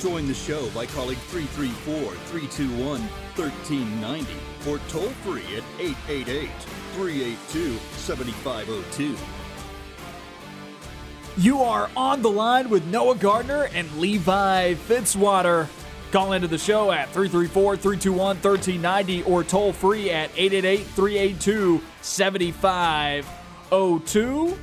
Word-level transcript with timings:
Join 0.00 0.26
the 0.28 0.34
show 0.34 0.70
by 0.70 0.86
calling 0.86 1.16
334 1.16 2.14
321 2.14 3.00
1390 3.34 4.32
or 4.68 4.78
toll 4.88 5.08
free 5.24 5.42
at 5.56 5.64
888 5.80 6.48
382 6.94 7.76
7502. 7.96 9.16
You 11.36 11.62
are 11.62 11.90
on 11.96 12.22
the 12.22 12.30
line 12.30 12.70
with 12.70 12.86
Noah 12.86 13.16
Gardner 13.16 13.64
and 13.74 13.92
Levi 13.98 14.74
Fitzwater. 14.74 15.66
Call 16.12 16.32
into 16.32 16.46
the 16.46 16.58
show 16.58 16.92
at 16.92 17.10
334 17.10 17.76
321 17.76 18.36
1390 18.36 19.24
or 19.24 19.42
toll 19.42 19.72
free 19.72 20.10
at 20.10 20.30
888 20.36 20.86
382 20.86 21.82
7502. 22.02 24.56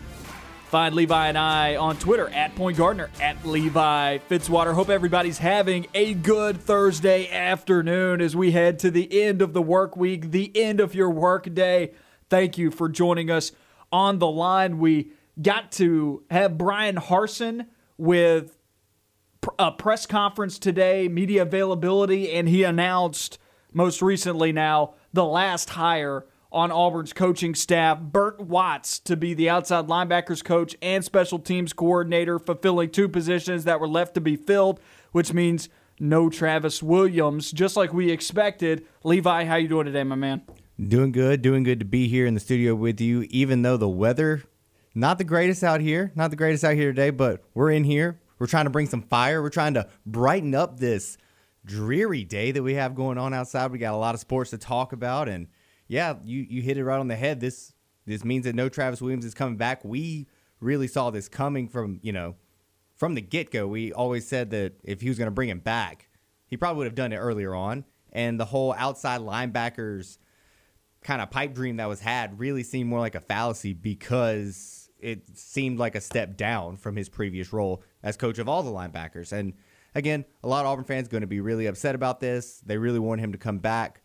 Find 0.75 0.93
Levi 0.93 1.29
and 1.29 1.38
I 1.38 1.77
on 1.77 1.95
Twitter 1.95 2.27
at 2.27 2.53
Point 2.53 2.75
Gardner 2.75 3.09
at 3.21 3.45
Levi 3.45 4.17
Fitzwater. 4.29 4.73
Hope 4.73 4.89
everybody's 4.89 5.38
having 5.38 5.88
a 5.93 6.13
good 6.13 6.59
Thursday 6.59 7.31
afternoon 7.31 8.20
as 8.20 8.35
we 8.35 8.52
head 8.52 8.80
to 8.80 8.91
the 8.91 9.23
end 9.23 9.41
of 9.41 9.53
the 9.53 9.61
work 9.61 9.95
week, 9.95 10.31
the 10.31 10.52
end 10.53 10.81
of 10.81 10.93
your 10.93 11.09
work 11.09 11.53
day. 11.53 11.93
Thank 12.30 12.57
you 12.57 12.71
for 12.71 12.89
joining 12.89 13.31
us 13.31 13.53
on 13.89 14.19
the 14.19 14.27
line. 14.27 14.77
We 14.77 15.11
got 15.41 15.72
to 15.73 16.25
have 16.30 16.58
Bryan 16.58 16.97
Harsin 16.97 17.67
with 17.97 18.57
a 19.57 19.72
press 19.72 20.05
conference 20.05 20.59
today, 20.59 21.07
media 21.07 21.44
availability, 21.44 22.33
and 22.33 22.50
he 22.50 22.63
announced 22.63 23.39
most 23.72 24.02
recently 24.02 24.52
now 24.52 24.95
the 25.13 25.23
last 25.23 25.69
hire 25.69 26.25
on 26.56 26.72
Auburn's 26.72 27.14
coaching 27.14 27.53
staff, 27.53 28.00
Bert 28.00 28.39
Watts, 28.39 28.98
to 29.00 29.16
be 29.16 29.34
the 29.34 29.50
outside 29.50 29.88
linebackers 29.88 30.44
coach 30.44 30.75
and 30.81 31.03
special 31.03 31.38
teams 31.38 31.73
coordinator, 31.73 32.39
fulfilling 32.39 32.89
two 32.89 33.09
positions 33.09 33.66
that 33.66 33.80
were 33.80 33.88
left 33.88 34.16
to 34.16 34.22
be 34.22 34.36
filled, 34.36 34.80
which 35.12 35.34
means 35.34 35.70
no 36.00 36.30
Travis 36.30 36.81
Williams, 36.81 37.52
just 37.52 37.75
like 37.75 37.94
we 37.94 38.09
expected. 38.09 38.88
Levi, 39.03 39.44
how 39.44 39.58
you 39.58 39.67
doing 39.67 39.86
today, 39.86 40.03
my 40.03 40.16
man? 40.16 40.44
Doing 40.81 41.12
good, 41.12 41.42
doing 41.42 41.64
good 41.64 41.80
to 41.80 41.86
be 41.86 42.08
here 42.08 42.25
in 42.25 42.34
the 42.34 42.39
studio 42.39 42.73
with 42.73 43.00
you, 43.00 43.28
even 43.30 43.62
though 43.62 43.78
the 43.78 43.90
weather 43.90 44.44
not 44.95 45.17
the 45.17 45.25
greatest 45.25 45.62
out 45.62 45.81
here, 45.81 46.14
not 46.16 46.30
the 46.30 46.38
greatest 46.38 46.64
out 46.64 46.73
here 46.73 46.92
today, 46.92 47.09
but 47.09 47.44
we're 47.53 47.72
in 47.72 47.84
here. 47.84 48.17
We're 48.40 48.47
trying 48.47 48.64
to 48.64 48.69
bring 48.69 48.88
some 48.88 49.02
fire. 49.02 49.42
We're 49.42 49.50
trying 49.50 49.73
to 49.73 49.90
brighten 50.06 50.56
up 50.56 50.80
this 50.80 51.17
dreary 51.66 52.23
day 52.23 52.52
that 52.52 52.64
we 52.64 52.75
have 52.75 52.95
going 52.95 53.17
on 53.17 53.34
outside. 53.34 53.72
We 53.72 53.78
got 53.78 53.94
a 53.94 53.97
lot 53.97 54.16
of 54.16 54.22
sports 54.22 54.52
to 54.52 54.58
talk 54.58 54.94
about, 54.94 55.28
and 55.28 55.47
yeah, 55.88 56.16
you 56.23 56.45
you 56.50 56.61
hit 56.61 56.78
it 56.78 56.83
right 56.83 57.00
on 57.00 57.08
the 57.08 57.16
head. 57.16 57.39
This 57.39 57.73
this 58.05 58.23
means 58.23 58.45
that 58.45 58.55
no 58.55 58.69
Travis 58.69 59.02
Williams 59.02 59.25
is 59.25 59.33
coming 59.33 59.58
back. 59.58 59.83
We 59.83 60.28
really 60.59 60.88
saw 60.88 61.09
this 61.09 61.28
coming 61.28 61.67
from 61.67 62.00
you 62.02 62.14
know 62.14 62.36
from 62.95 63.16
the 63.16 63.22
get 63.22 63.52
go. 63.52 63.67
We 63.67 63.91
always 63.94 64.28
said 64.28 64.52
that 64.52 64.73
if 64.83 65.02
he 65.02 65.09
was 65.09 65.17
going 65.17 65.28
to 65.28 65.31
bring 65.31 65.50
him 65.50 65.59
back, 65.59 66.09
he 66.47 66.58
probably 66.58 66.80
would 66.80 66.88
have 66.88 66.95
done 66.95 67.13
it 67.13 67.17
earlier 67.17 67.53
on. 67.53 67.86
And 68.11 68.39
the 68.39 68.45
whole 68.45 68.73
outside 68.78 69.22
linebackers 69.22 70.17
kind 71.03 71.22
of 71.22 71.30
pipe 71.30 71.53
dream 71.53 71.78
that 71.78 71.88
was 71.88 72.00
had 72.00 72.39
really 72.39 72.63
seemed 72.63 72.89
more 72.89 73.00
like 73.00 73.16
a 73.16 73.19
fallacy 73.19 73.73
because 73.73 74.89
it 75.00 75.38
seemed 75.38 75.78
like 75.78 75.94
a 75.94 76.02
step 76.02 76.36
down 76.36 76.78
from 76.78 76.95
his 76.95 77.09
previous 77.09 77.53
role 77.53 77.84
as 78.02 78.17
coach 78.17 78.40
of 78.40 78.50
all 78.50 78.63
the 78.63 78.72
linebackers. 78.72 79.31
And 79.31 79.53
again, 79.94 80.25
a 80.44 80.47
lot 80.47 80.66
of 80.66 80.72
Auburn 80.72 80.85
fans 80.85 81.07
going 81.07 81.22
to 81.22 81.28
be 81.28 81.41
really 81.41 81.67
upset 81.67 81.94
about 81.94 82.19
this. 82.19 82.62
They 82.66 82.78
really 82.78 83.00
want 83.00 83.22
him 83.22 83.34
to 83.34 83.38
come 83.38 83.59
back. 83.59 84.02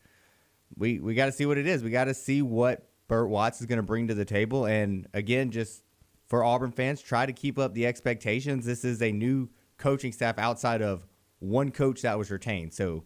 We 0.76 1.00
we 1.00 1.14
got 1.14 1.26
to 1.26 1.32
see 1.32 1.46
what 1.46 1.58
it 1.58 1.66
is. 1.66 1.82
We 1.82 1.90
got 1.90 2.04
to 2.04 2.14
see 2.14 2.42
what 2.42 2.88
Bert 3.08 3.28
Watts 3.28 3.60
is 3.60 3.66
going 3.66 3.78
to 3.78 3.82
bring 3.82 4.08
to 4.08 4.14
the 4.14 4.24
table. 4.24 4.66
And 4.66 5.06
again, 5.12 5.50
just 5.50 5.82
for 6.26 6.44
Auburn 6.44 6.70
fans, 6.70 7.02
try 7.02 7.26
to 7.26 7.32
keep 7.32 7.58
up 7.58 7.74
the 7.74 7.86
expectations. 7.86 8.64
This 8.64 8.84
is 8.84 9.02
a 9.02 9.10
new 9.10 9.48
coaching 9.78 10.12
staff 10.12 10.38
outside 10.38 10.80
of 10.80 11.06
one 11.40 11.70
coach 11.72 12.02
that 12.02 12.16
was 12.16 12.30
retained. 12.30 12.72
So 12.72 13.04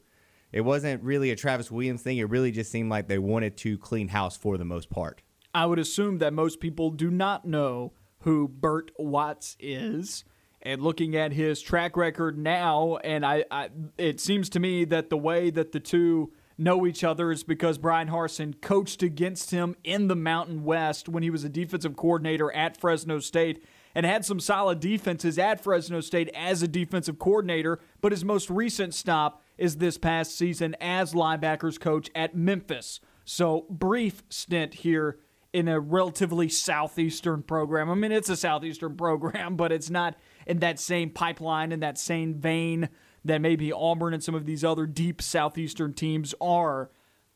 it 0.52 0.60
wasn't 0.60 1.02
really 1.02 1.30
a 1.30 1.36
Travis 1.36 1.70
Williams 1.70 2.02
thing. 2.02 2.18
It 2.18 2.28
really 2.28 2.52
just 2.52 2.70
seemed 2.70 2.90
like 2.90 3.08
they 3.08 3.18
wanted 3.18 3.56
to 3.58 3.78
clean 3.78 4.08
house 4.08 4.36
for 4.36 4.58
the 4.58 4.64
most 4.64 4.90
part. 4.90 5.22
I 5.54 5.66
would 5.66 5.78
assume 5.78 6.18
that 6.18 6.32
most 6.32 6.60
people 6.60 6.90
do 6.90 7.10
not 7.10 7.44
know 7.44 7.92
who 8.20 8.48
Bert 8.48 8.90
Watts 8.98 9.56
is. 9.58 10.24
And 10.62 10.82
looking 10.82 11.14
at 11.14 11.32
his 11.32 11.60
track 11.60 11.96
record 11.96 12.38
now, 12.38 12.96
and 13.04 13.24
I, 13.24 13.44
I, 13.50 13.68
it 13.98 14.18
seems 14.18 14.48
to 14.50 14.60
me 14.60 14.86
that 14.86 15.10
the 15.10 15.16
way 15.16 15.50
that 15.50 15.72
the 15.72 15.80
two 15.80 16.32
know 16.56 16.86
each 16.86 17.02
other 17.04 17.32
is 17.32 17.42
because 17.42 17.78
Bryan 17.78 18.08
Harsin 18.08 18.60
coached 18.60 19.02
against 19.02 19.50
him 19.50 19.76
in 19.84 20.08
the 20.08 20.16
Mountain 20.16 20.64
West 20.64 21.08
when 21.08 21.22
he 21.22 21.30
was 21.30 21.44
a 21.44 21.48
defensive 21.48 21.96
coordinator 21.96 22.52
at 22.52 22.76
Fresno 22.76 23.18
State 23.18 23.64
and 23.94 24.04
had 24.04 24.24
some 24.24 24.40
solid 24.40 24.80
defenses 24.80 25.38
at 25.38 25.62
Fresno 25.62 26.00
State 26.00 26.28
as 26.34 26.62
a 26.62 26.68
defensive 26.68 27.18
coordinator. 27.18 27.80
But 28.00 28.12
his 28.12 28.24
most 28.24 28.50
recent 28.50 28.94
stop 28.94 29.42
is 29.56 29.76
this 29.76 29.98
past 29.98 30.36
season 30.36 30.76
as 30.80 31.12
linebackers 31.12 31.78
coach 31.78 32.10
at 32.14 32.36
Memphis. 32.36 33.00
So, 33.24 33.66
brief 33.70 34.22
stint 34.28 34.74
here 34.74 35.18
in 35.52 35.68
a 35.68 35.78
relatively 35.78 36.48
southeastern 36.48 37.42
program. 37.42 37.88
I 37.88 37.94
mean, 37.94 38.10
it's 38.10 38.28
a 38.28 38.36
southeastern 38.36 38.96
program, 38.98 39.56
but 39.56 39.72
it's 39.72 39.88
not 39.88 40.16
in 40.46 40.58
that 40.58 40.80
same 40.80 41.10
pipeline, 41.10 41.72
in 41.72 41.80
that 41.80 41.96
same 41.96 42.34
vein 42.34 42.88
that 43.24 43.40
maybe 43.40 43.72
Auburn 43.72 44.14
and 44.14 44.22
some 44.22 44.34
of 44.34 44.46
these 44.46 44.64
other 44.64 44.86
deep 44.86 45.22
southeastern 45.22 45.94
teams 45.94 46.34
are. 46.40 46.90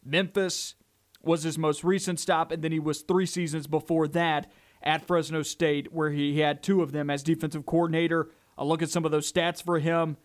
Memphis 0.05 0.75
was 1.23 1.43
his 1.43 1.59
most 1.59 1.83
recent 1.83 2.21
stop, 2.21 2.53
and 2.53 2.63
then 2.63 2.73
he 2.73 2.79
was 2.79 3.03
three 3.03 3.27
seasons 3.27 3.67
before 3.67 4.07
that 4.09 4.51
at 4.83 5.07
Fresno 5.07 5.43
State, 5.43 5.93
where 5.93 6.11
he 6.11 6.41
had 6.41 6.63
two 6.63 6.83
of 6.83 6.93
them 6.93 7.11
as 7.11 7.23
defensive 7.23 7.67
coordinator. 7.67 8.31
I'll 8.57 8.69
look 8.69 8.83
at 8.83 8.91
some 8.91 9.05
of 9.05 9.11
those 9.11 9.31
stats 9.31 9.63
for 9.63 9.79
him 9.79 10.17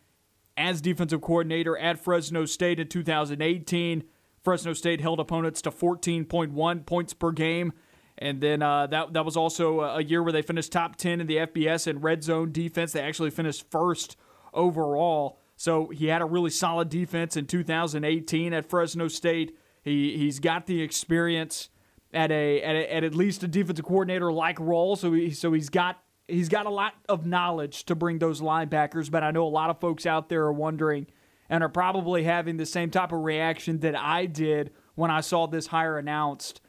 as 0.55 0.81
defensive 0.81 1.21
coordinator 1.21 1.77
at 1.77 2.03
Fresno 2.03 2.45
State 2.45 2.79
in 2.79 2.87
2018. 2.87 4.03
Fresno 4.43 4.73
State 4.73 5.01
held 5.01 5.19
opponents 5.19 5.61
to 5.63 5.71
14.1 5.71 6.85
points 6.85 7.13
per 7.13 7.31
game. 7.31 7.73
And 8.17 8.41
then 8.41 8.61
uh, 8.61 8.87
that 8.87 9.13
that 9.13 9.25
was 9.25 9.35
also 9.35 9.81
a 9.81 10.03
year 10.03 10.21
where 10.21 10.31
they 10.31 10.43
finished 10.43 10.71
top 10.71 10.97
10 10.97 11.21
in 11.21 11.27
the 11.27 11.37
FBS 11.37 11.87
in 11.87 11.99
red 11.99 12.23
zone 12.23 12.51
defense. 12.51 12.91
They 12.91 13.01
actually 13.01 13.31
finished 13.31 13.69
first 13.71 14.17
overall. 14.53 15.39
So 15.63 15.87
he 15.87 16.07
had 16.07 16.21
a 16.21 16.25
really 16.25 16.49
solid 16.49 16.89
defense 16.89 17.37
in 17.37 17.45
2018 17.45 18.51
at 18.51 18.69
Fresno 18.69 19.07
State. 19.07 19.57
He 19.81 20.17
he's 20.17 20.39
got 20.39 20.65
the 20.65 20.81
experience 20.81 21.69
at 22.13 22.31
a 22.33 22.61
at, 22.61 22.75
a, 22.75 22.93
at, 22.93 23.03
at 23.05 23.15
least 23.15 23.43
a 23.43 23.47
defensive 23.47 23.85
coordinator 23.85 24.29
like 24.33 24.59
role. 24.59 24.97
So 24.97 25.13
he 25.13 25.31
so 25.31 25.53
he's 25.53 25.69
got 25.69 26.03
he's 26.27 26.49
got 26.49 26.65
a 26.65 26.69
lot 26.69 26.95
of 27.07 27.25
knowledge 27.25 27.85
to 27.85 27.95
bring 27.95 28.19
those 28.19 28.41
linebackers. 28.41 29.09
But 29.09 29.23
I 29.23 29.31
know 29.31 29.45
a 29.45 29.47
lot 29.47 29.69
of 29.69 29.79
folks 29.79 30.05
out 30.05 30.27
there 30.27 30.43
are 30.43 30.51
wondering 30.51 31.07
and 31.49 31.63
are 31.63 31.69
probably 31.69 32.23
having 32.23 32.57
the 32.57 32.65
same 32.65 32.89
type 32.89 33.13
of 33.13 33.21
reaction 33.21 33.79
that 33.79 33.95
I 33.95 34.25
did 34.25 34.71
when 34.95 35.11
I 35.11 35.21
saw 35.21 35.47
this 35.47 35.67
hire 35.67 35.97
announced. 35.97 36.59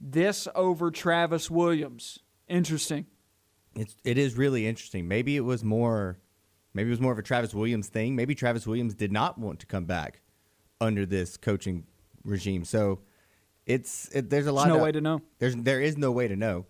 This 0.00 0.48
over 0.54 0.90
Travis 0.90 1.50
Williams. 1.50 2.20
Interesting. 2.48 3.04
It's 3.76 3.94
it 4.04 4.16
is 4.16 4.38
really 4.38 4.66
interesting. 4.66 5.06
Maybe 5.06 5.36
it 5.36 5.44
was 5.44 5.62
more 5.62 6.16
maybe 6.74 6.88
it 6.88 6.90
was 6.90 7.00
more 7.00 7.12
of 7.12 7.18
a 7.18 7.22
Travis 7.22 7.54
Williams 7.54 7.88
thing. 7.88 8.16
Maybe 8.16 8.34
Travis 8.34 8.66
Williams 8.66 8.94
did 8.94 9.12
not 9.12 9.38
want 9.38 9.60
to 9.60 9.66
come 9.66 9.84
back 9.84 10.20
under 10.80 11.06
this 11.06 11.36
coaching 11.36 11.84
regime. 12.24 12.64
So 12.64 13.00
it's 13.66 14.08
it, 14.14 14.30
there's 14.30 14.46
a 14.46 14.52
lot. 14.52 14.64
There's 14.64 14.74
no 14.74 14.76
of, 14.78 14.82
way 14.82 14.92
to 14.92 15.00
know. 15.00 15.20
There's 15.38 15.56
there 15.56 15.80
is 15.80 15.96
no 15.96 16.10
way 16.12 16.28
to 16.28 16.36
know. 16.36 16.66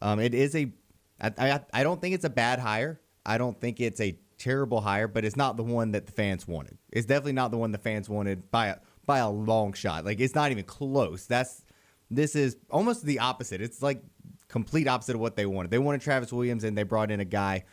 Um, 0.00 0.20
it 0.20 0.34
is 0.34 0.54
a. 0.54 0.72
I, 1.20 1.32
I 1.38 1.60
I 1.72 1.82
don't 1.82 2.00
think 2.00 2.14
it's 2.14 2.24
a 2.24 2.30
bad 2.30 2.58
hire. 2.58 3.00
I 3.24 3.38
don't 3.38 3.58
think 3.58 3.80
it's 3.80 4.00
a 4.00 4.18
terrible 4.38 4.80
hire, 4.80 5.08
but 5.08 5.24
it's 5.24 5.36
not 5.36 5.56
the 5.56 5.62
one 5.62 5.92
that 5.92 6.06
the 6.06 6.12
fans 6.12 6.46
wanted. 6.46 6.76
It's 6.90 7.06
definitely 7.06 7.32
not 7.32 7.50
the 7.50 7.56
one 7.56 7.72
the 7.72 7.78
fans 7.78 8.08
wanted 8.08 8.50
by 8.50 8.68
a 8.68 8.76
by 9.06 9.18
a 9.18 9.30
long 9.30 9.72
shot. 9.72 10.04
Like 10.04 10.20
it's 10.20 10.34
not 10.34 10.50
even 10.50 10.64
close. 10.64 11.26
That's 11.26 11.64
this 12.10 12.36
is 12.36 12.56
almost 12.70 13.04
the 13.04 13.20
opposite. 13.20 13.60
It's 13.60 13.82
like 13.82 14.02
complete 14.48 14.86
opposite 14.86 15.14
of 15.14 15.20
what 15.20 15.36
they 15.36 15.46
wanted. 15.46 15.70
They 15.70 15.78
wanted 15.78 16.00
Travis 16.00 16.32
Williams 16.32 16.64
and 16.64 16.76
they 16.76 16.82
brought 16.82 17.10
in 17.10 17.20
a 17.20 17.24
guy 17.24 17.64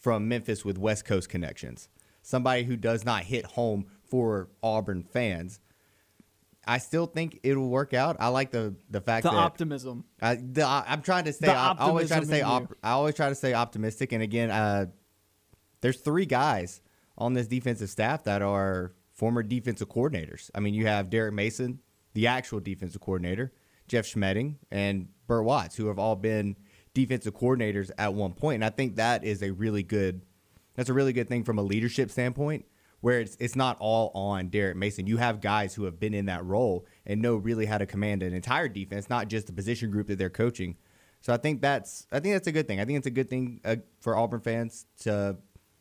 from 0.00 0.28
Memphis 0.28 0.64
with 0.64 0.78
West 0.78 1.04
Coast 1.04 1.28
connections. 1.28 1.88
Somebody 2.22 2.64
who 2.64 2.76
does 2.76 3.04
not 3.04 3.24
hit 3.24 3.44
home 3.44 3.86
for 4.08 4.48
Auburn 4.62 5.04
fans. 5.04 5.60
I 6.66 6.78
still 6.78 7.06
think 7.06 7.40
it'll 7.42 7.68
work 7.68 7.94
out. 7.94 8.16
I 8.20 8.28
like 8.28 8.50
the 8.50 8.74
the 8.90 9.00
fact 9.00 9.24
the 9.24 9.30
that 9.30 9.36
optimism. 9.36 10.04
I, 10.20 10.34
the, 10.34 10.64
I'm 10.64 11.02
trying 11.02 11.24
to 11.24 11.32
stay. 11.32 11.46
The 11.46 11.54
I 11.54 11.76
always 11.78 12.08
try 12.08 12.20
to 12.20 12.26
stay. 12.26 12.42
Op, 12.42 12.74
I 12.82 12.90
always 12.90 13.14
try 13.14 13.28
to 13.28 13.34
stay 13.34 13.54
optimistic. 13.54 14.12
And 14.12 14.22
again, 14.22 14.50
uh, 14.50 14.86
there's 15.80 16.00
three 16.00 16.26
guys 16.26 16.80
on 17.16 17.32
this 17.34 17.46
defensive 17.46 17.88
staff 17.88 18.24
that 18.24 18.42
are 18.42 18.92
former 19.12 19.42
defensive 19.42 19.88
coordinators. 19.88 20.50
I 20.54 20.60
mean, 20.60 20.74
you 20.74 20.86
have 20.86 21.10
Derek 21.10 21.34
Mason, 21.34 21.80
the 22.14 22.26
actual 22.26 22.60
defensive 22.60 23.00
coordinator, 23.00 23.52
Jeff 23.88 24.06
Schmedding, 24.06 24.56
and 24.70 25.08
Bert 25.26 25.44
Watts, 25.44 25.76
who 25.76 25.86
have 25.88 25.98
all 25.98 26.16
been 26.16 26.56
defensive 26.94 27.34
coordinators 27.34 27.90
at 27.98 28.14
one 28.14 28.32
point. 28.32 28.56
And 28.56 28.64
I 28.64 28.70
think 28.70 28.96
that 28.96 29.24
is 29.24 29.42
a 29.42 29.50
really 29.50 29.82
good 29.82 30.22
that's 30.74 30.88
a 30.88 30.94
really 30.94 31.12
good 31.12 31.28
thing 31.28 31.44
from 31.44 31.58
a 31.58 31.62
leadership 31.62 32.10
standpoint 32.10 32.64
where 33.00 33.20
it's 33.20 33.36
it's 33.40 33.56
not 33.56 33.76
all 33.80 34.10
on 34.14 34.48
Derek 34.48 34.76
Mason. 34.76 35.06
You 35.06 35.16
have 35.16 35.40
guys 35.40 35.74
who 35.74 35.84
have 35.84 35.98
been 35.98 36.14
in 36.14 36.26
that 36.26 36.44
role 36.44 36.86
and 37.06 37.20
know 37.20 37.36
really 37.36 37.66
how 37.66 37.78
to 37.78 37.86
command 37.86 38.22
an 38.22 38.34
entire 38.34 38.68
defense, 38.68 39.08
not 39.08 39.28
just 39.28 39.46
the 39.46 39.52
position 39.52 39.90
group 39.90 40.06
that 40.08 40.18
they're 40.18 40.30
coaching. 40.30 40.76
So 41.20 41.32
I 41.32 41.36
think 41.36 41.60
that's 41.60 42.06
I 42.12 42.20
think 42.20 42.34
that's 42.34 42.46
a 42.46 42.52
good 42.52 42.66
thing. 42.66 42.80
I 42.80 42.84
think 42.84 42.98
it's 42.98 43.06
a 43.06 43.10
good 43.10 43.28
thing 43.28 43.60
uh, 43.64 43.76
for 44.00 44.16
Auburn 44.16 44.40
fans 44.40 44.86
to, 45.00 45.36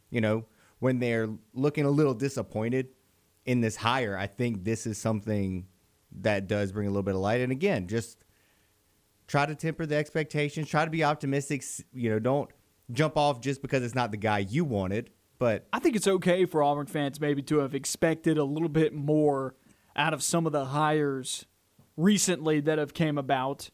you 0.09 0.21
know, 0.21 0.45
when 0.79 1.00
they're 1.00 1.29
looking 1.53 1.85
a 1.85 1.89
little 1.89 2.13
disappointed 2.13 2.89
in 3.45 3.61
this 3.61 3.75
hire. 3.75 4.17
I 4.17 4.27
think 4.27 4.63
this 4.63 4.85
is 4.85 4.97
something 4.97 5.65
that 6.21 6.47
does 6.47 6.71
bring 6.71 6.88
a 6.88 6.89
little 6.89 7.03
bit 7.03 7.15
of 7.15 7.21
light. 7.21 7.41
And 7.41 7.51
again, 7.51 7.88
just 7.88 8.17
try 9.30 9.46
to 9.46 9.56
temper 9.56 9.86
the 9.86 9.96
expectations. 9.96 10.68
Try 10.68 10.84
to 10.84 10.92
be 10.92 11.04
optimistic. 11.04 11.64
You 11.94 12.10
know, 12.10 12.20
don't 12.20 12.50
jump 12.92 13.16
off 13.16 13.40
just 13.40 13.62
because 13.62 13.84
it's 13.84 13.96
not 13.96 14.12
the 14.12 14.18
guy 14.18 14.40
you 14.40 14.66
wanted. 14.66 15.12
But 15.38 15.68
I 15.72 15.80
think 15.80 15.96
it's 15.96 16.08
okay 16.08 16.46
for 16.46 16.62
Auburn 16.62 16.88
fans 16.88 17.22
maybe 17.22 17.42
to 17.44 17.60
have 17.60 17.74
expected 17.74 18.38
a 18.38 18.44
little 18.44 18.68
bit 18.68 18.94
more 18.94 19.56
out 19.96 20.14
of 20.14 20.22
some 20.22 20.46
of 20.46 20.52
the 20.52 20.66
hires 20.66 21.46
recently 21.96 22.60
that 22.62 22.78
have 22.78 22.94
came 22.94 23.18
about. 23.18 23.70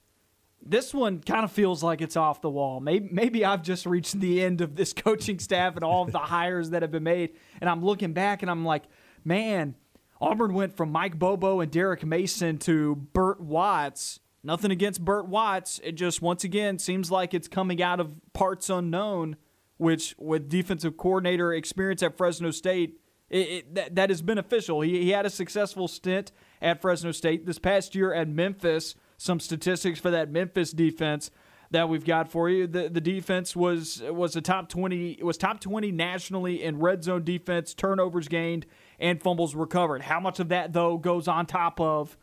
This 0.61 0.93
one 0.93 1.21
kind 1.21 1.43
of 1.43 1.51
feels 1.51 1.81
like 1.83 2.01
it's 2.01 2.17
off 2.17 2.41
the 2.41 2.49
wall. 2.49 2.79
Maybe 2.79 3.07
maybe 3.11 3.45
I've 3.45 3.63
just 3.63 3.85
reached 3.85 4.19
the 4.19 4.43
end 4.43 4.61
of 4.61 4.75
this 4.75 4.93
coaching 4.93 5.39
staff 5.39 5.75
and 5.75 5.83
all 5.83 6.03
of 6.03 6.11
the 6.11 6.19
hires 6.19 6.71
that 6.71 6.81
have 6.81 6.91
been 6.91 7.03
made, 7.03 7.35
and 7.61 7.69
I'm 7.69 7.83
looking 7.83 8.13
back 8.13 8.41
and 8.41 8.51
I'm 8.51 8.65
like, 8.65 8.83
man, 9.23 9.75
Auburn 10.19 10.53
went 10.53 10.75
from 10.75 10.91
Mike 10.91 11.17
Bobo 11.17 11.61
and 11.61 11.71
Derek 11.71 12.03
Mason 12.05 12.57
to 12.59 12.95
Bert 12.95 13.39
Watts. 13.39 14.19
Nothing 14.45 14.71
against 14.71 15.03
Bert 15.03 15.27
Watts. 15.27 15.81
It 15.83 15.93
just 15.93 16.21
once 16.21 16.43
again 16.43 16.79
seems 16.79 17.09
like 17.09 17.33
it's 17.33 17.47
coming 17.47 17.81
out 17.81 17.99
of 17.99 18.13
parts 18.33 18.69
unknown 18.69 19.37
which 19.77 20.15
with 20.17 20.49
defensive 20.49 20.97
coordinator 20.97 21.53
experience 21.53 22.01
at 22.01 22.17
Fresno 22.17 22.51
State, 22.51 22.99
it, 23.29 23.37
it, 23.37 23.75
that, 23.75 23.95
that 23.95 24.11
is 24.11 24.21
beneficial. 24.21 24.81
He, 24.81 25.01
he 25.01 25.09
had 25.09 25.25
a 25.25 25.29
successful 25.29 25.87
stint 25.87 26.31
at 26.61 26.81
Fresno 26.81 27.11
State 27.11 27.45
this 27.45 27.59
past 27.59 27.95
year 27.95 28.13
at 28.13 28.27
Memphis. 28.27 28.95
Some 29.17 29.39
statistics 29.39 29.99
for 29.99 30.11
that 30.11 30.29
Memphis 30.29 30.71
defense 30.71 31.31
that 31.71 31.89
we've 31.89 32.05
got 32.05 32.29
for 32.29 32.49
you. 32.49 32.67
The 32.67 32.89
the 32.89 33.01
defense 33.01 33.55
was 33.55 34.01
was 34.03 34.35
a 34.35 34.41
top 34.41 34.67
twenty 34.69 35.17
was 35.21 35.37
top 35.37 35.61
twenty 35.61 35.91
nationally 35.91 36.61
in 36.61 36.79
red 36.79 37.03
zone 37.03 37.23
defense, 37.23 37.73
turnovers 37.73 38.27
gained, 38.27 38.65
and 38.99 39.21
fumbles 39.21 39.55
recovered. 39.55 40.03
How 40.03 40.19
much 40.19 40.39
of 40.41 40.49
that 40.49 40.73
though 40.73 40.97
goes 40.97 41.29
on 41.29 41.45
top 41.45 41.79
of 41.79 42.17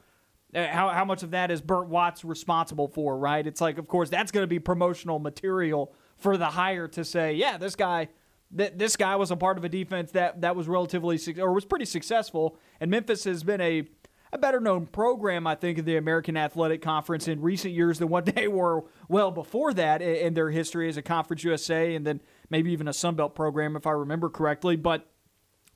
Uh, 0.54 0.66
how 0.66 0.88
how 0.90 1.04
much 1.04 1.22
of 1.22 1.30
that 1.30 1.50
is 1.50 1.60
Bert 1.60 1.88
Watts 1.88 2.24
responsible 2.24 2.88
for? 2.88 3.16
Right? 3.16 3.46
It's 3.46 3.60
like, 3.60 3.78
of 3.78 3.88
course, 3.88 4.10
that's 4.10 4.32
going 4.32 4.42
to 4.42 4.48
be 4.48 4.58
promotional 4.58 5.18
material 5.18 5.92
for 6.16 6.36
the 6.36 6.46
hire 6.46 6.88
to 6.88 7.04
say, 7.04 7.34
yeah, 7.34 7.56
this 7.56 7.74
guy 7.74 8.08
that 8.52 8.78
this 8.78 8.96
guy 8.96 9.16
was 9.16 9.30
a 9.30 9.36
part 9.36 9.56
of 9.56 9.64
a 9.64 9.68
defense 9.68 10.12
that 10.12 10.40
that 10.42 10.54
was 10.54 10.68
relatively 10.68 11.18
or 11.38 11.52
was 11.52 11.64
pretty 11.64 11.86
successful. 11.86 12.56
And 12.80 12.90
Memphis 12.90 13.24
has 13.24 13.42
been 13.42 13.60
a 13.60 13.88
a 14.34 14.38
better 14.38 14.60
known 14.60 14.86
program, 14.86 15.46
I 15.46 15.54
think, 15.54 15.78
in 15.78 15.84
the 15.84 15.96
American 15.96 16.38
Athletic 16.38 16.80
Conference 16.80 17.28
in 17.28 17.42
recent 17.42 17.74
years 17.74 17.98
than 17.98 18.08
what 18.08 18.26
they 18.34 18.48
were 18.48 18.84
well 19.08 19.30
before 19.30 19.74
that 19.74 20.00
in 20.00 20.34
their 20.34 20.50
history 20.50 20.88
as 20.88 20.96
a 20.96 21.02
Conference 21.02 21.44
USA 21.44 21.94
and 21.94 22.06
then 22.06 22.20
maybe 22.48 22.72
even 22.72 22.88
a 22.88 22.92
Sun 22.92 23.16
Belt 23.16 23.34
program, 23.34 23.76
if 23.76 23.86
I 23.86 23.90
remember 23.90 24.30
correctly. 24.30 24.76
But 24.76 25.06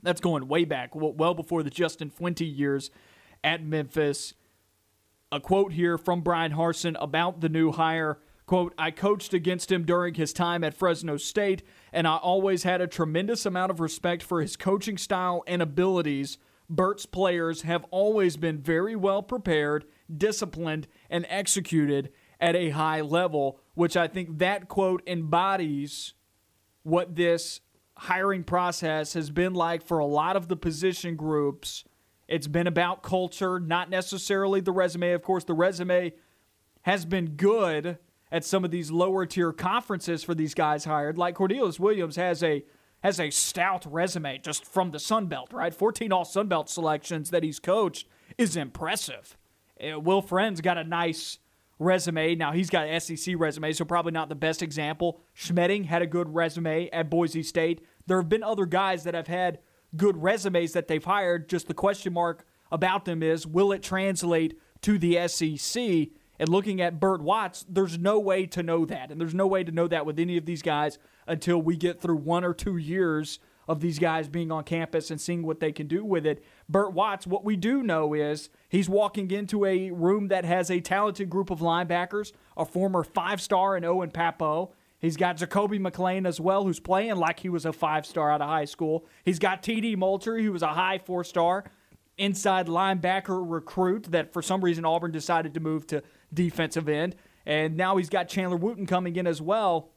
that's 0.03 0.21
going 0.21 0.49
way 0.49 0.65
back, 0.65 0.95
well, 0.95 1.13
well 1.13 1.35
before 1.35 1.63
the 1.63 1.71
Justin 1.71 2.11
Fuente 2.11 2.45
years 2.45 2.91
at 3.45 3.63
Memphis. 3.63 4.35
A 5.33 5.41
quote 5.41 5.73
here 5.73 5.99
from 5.99 6.21
Bryan 6.21 6.53
Harsin 6.53 6.97
about 7.01 7.41
the 7.41 7.49
new 7.49 7.73
hire. 7.73 8.21
Quote, 8.47 8.73
I 8.79 8.93
coached 8.93 9.35
against 9.35 9.73
him 9.73 9.85
during 9.85 10.15
his 10.15 10.33
time 10.33 10.63
at 10.63 10.73
Fresno 10.73 11.17
State, 11.17 11.65
and 11.93 12.07
I 12.07 12.17
always 12.17 12.63
had 12.63 12.81
a 12.81 12.87
tremendous 12.87 13.45
amount 13.45 13.73
of 13.73 13.81
respect 13.81 14.23
for 14.23 14.41
his 14.41 14.57
coaching 14.57 14.97
style 14.97 15.43
and 15.49 15.61
abilities. 15.61 16.39
Bert's 16.71 17.07
players 17.07 17.63
have 17.63 17.85
always 17.91 18.37
been 18.37 18.59
very 18.59 18.95
well 18.95 19.21
prepared, 19.21 19.85
disciplined, 20.17 20.87
and 21.11 21.27
executed 21.29 22.13
at 22.41 22.55
a 22.55 22.71
high 22.71 23.01
level, 23.01 23.59
which 23.75 23.97
I 23.97 24.07
think 24.07 24.39
that 24.39 24.69
quote 24.69 25.03
embodies 25.09 26.15
what 26.85 27.17
this 27.17 27.63
hiring 27.97 28.45
process 28.45 29.15
has 29.15 29.31
been 29.31 29.55
like 29.55 29.85
for 29.85 29.99
a 29.99 30.07
lot 30.07 30.37
of 30.37 30.47
the 30.47 30.57
position 30.57 31.17
groups. 31.17 31.83
It's 32.29 32.47
been 32.47 32.67
about 32.67 33.03
culture, 33.03 33.61
not 33.61 33.89
necessarily 33.89 34.61
the 34.61 34.73
resume. 34.73 35.13
Of 35.13 35.23
course, 35.23 35.45
the 35.45 35.55
resume 35.55 36.13
has 36.83 37.05
been 37.05 37.37
good 37.37 37.99
at 38.33 38.45
some 38.45 38.65
of 38.65 38.71
these 38.71 38.91
lower 38.91 39.27
tier 39.27 39.53
conferences 39.53 40.25
for 40.25 40.35
these 40.35 40.55
guys 40.55 40.85
hired. 40.85 41.19
Like 41.19 41.37
Cornelius 41.37 41.79
Williams 41.79 42.17
has 42.17 42.43
a 42.43 42.65
has 43.03 43.21
a 43.21 43.31
stout 43.31 43.91
resume 43.91 44.39
just 44.39 44.65
from 44.65 44.91
the 44.91 44.99
Sun 44.99 45.27
Belt, 45.27 45.53
right? 45.53 45.73
14 45.73 46.13
all 46.13 46.25
Sun 46.25 46.49
Belt 46.49 46.69
selections 46.69 47.31
that 47.31 47.45
he's 47.45 47.61
coached 47.61 48.09
is 48.37 48.57
impressive. 48.57 49.37
Uh, 49.81 50.01
Will 50.01 50.23
Friend's 50.23 50.61
got 50.61 50.79
a 50.79 50.85
nice 50.85 51.39
resume. 51.79 52.35
Now 52.35 52.53
he's 52.53 52.71
got 52.71 52.89
an 52.89 53.01
SEC 53.01 53.35
resume, 53.39 53.73
so 53.73 53.85
probably 53.85 54.13
not 54.13 54.29
the 54.29 54.35
best 54.35 54.63
example. 54.63 55.21
Schmedding 55.37 55.85
had 55.85 56.03
a 56.03 56.07
good 56.07 56.35
resume 56.35 56.89
at 56.91 57.11
Boise 57.11 57.43
State. 57.43 57.85
There 58.07 58.17
have 58.17 58.29
been 58.29 58.43
other 58.43 58.67
guys 58.67 59.05
that 59.05 59.15
have 59.15 59.27
had 59.27 59.59
good 59.97 60.23
resumes 60.23 60.73
that 60.73 60.89
they've 60.89 61.05
hired. 61.05 61.49
Just 61.49 61.69
the 61.69 61.75
question 61.75 62.13
mark 62.13 62.47
about 62.71 63.05
them 63.05 63.23
is 63.23 63.47
will 63.47 63.73
it 63.73 63.83
translate 63.83 64.59
to 64.83 64.99
the 64.99 65.27
SEC? 65.29 66.09
And 66.39 66.49
looking 66.49 66.81
at 66.81 67.01
Bert 67.01 67.23
Watts, 67.23 67.65
there's 67.69 67.99
no 67.99 68.19
way 68.19 68.47
to 68.47 68.63
know 68.63 68.85
that. 68.85 69.11
And 69.11 69.21
there's 69.21 69.35
no 69.35 69.47
way 69.47 69.65
to 69.65 69.73
know 69.73 69.89
that 69.89 70.05
with 70.05 70.19
any 70.19 70.37
of 70.37 70.45
these 70.45 70.63
guys 70.63 70.99
until 71.27 71.61
we 71.61 71.77
get 71.77 72.01
through 72.01 72.17
one 72.17 72.45
or 72.45 72.53
two 72.53 72.77
years 72.77 73.39
of 73.69 73.81
these 73.81 73.99
guys 73.99 74.29
being 74.29 74.53
on 74.53 74.65
campus 74.65 75.11
and 75.11 75.21
seeing 75.21 75.43
what 75.43 75.61
they 75.61 75.73
can 75.73 75.87
do 75.87 76.05
with 76.05 76.25
it. 76.25 76.45
Bert 76.69 76.93
Watts, 76.93 77.27
what 77.27 77.45
we 77.45 77.57
do 77.57 77.83
know 77.83 78.15
is 78.15 78.49
he's 78.69 78.89
walking 78.89 79.31
into 79.31 79.65
a 79.65 79.91
room 79.91 80.29
that 80.29 80.45
has 80.45 80.71
a 80.71 80.81
talented 80.81 81.29
group 81.29 81.51
of 81.51 81.61
linebackers, 81.61 82.33
a 82.57 82.65
former 82.65 83.03
five 83.03 83.41
star 83.41 83.77
in 83.77 83.85
Owen 83.85 84.11
Pappoe. 84.11 84.73
He's 84.99 85.17
got 85.17 85.37
Zakoby 85.37 85.79
McClain 85.79 86.27
as 86.27 86.41
well, 86.41 86.65
who's 86.65 86.81
playing 86.81 87.17
like 87.17 87.41
he 87.41 87.49
was 87.49 87.67
a 87.67 87.73
five 87.73 88.07
star 88.07 88.31
out 88.31 88.41
of 88.41 88.49
high 88.49 88.65
school. 88.65 89.07
He's 89.25 89.39
got 89.39 89.63
TD 89.63 89.97
Moultrie, 89.97 90.45
who 90.45 90.53
was 90.53 90.63
a 90.63 90.69
high 90.69 90.99
four 90.99 91.25
star 91.25 91.65
inside 92.19 92.67
linebacker 92.67 93.45
recruit 93.47 94.05
that 94.05 94.33
for 94.33 94.41
some 94.41 94.65
reason 94.65 94.85
Auburn 94.85 95.13
decided 95.13 95.53
to 95.55 95.61
move 95.61 95.87
to 95.89 96.03
defensive 96.33 96.89
end. 96.89 97.15
And 97.45 97.77
now 97.77 97.97
he's 97.97 98.09
got 98.09 98.29
Chandler 98.29 98.57
Wooten 98.57 98.87
coming 98.87 99.17
in 99.17 99.27
as 99.27 99.41
well 99.41 99.91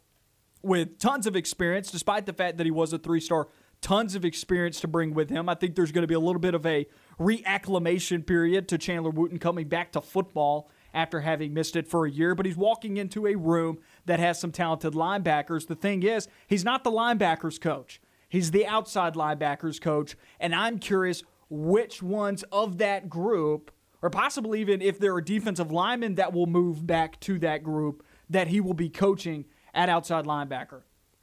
with 0.62 1.00
tons 1.00 1.26
of 1.26 1.36
experience, 1.36 1.90
despite 1.90 2.26
the 2.26 2.34
fact 2.34 2.58
that 2.58 2.66
he 2.66 2.72
was 2.72 2.92
a 2.92 2.98
three 2.98 3.22
star, 3.22 3.48
tons 3.82 4.16
of 4.16 4.26
experience 4.26 4.82
to 4.82 4.88
bring 4.88 5.14
with 5.14 5.30
him. 5.30 5.48
I 5.48 5.56
think 5.56 5.76
there's 5.76 5.92
going 5.92 6.04
to 6.04 6.08
be 6.08 6.14
a 6.14 6.20
little 6.20 6.42
bit 6.42 6.54
of 6.54 6.66
a 6.66 6.86
reacclimation 7.20 8.26
period 8.26 8.68
to 8.68 8.78
Chandler 8.78 9.12
Wooten 9.12 9.40
coming 9.40 9.68
back 9.68 9.94
to 9.94 10.02
football 10.02 10.70
after 10.94 11.22
having 11.22 11.54
missed 11.54 11.76
it 11.76 11.88
for 11.88 12.06
a 12.06 12.12
year, 12.12 12.36
but 12.36 12.46
he's 12.46 12.58
walking 12.58 12.98
into 12.98 13.28
a 13.28 13.36
room 13.36 13.80
that 14.06 14.20
has 14.20 14.40
some 14.40 14.52
talented 14.52 14.94
linebackers. 14.94 15.68
The 15.68 15.76
thing 15.76 16.04
is, 16.04 16.28
he's 16.48 16.66
not 16.66 16.84
the 16.84 16.92
linebackers 16.92 17.60
coach. 17.60 18.02
He's 18.28 18.52
the 18.52 18.68
outside 18.68 19.16
linebackers 19.16 19.82
coach, 19.82 20.16
and 20.40 20.54
I'm 20.54 20.78
curious 20.78 21.24
which 21.50 22.04
ones 22.04 22.44
of 22.52 22.78
that 22.78 23.10
group 23.10 23.72
or 24.02 24.10
possibly 24.10 24.62
even 24.62 24.82
if 24.82 25.00
there 25.00 25.14
are 25.14 25.22
defensive 25.22 25.72
linemen 25.72 26.16
that 26.16 26.34
will 26.34 26.46
move 26.46 26.86
back 26.86 27.20
to 27.22 27.40
that 27.40 27.64
group 27.64 28.04
that 28.30 28.48
he 28.48 28.62
will 28.62 28.74
be 28.74 28.90
coaching 28.90 29.46
at 29.74 29.90
outside 29.90 30.26
linebacker. 30.26 30.82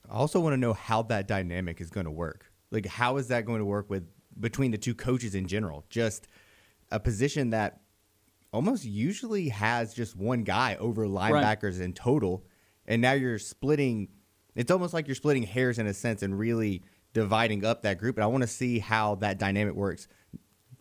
I 0.09 0.15
also 0.15 0.41
want 0.41 0.53
to 0.53 0.59
know 0.59 0.73
how 0.73 1.03
that 1.05 1.27
dynamic 1.27 1.81
is 1.81 1.91
going 1.91 2.07
to 2.07 2.11
work. 2.11 2.53
Like, 2.71 2.87
how 2.87 3.17
is 3.17 3.29
that 3.29 3.45
going 3.45 3.61
to 3.61 3.65
work 3.65 3.89
with 3.91 4.07
between 4.39 4.71
the 4.71 4.79
two 4.79 4.95
coaches 4.95 5.35
in 5.35 5.47
general? 5.47 5.85
Just 5.89 6.29
a 6.91 7.01
position 7.01 7.51
that 7.51 7.81
almost 8.57 8.85
usually 8.85 9.51
has 9.51 9.93
just 9.95 10.17
one 10.17 10.43
guy 10.43 10.77
over 10.77 11.07
linebackers 11.07 11.79
right. 11.79 11.85
in 11.85 11.93
total, 11.93 12.45
and 12.87 13.03
now 13.03 13.13
you're 13.13 13.39
splitting. 13.39 14.09
It's 14.55 14.71
almost 14.71 14.95
like 14.95 15.07
you're 15.07 15.15
splitting 15.15 15.43
hairs 15.43 15.79
in 15.79 15.87
a 15.87 15.93
sense 15.93 16.23
and 16.23 16.39
really 16.39 16.83
dividing 17.13 17.65
up 17.65 17.83
that 17.83 17.99
group. 17.99 18.17
And 18.17 18.25
I 18.25 18.27
want 18.29 18.43
to 18.43 18.49
see 18.49 18.79
how 18.79 19.17
that 19.17 19.39
dynamic 19.39 19.75
works 19.75 20.09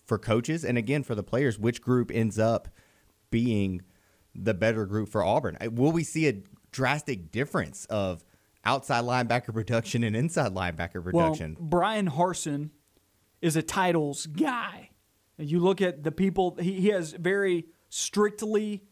for 0.05 0.17
coaches 0.17 0.63
and 0.63 0.77
again 0.77 1.03
for 1.03 1.15
the 1.15 1.23
players, 1.23 1.59
which 1.59 1.81
group 1.81 2.11
ends 2.13 2.39
up 2.39 2.69
being 3.29 3.81
the 4.33 4.53
better 4.53 4.85
group 4.85 5.09
for 5.09 5.23
Auburn? 5.23 5.57
Will 5.71 5.91
we 5.91 6.03
see 6.03 6.27
a 6.27 6.41
drastic 6.71 7.31
difference 7.31 7.85
of 7.85 8.23
outside 8.63 9.03
linebacker 9.03 9.53
production 9.53 10.03
and 10.03 10.15
inside 10.15 10.53
linebacker 10.53 11.03
production? 11.03 11.57
Well, 11.59 11.67
Bryan 11.67 12.09
Harsin 12.09 12.69
is 13.41 13.55
a 13.55 13.61
titles 13.61 14.25
guy. 14.25 14.91
You 15.37 15.59
look 15.59 15.81
at 15.81 16.03
the 16.03 16.11
people, 16.11 16.57
he, 16.59 16.79
he 16.81 16.87
has 16.89 17.13
very 17.13 17.65
strictly 17.89 18.83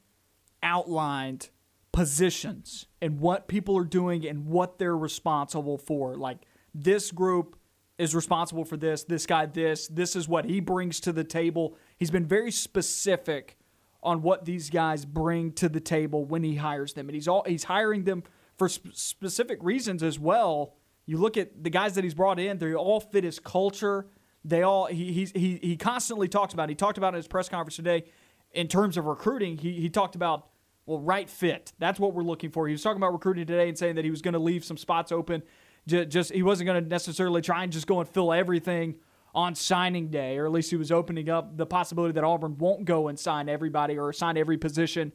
outlined 0.61 1.49
positions 1.91 2.87
and 3.01 3.19
what 3.19 3.47
people 3.47 3.77
are 3.77 3.85
doing 3.85 4.25
and 4.27 4.47
what 4.47 4.79
they're 4.79 4.97
responsible 4.97 5.77
for. 5.77 6.15
Like 6.15 6.39
this 6.73 7.11
group 7.11 7.57
is 7.97 8.15
responsible 8.15 8.65
for 8.65 8.77
this, 8.77 9.03
this 9.03 9.25
guy, 9.25 9.45
this. 9.45 9.87
This 9.87 10.15
is 10.15 10.27
what 10.27 10.45
he 10.45 10.59
brings 10.59 10.99
to 11.01 11.11
the 11.11 11.23
table. 11.23 11.77
He's 11.97 12.11
been 12.11 12.25
very 12.25 12.51
specific 12.51 13.57
on 14.01 14.21
what 14.21 14.45
these 14.45 14.69
guys 14.69 15.05
bring 15.05 15.53
to 15.53 15.69
the 15.69 15.79
table 15.79 16.25
when 16.25 16.43
he 16.43 16.55
hires 16.55 16.93
them, 16.93 17.07
and 17.07 17.15
he's 17.15 17.27
all 17.27 17.43
he's 17.47 17.63
hiring 17.63 18.03
them 18.03 18.23
for 18.57 18.67
sp- 18.67 18.91
specific 18.93 19.59
reasons 19.61 20.03
as 20.03 20.19
well. 20.19 20.75
You 21.05 21.17
look 21.17 21.37
at 21.37 21.63
the 21.63 21.69
guys 21.69 21.95
that 21.95 22.03
he's 22.03 22.13
brought 22.13 22.39
in; 22.39 22.57
they 22.57 22.73
all 22.73 22.99
fit 22.99 23.23
his 23.23 23.39
culture. 23.39 24.07
They 24.45 24.61
all 24.61 24.87
he 24.87 25.27
he 25.33 25.59
he 25.61 25.77
constantly 25.77 26.27
talks 26.27 26.53
about. 26.53 26.69
It. 26.69 26.73
He 26.73 26.75
talked 26.75 26.97
about 26.97 27.13
in 27.13 27.17
his 27.17 27.27
press 27.27 27.47
conference 27.47 27.75
today 27.75 28.05
in 28.51 28.67
terms 28.67 28.97
of 28.97 29.05
recruiting. 29.05 29.57
He 29.57 29.73
he 29.73 29.89
talked 29.89 30.15
about 30.15 30.47
well, 30.85 30.99
right 30.99 31.29
fit. 31.29 31.73
That's 31.79 31.99
what 31.99 32.13
we're 32.13 32.23
looking 32.23 32.51
for. 32.51 32.67
He 32.67 32.73
was 32.73 32.81
talking 32.81 32.97
about 32.97 33.13
recruiting 33.13 33.45
today 33.45 33.69
and 33.69 33.77
saying 33.77 33.95
that 33.95 34.03
he 34.03 34.11
was 34.11 34.21
going 34.21 34.33
to 34.33 34.39
leave 34.39 34.65
some 34.65 34.77
spots 34.77 35.11
open. 35.11 35.43
Just, 35.87 36.09
just 36.09 36.31
he 36.33 36.43
wasn't 36.43 36.67
going 36.67 36.83
to 36.83 36.89
necessarily 36.89 37.41
try 37.41 37.63
and 37.63 37.71
just 37.71 37.87
go 37.87 37.99
and 37.99 38.09
fill 38.09 38.33
everything 38.33 38.95
on 39.35 39.55
signing 39.55 40.09
day, 40.09 40.37
or 40.37 40.45
at 40.45 40.51
least 40.51 40.69
he 40.69 40.75
was 40.75 40.91
opening 40.91 41.29
up 41.29 41.57
the 41.57 41.65
possibility 41.65 42.11
that 42.13 42.23
Auburn 42.23 42.57
won't 42.57 42.85
go 42.85 43.07
and 43.07 43.17
sign 43.17 43.49
everybody 43.49 43.97
or 43.97 44.13
sign 44.13 44.37
every 44.37 44.57
position 44.57 45.11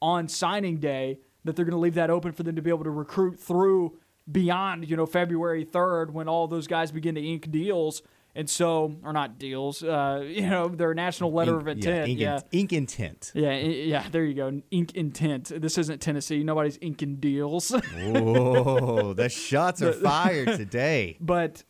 on 0.00 0.28
signing 0.28 0.78
day. 0.78 1.18
That 1.44 1.54
they're 1.54 1.64
going 1.64 1.72
to 1.72 1.78
leave 1.78 1.94
that 1.94 2.10
open 2.10 2.32
for 2.32 2.42
them 2.42 2.56
to 2.56 2.62
be 2.62 2.70
able 2.70 2.84
to 2.84 2.90
recruit 2.90 3.38
through 3.38 3.98
beyond 4.30 4.88
you 4.88 4.96
know 4.96 5.06
February 5.06 5.64
3rd 5.64 6.10
when 6.10 6.28
all 6.28 6.48
those 6.48 6.66
guys 6.66 6.90
begin 6.90 7.14
to 7.14 7.20
ink 7.20 7.50
deals. 7.50 8.02
And 8.36 8.50
so, 8.50 8.94
or 9.02 9.14
not 9.14 9.38
deals, 9.38 9.82
uh, 9.82 10.22
you 10.28 10.48
know, 10.48 10.68
their 10.68 10.92
national 10.92 11.32
letter 11.32 11.54
ink, 11.54 11.62
of 11.62 11.68
intent. 11.68 11.96
Yeah, 11.96 12.12
ink, 12.12 12.20
yeah. 12.20 12.58
ink 12.58 12.72
intent. 12.74 13.32
Yeah, 13.34 13.56
yeah, 13.56 14.04
there 14.10 14.24
you 14.24 14.34
go. 14.34 14.60
Ink 14.70 14.94
intent. 14.94 15.50
This 15.60 15.78
isn't 15.78 16.02
Tennessee. 16.02 16.44
Nobody's 16.44 16.78
inking 16.82 17.16
deals. 17.16 17.70
Whoa, 17.96 19.14
the 19.14 19.28
shots 19.30 19.80
are 19.80 19.94
fired 19.94 20.58
today. 20.58 21.16
but 21.18 21.64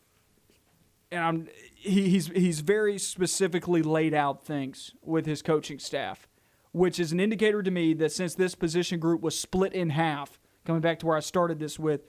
and 1.12 1.22
I'm 1.22 1.48
he, 1.76 2.08
he's 2.08 2.26
he's 2.28 2.60
very 2.60 2.98
specifically 2.98 3.82
laid 3.82 4.12
out 4.12 4.44
things 4.44 4.92
with 5.02 5.24
his 5.24 5.42
coaching 5.42 5.78
staff, 5.78 6.26
which 6.72 6.98
is 6.98 7.12
an 7.12 7.20
indicator 7.20 7.62
to 7.62 7.70
me 7.70 7.94
that 7.94 8.10
since 8.10 8.34
this 8.34 8.56
position 8.56 8.98
group 8.98 9.20
was 9.20 9.38
split 9.38 9.72
in 9.72 9.90
half, 9.90 10.40
coming 10.64 10.80
back 10.80 10.98
to 10.98 11.06
where 11.06 11.16
I 11.16 11.20
started 11.20 11.60
this 11.60 11.78
with, 11.78 12.00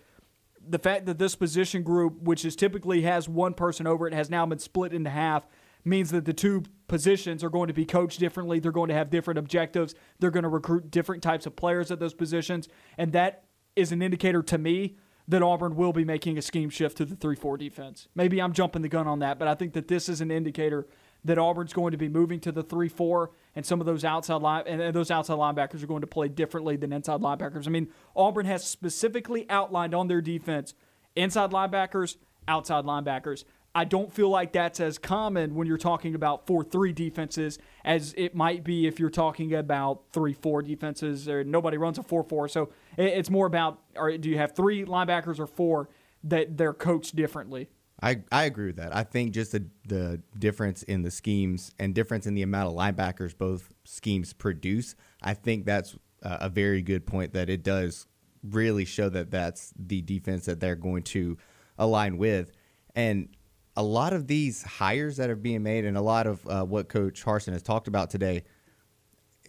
the 0.70 0.80
fact 0.80 1.06
that 1.06 1.18
this 1.18 1.36
position 1.36 1.84
group, 1.84 2.22
which 2.22 2.46
is 2.46 2.56
typically 2.56 3.02
has 3.02 3.28
one 3.28 3.54
person 3.54 3.88
over 3.88 4.08
it, 4.08 4.14
has 4.14 4.30
now 4.30 4.46
been 4.46 4.60
split 4.60 4.94
into 4.94 5.10
half, 5.10 5.48
means 5.84 6.12
that 6.12 6.26
the 6.26 6.34
two 6.34 6.64
positions 6.88 7.44
are 7.44 7.50
going 7.50 7.68
to 7.68 7.74
be 7.74 7.86
coached 7.86 8.20
differently. 8.20 8.60
They're 8.60 8.72
going 8.72 8.90
to 8.90 8.94
have 8.96 9.10
different 9.10 9.38
objectives. 9.38 9.96
They're 10.20 10.32
going 10.32 10.44
to 10.44 10.50
recruit 10.50 10.92
different 10.92 11.24
types 11.24 11.46
of 11.46 11.56
players 11.56 11.92
at 11.92 12.00
those 12.00 12.14
positions, 12.14 12.68
and 12.98 13.14
that 13.14 13.46
is 13.76 13.92
an 13.92 14.02
indicator 14.02 14.42
to 14.44 14.58
me 14.58 14.98
that 15.28 15.42
Auburn 15.42 15.76
will 15.76 15.94
be 15.94 16.06
making 16.06 16.38
a 16.38 16.42
scheme 16.42 16.70
shift 16.70 16.98
to 16.98 17.06
the 17.06 17.16
3 17.16 17.36
4 17.36 17.58
defense. 17.58 18.08
Maybe 18.16 18.42
I'm 18.42 18.54
jumping 18.54 18.82
the 18.82 18.90
gun 18.90 19.08
on 19.08 19.20
that, 19.20 19.40
but 19.40 19.48
I 19.48 19.56
think 19.56 19.74
that 19.74 19.88
this 19.88 20.10
is 20.10 20.22
an 20.22 20.32
indicator 20.32 20.88
that 21.26 21.38
Auburn's 21.38 21.74
going 21.74 21.92
to 21.92 21.98
be 21.98 22.08
moving 22.08 22.40
to 22.42 22.52
the 22.52 22.64
3 22.64 22.88
4, 22.88 23.32
and 23.58 23.66
some 23.66 23.80
of 23.80 23.88
those 23.88 24.06
outside 24.06 24.40
line, 24.44 24.68
and 24.68 24.94
those 24.94 25.10
outside 25.10 25.34
linebackers 25.34 25.82
are 25.82 25.88
going 25.88 26.02
to 26.02 26.08
play 26.08 26.28
differently 26.28 26.78
than 26.78 26.94
inside 26.94 27.22
linebackers. 27.22 27.66
I 27.66 27.72
mean, 27.72 27.88
Auburn 28.16 28.46
has 28.46 28.64
specifically 28.64 29.48
outlined 29.50 29.96
on 29.96 30.08
their 30.08 30.22
defense 30.22 30.76
inside 31.16 31.50
linebackers, 31.50 32.18
outside 32.48 32.86
linebackers. 32.86 33.46
I 33.74 33.84
don't 33.84 34.14
feel 34.14 34.30
like 34.30 34.54
that's 34.54 34.80
as 34.80 35.00
common 35.00 35.56
when 35.56 35.66
you're 35.66 35.80
talking 35.80 36.14
about 36.14 36.46
4 36.46 36.66
3 36.66 36.94
defenses 36.94 37.58
as 37.84 38.14
it 38.16 38.36
might 38.36 38.64
be 38.64 38.86
if 38.86 39.00
you're 39.00 39.10
talking 39.10 39.56
about 39.56 40.04
3 40.14 40.34
4 40.34 40.62
defenses. 40.62 41.28
Or 41.28 41.44
nobody 41.44 41.78
runs 41.78 41.98
a 41.98 42.04
4 42.04 42.24
4. 42.26 42.48
So 42.50 42.70
it's 42.96 43.32
more 43.32 43.48
about 43.48 43.80
or 43.96 44.16
do 44.20 44.30
you 44.30 44.38
have 44.38 44.56
three 44.56 44.86
linebackers 44.86 45.40
or 45.40 45.48
four 45.48 45.90
that 46.24 46.58
they're 46.58 46.74
coached 46.74 47.16
differently? 47.16 47.70
I, 48.01 48.18
I 48.32 48.46
agree 48.46 48.68
with 48.68 48.75
that. 48.75 48.96
I 48.96 49.04
think 49.04 49.34
just 49.34 49.54
the, 49.54 49.66
the 49.88 50.22
difference 50.38 50.84
in 50.84 51.01
the 51.01 51.10
schemes 51.10 51.72
and 51.80 51.96
difference 51.96 52.27
in 52.27 52.36
the 52.36 52.44
amount 52.44 52.70
of 52.70 52.75
linebackers 52.75 53.36
both 53.36 53.74
schemes 53.86 54.34
produce, 54.34 54.96
I 55.22 55.34
think 55.34 55.66
that's 55.66 55.98
a 56.22 56.50
very 56.50 56.82
good 56.82 57.06
point 57.06 57.34
that 57.34 57.50
it 57.50 57.63
does 57.63 58.08
really 58.44 58.86
show 58.86 59.10
that 59.10 59.32
that's 59.32 59.74
the 59.77 60.01
defense 60.01 60.46
that 60.46 60.60
they're 60.60 60.75
going 60.75 61.04
to 61.04 61.38
align 61.77 62.18
with. 62.18 62.51
And 62.96 63.30
a 63.75 63.84
lot 63.84 64.13
of 64.13 64.27
these 64.27 64.63
hires 64.63 65.18
that 65.18 65.30
are 65.30 65.36
being 65.36 65.63
made 65.63 65.86
and 65.86 65.98
a 65.98 66.01
lot 66.01 66.27
of 66.27 66.48
uh, 66.48 66.63
what 66.63 66.89
Coach 66.89 67.24
Harsin 67.24 67.54
has 67.54 67.62
talked 67.62 67.88
about 67.88 68.10
today, 68.10 68.44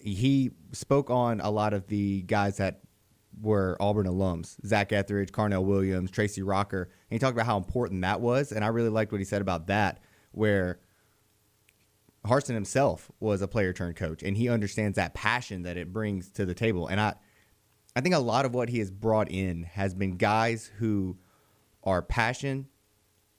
he 0.00 0.50
spoke 0.72 1.10
on 1.10 1.40
a 1.40 1.50
lot 1.50 1.72
of 1.72 1.86
the 1.86 2.22
guys 2.22 2.58
that 2.58 2.80
were 3.40 3.76
Auburn 3.80 4.06
alums 4.06 4.56
Zach 4.66 4.92
Etheridge, 4.92 5.32
Carnell 5.32 5.64
Williams, 5.64 6.10
Tracy 6.10 6.42
Rocker. 6.42 6.82
And 6.82 7.16
he 7.16 7.18
talked 7.18 7.36
about 7.36 7.46
how 7.46 7.56
important 7.56 8.02
that 8.02 8.20
was. 8.20 8.52
And 8.52 8.64
I 8.64 8.68
really 8.68 8.88
liked 8.88 9.12
what 9.12 9.20
he 9.20 9.24
said 9.24 9.42
about 9.42 9.66
that, 9.68 10.00
where 10.32 10.80
Harsin 12.26 12.54
himself 12.54 13.10
was 13.20 13.42
a 13.42 13.48
player 13.48 13.72
turned 13.72 13.96
coach 13.96 14.22
and 14.22 14.36
he 14.36 14.48
understands 14.48 14.96
that 14.96 15.14
passion 15.14 15.62
that 15.62 15.76
it 15.76 15.92
brings 15.92 16.30
to 16.32 16.44
the 16.44 16.54
table. 16.54 16.88
And 16.88 17.00
I, 17.00 17.14
I 17.94 18.00
think 18.00 18.14
a 18.14 18.20
lot 18.20 18.44
of 18.44 18.54
what 18.54 18.68
he 18.68 18.78
has 18.80 18.90
brought 18.90 19.30
in 19.30 19.62
has 19.62 19.94
been 19.94 20.16
guys 20.16 20.70
who 20.78 21.16
are 21.84 22.02
passion 22.02 22.66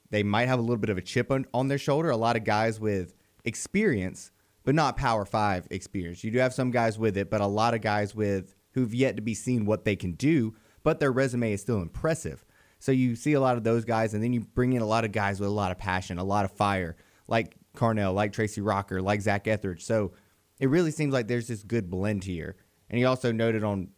they 0.09 0.23
might 0.23 0.47
have 0.47 0.59
a 0.59 0.61
little 0.61 0.77
bit 0.77 0.89
of 0.89 0.97
a 0.97 1.01
chip 1.01 1.31
on, 1.31 1.45
on 1.53 1.67
their 1.67 1.77
shoulder. 1.77 2.09
A 2.09 2.17
lot 2.17 2.35
of 2.35 2.43
guys 2.43 2.79
with 2.79 3.15
experience, 3.45 4.31
but 4.63 4.75
not 4.75 4.97
Power 4.97 5.25
Five 5.25 5.67
experience. 5.71 6.23
You 6.23 6.31
do 6.31 6.39
have 6.39 6.53
some 6.53 6.71
guys 6.71 6.97
with 6.97 7.17
it, 7.17 7.29
but 7.29 7.41
a 7.41 7.47
lot 7.47 7.73
of 7.73 7.81
guys 7.81 8.15
with 8.15 8.55
who've 8.79 8.93
yet 8.93 9.15
to 9.17 9.21
be 9.21 9.33
seen 9.33 9.65
what 9.65 9.85
they 9.85 9.95
can 9.95 10.13
do, 10.13 10.55
but 10.83 10.99
their 10.99 11.11
resume 11.11 11.53
is 11.53 11.61
still 11.61 11.81
impressive. 11.81 12.45
So 12.79 12.91
you 12.91 13.15
see 13.15 13.33
a 13.33 13.41
lot 13.41 13.57
of 13.57 13.63
those 13.63 13.83
guys, 13.83 14.13
and 14.13 14.23
then 14.23 14.31
you 14.31 14.41
bring 14.41 14.73
in 14.73 14.81
a 14.81 14.85
lot 14.85 15.03
of 15.03 15.11
guys 15.11 15.39
with 15.39 15.49
a 15.49 15.53
lot 15.53 15.71
of 15.71 15.77
passion, 15.77 16.17
a 16.17 16.23
lot 16.23 16.45
of 16.45 16.51
fire, 16.51 16.95
like 17.27 17.55
Carnell, 17.75 18.13
like 18.13 18.31
Tracy 18.31 18.61
Rocker, 18.61 19.01
like 19.01 19.21
Zach 19.21 19.47
Etheridge. 19.47 19.83
So 19.83 20.13
it 20.59 20.69
really 20.69 20.91
seems 20.91 21.13
like 21.13 21.27
there's 21.27 21.47
this 21.47 21.63
good 21.63 21.89
blend 21.89 22.23
here. 22.23 22.55
And 22.89 22.97
he 22.97 23.05
also 23.05 23.31
noted 23.31 23.63
on 23.63 23.89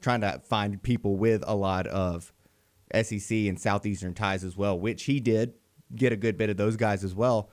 trying 0.00 0.20
to 0.22 0.40
find 0.40 0.82
people 0.82 1.16
with 1.16 1.44
a 1.46 1.54
lot 1.54 1.86
of 1.86 2.32
SEC 2.92 3.30
and 3.30 3.58
Southeastern 3.58 4.14
ties 4.14 4.44
as 4.44 4.56
well, 4.56 4.78
which 4.78 5.04
he 5.04 5.20
did 5.20 5.54
get 5.94 6.12
a 6.12 6.16
good 6.16 6.36
bit 6.36 6.50
of 6.50 6.56
those 6.56 6.76
guys 6.76 7.04
as 7.04 7.14
well. 7.14 7.50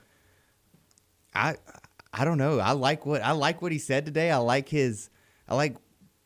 I 1.33 1.55
I 2.13 2.25
don't 2.25 2.37
know. 2.37 2.59
I 2.59 2.71
like 2.71 3.05
what 3.05 3.21
I 3.21 3.31
like 3.31 3.61
what 3.61 3.71
he 3.71 3.77
said 3.77 4.05
today. 4.05 4.31
I 4.31 4.37
like 4.37 4.67
his 4.67 5.09
I 5.47 5.55
like 5.55 5.77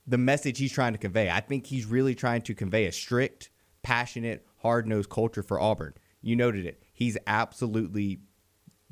the 0.08 0.18
message 0.18 0.58
he's 0.58 0.72
trying 0.72 0.94
to 0.94 1.00
convey. 1.00 1.30
I 1.30 1.40
think 1.40 1.66
he's 1.66 1.86
really 1.86 2.16
trying 2.16 2.42
to 2.44 2.54
convey 2.54 2.86
a 2.86 2.92
strict, 2.92 3.50
passionate, 3.84 4.46
hard-nosed 4.58 5.10
culture 5.10 5.44
for 5.44 5.60
Auburn. 5.60 5.94
You 6.22 6.36
noted 6.36 6.66
it. 6.66 6.84
He's 6.94 7.18
absolutely 7.28 8.20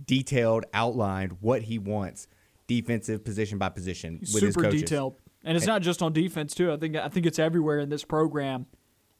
detailed, 0.03 0.65
outlined 0.73 1.37
what 1.41 1.63
he 1.63 1.79
wants, 1.79 2.27
defensive 2.67 3.23
position 3.23 3.57
by 3.57 3.69
position 3.69 4.19
with 4.19 4.29
Super 4.29 4.45
his 4.45 4.55
coaches. 4.55 4.81
detailed. 4.81 5.15
And 5.43 5.57
it's 5.57 5.65
not 5.65 5.81
just 5.81 6.01
on 6.01 6.13
defense 6.13 6.55
too. 6.55 6.71
I 6.71 6.77
think 6.77 6.95
I 6.95 7.09
think 7.09 7.25
it's 7.25 7.39
everywhere 7.39 7.79
in 7.79 7.89
this 7.89 8.03
program 8.05 8.67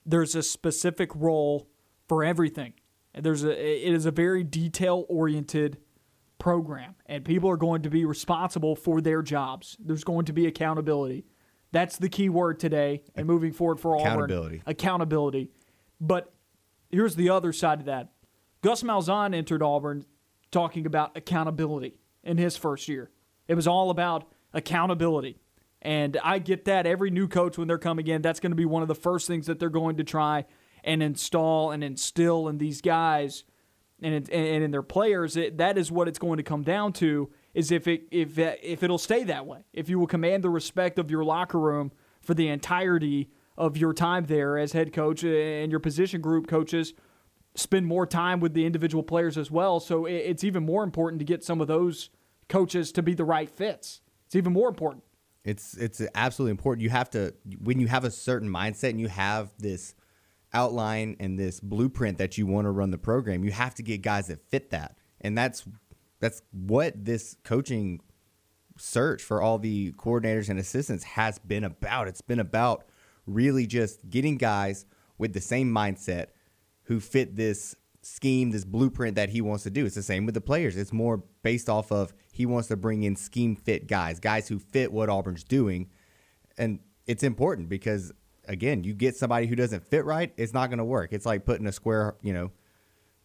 there's 0.05 0.35
a 0.35 0.43
specific 0.43 1.09
role 1.15 1.67
for 2.07 2.23
everything. 2.23 2.73
And 3.13 3.25
there's 3.25 3.43
a 3.43 3.51
it 3.51 3.93
is 3.93 4.05
a 4.05 4.11
very 4.11 4.43
detail 4.43 5.05
oriented 5.09 5.77
program 6.39 6.95
and 7.05 7.23
people 7.23 7.49
are 7.49 7.57
going 7.57 7.81
to 7.83 7.89
be 7.89 8.05
responsible 8.05 8.75
for 8.75 9.01
their 9.01 9.21
jobs. 9.21 9.77
There's 9.79 10.03
going 10.03 10.25
to 10.25 10.33
be 10.33 10.45
accountability. 10.47 11.25
That's 11.73 11.97
the 11.97 12.07
key 12.07 12.29
word 12.29 12.59
today 12.59 13.01
and 13.15 13.27
moving 13.27 13.51
forward 13.51 13.79
for 13.79 13.97
Accountability. 13.97 14.57
Auburn. 14.57 14.71
Accountability. 14.71 15.49
But 15.99 16.31
here's 16.91 17.15
the 17.15 17.29
other 17.29 17.51
side 17.51 17.79
of 17.79 17.85
that. 17.87 18.11
Gus 18.61 18.83
Malzahn 18.83 19.35
entered 19.35 19.63
Auburn 19.63 20.05
talking 20.51 20.85
about 20.85 21.17
accountability 21.17 21.95
in 22.23 22.37
his 22.37 22.55
first 22.55 22.87
year. 22.87 23.09
It 23.47 23.55
was 23.55 23.67
all 23.67 23.89
about 23.89 24.31
accountability. 24.53 25.39
And 25.81 26.17
I 26.23 26.37
get 26.37 26.65
that 26.65 26.85
every 26.85 27.09
new 27.09 27.27
coach, 27.27 27.57
when 27.57 27.67
they're 27.67 27.79
coming 27.79 28.05
in, 28.07 28.21
that's 28.21 28.39
going 28.39 28.51
to 28.51 28.55
be 28.55 28.65
one 28.65 28.83
of 28.83 28.87
the 28.87 28.95
first 28.95 29.27
things 29.27 29.47
that 29.47 29.59
they're 29.59 29.69
going 29.69 29.97
to 29.97 30.03
try 30.03 30.45
and 30.83 31.01
install 31.01 31.71
and 31.71 31.83
instill 31.83 32.47
in 32.47 32.59
these 32.59 32.81
guys 32.81 33.45
and 34.01 34.13
it, 34.13 34.29
and 34.29 34.63
in 34.63 34.69
their 34.69 34.83
players. 34.83 35.35
It, 35.35 35.57
that 35.57 35.77
is 35.77 35.91
what 35.91 36.07
it's 36.07 36.19
going 36.19 36.37
to 36.37 36.43
come 36.43 36.61
down 36.61 36.93
to. 36.93 37.31
Is 37.53 37.71
if 37.71 37.87
it 37.87 38.07
if 38.11 38.37
if 38.37 38.81
it'll 38.81 38.97
stay 38.97 39.23
that 39.25 39.45
way. 39.45 39.65
If 39.73 39.89
you 39.89 39.99
will 39.99 40.07
command 40.07 40.43
the 40.43 40.49
respect 40.49 40.97
of 40.97 41.11
your 41.11 41.23
locker 41.23 41.59
room 41.59 41.91
for 42.21 42.33
the 42.33 42.47
entirety 42.47 43.29
of 43.57 43.77
your 43.77 43.93
time 43.93 44.25
there 44.25 44.57
as 44.57 44.71
head 44.71 44.91
coach 44.91 45.23
uh, 45.23 45.27
and 45.27 45.71
your 45.71 45.79
position 45.79 46.21
group 46.21 46.47
coaches 46.47 46.93
spend 47.55 47.85
more 47.85 48.07
time 48.07 48.39
with 48.39 48.53
the 48.53 48.65
individual 48.65 49.03
players 49.03 49.37
as 49.37 49.51
well. 49.51 49.79
So 49.79 50.05
it's 50.05 50.43
even 50.43 50.65
more 50.65 50.83
important 50.83 51.19
to 51.19 51.25
get 51.25 51.43
some 51.43 51.61
of 51.61 51.67
those 51.67 52.09
coaches 52.49 52.91
to 52.93 53.03
be 53.03 53.13
the 53.13 53.25
right 53.25 53.49
fits. 53.49 54.01
It's 54.25 54.35
even 54.35 54.53
more 54.53 54.69
important. 54.69 55.03
It's 55.43 55.75
it's 55.75 56.01
absolutely 56.15 56.51
important. 56.51 56.81
You 56.81 56.89
have 56.89 57.09
to 57.11 57.33
when 57.59 57.79
you 57.79 57.87
have 57.87 58.05
a 58.05 58.11
certain 58.11 58.49
mindset 58.49 58.91
and 58.91 58.99
you 58.99 59.09
have 59.09 59.51
this 59.59 59.93
outline 60.53 61.15
and 61.19 61.37
this 61.37 61.59
blueprint 61.59 62.17
that 62.19 62.37
you 62.37 62.47
want 62.47 62.65
to 62.65 62.71
run 62.71 62.91
the 62.91 62.97
program, 62.97 63.43
you 63.43 63.51
have 63.51 63.75
to 63.75 63.83
get 63.83 64.01
guys 64.01 64.27
that 64.27 64.41
fit 64.49 64.69
that. 64.71 64.97
And 65.21 65.37
that's 65.37 65.65
that's 66.23 66.41
what 66.51 67.03
this 67.03 67.35
coaching 67.43 67.99
search 68.77 69.21
for 69.21 69.41
all 69.41 69.59
the 69.59 69.91
coordinators 69.97 70.47
and 70.47 70.57
assistants 70.57 71.03
has 71.03 71.37
been 71.37 71.65
about. 71.65 72.07
It's 72.07 72.21
been 72.21 72.39
about 72.39 72.85
really 73.27 73.67
just 73.67 74.09
getting 74.09 74.37
guys 74.37 74.85
with 75.17 75.33
the 75.33 75.41
same 75.41 75.69
mindset 75.69 76.27
who 76.83 77.01
fit 77.01 77.35
this 77.35 77.75
scheme, 78.01 78.51
this 78.51 78.63
blueprint 78.63 79.15
that 79.17 79.31
he 79.31 79.41
wants 79.41 79.63
to 79.63 79.69
do. 79.69 79.85
It's 79.85 79.95
the 79.95 80.01
same 80.01 80.25
with 80.25 80.33
the 80.33 80.39
players. 80.39 80.77
It's 80.77 80.93
more 80.93 81.25
based 81.41 81.67
off 81.67 81.91
of 81.91 82.13
He 82.31 82.45
wants 82.45 82.69
to 82.69 82.77
bring 82.77 83.03
in 83.03 83.17
scheme 83.17 83.57
fit 83.57 83.87
guys, 83.87 84.21
guys 84.21 84.47
who 84.47 84.59
fit 84.59 84.93
what 84.93 85.09
Auburn's 85.09 85.43
doing. 85.43 85.89
And 86.57 86.79
it's 87.05 87.23
important 87.23 87.67
because 87.67 88.13
again, 88.47 88.85
you 88.85 88.93
get 88.93 89.17
somebody 89.17 89.47
who 89.47 89.57
doesn't 89.57 89.89
fit 89.89 90.05
right, 90.05 90.31
it's 90.37 90.53
not 90.53 90.67
going 90.67 90.79
to 90.79 90.85
work. 90.85 91.11
It's 91.11 91.25
like 91.25 91.45
putting 91.45 91.67
a 91.67 91.73
square, 91.73 92.15
you 92.21 92.31
know, 92.31 92.51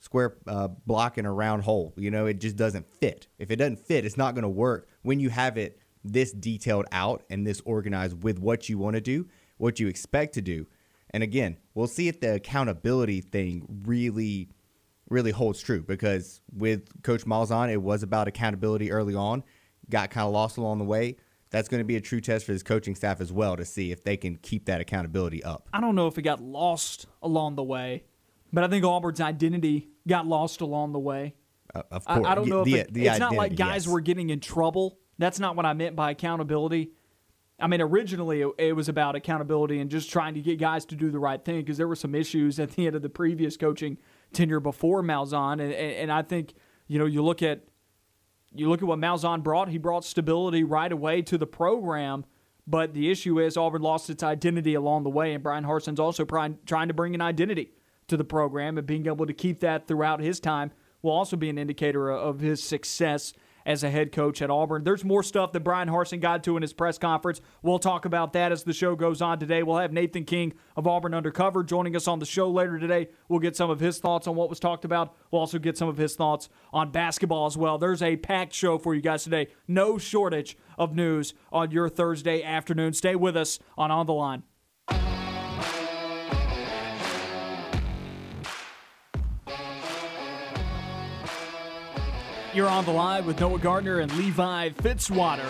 square 0.01 0.37
uh, 0.47 0.69
block 0.69 1.19
in 1.19 1.27
a 1.27 1.33
round 1.33 1.63
hole. 1.63 1.95
You 1.97 2.11
know, 2.11 2.27
it 2.27 2.41
just 2.41 2.57
doesn't 2.57 2.87
fit. 3.01 3.29
If 3.39 3.51
it 3.51 3.57
doesn't 3.57 3.81
fit, 3.81 4.05
it's 4.05 4.17
not 4.17 4.35
going 4.35 4.43
to 4.43 4.49
work 4.49 4.89
when 5.03 5.21
you 5.21 5.31
have 5.31 5.57
it 5.57 5.81
this 6.05 6.33
detailed 6.33 6.87
out 6.93 7.23
and 7.31 7.47
this 7.47 7.61
organized 7.65 8.23
with 8.23 8.39
what 8.39 8.69
you 8.69 8.79
want 8.79 8.95
to 8.95 9.01
do, 9.01 9.27
what 9.59 9.81
you 9.81 9.89
expect 9.89 10.35
to 10.35 10.43
do. 10.43 10.67
And 11.11 11.23
again, 11.23 11.59
we'll 11.75 11.87
see 11.87 12.09
if 12.09 12.21
the 12.21 12.35
accountability 12.35 13.21
thing 13.21 13.67
really, 13.85 14.51
really 15.09 15.31
holds 15.31 15.61
true 15.61 15.83
because 15.83 16.41
with 16.55 17.03
Coach 17.03 17.25
Malzahn, 17.25 17.71
it 17.71 17.83
was 17.83 18.03
about 18.03 18.29
accountability 18.29 18.93
early 18.93 19.15
on, 19.15 19.43
got 19.89 20.11
kind 20.11 20.27
of 20.27 20.33
lost 20.33 20.59
along 20.59 20.79
the 20.79 20.85
way. 20.85 21.17
That's 21.51 21.69
going 21.69 21.81
to 21.81 21.85
be 21.85 21.97
a 21.97 22.01
true 22.01 22.21
test 22.21 22.45
for 22.45 22.53
his 22.53 22.63
coaching 22.63 22.95
staff 22.95 23.23
as 23.23 23.33
well 23.33 23.57
to 23.57 23.65
see 23.65 23.91
if 23.91 24.05
they 24.05 24.19
can 24.19 24.37
keep 24.37 24.67
that 24.67 24.83
accountability 24.83 25.43
up. 25.43 25.67
I 25.73 25.81
don't 25.81 25.95
know 25.95 26.07
if 26.07 26.19
it 26.19 26.23
got 26.23 26.43
lost 26.43 27.07
along 27.23 27.57
the 27.57 27.63
way, 27.65 28.05
but 28.53 28.65
I 28.65 28.69
think 28.69 28.85
Auburn's 28.85 29.21
identity 29.21 29.89
got 30.07 30.27
lost 30.27 30.61
along 30.61 30.93
the 30.93 30.99
way. 30.99 31.35
Uh, 31.75 31.83
of 31.91 32.05
course. 32.05 32.27
I, 32.27 32.33
I 32.33 32.35
don't 32.35 32.49
know 32.49 32.65
the, 32.65 32.75
if 32.75 32.87
it, 32.89 32.95
the 32.95 33.07
it's 33.07 33.19
not 33.19 33.35
like 33.35 33.57
guys 33.57 33.85
yes. 33.85 33.93
were 33.93 34.01
getting 34.01 34.31
in 34.31 34.41
trouble. 34.41 34.99
That's 35.19 35.39
not 35.39 35.57
what 35.57 35.67
I 35.67 35.75
meant 35.75 35.97
by 35.97 36.11
accountability. 36.11 36.93
I 37.61 37.67
mean, 37.67 37.81
originally 37.81 38.43
it, 38.43 38.49
it 38.59 38.73
was 38.75 38.89
about 38.89 39.17
accountability 39.17 39.81
and 39.81 39.91
just 39.91 40.11
trying 40.11 40.35
to 40.35 40.41
get 40.41 40.59
guys 40.59 40.85
to 40.87 40.97
do 40.97 41.11
the 41.11 41.19
right 41.19 41.45
thing 41.45 41.61
because 41.61 41.77
there 41.77 41.89
were 41.89 41.97
some 41.97 42.15
issues 42.15 42.61
at 42.61 42.71
the 42.71 42.87
end 42.87 42.95
of 42.95 43.03
the 43.03 43.09
previous 43.09 43.57
coaching 43.57 43.99
tenure 44.33 44.61
before 44.61 45.03
Malzahn, 45.03 45.55
and, 45.55 45.73
and, 45.73 45.93
and 45.93 46.13
I 46.13 46.23
think 46.23 46.55
you 46.87 46.99
know 46.99 47.07
you 47.07 47.23
look 47.23 47.43
at 47.43 47.65
you 48.55 48.69
look 48.69 48.81
at 48.81 48.89
what 48.89 48.99
Malzahn 48.99 49.43
brought. 49.43 49.69
He 49.69 49.79
brought 49.79 50.05
stability 50.05 50.65
right 50.65 50.91
away 50.91 51.23
to 51.23 51.37
the 51.37 51.47
program. 51.47 52.25
But 52.67 52.93
the 52.93 53.11
issue 53.11 53.41
is 53.41 53.57
Auburn 53.57 53.81
lost 53.81 54.11
its 54.11 54.23
identity 54.23 54.75
along 54.75 55.05
the 55.05 55.09
way, 55.09 55.33
and 55.33 55.43
Bryan 55.43 55.65
Harsin's 55.65 55.99
also 55.99 56.27
trying 56.27 56.59
trying 56.67 56.89
to 56.89 56.95
bring 56.95 57.15
an 57.15 57.23
identity 57.23 57.73
to 58.09 58.17
the 58.17 58.25
program, 58.25 58.79
and 58.79 58.87
being 58.87 59.07
able 59.07 59.27
to 59.27 59.33
keep 59.33 59.61
that 59.61 59.87
throughout 59.87 60.21
his 60.21 60.41
time 60.41 60.73
will 61.03 61.13
also 61.13 61.37
be 61.37 61.49
an 61.49 61.59
indicator 61.59 62.11
of 62.11 62.41
his 62.41 62.63
success 62.63 63.33
as 63.69 63.85
a 63.85 63.91
head 63.91 64.13
coach 64.13 64.41
at 64.41 64.49
Auburn. 64.49 64.83
There's 64.83 65.05
more 65.05 65.23
stuff 65.23 65.53
that 65.53 65.61
Bryan 65.61 65.89
Harsin 65.89 66.23
got 66.23 66.43
to 66.45 66.57
in 66.57 66.63
his 66.63 66.73
press 66.73 66.97
conference. 66.97 67.43
We'll 67.61 67.79
talk 67.79 68.07
about 68.07 68.33
that 68.33 68.51
as 68.51 68.65
the 68.65 68.73
show 68.73 68.97
goes 68.97 69.21
on 69.21 69.39
today. 69.39 69.63
We'll 69.63 69.77
have 69.77 69.93
Nathan 69.93 70.25
King 70.25 70.55
of 70.75 70.87
Auburn 70.87 71.13
Undercover 71.13 71.63
joining 71.63 71.95
us 71.95 72.09
on 72.09 72.19
the 72.19 72.25
show 72.25 72.51
later 72.51 72.79
today. 72.79 73.09
We'll 73.29 73.41
get 73.41 73.57
some 73.57 73.69
of 73.69 73.79
his 73.79 73.99
thoughts 73.99 74.27
on 74.27 74.37
what 74.37 74.49
was 74.49 74.59
talked 74.59 74.87
about. 74.87 75.15
We'll 75.31 75.41
also 75.41 75.59
get 75.59 75.77
some 75.77 75.89
of 75.89 75.99
his 75.99 76.17
thoughts 76.17 76.49
on 76.73 76.93
basketball 76.93 77.45
as 77.45 77.59
well. 77.59 77.77
There's 77.77 78.01
a 78.01 78.17
packed 78.17 78.55
show 78.55 78.79
for 78.79 78.95
you 78.95 79.03
guys 79.03 79.25
today. 79.25 79.49
No 79.67 79.99
shortage 79.99 80.57
of 80.79 80.95
news 80.95 81.35
on 81.53 81.71
your 81.71 81.91
Thursday 81.91 82.43
afternoon. 82.43 82.95
Stay 82.95 83.17
with 83.17 83.37
us 83.37 83.59
on 83.77 83.91
On 83.91 84.07
the 84.07 84.15
Line. 84.15 84.45
You're 92.59 92.69
on 92.69 92.85
the 92.85 92.91
line 92.91 93.25
with 93.25 93.39
Noah 93.39 93.61
Gardner 93.61 94.01
and 94.01 94.13
Levi 94.17 94.71
Fitzwater. 94.71 95.49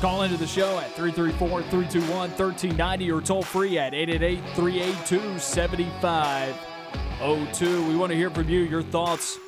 Call 0.00 0.24
into 0.24 0.36
the 0.36 0.48
show 0.48 0.80
at 0.80 0.90
334 0.96 1.62
321 1.62 2.30
1390 2.30 3.12
or 3.12 3.20
toll 3.20 3.44
free 3.44 3.78
at 3.78 3.94
888 3.94 4.40
382 4.56 5.38
7502. 5.38 7.86
We 7.86 7.94
want 7.94 8.10
to 8.10 8.16
hear 8.16 8.30
from 8.30 8.48
you 8.48 8.62
your 8.62 8.82
thoughts 8.82 9.38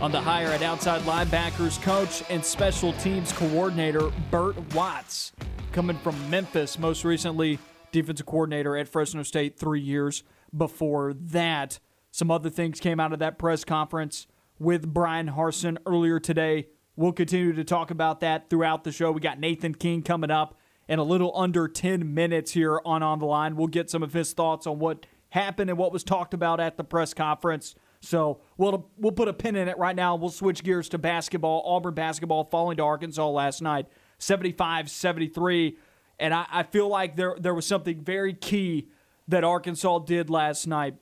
on 0.00 0.10
the 0.10 0.20
hire 0.20 0.48
at 0.48 0.62
outside 0.62 1.02
linebackers 1.02 1.80
coach 1.80 2.24
and 2.28 2.44
special 2.44 2.92
teams 2.94 3.32
coordinator 3.32 4.10
Bert 4.32 4.56
Watts, 4.74 5.30
coming 5.70 5.96
from 5.98 6.28
Memphis, 6.28 6.76
most 6.76 7.04
recently 7.04 7.60
defensive 7.92 8.26
coordinator 8.26 8.76
at 8.76 8.88
Fresno 8.88 9.22
State 9.22 9.60
three 9.60 9.80
years 9.80 10.24
before 10.52 11.14
that. 11.14 11.78
Some 12.10 12.32
other 12.32 12.50
things 12.50 12.80
came 12.80 12.98
out 12.98 13.12
of 13.12 13.20
that 13.20 13.38
press 13.38 13.62
conference 13.62 14.26
with 14.58 14.92
Bryan 14.92 15.30
Harsin 15.30 15.78
earlier 15.86 16.18
today. 16.18 16.68
We'll 16.96 17.12
continue 17.12 17.52
to 17.52 17.64
talk 17.64 17.90
about 17.90 18.20
that 18.20 18.48
throughout 18.48 18.84
the 18.84 18.92
show. 18.92 19.12
We 19.12 19.20
got 19.20 19.38
Nathan 19.38 19.74
King 19.74 20.02
coming 20.02 20.30
up 20.30 20.56
in 20.88 20.98
a 20.98 21.02
little 21.02 21.32
under 21.36 21.68
10 21.68 22.14
minutes 22.14 22.52
here 22.52 22.80
on 22.84 23.02
On 23.02 23.18
the 23.18 23.26
Line. 23.26 23.56
We'll 23.56 23.66
get 23.66 23.90
some 23.90 24.02
of 24.02 24.12
his 24.12 24.32
thoughts 24.32 24.66
on 24.66 24.78
what 24.78 25.06
happened 25.30 25.68
and 25.68 25.78
what 25.78 25.92
was 25.92 26.04
talked 26.04 26.32
about 26.32 26.60
at 26.60 26.76
the 26.76 26.84
press 26.84 27.12
conference. 27.12 27.74
So 28.00 28.40
we'll 28.56 28.88
we'll 28.96 29.12
put 29.12 29.28
a 29.28 29.32
pin 29.32 29.56
in 29.56 29.68
it 29.68 29.78
right 29.78 29.96
now. 29.96 30.16
We'll 30.16 30.30
switch 30.30 30.62
gears 30.62 30.88
to 30.90 30.98
basketball. 30.98 31.62
Auburn 31.66 31.94
basketball 31.94 32.44
falling 32.44 32.76
to 32.76 32.82
Arkansas 32.84 33.28
last 33.28 33.62
night, 33.62 33.86
75-73. 34.20 35.76
And 36.18 36.32
I, 36.32 36.46
I 36.50 36.62
feel 36.62 36.88
like 36.88 37.16
there 37.16 37.36
there 37.38 37.54
was 37.54 37.66
something 37.66 38.02
very 38.02 38.32
key 38.32 38.88
that 39.28 39.44
Arkansas 39.44 40.00
did 40.00 40.30
last 40.30 40.66
night 40.66 40.94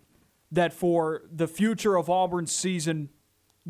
that 0.50 0.72
for 0.72 1.22
the 1.30 1.46
future 1.48 1.96
of 1.96 2.08
Auburn's 2.08 2.52
season 2.52 3.10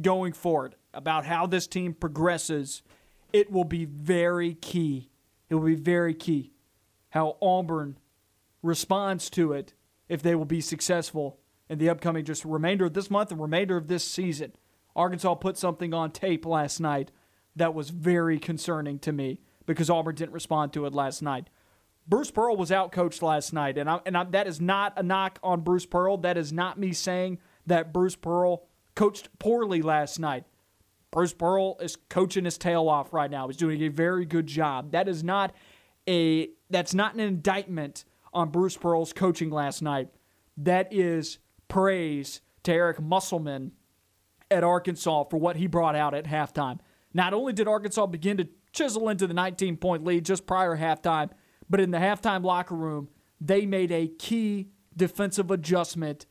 going 0.00 0.32
forward 0.32 0.76
about 0.92 1.24
how 1.26 1.46
this 1.46 1.66
team 1.66 1.94
progresses, 1.94 2.82
it 3.32 3.50
will 3.50 3.64
be 3.64 3.84
very 3.84 4.54
key. 4.54 5.10
It 5.48 5.54
will 5.54 5.66
be 5.66 5.74
very 5.74 6.14
key 6.14 6.54
how 7.14 7.36
Auburn 7.40 7.96
responds 8.60 9.30
to 9.30 9.52
it 9.52 9.72
if 10.08 10.20
they 10.20 10.34
will 10.34 10.44
be 10.44 10.60
successful 10.60 11.38
in 11.68 11.78
the 11.78 11.88
upcoming 11.88 12.24
just 12.24 12.44
remainder 12.44 12.86
of 12.86 12.92
this 12.92 13.08
month 13.08 13.30
and 13.30 13.40
remainder 13.40 13.76
of 13.76 13.86
this 13.86 14.02
season. 14.02 14.52
Arkansas 14.96 15.34
put 15.34 15.56
something 15.56 15.94
on 15.94 16.10
tape 16.10 16.44
last 16.44 16.80
night 16.80 17.12
that 17.54 17.72
was 17.72 17.90
very 17.90 18.40
concerning 18.40 18.98
to 18.98 19.12
me 19.12 19.38
because 19.64 19.88
Auburn 19.88 20.16
didn't 20.16 20.32
respond 20.32 20.72
to 20.72 20.86
it 20.86 20.92
last 20.92 21.22
night. 21.22 21.50
Bruce 22.06 22.32
Pearl 22.32 22.56
was 22.56 22.72
out 22.72 22.90
coached 22.90 23.22
last 23.22 23.52
night, 23.52 23.78
and 23.78 23.88
I, 23.88 24.00
and 24.04 24.16
I, 24.16 24.24
that 24.24 24.48
is 24.48 24.60
not 24.60 24.94
a 24.96 25.02
knock 25.04 25.38
on 25.40 25.60
Bruce 25.60 25.86
Pearl. 25.86 26.16
That 26.16 26.36
is 26.36 26.52
not 26.52 26.80
me 26.80 26.92
saying 26.92 27.38
that 27.66 27.92
Bruce 27.92 28.16
Pearl 28.16 28.66
coached 28.94 29.28
poorly 29.38 29.82
last 29.82 30.18
night. 30.18 30.44
Bruce 31.10 31.32
Pearl 31.32 31.76
is 31.80 31.96
coaching 32.08 32.44
his 32.44 32.58
tail 32.58 32.88
off 32.88 33.12
right 33.12 33.30
now. 33.30 33.46
He's 33.46 33.56
doing 33.56 33.82
a 33.82 33.88
very 33.88 34.24
good 34.24 34.46
job. 34.46 34.92
That 34.92 35.08
is 35.08 35.22
not 35.22 35.54
a 36.08 36.48
that's 36.70 36.94
not 36.94 37.14
an 37.14 37.20
indictment 37.20 38.04
on 38.32 38.50
Bruce 38.50 38.76
Pearl's 38.76 39.12
coaching 39.12 39.50
last 39.50 39.80
night. 39.80 40.08
That 40.56 40.92
is 40.92 41.38
praise 41.68 42.40
to 42.64 42.72
Eric 42.72 43.00
Musselman 43.00 43.72
at 44.50 44.64
Arkansas 44.64 45.24
for 45.24 45.36
what 45.36 45.56
he 45.56 45.66
brought 45.66 45.94
out 45.94 46.14
at 46.14 46.24
halftime. 46.24 46.80
Not 47.12 47.32
only 47.32 47.52
did 47.52 47.68
Arkansas 47.68 48.06
begin 48.06 48.36
to 48.38 48.48
chisel 48.72 49.08
into 49.08 49.26
the 49.26 49.34
19 49.34 49.76
point 49.76 50.04
lead 50.04 50.24
just 50.24 50.46
prior 50.46 50.76
halftime, 50.76 51.30
but 51.70 51.80
in 51.80 51.92
the 51.92 51.98
halftime 51.98 52.44
locker 52.44 52.74
room, 52.74 53.08
they 53.40 53.66
made 53.66 53.92
a 53.92 54.08
key 54.08 54.68
defensive 54.96 55.50
adjustment 55.50 56.26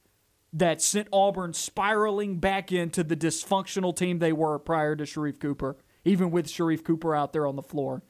that 0.54 0.82
sent 0.82 1.08
Auburn 1.12 1.54
spiraling 1.54 2.38
back 2.38 2.72
into 2.72 3.04
the 3.04 3.16
dysfunctional 3.16 3.96
team 3.96 4.20
they 4.20 4.32
were 4.32 4.60
prior 4.60 4.96
to 4.96 5.04
Sharife 5.04 5.40
Cooper, 5.40 5.76
even 6.06 6.30
with 6.30 6.48
Sharife 6.48 6.84
Cooper 6.84 7.16
out 7.16 7.34
there 7.34 7.48
on 7.48 7.56
the 7.56 7.64
floor. 7.64 8.04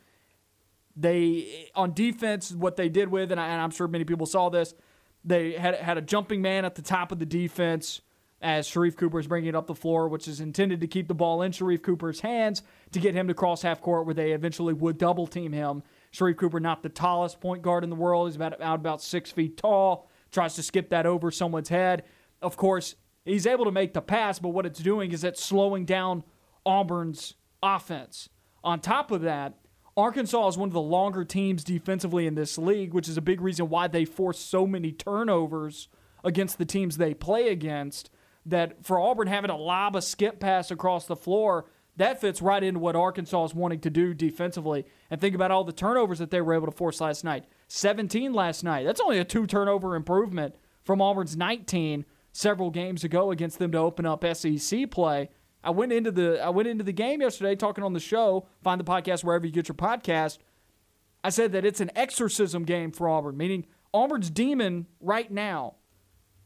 They 0.96 1.70
on 1.74 1.94
defense, 1.94 2.52
what 2.52 2.76
they 2.76 2.90
did 2.90 3.08
with, 3.08 3.32
and, 3.32 3.40
I, 3.40 3.48
am 3.48 3.72
sure 3.72 3.88
many 3.88 4.04
people 4.04 4.28
saw 4.28 4.50
this, 4.50 4.76
they 5.24 5.54
had 5.54 5.76
had 5.76 5.98
a 5.98 6.02
jumping 6.02 6.42
man 6.42 6.66
at 6.66 6.76
the 6.76 6.82
top 6.82 7.12
of 7.12 7.20
the 7.20 7.26
defense 7.26 8.02
as 8.42 8.68
Sharife 8.68 8.98
Cooper 8.98 9.20
is 9.20 9.26
bringing 9.26 9.50
it 9.50 9.56
up 9.56 9.68
the 9.68 9.74
floor, 9.74 10.10
which 10.10 10.28
is 10.28 10.42
intended 10.42 10.82
to 10.82 10.88
keep 10.88 11.08
the 11.08 11.14
ball 11.14 11.42
in 11.42 11.54
Sharife 11.54 11.82
Cooper's 11.82 12.20
hands 12.20 12.62
to 12.92 13.00
get 13.00 13.16
him 13.16 13.30
to 13.30 13.34
cross 13.34 13.62
half 13.62 13.80
court, 13.82 14.06
where 14.06 14.14
they 14.14 14.34
eventually 14.34 14.74
would 14.74 14.98
double 14.98 15.26
team 15.26 15.54
him. 15.54 15.82
Sharife 16.12 16.38
Cooper, 16.38 16.60
not 16.60 16.84
the 16.84 16.90
tallest 16.90 17.40
point 17.40 17.62
guard 17.62 17.86
in 17.86 17.90
the 17.90 17.96
world, 17.96 18.28
he's 18.28 18.36
about 18.36 18.62
out 18.62 18.80
about 18.80 19.02
six 19.02 19.32
feet 19.32 19.56
tall. 19.56 20.10
Tries 20.30 20.56
to 20.56 20.64
skip 20.64 20.90
that 20.90 21.06
over 21.06 21.32
someone's 21.32 21.70
head. 21.70 22.04
Of 22.44 22.58
course, 22.58 22.96
he's 23.26 23.48
able 23.48 23.66
to 23.66 23.72
make 23.72 23.94
the 23.94 24.02
pass, 24.02 24.38
but 24.38 24.50
what 24.50 24.66
it's 24.66 24.80
doing 24.80 25.12
is 25.12 25.24
it's 25.24 25.44
slowing 25.44 25.86
down 25.86 26.24
Auburn's 26.66 27.36
offense. 27.64 28.30
On 28.64 28.80
top 28.80 29.12
of 29.12 29.22
that, 29.22 29.56
Arkansas 29.96 30.48
is 30.48 30.58
one 30.58 30.70
of 30.70 30.74
the 30.74 30.82
longer 30.82 31.24
teams 31.24 31.64
defensively 31.64 32.26
in 32.26 32.36
this 32.36 32.58
league, 32.58 32.94
which 32.94 33.08
is 33.08 33.18
a 33.18 33.22
big 33.22 33.42
reason 33.42 33.70
why 33.70 33.88
they 33.88 34.06
force 34.06 34.40
so 34.40 34.66
many 34.66 34.92
turnovers 34.92 35.88
against 36.24 36.58
the 36.58 36.66
teams 36.66 36.98
they 36.98 37.14
play 37.14 37.50
against. 37.50 38.10
That 38.46 38.86
for 38.86 39.00
Auburn 39.00 39.28
having 39.28 39.50
to 39.50 39.56
lob 39.56 39.96
a 39.96 40.02
skip 40.02 40.40
pass 40.40 40.70
across 40.70 41.06
the 41.06 41.16
floor, 41.16 41.66
that 41.96 42.20
fits 42.20 42.42
right 42.42 42.64
into 42.64 42.80
what 42.80 42.96
Arkansas 42.96 43.46
is 43.46 43.54
wanting 43.54 43.80
to 43.82 43.90
do 43.90 44.14
defensively. 44.14 44.86
And 45.10 45.22
think 45.22 45.36
about 45.36 45.52
all 45.52 45.64
the 45.64 45.72
turnovers 45.72 46.20
that 46.20 46.32
they 46.32 46.42
were 46.42 46.56
able 46.56 46.66
to 46.66 46.72
force 46.72 47.00
last 47.00 47.24
night 47.24 47.46
17 47.68 48.34
last 48.34 48.64
night. 48.64 48.86
That's 48.86 49.00
only 49.00 49.20
a 49.20 49.24
two 49.24 49.48
turnover 49.48 49.96
improvement 49.96 50.56
from 50.84 51.02
Auburn's 51.02 51.38
19 51.38 52.06
several 52.34 52.72
games 52.72 53.04
ago 53.06 53.32
against 53.32 53.60
them 53.60 53.72
to 53.72 53.78
open 53.78 54.06
up 54.06 54.26
SEC 54.36 54.92
play. 54.92 55.30
I 55.64 55.70
went 55.70 55.94
into 55.94 56.12
the 56.12 56.44
I 56.44 56.50
went 56.50 56.68
into 56.68 56.84
the 56.84 56.92
game 56.92 57.22
yesterday 57.22 57.56
talking 57.56 57.84
on 57.86 57.94
the 57.94 58.00
show. 58.00 58.48
Find 58.62 58.82
the 58.82 58.86
podcast 58.86 59.24
wherever 59.24 59.46
you 59.46 59.54
get 59.54 59.70
your 59.70 59.76
podcast. 59.76 60.40
I 61.24 61.30
said 61.30 61.54
that 61.54 61.64
it's 61.64 61.80
an 61.80 61.92
exorcism 61.96 62.64
game 62.66 62.92
for 62.92 63.08
Auburn, 63.08 63.38
meaning 63.38 63.66
Auburn's 63.94 64.30
demon 64.30 64.88
right 65.00 65.32
now, 65.32 65.76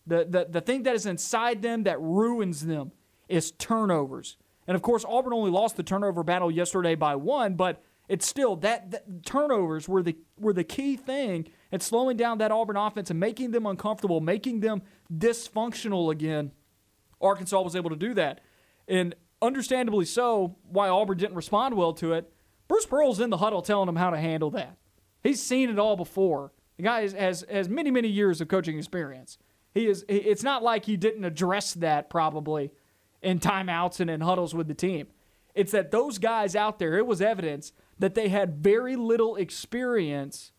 the 0.06 0.26
the, 0.30 0.48
the 0.48 0.62
thing 0.62 0.84
that 0.84 0.94
is 0.94 1.08
inside 1.08 1.64
them 1.64 1.84
that 1.84 2.00
ruins 2.00 2.66
them 2.66 2.92
is 3.28 3.52
turnovers. 3.52 4.38
And 4.68 4.76
of 4.76 4.82
course, 4.82 5.06
Auburn 5.08 5.34
only 5.34 5.50
lost 5.50 5.78
the 5.78 5.84
turnover 5.84 6.24
battle 6.24 6.52
yesterday 6.52 6.94
by 6.94 7.16
one, 7.16 7.56
but 7.56 7.82
it's 8.08 8.28
still 8.28 8.56
that, 8.58 8.92
that 8.92 9.26
turnovers 9.26 9.88
were 9.88 10.04
the 10.04 10.18
were 10.38 10.54
the 10.54 10.64
key 10.64 10.96
thing 10.96 11.48
in 11.72 11.80
slowing 11.80 12.18
down 12.18 12.38
that 12.38 12.52
Auburn 12.52 12.78
offense 12.78 13.10
and 13.10 13.20
making 13.20 13.52
them 13.52 13.66
uncomfortable, 13.66 14.22
making 14.22 14.62
them 14.62 14.82
dysfunctional 15.14 16.12
again. 16.12 16.52
Arkansas 17.22 17.62
was 17.62 17.76
able 17.76 17.90
to 17.90 17.96
do 17.96 18.14
that. 18.14 18.42
And 18.88 19.16
understandably 19.42 20.06
so, 20.06 20.56
why 20.64 20.90
Auburn 20.90 21.18
didn't 21.18 21.36
respond 21.36 21.76
well 21.76 21.94
to 21.94 22.14
it. 22.14 22.32
Bruce 22.68 22.86
Pearl's 22.86 23.20
in 23.20 23.30
the 23.30 23.38
huddle 23.38 23.62
telling 23.62 23.86
them 23.86 23.96
how 23.96 24.10
to 24.10 24.18
handle 24.18 24.52
that. 24.52 24.78
He's 25.24 25.42
seen 25.42 25.70
it 25.70 25.80
all 25.80 25.96
before. 25.96 26.52
The 26.78 26.84
guy 26.84 27.02
has, 27.02 27.14
has, 27.14 27.46
has 27.50 27.70
many, 27.70 27.92
many 27.92 28.08
years 28.08 28.40
of 28.40 28.48
coaching 28.48 28.78
experience. 28.78 29.38
He 29.74 29.88
is. 29.88 30.06
It's 30.08 30.44
not 30.44 30.64
like 30.64 30.86
he 30.86 30.98
didn't 30.98 31.24
address 31.24 31.74
that 31.76 32.10
probably 32.10 32.72
in 33.22 33.40
timeouts 33.40 34.00
and 34.00 34.10
in 34.10 34.22
huddles 34.22 34.56
with 34.56 34.68
the 34.68 34.74
team. 34.74 35.08
It's 35.54 35.72
that 35.72 35.92
those 35.92 36.18
guys 36.18 36.56
out 36.56 36.80
there, 36.80 36.98
it 36.98 37.06
was 37.06 37.22
evidence 37.22 37.74
that 38.00 38.16
they 38.16 38.30
had 38.30 38.58
very 38.58 38.96
little 38.96 39.36
experience 39.36 40.52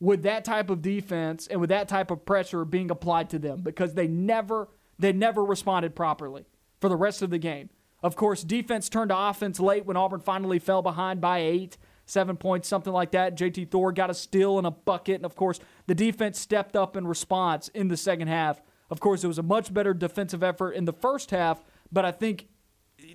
with 0.00 0.22
that 0.22 0.44
type 0.44 0.70
of 0.70 0.82
defense 0.82 1.46
and 1.46 1.60
with 1.60 1.70
that 1.70 1.88
type 1.88 2.10
of 2.10 2.24
pressure 2.24 2.64
being 2.64 2.90
applied 2.90 3.30
to 3.30 3.38
them 3.38 3.62
because 3.62 3.94
they 3.94 4.06
never 4.06 4.68
they 4.98 5.12
never 5.12 5.44
responded 5.44 5.94
properly 5.94 6.46
for 6.80 6.88
the 6.88 6.96
rest 6.96 7.22
of 7.22 7.30
the 7.30 7.38
game. 7.38 7.68
Of 8.02 8.16
course, 8.16 8.42
defense 8.44 8.88
turned 8.88 9.10
to 9.10 9.18
offense 9.18 9.60
late 9.60 9.84
when 9.86 9.96
Auburn 9.96 10.20
finally 10.20 10.58
fell 10.58 10.82
behind 10.82 11.20
by 11.20 11.38
eight, 11.38 11.76
seven 12.06 12.36
points, 12.36 12.68
something 12.68 12.92
like 12.92 13.10
that. 13.12 13.36
JT 13.36 13.70
Thor 13.70 13.92
got 13.92 14.10
a 14.10 14.14
steal 14.14 14.58
and 14.58 14.66
a 14.66 14.70
bucket. 14.70 15.16
And 15.16 15.24
of 15.24 15.34
course, 15.34 15.60
the 15.86 15.94
defense 15.94 16.38
stepped 16.38 16.76
up 16.76 16.96
in 16.96 17.06
response 17.06 17.68
in 17.68 17.88
the 17.88 17.96
second 17.96 18.28
half. 18.28 18.62
Of 18.90 19.00
course, 19.00 19.24
it 19.24 19.28
was 19.28 19.38
a 19.38 19.42
much 19.42 19.74
better 19.74 19.92
defensive 19.92 20.42
effort 20.42 20.72
in 20.72 20.84
the 20.84 20.92
first 20.92 21.30
half, 21.30 21.64
but 21.90 22.04
I 22.04 22.12
think 22.12 22.48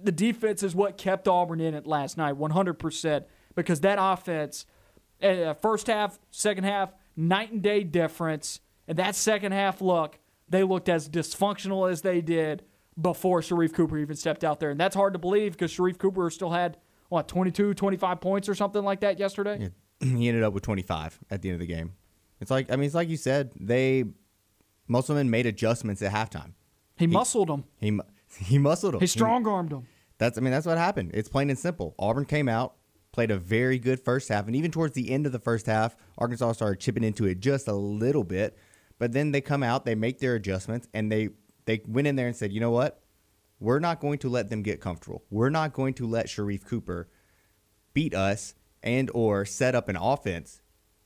the 0.04 0.12
defense 0.12 0.64
is 0.64 0.76
what 0.76 0.98
kept 0.98 1.28
Auburn 1.28 1.62
in 1.62 1.74
it 1.74 1.88
last 1.88 2.18
night, 2.18 2.36
100%, 2.36 3.26
because 3.56 3.82
that 3.82 3.98
offense, 4.00 4.66
uh, 5.24 5.54
first 5.56 5.88
half, 5.88 6.20
second 6.30 6.64
half, 6.64 6.94
night 7.16 7.52
and 7.52 7.62
day 7.62 7.84
difference. 7.84 8.60
And 8.88 8.98
that 8.98 9.16
second 9.16 9.52
half 9.52 9.82
look, 9.82 10.20
they 10.50 10.64
looked 10.64 10.90
as 10.90 11.08
dysfunctional 11.10 11.90
as 11.90 12.02
they 12.02 12.22
did 12.22 12.64
before 13.00 13.42
Sharife 13.42 13.74
Cooper 13.74 13.98
even 13.98 14.16
stepped 14.16 14.44
out 14.44 14.60
there. 14.60 14.70
And 14.70 14.80
that's 14.80 14.96
hard 14.96 15.14
to 15.14 15.20
believe 15.20 15.54
because 15.54 15.72
Sharife 15.72 15.98
Cooper 15.98 16.30
still 16.30 16.52
had, 16.52 16.78
what, 17.10 17.28
22, 17.28 17.74
25 17.74 18.22
points 18.22 18.50
or 18.50 18.56
something 18.56 18.84
like 18.84 19.02
that 19.02 19.20
yesterday? 19.20 19.72
Yeah. 20.02 20.08
he 20.18 20.28
ended 20.28 20.44
up 20.44 20.54
with 20.54 20.64
25 20.64 21.20
at 21.30 21.42
the 21.42 21.50
end 21.50 21.56
of 21.56 21.60
the 21.60 21.74
game. 21.74 21.94
It's 22.40 22.52
like, 22.52 22.72
I 22.72 22.76
mean, 22.76 22.86
it's 22.86 22.96
like 22.96 23.10
you 23.10 23.18
said, 23.18 23.52
they, 23.60 24.06
Musselman 24.88 25.30
made 25.30 25.46
adjustments 25.46 26.02
at 26.02 26.12
halftime. 26.12 26.54
He, 26.98 27.06
he 27.08 27.08
muscled 27.08 27.50
them. 27.50 27.64
He, 27.80 28.00
he 28.40 28.58
muscled 28.58 28.96
them. 28.96 29.00
He 29.00 29.08
strong 29.08 29.48
armed 29.48 29.70
them. 29.70 29.88
That's, 30.18 30.38
I 30.38 30.42
mean, 30.42 30.52
that's 30.52 30.66
what 30.66 30.78
happened. 30.78 31.12
It's 31.14 31.30
plain 31.30 31.50
and 31.50 31.58
simple. 31.58 31.96
Auburn 31.98 32.26
came 32.26 32.48
out, 32.48 32.76
played 33.12 33.32
a 33.32 33.38
very 33.38 33.78
good 33.78 34.00
first 34.00 34.30
half, 34.30 34.48
and 34.48 34.56
even 34.56 34.72
towards 34.72 34.94
the 34.94 35.12
end 35.12 35.26
of 35.26 35.32
the 35.32 35.40
first 35.40 35.66
half, 35.66 35.96
Arkansas 36.18 36.54
started 36.54 36.80
chipping 36.80 37.04
into 37.04 37.26
it 37.26 37.40
just 37.40 37.68
a 37.68 37.74
little 37.74 38.24
bit. 38.24 38.58
But 39.00 39.14
then 39.14 39.32
they 39.32 39.42
come 39.42 39.64
out, 39.64 39.86
they 39.86 39.96
make 39.96 40.20
their 40.20 40.36
adjustments, 40.36 40.88
and 40.94 41.12
they 41.12 41.30
they 41.66 41.82
went 41.88 42.08
in 42.08 42.16
there 42.16 42.28
and 42.28 42.36
said, 42.36 42.52
you 42.52 42.60
know 42.60 42.72
what? 42.72 43.02
We're 43.60 43.80
not 43.80 44.00
going 44.00 44.20
to 44.20 44.30
let 44.30 44.50
them 44.50 44.64
get 44.64 44.82
comfortable. 44.82 45.24
We're 45.30 45.50
not 45.50 45.74
going 45.74 45.94
to 45.96 46.08
let 46.08 46.28
Sharife 46.28 46.66
Cooper 46.66 47.10
beat 47.94 48.16
us 48.16 48.56
and 48.82 49.10
or 49.14 49.46
set 49.46 49.76
up 49.76 49.90
an 49.90 49.96
offense 49.96 50.62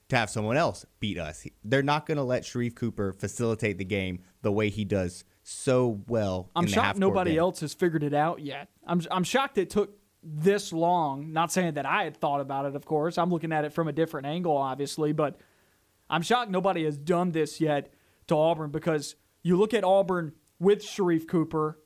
to 0.09 0.15
have 0.15 0.29
someone 0.29 0.55
else 0.55 0.85
beat 0.99 1.17
us. 1.17 1.45
They're 1.63 1.83
not 1.83 2.05
going 2.05 2.17
to 2.17 2.23
let 2.23 2.43
Sharife 2.43 2.75
Cooper 2.75 3.11
facilitate 3.11 3.77
the 3.77 3.85
game 3.85 4.19
the 4.41 4.51
way 4.51 4.69
he 4.69 4.85
does 4.85 5.25
so 5.43 6.01
well. 6.07 6.49
I'm 6.55 6.67
shocked 6.67 6.97
nobody 6.97 7.31
game. 7.31 7.39
else 7.39 7.59
has 7.59 7.73
figured 7.73 8.03
it 8.03 8.13
out 8.13 8.39
yet. 8.39 8.69
I'm 8.85 9.01
I'm 9.11 9.23
shocked 9.23 9.57
it 9.57 9.69
took 9.69 9.97
this 10.25 10.73
long. 10.73 11.31
Not 11.31 11.51
saying 11.51 11.75
that 11.75 11.85
I 11.85 12.03
had 12.03 12.17
thought 12.17 12.41
about 12.41 12.65
it, 12.65 12.75
of 12.75 12.85
course. 12.85 13.17
I'm 13.17 13.29
looking 13.29 13.51
at 13.51 13.63
it 13.63 13.73
from 13.73 13.87
a 13.87 13.93
different 13.93 14.25
angle, 14.25 14.57
obviously, 14.57 15.13
but 15.13 15.39
I'm 16.09 16.21
shocked 16.21 16.51
nobody 16.51 16.83
has 16.85 16.97
done 16.97 17.31
this 17.31 17.61
yet 17.61 17.93
to 18.27 18.35
Auburn 18.35 18.71
because 18.71 19.15
you 19.43 19.57
look 19.57 19.73
at 19.73 19.83
Auburn 19.83 20.33
with 20.59 20.81
Sharife 20.81 21.27
Cooper 21.27 21.79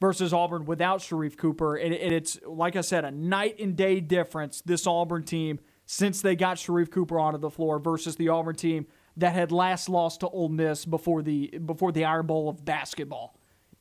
versus 0.00 0.32
Auburn 0.32 0.64
without 0.64 1.00
Sharife 1.00 1.36
Cooper. 1.36 1.76
And, 1.76 1.94
it's, 1.94 2.38
like 2.46 2.76
I 2.76 2.80
said, 2.80 3.04
a 3.04 3.10
night 3.10 3.60
and 3.60 3.76
day 3.76 4.00
difference, 4.00 4.60
this 4.60 4.86
Auburn 4.86 5.22
team, 5.22 5.60
since 5.86 6.20
they 6.20 6.34
got 6.34 6.56
Sharife 6.56 6.90
Cooper 6.90 7.18
onto 7.18 7.38
the 7.38 7.50
floor 7.50 7.78
versus 7.78 8.16
the 8.16 8.28
Auburn 8.28 8.56
team 8.56 8.86
that 9.16 9.32
had 9.32 9.52
last 9.52 9.88
lost 9.88 10.20
to 10.20 10.28
Ole 10.28 10.48
Miss 10.48 10.84
before 10.84 11.22
the 11.22 11.58
before 11.64 11.92
the 11.92 12.04
Iron 12.04 12.26
Bowl 12.26 12.48
of 12.48 12.64
basketball. 12.64 13.36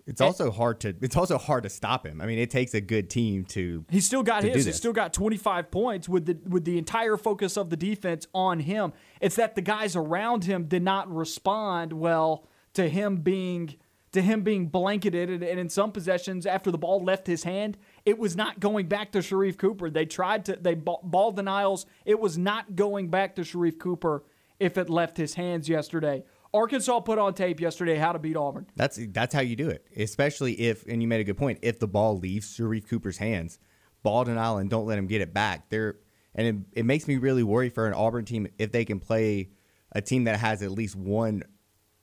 It's 0.05 0.21
also 0.21 0.51
hard 0.51 0.81
to 0.81 0.95
it's 1.01 1.15
also 1.15 1.37
hard 1.37 1.63
to 1.63 1.69
stop 1.69 2.05
him. 2.05 2.21
I 2.21 2.25
mean, 2.25 2.39
it 2.39 2.49
takes 2.49 2.73
a 2.73 2.81
good 2.81 3.09
team 3.09 3.45
to. 3.45 3.85
He 3.89 4.01
still 4.01 4.23
got 4.23 4.43
his. 4.43 4.65
He 4.65 4.71
still 4.73 4.93
got 4.93 5.13
25 5.13 5.71
points 5.71 6.09
with 6.09 6.25
the 6.25 6.37
with 6.47 6.65
the 6.65 6.77
entire 6.77 7.17
focus 7.17 7.57
of 7.57 7.69
the 7.69 7.77
defense 7.77 8.27
on 8.33 8.59
him. 8.59 8.93
It's 9.21 9.35
that 9.37 9.55
the 9.55 9.61
guys 9.61 9.95
around 9.95 10.43
him 10.43 10.65
did 10.65 10.83
not 10.83 11.13
respond 11.13 11.93
well 11.93 12.47
to 12.73 12.89
him 12.89 13.17
being 13.17 13.75
to 14.13 14.21
him 14.21 14.41
being 14.41 14.67
blanketed. 14.67 15.29
And, 15.29 15.43
and, 15.43 15.59
in 15.59 15.69
some 15.69 15.91
possessions, 15.91 16.45
after 16.45 16.71
the 16.71 16.77
ball 16.77 17.03
left 17.03 17.27
his 17.27 17.43
hand, 17.43 17.77
it 18.05 18.17
was 18.17 18.35
not 18.35 18.59
going 18.59 18.87
back 18.87 19.11
to 19.13 19.19
Sharife 19.19 19.57
Cooper. 19.57 19.89
They 19.89 20.05
tried 20.05 20.45
to, 20.45 20.57
they 20.59 20.75
ball 20.75 21.31
denials. 21.31 21.85
It 22.05 22.19
was 22.19 22.37
not 22.37 22.75
going 22.75 23.09
back 23.09 23.35
to 23.35 23.41
Sharife 23.41 23.79
Cooper 23.79 24.23
if 24.59 24.77
it 24.77 24.89
left 24.89 25.17
his 25.17 25.33
hands 25.33 25.67
yesterday. 25.67 26.23
Arkansas 26.53 26.99
put 26.99 27.17
on 27.17 27.33
tape 27.33 27.59
yesterday 27.59 27.95
how 27.95 28.11
to 28.11 28.19
beat 28.19 28.37
Auburn. 28.37 28.67
That's 28.75 28.99
that's 29.09 29.33
how 29.33 29.41
you 29.41 29.55
do 29.55 29.69
it, 29.69 29.87
especially 29.97 30.53
if, 30.53 30.85
and 30.85 31.01
you 31.01 31.07
made 31.07 31.19
a 31.19 31.23
good 31.23 31.37
point, 31.37 31.59
if 31.61 31.79
the 31.79 31.87
ball 31.87 32.17
leaves 32.17 32.55
Sharife 32.55 32.87
Cooper's 32.87 33.17
hands, 33.17 33.57
ball 34.03 34.23
denial 34.23 34.57
and 34.57 34.69
don't 34.69 34.85
let 34.85 34.97
him 34.97 35.07
get 35.07 35.21
it 35.21 35.33
back. 35.33 35.69
There, 35.69 35.97
and 36.35 36.47
it, 36.47 36.79
it 36.79 36.85
makes 36.85 37.07
me 37.07 37.17
really 37.17 37.43
worry 37.43 37.69
for 37.69 37.87
an 37.87 37.93
Auburn 37.93 38.25
team 38.25 38.47
if 38.59 38.71
they 38.71 38.85
can 38.85 38.99
play 38.99 39.49
a 39.91 40.01
team 40.01 40.25
that 40.25 40.39
has 40.39 40.61
at 40.61 40.71
least 40.71 40.95
one 40.95 41.43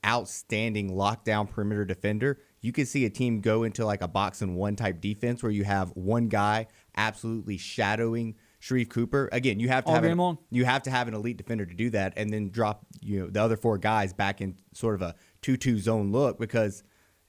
outstanding 0.05 0.91
lockdown 0.91 1.49
perimeter 1.49 1.85
defender, 1.85 2.39
you 2.61 2.73
could 2.73 2.89
see 2.89 3.05
a 3.05 3.11
team 3.11 3.41
go 3.41 3.65
into 3.65 3.85
like 3.85 4.03
a 4.03 4.09
box 4.09 4.43
and 4.43 4.57
one 4.57 4.75
type 4.77 5.01
defense 5.01 5.43
where 5.43 5.53
you 5.53 5.65
have 5.65 5.91
one 5.91 6.29
guy 6.29 6.67
absolutely 6.97 7.57
shadowing 7.57 8.35
Sharife 8.61 8.91
Cooper. 8.91 9.29
Again, 9.33 9.59
you 9.59 9.69
have 9.69 9.85
to 9.85 9.89
All 9.89 9.95
have 9.95 10.03
game 10.03 10.13
an, 10.13 10.19
long. 10.19 10.39
you 10.51 10.65
have 10.65 10.83
to 10.83 10.91
have 10.91 11.09
an 11.09 11.15
elite 11.15 11.37
defender 11.37 11.65
to 11.65 11.75
do 11.75 11.91
that, 11.91 12.13
and 12.17 12.33
then 12.33 12.51
drop 12.51 12.85
you 13.01 13.21
know 13.21 13.27
the 13.29 13.43
other 13.43 13.57
four 13.57 13.79
guys 13.79 14.13
back 14.13 14.41
in 14.41 14.57
sort 14.75 14.95
of 14.95 15.03
a 15.03 15.15
two-two 15.43 15.79
zone 15.79 16.13
look 16.13 16.39
because 16.39 16.83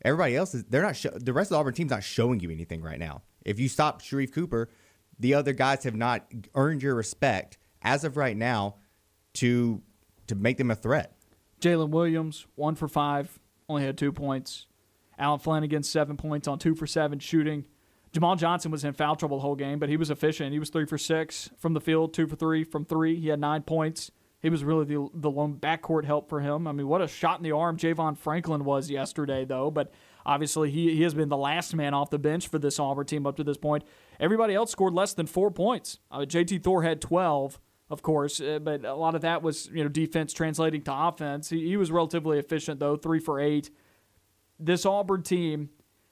everybody 0.03 0.35
else 0.35 0.53
is 0.53 0.63
they're 0.65 0.81
not 0.81 0.95
show, 0.95 1.09
the 1.11 1.33
rest 1.33 1.51
of 1.51 1.55
the 1.55 1.59
Auburn 1.59 1.73
team's 1.73 1.91
not 1.91 2.03
showing 2.03 2.39
you 2.39 2.49
anything 2.51 2.81
right 2.81 2.99
now. 2.99 3.21
If 3.45 3.59
you 3.59 3.69
stop 3.69 4.01
Sharife 4.01 4.33
Cooper, 4.33 4.69
the 5.19 5.33
other 5.33 5.53
guys 5.53 5.83
have 5.85 5.95
not 5.95 6.25
earned 6.55 6.83
your 6.83 6.95
respect 6.95 7.57
as 7.81 8.03
of 8.03 8.17
right 8.17 8.35
now 8.35 8.75
to 9.35 9.81
to 10.27 10.35
make 10.35 10.57
them 10.57 10.69
a 10.71 10.75
threat. 10.75 11.15
Jalen 11.61 11.89
Williams, 11.89 12.45
one 12.55 12.75
for 12.75 12.87
five, 12.87 13.39
only 13.69 13.83
had 13.83 13.97
two 13.97 14.11
points. 14.11 14.65
Allen 15.17 15.39
Flanigan 15.39 15.85
seven 15.85 16.17
points 16.17 16.47
on 16.47 16.57
two 16.59 16.73
for 16.75 16.87
seven 16.87 17.19
shooting. 17.19 17.65
Jamal 18.13 18.35
Johnson 18.35 18.71
was 18.71 18.83
in 18.83 18.93
foul 18.93 19.15
trouble 19.15 19.37
the 19.37 19.41
whole 19.41 19.55
game, 19.55 19.79
but 19.79 19.89
he 19.89 19.97
was 19.97 20.09
efficient. 20.09 20.51
He 20.51 20.59
was 20.59 20.69
three 20.69 20.85
for 20.85 20.97
six 20.97 21.49
from 21.57 21.73
the 21.73 21.79
field, 21.79 22.13
two 22.13 22.27
for 22.27 22.35
three 22.35 22.63
from 22.63 22.85
three. 22.85 23.19
He 23.19 23.29
had 23.29 23.39
nine 23.39 23.61
points. 23.61 24.11
He 24.41 24.49
was 24.49 24.63
really 24.63 24.85
the, 24.85 25.07
the 25.13 25.29
lone 25.29 25.55
backcourt 25.55 26.03
help 26.03 26.27
for 26.27 26.41
him. 26.41 26.67
I 26.67 26.71
mean, 26.71 26.87
what 26.87 27.01
a 27.01 27.07
shot 27.07 27.39
in 27.39 27.43
the 27.43 27.51
arm 27.51 27.77
Javon 27.77 28.17
Franklin 28.17 28.65
was 28.65 28.89
yesterday, 28.89 29.45
though. 29.45 29.69
But 29.69 29.93
obviously, 30.25 30.71
he, 30.71 30.95
he 30.95 31.03
has 31.03 31.13
been 31.13 31.29
the 31.29 31.37
last 31.37 31.75
man 31.75 31.93
off 31.93 32.09
the 32.09 32.19
bench 32.19 32.47
for 32.47 32.57
this 32.57 32.79
Auburn 32.79 33.05
team 33.05 33.27
up 33.27 33.37
to 33.37 33.43
this 33.43 33.57
point. 33.57 33.83
Everybody 34.19 34.55
else 34.55 34.71
scored 34.71 34.93
less 34.93 35.13
than 35.13 35.27
four 35.27 35.51
points. 35.51 35.99
Uh, 36.11 36.19
JT 36.19 36.63
Thor 36.63 36.83
had 36.83 37.01
12 37.01 37.59
of 37.91 38.01
course, 38.01 38.39
uh, 38.39 38.57
but 38.59 38.85
a 38.85 38.93
lot 38.93 39.15
of 39.15 39.21
that 39.21 39.43
was 39.43 39.69
you 39.73 39.83
know 39.83 39.89
defense 39.89 40.31
translating 40.31 40.81
to 40.83 40.93
offense. 40.95 41.49
He, 41.49 41.67
he 41.67 41.75
was 41.75 41.91
relatively 41.91 42.39
efficient 42.39 42.79
though, 42.79 42.95
three 42.95 43.19
for 43.19 43.37
eight. 43.37 43.69
This 44.57 44.85
Auburn 44.85 45.23
team, 45.23 45.71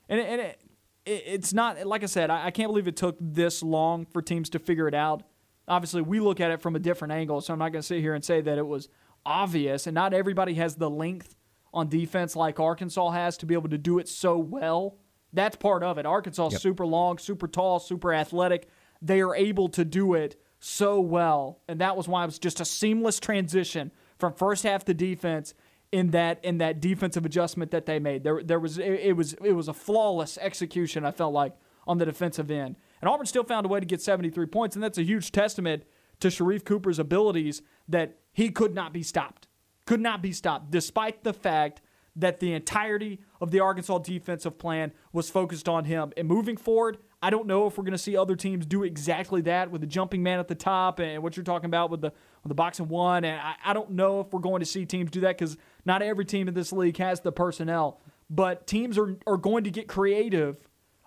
and, 0.09 0.19
and 0.19 0.41
it, 0.41 0.61
it's 1.09 1.53
not 1.53 1.85
like 1.85 2.03
I 2.03 2.07
said, 2.07 2.29
I, 2.29 2.51
can't 2.51 2.69
believe 2.69 2.87
it 2.87 2.95
took 2.95 3.17
this 3.19 3.63
long 3.63 4.05
for 4.05 4.21
teams 4.21 4.49
to 4.51 4.59
figure 4.59 4.87
it 4.87 4.93
out. 4.93 5.23
Obviously, 5.67 6.01
we 6.01 6.19
look 6.19 6.39
at 6.39 6.51
it 6.51 6.61
from 6.61 6.75
a 6.75 6.79
different 6.79 7.13
angle, 7.13 7.41
so 7.41 7.53
I'm 7.53 7.59
not 7.59 7.71
going 7.71 7.81
to 7.81 7.87
sit 7.87 8.01
here 8.01 8.13
and 8.13 8.23
say 8.23 8.41
that 8.41 8.57
it 8.57 8.65
was 8.65 8.89
obvious. 9.25 9.87
And 9.87 9.95
not 9.95 10.13
everybody 10.13 10.55
has 10.55 10.75
the 10.75 10.89
length 10.89 11.35
on 11.73 11.89
defense 11.89 12.35
like 12.35 12.59
Arkansas 12.59 13.11
has 13.11 13.37
to 13.37 13.45
be 13.45 13.53
able 13.53 13.69
to 13.69 13.77
do 13.77 13.99
it 13.99 14.07
so 14.07 14.37
well. 14.37 14.97
That's 15.33 15.55
part 15.55 15.83
of 15.83 15.97
it. 15.97 16.05
Arkansas 16.05 16.49
yep. 16.51 16.61
super 16.61 16.85
long, 16.85 17.17
super 17.17 17.47
tall, 17.47 17.79
super 17.79 18.13
athletic. 18.13 18.67
They 19.01 19.21
are 19.21 19.35
able 19.35 19.69
to 19.69 19.85
do 19.85 20.15
it 20.15 20.41
so 20.59 20.99
well, 20.99 21.61
and 21.67 21.79
that 21.79 21.95
was 21.95 22.07
why 22.07 22.23
it 22.23 22.25
was 22.25 22.39
just 22.39 22.59
a 22.59 22.65
seamless 22.65 23.19
transition 23.19 23.91
from 24.17 24.33
first 24.33 24.63
half 24.63 24.83
to 24.85 24.93
defense 24.93 25.53
in 25.91 26.11
that 26.11 26.43
in 26.43 26.59
that 26.59 26.79
defensive 26.79 27.25
adjustment 27.25 27.71
that 27.71 27.85
they 27.85 27.99
made. 27.99 28.23
There 28.23 28.43
there 28.43 28.59
was 28.59 28.77
it, 28.77 28.85
it, 28.85 29.13
was 29.13 29.33
it 29.43 29.53
was 29.53 29.67
a 29.67 29.73
flawless 29.73 30.37
execution. 30.39 31.05
I 31.05 31.11
felt 31.11 31.33
like 31.33 31.55
on 31.87 31.97
the 31.97 32.05
defensive 32.05 32.51
end, 32.51 32.75
and 33.01 33.09
Auburn 33.09 33.25
still 33.25 33.43
found 33.43 33.65
a 33.65 33.69
way 33.69 33.79
to 33.79 33.85
get 33.85 34.01
73 34.01 34.45
points, 34.47 34.75
and 34.75 34.83
that's 34.83 34.97
a 34.97 35.03
huge 35.03 35.31
testament 35.31 35.83
to 36.19 36.27
Sharife 36.27 36.65
Cooper's 36.65 36.99
abilities 36.99 37.61
that 37.87 38.17
he 38.33 38.51
could 38.51 38.75
not 38.75 38.93
be 38.93 39.01
stopped, 39.01 39.47
could 39.85 40.01
not 40.01 40.21
be 40.21 40.31
stopped, 40.31 40.69
despite 40.69 41.23
the 41.23 41.33
fact 41.33 41.81
that 42.15 42.39
the 42.39 42.53
entirety 42.53 43.19
of 43.39 43.51
the 43.51 43.59
Arkansas 43.59 43.99
defensive 43.99 44.57
plan 44.57 44.91
was 45.13 45.29
focused 45.29 45.69
on 45.69 45.85
him. 45.85 46.11
And 46.17 46.27
moving 46.27 46.57
forward, 46.57 46.97
I 47.21 47.29
don't 47.29 47.47
know 47.47 47.67
if 47.67 47.77
we're 47.77 47.83
going 47.83 47.91
to 47.91 47.97
see 47.97 48.15
other 48.15 48.35
teams 48.35 48.65
do 48.65 48.83
exactly 48.83 49.41
that 49.41 49.71
with 49.71 49.81
the 49.81 49.87
jumping 49.87 50.23
man 50.23 50.39
at 50.39 50.47
the 50.47 50.55
top 50.55 50.99
and 50.99 51.21
what 51.21 51.35
you're 51.35 51.43
talking 51.43 51.65
about 51.65 51.89
with 51.89 52.01
the 52.01 52.13
with 52.43 52.49
the 52.49 52.55
box 52.55 52.79
and 52.79 52.89
one. 52.89 53.25
And 53.25 53.39
I, 53.39 53.55
I 53.65 53.73
don't 53.73 53.91
know 53.91 54.21
if 54.21 54.31
we're 54.31 54.39
going 54.39 54.61
to 54.61 54.65
see 54.65 54.85
teams 54.85 55.11
do 55.11 55.21
that 55.21 55.37
because 55.37 55.57
not 55.85 56.01
every 56.01 56.23
team 56.23 56.47
in 56.47 56.53
this 56.53 56.71
league 56.71 56.97
has 56.97 57.19
the 57.19 57.31
personnel. 57.31 57.99
But 58.29 58.67
teams 58.67 58.97
are, 58.97 59.17
are 59.27 59.37
going 59.37 59.65
to 59.65 59.71
get 59.71 59.87
creative 59.87 60.57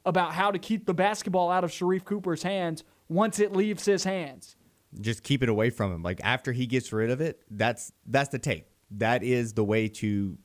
about 0.05 0.35
how 0.35 0.51
to 0.51 0.59
keep 0.59 0.87
the 0.87 0.95
basketball 0.95 1.51
out 1.51 1.65
of 1.65 1.71
Sharife 1.71 2.05
Cooper's 2.05 2.43
hands 2.43 2.85
once 3.09 3.39
it 3.39 3.53
leaves 3.53 3.85
his 3.85 4.05
hands. 4.05 4.57
Just 5.01 5.23
keep 5.23 5.43
it 5.43 5.49
away 5.49 5.71
from 5.71 5.93
him. 5.93 6.03
Like 6.03 6.21
after 6.23 6.53
he 6.53 6.67
gets 6.67 6.93
rid 6.93 7.11
of 7.11 7.23
it, 7.23 7.41
that's 7.51 7.93
that's 8.07 8.29
the 8.29 8.39
tape. 8.39 8.69
That 8.91 9.23
is 9.23 9.55
the 9.55 9.65
way 9.65 9.89
to 9.89 10.37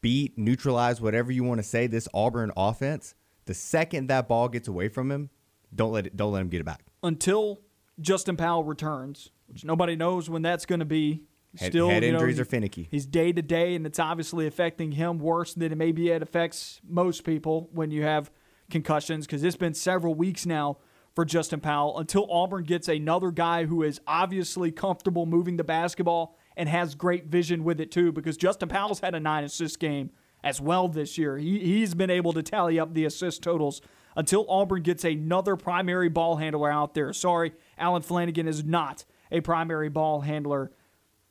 beat, 0.00 0.38
neutralize, 0.38 1.00
whatever 1.00 1.30
you 1.30 1.44
want 1.44 1.58
to 1.58 1.64
say. 1.64 1.86
This 1.86 2.08
Auburn 2.14 2.52
offense. 2.56 3.14
The 3.46 3.54
second 3.54 4.08
that 4.08 4.28
ball 4.28 4.48
gets 4.48 4.68
away 4.68 4.88
from 4.88 5.10
him, 5.10 5.30
don't 5.74 5.92
let 5.92 6.06
it. 6.06 6.16
Don't 6.16 6.32
let 6.32 6.40
him 6.40 6.48
get 6.48 6.60
it 6.60 6.64
back 6.64 6.84
until 7.02 7.60
Justin 8.00 8.36
Powell 8.36 8.64
returns, 8.64 9.30
which 9.46 9.64
nobody 9.64 9.96
knows 9.96 10.28
when 10.28 10.42
that's 10.42 10.66
going 10.66 10.80
to 10.80 10.84
be. 10.84 11.22
Still, 11.56 11.88
head, 11.90 12.04
injuries 12.04 12.36
know, 12.36 12.42
are 12.42 12.44
finicky. 12.44 12.86
He's 12.92 13.06
day 13.06 13.32
to 13.32 13.42
day, 13.42 13.74
and 13.74 13.84
it's 13.84 13.98
obviously 13.98 14.46
affecting 14.46 14.92
him 14.92 15.18
worse 15.18 15.52
than 15.52 15.72
it 15.72 15.76
maybe 15.76 16.08
it 16.08 16.22
affects 16.22 16.80
most 16.88 17.24
people 17.24 17.68
when 17.72 17.90
you 17.90 18.04
have 18.04 18.30
concussions. 18.70 19.26
Because 19.26 19.42
it's 19.42 19.56
been 19.56 19.74
several 19.74 20.14
weeks 20.14 20.46
now 20.46 20.78
for 21.12 21.24
Justin 21.24 21.58
Powell 21.58 21.98
until 21.98 22.30
Auburn 22.30 22.62
gets 22.62 22.86
another 22.86 23.32
guy 23.32 23.64
who 23.64 23.82
is 23.82 24.00
obviously 24.06 24.70
comfortable 24.70 25.26
moving 25.26 25.56
the 25.56 25.64
basketball 25.64 26.38
and 26.56 26.68
has 26.68 26.94
great 26.94 27.26
vision 27.26 27.64
with 27.64 27.80
it 27.80 27.90
too. 27.90 28.12
Because 28.12 28.36
Justin 28.36 28.68
Powell's 28.68 29.00
had 29.00 29.16
a 29.16 29.20
nine 29.20 29.42
assist 29.42 29.80
game 29.80 30.10
as 30.42 30.60
well 30.60 30.88
this 30.88 31.18
year. 31.18 31.38
He, 31.38 31.58
he's 31.58 31.94
been 31.94 32.10
able 32.10 32.32
to 32.32 32.42
tally 32.42 32.78
up 32.78 32.94
the 32.94 33.04
assist 33.04 33.42
totals 33.42 33.80
until 34.16 34.44
Auburn 34.48 34.82
gets 34.82 35.04
another 35.04 35.56
primary 35.56 36.08
ball 36.08 36.36
handler 36.36 36.70
out 36.70 36.94
there. 36.94 37.12
Sorry, 37.12 37.52
Allen 37.78 38.02
Flanigan 38.02 38.46
is 38.46 38.64
not 38.64 39.04
a 39.30 39.40
primary 39.40 39.88
ball 39.88 40.22
handler 40.22 40.72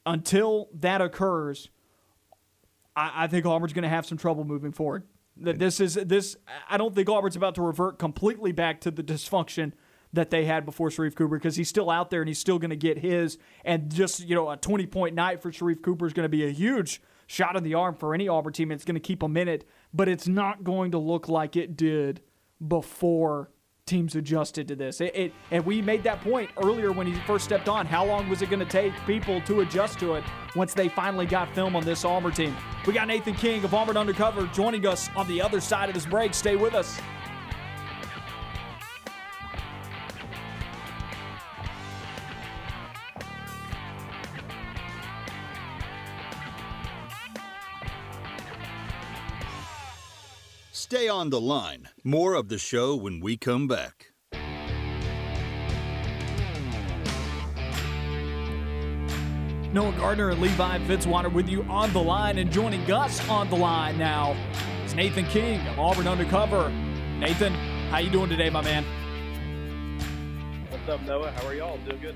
until 0.05 0.69
that 0.73 1.01
occurs, 1.01 1.69
I, 2.95 3.23
I 3.23 3.27
think 3.27 3.45
Auburn's 3.45 3.73
going 3.73 3.83
to 3.83 3.89
have 3.89 4.05
some 4.05 4.17
trouble 4.17 4.43
moving 4.43 4.71
forward. 4.71 5.03
This 5.37 5.79
is 5.79 5.93
this. 5.93 6.35
I 6.69 6.77
don't 6.77 6.93
think 6.93 7.07
Auburn's 7.07 7.37
about 7.37 7.55
to 7.55 7.61
revert 7.61 7.97
completely 7.97 8.51
back 8.51 8.81
to 8.81 8.91
the 8.91 9.01
dysfunction 9.01 9.71
that 10.11 10.31
they 10.31 10.43
had 10.43 10.65
before 10.65 10.89
Sharife 10.89 11.15
Cooper 11.15 11.37
because 11.37 11.55
he's 11.55 11.69
still 11.69 11.89
out 11.89 12.09
there 12.09 12.21
and 12.21 12.27
he's 12.27 12.39
still 12.39 12.59
going 12.59 12.71
to 12.71 12.75
get 12.75 12.97
his. 12.97 13.37
And 13.63 13.89
just 13.89 14.27
you 14.27 14.35
know, 14.35 14.49
a 14.49 14.57
20 14.57 14.85
point 14.87 15.15
night 15.15 15.41
for 15.41 15.49
Sharife 15.49 15.81
Cooper 15.81 16.07
is 16.07 16.13
going 16.13 16.25
to 16.25 16.29
be 16.29 16.45
a 16.45 16.49
huge 16.49 17.01
shot 17.29 17.55
in 17.55 17.63
the 17.63 17.75
arm 17.75 17.93
for 17.93 18.15
any 18.15 18.27
Auburn 18.27 18.51
team. 18.51 18.71
It's 18.71 18.83
going 18.83 18.95
to 18.95 18.99
keep 18.99 19.19
them 19.19 19.37
in 19.37 19.47
it, 19.47 19.63
but 19.93 20.09
it's 20.09 20.27
not 20.27 20.63
going 20.63 20.91
to 20.91 20.97
look 20.97 21.29
like 21.29 21.55
it 21.55 21.77
did 21.77 22.21
before 22.67 23.51
teams 23.85 24.15
adjusted 24.15 24.67
to 24.67 24.75
this. 24.75 24.99
It, 24.99 25.15
it, 25.15 25.33
and 25.51 25.63
we 25.63 25.79
made 25.79 26.03
that 26.03 26.21
point 26.21 26.49
earlier 26.57 26.91
when 26.91 27.05
he 27.05 27.13
first 27.21 27.45
stepped 27.45 27.69
on. 27.69 27.85
How 27.85 28.03
long 28.03 28.27
was 28.29 28.41
it 28.41 28.49
going 28.49 28.59
to 28.59 28.65
take 28.65 28.93
people 29.05 29.41
to 29.41 29.61
adjust 29.61 29.99
to 29.99 30.15
it 30.15 30.23
once 30.55 30.73
they 30.73 30.89
finally 30.89 31.27
got 31.27 31.53
film 31.53 31.75
on 31.75 31.85
this 31.85 32.03
Auburn 32.03 32.31
team? 32.31 32.55
We 32.87 32.93
got 32.93 33.07
Nathan 33.07 33.35
King 33.35 33.63
of 33.63 33.75
Auburn 33.75 33.95
Undercover 33.95 34.47
joining 34.47 34.87
us 34.87 35.07
on 35.15 35.27
the 35.27 35.39
other 35.39 35.61
side 35.61 35.87
of 35.87 35.93
this 35.93 36.07
break. 36.07 36.33
Stay 36.33 36.55
with 36.55 36.73
us. 36.73 36.99
Stay 50.81 51.09
on 51.09 51.29
the 51.29 51.41
line. 51.41 51.89
More 52.05 52.35
of 52.35 52.47
the 52.47 52.57
show 52.57 52.95
when 52.95 53.19
we 53.19 53.35
come 53.35 53.67
back. 53.67 54.13
Noah 59.73 59.91
Gardner 59.97 60.29
and 60.29 60.39
Levi 60.39 60.79
Fitzwater 60.87 61.31
with 61.31 61.49
you 61.49 61.63
on 61.63 61.91
the 61.91 61.99
line 61.99 62.37
and 62.37 62.49
joining 62.49 62.85
Gus 62.85 63.27
on 63.27 63.49
the 63.49 63.57
line 63.57 63.97
now 63.97 64.37
is 64.85 64.95
Nathan 64.95 65.25
King 65.25 65.59
of 65.67 65.77
Auburn 65.77 66.07
Undercover. 66.07 66.69
Nathan, 66.69 67.53
how 67.91 67.97
you 67.97 68.09
doing 68.09 68.29
today, 68.29 68.49
my 68.49 68.61
man? 68.61 68.85
What's 70.69 70.87
up, 70.87 71.01
Noah? 71.01 71.31
How 71.31 71.47
are 71.47 71.53
y'all? 71.53 71.77
Doing 71.79 71.99
good. 71.99 72.15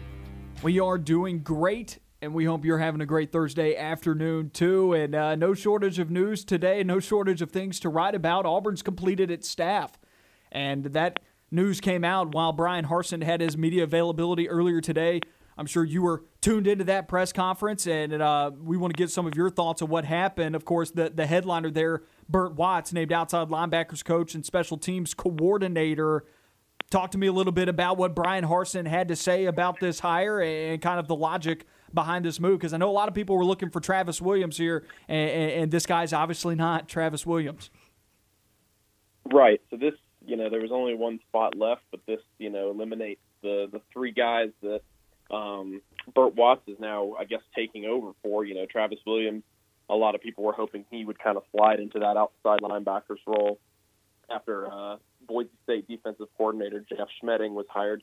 We 0.64 0.80
are 0.80 0.98
doing 0.98 1.40
great, 1.40 2.00
and 2.24 2.34
we 2.34 2.46
hope 2.46 2.64
you're 2.64 2.78
having 2.78 3.02
a 3.02 3.06
great 3.06 3.32
Thursday 3.34 3.76
afternoon 3.76 4.50
too. 4.50 4.94
And 4.94 5.14
uh, 5.14 5.36
no 5.36 5.54
shortage 5.54 6.00
of 6.00 6.10
news 6.10 6.46
today, 6.46 6.82
no 6.84 7.00
shortage 7.00 7.42
of 7.42 7.52
things 7.52 7.82
to 7.82 7.90
write 7.90 8.16
about. 8.16 8.46
Auburn's 8.46 8.82
completed 8.82 9.30
its 9.30 9.50
staff, 9.50 10.00
and 10.52 10.86
that 10.86 11.20
news 11.52 11.82
came 11.82 12.06
out 12.06 12.34
while 12.34 12.54
Bryan 12.54 12.86
Harsin 12.86 13.24
had 13.24 13.42
his 13.42 13.58
media 13.58 13.84
availability 13.84 14.48
earlier 14.50 14.80
today. 14.80 15.20
I'm 15.58 15.66
sure 15.66 15.84
you 15.84 16.02
were 16.02 16.24
tuned 16.42 16.66
into 16.66 16.86
that 16.86 17.08
press 17.08 17.34
conference, 17.34 17.86
and 17.86 18.14
uh, 18.14 18.52
we 18.58 18.78
want 18.78 18.96
to 18.96 18.98
get 18.98 19.12
some 19.12 19.28
of 19.28 19.36
your 19.36 19.50
thoughts 19.50 19.82
on 19.82 19.90
what 19.90 20.06
happened. 20.06 20.56
Of 20.56 20.66
course, 20.66 20.92
the, 20.92 21.12
the 21.14 21.28
headliner 21.28 21.70
there, 21.70 22.04
Bert 22.28 22.56
Watts, 22.56 22.94
named 22.94 23.12
outside 23.12 23.50
linebackers 23.50 24.04
coach 24.04 24.34
and 24.34 24.46
special 24.46 24.78
teams 24.78 25.14
coordinator. 25.14 26.24
Talk 26.90 27.12
to 27.12 27.18
me 27.18 27.28
a 27.28 27.34
little 27.34 27.52
bit 27.52 27.70
about 27.70 27.98
what 27.98 28.16
Bryan 28.16 28.46
Harsin 28.46 28.88
had 28.88 29.10
to 29.10 29.16
say 29.16 29.46
about 29.46 29.80
this 29.80 30.00
hire 30.00 30.42
and 30.42 30.82
kind 30.82 31.00
of 31.00 31.08
the 31.08 31.16
logic 31.16 31.68
behind 31.94 32.26
this 32.26 32.40
move, 32.40 32.60
because 32.60 32.74
I 32.74 32.78
know 32.78 32.90
a 32.90 32.92
lot 32.92 33.08
of 33.08 33.14
people 33.14 33.38
were 33.38 33.46
looking 33.46 33.70
for 33.70 33.80
Travis 33.80 34.22
Williams 34.22 34.58
here, 34.58 34.86
and, 35.08 35.30
and 35.30 35.72
this 35.72 35.86
guy's 35.86 36.14
obviously 36.14 36.56
not 36.56 36.88
Travis 36.88 37.26
Williams. 37.26 37.70
Right. 39.26 39.62
So 39.70 39.78
this, 39.78 39.94
you 40.26 40.36
know, 40.36 40.50
there 40.50 40.62
was 40.62 40.72
only 40.72 40.96
one 40.96 41.20
spot 41.30 41.56
left, 41.56 41.82
but 41.92 42.02
this, 42.06 42.20
you 42.38 42.50
know, 42.50 42.72
eliminates 42.72 43.22
the 43.42 43.68
the 43.72 43.82
three 43.92 44.12
guys 44.12 44.50
that 44.62 44.82
um, 45.34 45.82
Bert 46.14 46.36
Watts 46.36 46.68
is 46.68 46.80
now, 46.80 47.16
I 47.18 47.26
guess, 47.26 47.42
taking 47.56 47.86
over 47.86 48.12
for. 48.22 48.46
You 48.46 48.56
know, 48.56 48.66
Travis 48.66 49.00
Williams. 49.06 49.44
A 49.90 49.96
lot 49.96 50.16
of 50.16 50.22
people 50.22 50.44
were 50.44 50.54
hoping 50.54 50.86
he 50.90 51.04
would 51.04 51.20
kind 51.20 51.36
of 51.36 51.44
slide 51.52 51.80
into 51.80 52.00
that 52.00 52.16
outside 52.18 52.62
linebackers 52.62 53.20
role 53.28 53.60
after 54.30 54.72
uh, 54.72 54.96
Boise 55.28 55.50
State 55.64 55.88
defensive 55.88 56.28
coordinator 56.38 56.86
Jeff 56.88 57.08
Schmedding 57.22 57.52
was 57.52 57.66
hired 57.70 58.02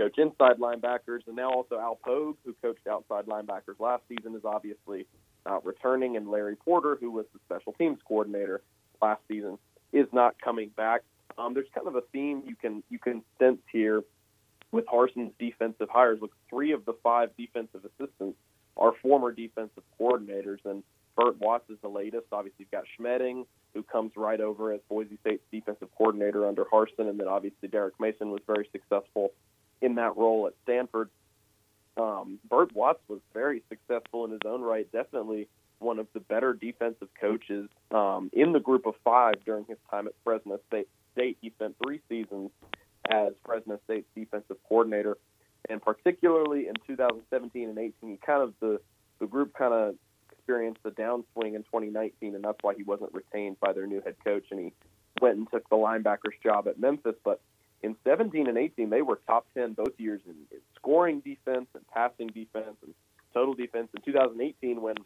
coach 0.00 0.16
inside 0.16 0.58
linebackers, 0.58 1.26
and 1.26 1.36
now 1.36 1.52
also 1.52 1.78
Al 1.78 1.96
Pogue, 1.96 2.36
who 2.44 2.54
coached 2.62 2.86
outside 2.86 3.26
linebackers 3.26 3.78
last 3.78 4.02
season, 4.08 4.34
is 4.34 4.44
obviously 4.44 5.06
not 5.44 5.64
returning, 5.64 6.16
and 6.16 6.30
Larry 6.30 6.56
Porter, 6.56 6.96
who 6.98 7.10
was 7.10 7.26
the 7.34 7.40
special 7.44 7.72
teams 7.74 7.98
coordinator 8.06 8.62
last 9.02 9.20
season, 9.28 9.58
is 9.92 10.06
not 10.12 10.40
coming 10.40 10.70
back. 10.76 11.02
Um, 11.36 11.54
there's 11.54 11.68
kind 11.74 11.86
of 11.86 11.96
a 11.96 12.02
theme 12.12 12.42
you 12.46 12.56
can 12.56 12.82
you 12.88 12.98
can 12.98 13.22
sense 13.38 13.60
here 13.72 14.02
with 14.72 14.86
Harsin's 14.86 15.32
defensive 15.38 15.88
hires. 15.90 16.18
Look, 16.20 16.32
three 16.48 16.72
of 16.72 16.84
the 16.84 16.94
five 17.02 17.30
defensive 17.36 17.82
assistants 17.84 18.38
are 18.76 18.92
former 19.02 19.32
defensive 19.32 19.82
coordinators, 20.00 20.64
and 20.64 20.82
Bert 21.16 21.38
Watts 21.40 21.68
is 21.68 21.76
the 21.82 21.88
latest. 21.88 22.26
Obviously, 22.32 22.60
you've 22.60 22.70
got 22.70 22.84
Schmedding, 22.98 23.46
who 23.74 23.82
comes 23.82 24.12
right 24.16 24.40
over 24.40 24.72
as 24.72 24.80
Boise 24.88 25.18
State's 25.20 25.42
defensive 25.52 25.88
coordinator 25.96 26.46
under 26.46 26.64
Harsin, 26.64 27.08
and 27.08 27.18
then 27.18 27.28
obviously 27.28 27.68
Derek 27.68 27.94
Mason 28.00 28.30
was 28.30 28.40
very 28.46 28.68
successful 28.72 29.32
in 29.80 29.96
that 29.96 30.16
role 30.16 30.46
at 30.46 30.54
Stanford. 30.62 31.10
Um, 31.96 32.38
Bert 32.48 32.74
Watts 32.74 33.00
was 33.08 33.20
very 33.34 33.62
successful 33.68 34.24
in 34.24 34.30
his 34.30 34.40
own 34.44 34.62
right, 34.62 34.90
definitely 34.92 35.48
one 35.80 35.98
of 35.98 36.06
the 36.12 36.20
better 36.20 36.52
defensive 36.52 37.08
coaches 37.20 37.68
um, 37.90 38.30
in 38.32 38.52
the 38.52 38.60
group 38.60 38.86
of 38.86 38.94
five 39.02 39.34
during 39.44 39.64
his 39.64 39.78
time 39.90 40.06
at 40.06 40.14
Fresno 40.22 40.60
State. 40.68 40.88
State. 41.12 41.38
He 41.40 41.50
spent 41.50 41.74
three 41.84 42.00
seasons 42.08 42.50
as 43.10 43.32
Fresno 43.44 43.80
State's 43.84 44.06
defensive 44.14 44.56
coordinator, 44.68 45.18
and 45.68 45.82
particularly 45.82 46.68
in 46.68 46.74
2017 46.86 47.68
and 47.68 47.78
18, 47.78 47.92
he 48.02 48.16
kind 48.24 48.42
of 48.42 48.54
the 48.60 48.80
the 49.18 49.26
group 49.26 49.52
kind 49.54 49.74
of 49.74 49.94
experienced 50.30 50.80
a 50.84 50.90
downswing 50.90 51.54
in 51.54 51.62
2019, 51.64 52.34
and 52.34 52.44
that's 52.44 52.58
why 52.62 52.74
he 52.74 52.82
wasn't 52.82 53.12
retained 53.12 53.58
by 53.60 53.72
their 53.72 53.86
new 53.86 54.00
head 54.00 54.16
coach, 54.24 54.44
and 54.50 54.60
he 54.60 54.72
went 55.20 55.36
and 55.36 55.50
took 55.50 55.68
the 55.68 55.76
linebackers 55.76 56.40
job 56.42 56.68
at 56.68 56.78
Memphis. 56.78 57.16
But 57.24 57.40
in 57.82 57.96
17 58.04 58.46
and 58.46 58.58
18, 58.58 58.90
they 58.90 59.02
were 59.02 59.20
top 59.26 59.46
10 59.54 59.72
both 59.72 59.98
years 59.98 60.20
in, 60.26 60.34
in 60.50 60.60
scoring 60.76 61.20
defense 61.20 61.66
and 61.74 61.86
passing 61.88 62.28
defense 62.28 62.76
and 62.82 62.94
total 63.32 63.54
defense. 63.54 63.88
In 63.94 64.02
2018, 64.02 64.82
when 64.82 64.96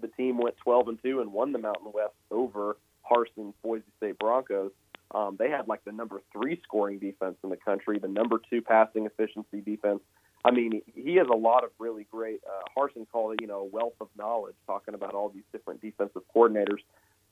the 0.00 0.08
team 0.08 0.38
went 0.38 0.56
12 0.58 0.88
and 0.88 1.02
2 1.02 1.20
and 1.20 1.32
won 1.32 1.52
the 1.52 1.58
Mountain 1.58 1.92
West 1.92 2.14
over 2.30 2.76
Harsin 3.08 3.52
Boise 3.62 3.84
State 3.98 4.18
Broncos, 4.18 4.72
um, 5.14 5.36
they 5.38 5.50
had 5.50 5.68
like 5.68 5.84
the 5.84 5.92
number 5.92 6.22
three 6.32 6.60
scoring 6.64 6.98
defense 6.98 7.36
in 7.44 7.50
the 7.50 7.56
country, 7.56 7.98
the 7.98 8.08
number 8.08 8.40
two 8.50 8.62
passing 8.62 9.06
efficiency 9.06 9.60
defense. 9.60 10.00
I 10.44 10.50
mean, 10.50 10.82
he 10.94 11.16
has 11.16 11.28
a 11.28 11.36
lot 11.36 11.62
of 11.62 11.70
really 11.78 12.06
great. 12.10 12.40
Uh, 12.46 12.62
Harsin 12.76 13.06
called 13.12 13.34
it, 13.34 13.40
you 13.40 13.46
know, 13.46 13.68
wealth 13.70 13.94
of 14.00 14.08
knowledge, 14.18 14.56
talking 14.66 14.94
about 14.94 15.14
all 15.14 15.28
these 15.28 15.44
different 15.52 15.80
defensive 15.80 16.22
coordinators. 16.34 16.80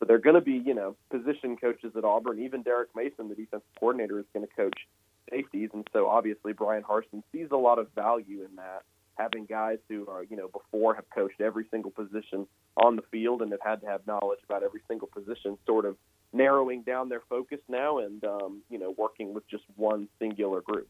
But 0.00 0.08
they're 0.08 0.18
going 0.18 0.34
to 0.34 0.40
be, 0.40 0.54
you 0.54 0.74
know, 0.74 0.96
position 1.10 1.56
coaches 1.56 1.92
at 1.96 2.04
Auburn. 2.04 2.40
Even 2.40 2.62
Derek 2.62 2.88
Mason, 2.96 3.28
the 3.28 3.36
defensive 3.36 3.68
coordinator, 3.78 4.18
is 4.18 4.24
going 4.32 4.44
to 4.44 4.52
coach 4.52 4.88
safeties, 5.30 5.70
and 5.72 5.86
so 5.92 6.08
obviously 6.08 6.52
Bryan 6.52 6.82
Harsin 6.82 7.22
sees 7.30 7.48
a 7.52 7.56
lot 7.56 7.78
of 7.78 7.86
value 7.94 8.42
in 8.48 8.56
that. 8.56 8.82
having 9.20 9.44
guys 9.44 9.78
who 9.88 10.06
are, 10.08 10.24
you 10.24 10.36
know, 10.36 10.48
before 10.48 10.94
have 10.94 11.04
coached 11.14 11.40
every 11.40 11.66
single 11.70 11.90
position 11.90 12.46
on 12.76 12.96
the 12.96 13.02
field 13.10 13.42
and 13.42 13.52
have 13.52 13.60
had 13.64 13.80
to 13.82 13.86
have 13.86 14.06
knowledge 14.06 14.40
about 14.44 14.62
every 14.62 14.80
single 14.88 15.08
position, 15.08 15.58
sort 15.66 15.84
of 15.84 15.96
narrowing 16.32 16.82
down 16.82 17.08
their 17.08 17.22
focus 17.28 17.58
now 17.68 17.98
and, 17.98 18.24
um, 18.24 18.62
you 18.70 18.78
know, 18.78 18.94
working 18.96 19.34
with 19.34 19.46
just 19.48 19.64
one 19.76 20.08
singular 20.18 20.60
group. 20.60 20.88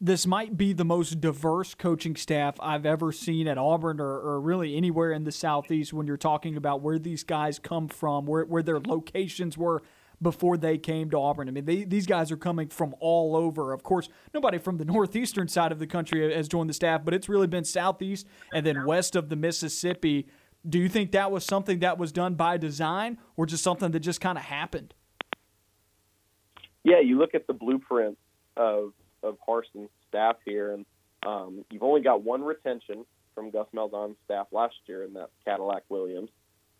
This 0.00 0.26
might 0.26 0.56
be 0.56 0.72
the 0.72 0.84
most 0.84 1.20
diverse 1.20 1.74
coaching 1.74 2.16
staff 2.16 2.56
I've 2.60 2.84
ever 2.84 3.12
seen 3.12 3.46
at 3.46 3.56
Auburn 3.56 4.00
or, 4.00 4.10
or 4.10 4.40
really 4.40 4.76
anywhere 4.76 5.12
in 5.12 5.24
the 5.24 5.32
Southeast 5.32 5.92
when 5.92 6.06
you're 6.06 6.16
talking 6.16 6.56
about 6.56 6.82
where 6.82 6.98
these 6.98 7.22
guys 7.24 7.58
come 7.58 7.88
from, 7.88 8.26
where, 8.26 8.44
where 8.44 8.62
their 8.62 8.80
locations 8.80 9.56
were 9.56 9.82
before 10.20 10.56
they 10.56 10.78
came 10.78 11.10
to 11.10 11.18
Auburn. 11.18 11.48
I 11.48 11.52
mean, 11.52 11.64
they, 11.64 11.84
these 11.84 12.06
guys 12.06 12.32
are 12.32 12.36
coming 12.36 12.68
from 12.68 12.94
all 12.98 13.36
over. 13.36 13.72
Of 13.72 13.82
course, 13.82 14.08
nobody 14.32 14.58
from 14.58 14.78
the 14.78 14.84
northeastern 14.84 15.48
side 15.48 15.70
of 15.70 15.78
the 15.78 15.86
country 15.86 16.34
has 16.34 16.48
joined 16.48 16.70
the 16.70 16.74
staff, 16.74 17.04
but 17.04 17.14
it's 17.14 17.28
really 17.28 17.46
been 17.46 17.64
southeast 17.64 18.26
and 18.52 18.66
then 18.66 18.84
west 18.84 19.16
of 19.16 19.28
the 19.28 19.36
Mississippi. 19.36 20.26
Do 20.68 20.78
you 20.78 20.88
think 20.88 21.12
that 21.12 21.30
was 21.30 21.44
something 21.44 21.80
that 21.80 21.98
was 21.98 22.10
done 22.10 22.34
by 22.34 22.56
design 22.56 23.18
or 23.36 23.46
just 23.46 23.62
something 23.62 23.90
that 23.92 24.00
just 24.00 24.20
kind 24.20 24.38
of 24.38 24.44
happened? 24.44 24.94
Yeah, 26.82 27.00
you 27.00 27.18
look 27.18 27.34
at 27.34 27.46
the 27.46 27.54
blueprint 27.54 28.18
of 28.56 28.92
of 29.24 29.38
Harsin's 29.46 29.90
staff 30.08 30.36
here, 30.44 30.72
and 30.72 30.86
um, 31.26 31.64
you've 31.70 31.82
only 31.82 32.02
got 32.02 32.22
one 32.22 32.42
retention 32.42 33.04
from 33.34 33.50
Gus 33.50 33.66
Malzahn's 33.74 34.16
staff 34.24 34.46
last 34.52 34.74
year, 34.86 35.02
and 35.02 35.16
that's 35.16 35.32
Cadillac 35.44 35.82
Williams. 35.88 36.30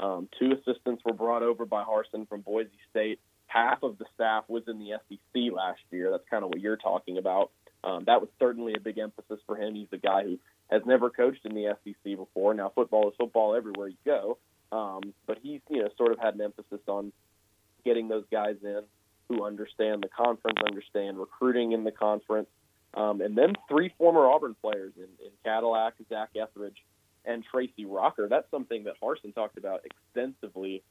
Um, 0.00 0.28
two 0.38 0.52
assistants 0.52 1.02
were 1.04 1.12
brought 1.12 1.42
over 1.42 1.66
by 1.66 1.82
Harsin 1.84 2.28
from 2.28 2.42
Boise 2.42 2.70
State. 2.90 3.20
Half 3.46 3.82
of 3.82 3.98
the 3.98 4.06
staff 4.14 4.44
was 4.48 4.64
in 4.66 4.78
the 4.78 4.98
SEC 5.08 5.52
last 5.52 5.80
year. 5.90 6.10
That's 6.10 6.28
kind 6.30 6.44
of 6.44 6.50
what 6.50 6.60
you're 6.60 6.76
talking 6.76 7.18
about. 7.18 7.50
Um, 7.84 8.04
that 8.06 8.20
was 8.20 8.30
certainly 8.38 8.74
a 8.74 8.80
big 8.80 8.98
emphasis 8.98 9.40
for 9.46 9.56
him. 9.56 9.74
He's 9.74 9.88
a 9.92 9.98
guy 9.98 10.24
who 10.24 10.38
has 10.70 10.82
never 10.86 11.10
coached 11.10 11.44
in 11.44 11.54
the 11.54 11.76
SEC 11.84 12.16
before. 12.16 12.54
Now, 12.54 12.72
football 12.74 13.08
is 13.08 13.14
football 13.18 13.54
everywhere 13.54 13.88
you 13.88 13.96
go, 14.04 14.38
um, 14.72 15.12
but 15.26 15.38
he's 15.42 15.60
you 15.68 15.82
know 15.82 15.88
sort 15.96 16.12
of 16.12 16.18
had 16.18 16.34
an 16.34 16.40
emphasis 16.40 16.80
on 16.86 17.12
getting 17.84 18.08
those 18.08 18.24
guys 18.32 18.56
in 18.62 18.82
who 19.28 19.44
understand 19.44 20.02
the 20.02 20.08
conference, 20.08 20.58
understand 20.66 21.18
recruiting 21.18 21.72
in 21.72 21.84
the 21.84 21.92
conference, 21.92 22.48
um, 22.94 23.20
and 23.20 23.36
then 23.36 23.54
three 23.68 23.92
former 23.98 24.26
Auburn 24.26 24.54
players 24.60 24.92
in, 24.96 25.04
in 25.24 25.32
Cadillac, 25.44 25.94
Zac 26.08 26.30
Etheridge, 26.36 26.76
and 27.24 27.44
Tracy 27.50 27.84
Rocker. 27.84 28.28
That's 28.28 28.50
something 28.50 28.84
that 28.84 28.94
Harsin 29.02 29.34
talked 29.34 29.58
about 29.58 29.80
extensively 29.84 30.82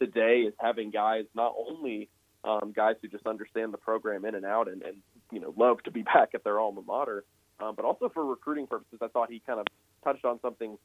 today 0.00 0.40
is 0.40 0.54
having 0.58 0.90
guys 0.90 1.24
not 1.34 1.54
only 1.56 2.08
um, 2.44 2.72
guys 2.74 2.96
who 3.02 3.08
just 3.08 3.26
understand 3.26 3.72
the 3.72 3.78
program 3.78 4.24
in 4.24 4.34
and 4.34 4.46
out 4.46 4.68
and, 4.68 4.82
and 4.82 4.96
you 5.30 5.40
know 5.40 5.54
love 5.56 5.82
to 5.84 5.90
be 5.90 6.02
back 6.14 6.30
at 6.34 6.44
their 6.44 6.58
alma 6.58 6.82
mater, 6.82 7.24
um, 7.60 7.74
but 7.74 7.84
also 7.84 8.08
for 8.08 8.24
recruiting 8.24 8.66
purposes. 8.66 8.98
I 9.02 9.08
thought 9.08 9.30
he 9.30 9.42
kind 9.46 9.60
of 9.60 9.66
touched 10.02 10.24
on 10.24 10.40
something 10.40 10.76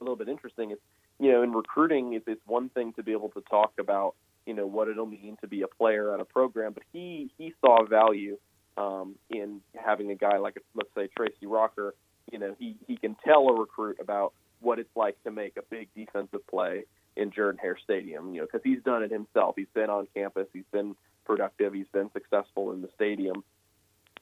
a 0.00 0.04
little 0.04 0.16
bit 0.16 0.28
interesting. 0.28 0.70
Is 0.72 0.78
you 1.18 1.32
know 1.32 1.42
in 1.42 1.52
recruiting, 1.52 2.14
it's, 2.14 2.26
it's 2.26 2.42
one 2.46 2.68
thing 2.70 2.92
to 2.94 3.02
be 3.02 3.12
able 3.12 3.28
to 3.30 3.42
talk 3.42 3.72
about 3.78 4.14
you 4.50 4.56
know 4.56 4.66
what 4.66 4.88
it'll 4.88 5.06
mean 5.06 5.36
to 5.40 5.46
be 5.46 5.62
a 5.62 5.68
player 5.68 6.12
at 6.12 6.20
a 6.20 6.24
program, 6.24 6.72
but 6.72 6.82
he 6.92 7.30
he 7.38 7.54
saw 7.60 7.84
value 7.84 8.36
um, 8.76 9.14
in 9.30 9.60
having 9.74 10.10
a 10.10 10.16
guy 10.16 10.38
like 10.38 10.56
let's 10.74 10.90
say 10.96 11.08
Tracy 11.16 11.46
Rocker 11.46 11.94
you 12.30 12.38
know, 12.38 12.54
he, 12.58 12.76
he 12.86 12.96
can 12.96 13.16
tell 13.24 13.48
a 13.48 13.54
recruit 13.58 13.98
about 14.00 14.32
what 14.60 14.78
it's 14.78 14.94
like 14.94 15.22
to 15.24 15.30
make 15.30 15.56
a 15.56 15.62
big 15.62 15.88
defensive 15.94 16.46
play 16.46 16.84
in 17.16 17.30
Jordan 17.30 17.58
Hare 17.60 17.78
Stadium, 17.82 18.34
you 18.34 18.40
know, 18.40 18.46
because 18.46 18.62
he's 18.62 18.82
done 18.82 19.02
it 19.02 19.10
himself. 19.10 19.54
He's 19.56 19.66
been 19.74 19.90
on 19.90 20.06
campus, 20.14 20.46
he's 20.52 20.64
been 20.72 20.94
productive, 21.24 21.74
he's 21.74 21.88
been 21.92 22.10
successful 22.12 22.72
in 22.72 22.82
the 22.82 22.88
stadium. 22.94 23.42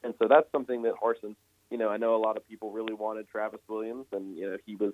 And 0.03 0.13
so 0.19 0.27
that's 0.27 0.51
something 0.51 0.83
that 0.83 0.93
Harsin, 1.01 1.35
you 1.69 1.77
know, 1.77 1.89
I 1.89 1.97
know 1.97 2.15
a 2.15 2.23
lot 2.23 2.37
of 2.37 2.47
people 2.47 2.71
really 2.71 2.93
wanted 2.93 3.27
Travis 3.27 3.59
Williams, 3.67 4.05
and, 4.11 4.37
you 4.37 4.49
know, 4.49 4.57
he 4.65 4.75
was 4.75 4.93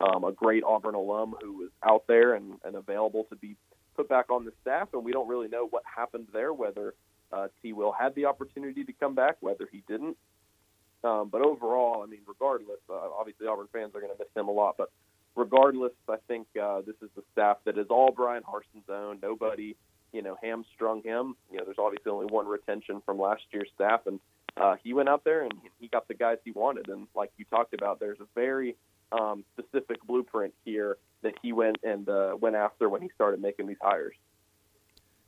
um, 0.00 0.24
a 0.24 0.32
great 0.32 0.64
Auburn 0.64 0.94
alum 0.94 1.34
who 1.42 1.52
was 1.58 1.70
out 1.82 2.04
there 2.06 2.34
and, 2.34 2.54
and 2.64 2.76
available 2.76 3.24
to 3.30 3.36
be 3.36 3.56
put 3.96 4.08
back 4.08 4.30
on 4.30 4.44
the 4.44 4.52
staff. 4.62 4.88
And 4.92 5.04
we 5.04 5.12
don't 5.12 5.28
really 5.28 5.48
know 5.48 5.66
what 5.66 5.82
happened 5.84 6.28
there, 6.32 6.52
whether 6.52 6.94
uh, 7.32 7.48
T. 7.62 7.72
Will 7.72 7.92
had 7.92 8.14
the 8.14 8.26
opportunity 8.26 8.84
to 8.84 8.92
come 8.92 9.14
back, 9.14 9.36
whether 9.40 9.68
he 9.70 9.82
didn't. 9.88 10.16
Um, 11.02 11.28
but 11.30 11.42
overall, 11.42 12.02
I 12.02 12.06
mean, 12.06 12.20
regardless, 12.26 12.78
uh, 12.88 12.94
obviously 12.94 13.46
Auburn 13.46 13.68
fans 13.72 13.94
are 13.94 14.00
going 14.00 14.12
to 14.12 14.18
miss 14.18 14.28
him 14.34 14.48
a 14.48 14.52
lot. 14.52 14.76
But 14.78 14.90
regardless, 15.36 15.92
I 16.08 16.16
think 16.28 16.46
uh, 16.60 16.80
this 16.80 16.96
is 17.02 17.10
the 17.14 17.22
staff 17.32 17.58
that 17.64 17.76
is 17.76 17.86
all 17.90 18.10
Bryan 18.10 18.42
Harsin's 18.42 18.88
own. 18.88 19.18
Nobody, 19.22 19.76
you 20.12 20.22
know, 20.22 20.36
hamstrung 20.42 21.02
him. 21.02 21.36
You 21.50 21.58
know, 21.58 21.64
there's 21.64 21.78
obviously 21.78 22.10
only 22.10 22.26
one 22.26 22.46
retention 22.46 23.02
from 23.04 23.18
last 23.18 23.42
year's 23.52 23.68
staff, 23.74 24.06
and 24.06 24.18
uh, 24.56 24.76
he 24.82 24.94
went 24.94 25.08
out 25.08 25.24
there 25.24 25.42
and 25.42 25.52
he 25.78 25.88
got 25.88 26.08
the 26.08 26.14
guys 26.14 26.38
he 26.44 26.52
wanted. 26.52 26.88
And 26.88 27.06
like 27.14 27.32
you 27.36 27.44
talked 27.44 27.74
about, 27.74 28.00
there's 28.00 28.20
a 28.20 28.26
very 28.34 28.76
um, 29.12 29.44
specific 29.52 30.02
blueprint 30.06 30.54
here 30.64 30.96
that 31.24 31.34
he 31.42 31.52
went 31.52 31.76
and 31.82 32.08
uh, 32.08 32.36
went 32.40 32.56
after 32.56 32.88
when 32.88 33.02
he 33.02 33.10
started 33.14 33.40
making 33.40 33.66
these 33.66 33.76
hires. 33.82 34.14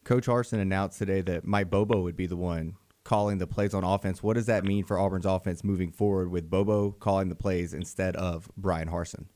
Coach 0.05 0.27
Harsin 0.27 0.61
announced 0.61 0.99
today 0.99 1.21
that 1.23 1.45
Mike 1.45 1.69
Bobo 1.69 2.01
would 2.03 2.17
be 2.17 2.27
the 2.27 2.37
one 2.37 2.77
calling 3.03 3.39
the 3.39 3.47
plays 3.47 3.75
on 3.75 3.85
offense. 3.85 4.23
What 4.23 4.35
does 4.35 4.47
that 4.47 4.65
mean 4.65 4.85
for 4.85 4.99
Auburn's 4.99 5.27
offense 5.27 5.65
moving 5.65 5.91
forward 5.91 6.31
with 6.31 6.49
Bobo 6.49 6.93
calling 6.93 7.29
the 7.29 7.35
plays 7.35 7.75
instead 7.75 8.15
of 8.17 8.49
Bryan 8.57 8.89
Harsin? 8.89 9.27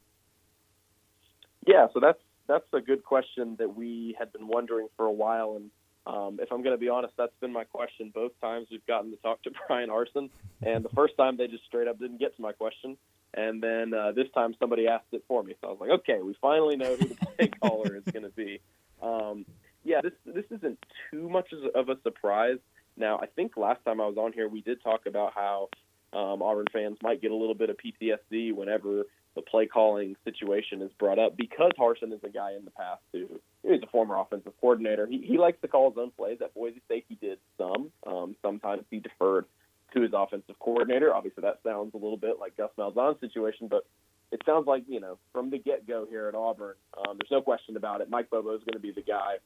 Yeah, 1.66 1.88
so 1.92 2.00
that's 2.00 2.18
that's 2.46 2.64
a 2.72 2.80
good 2.80 3.04
question 3.04 3.56
that 3.58 3.76
we 3.76 4.16
had 4.18 4.32
been 4.32 4.48
wondering 4.48 4.88
for 4.96 5.06
a 5.06 5.12
while, 5.12 5.56
and 5.56 5.70
um, 6.06 6.38
if 6.40 6.50
I'm 6.50 6.62
going 6.62 6.74
to 6.74 6.80
be 6.80 6.88
honest, 6.88 7.14
that's 7.16 7.34
been 7.40 7.52
my 7.52 7.64
question 7.64 8.10
both 8.14 8.32
times 8.40 8.68
we've 8.70 8.84
gotten 8.86 9.10
to 9.10 9.16
talk 9.18 9.42
to 9.42 9.50
Bryan 9.68 9.88
Harsin. 9.88 10.30
And 10.62 10.84
the 10.84 10.88
first 10.90 11.16
time 11.16 11.36
they 11.36 11.46
just 11.46 11.64
straight 11.64 11.88
up 11.88 11.98
didn't 11.98 12.18
get 12.18 12.34
to 12.36 12.42
my 12.42 12.52
question, 12.52 12.96
and 13.34 13.62
then 13.62 13.94
uh, 13.94 14.12
this 14.12 14.26
time 14.34 14.54
somebody 14.58 14.88
asked 14.88 15.12
it 15.12 15.24
for 15.28 15.42
me. 15.42 15.54
So 15.60 15.68
I 15.68 15.70
was 15.70 15.80
like, 15.80 15.90
okay, 16.00 16.20
we 16.22 16.34
finally 16.40 16.76
know 16.76 16.96
who 16.96 17.08
the 17.08 17.14
play 17.36 17.48
caller 17.48 17.96
is 17.96 18.12
going 18.12 18.24
to 18.24 18.30
be. 18.30 18.60
Um, 19.02 19.46
yeah, 19.84 20.00
this 20.02 20.12
this 20.26 20.44
isn't 20.50 20.78
too 21.10 21.28
much 21.28 21.52
of 21.74 21.88
a 21.88 22.00
surprise. 22.02 22.58
Now, 22.96 23.18
I 23.18 23.26
think 23.26 23.56
last 23.56 23.84
time 23.84 24.00
I 24.00 24.06
was 24.06 24.16
on 24.18 24.32
here, 24.32 24.48
we 24.48 24.60
did 24.60 24.82
talk 24.82 25.06
about 25.06 25.32
how 25.34 25.68
um, 26.12 26.42
Auburn 26.42 26.66
fans 26.72 26.98
might 27.02 27.22
get 27.22 27.30
a 27.30 27.36
little 27.36 27.54
bit 27.54 27.70
of 27.70 27.76
PTSD 27.76 28.54
whenever 28.54 29.04
the 29.36 29.42
play 29.42 29.66
calling 29.66 30.16
situation 30.24 30.82
is 30.82 30.90
brought 30.98 31.18
up 31.18 31.36
because 31.36 31.70
Harsin 31.78 32.12
is 32.12 32.20
a 32.24 32.28
guy 32.28 32.52
in 32.58 32.64
the 32.64 32.70
past 32.72 33.00
who 33.12 33.40
he's 33.62 33.82
a 33.82 33.86
former 33.86 34.18
offensive 34.18 34.52
coordinator. 34.60 35.06
He, 35.06 35.18
he 35.18 35.38
likes 35.38 35.60
to 35.62 35.68
call 35.68 35.90
his 35.90 35.98
own 35.98 36.10
plays. 36.10 36.38
At 36.42 36.52
Boise 36.54 36.82
State, 36.86 37.06
he 37.08 37.14
did 37.14 37.38
some. 37.56 37.92
Um, 38.06 38.34
sometimes 38.42 38.82
he 38.90 38.98
deferred 38.98 39.46
to 39.92 40.02
his 40.02 40.12
offensive 40.14 40.58
coordinator. 40.58 41.14
Obviously, 41.14 41.42
that 41.42 41.60
sounds 41.64 41.94
a 41.94 41.98
little 41.98 42.16
bit 42.16 42.38
like 42.38 42.56
Gus 42.56 42.70
Malzahn's 42.78 43.20
situation, 43.20 43.68
but 43.68 43.86
it 44.32 44.42
sounds 44.46 44.66
like 44.66 44.84
you 44.88 45.00
know 45.00 45.18
from 45.32 45.50
the 45.50 45.58
get 45.58 45.86
go 45.86 46.06
here 46.08 46.28
at 46.28 46.34
Auburn, 46.34 46.74
um, 46.96 47.18
there's 47.18 47.30
no 47.30 47.42
question 47.42 47.76
about 47.76 48.00
it. 48.00 48.10
Mike 48.10 48.30
Bobo 48.30 48.54
is 48.54 48.60
going 48.60 48.74
to 48.74 48.80
be 48.80 48.92
the 48.92 49.02
guy, 49.02 49.36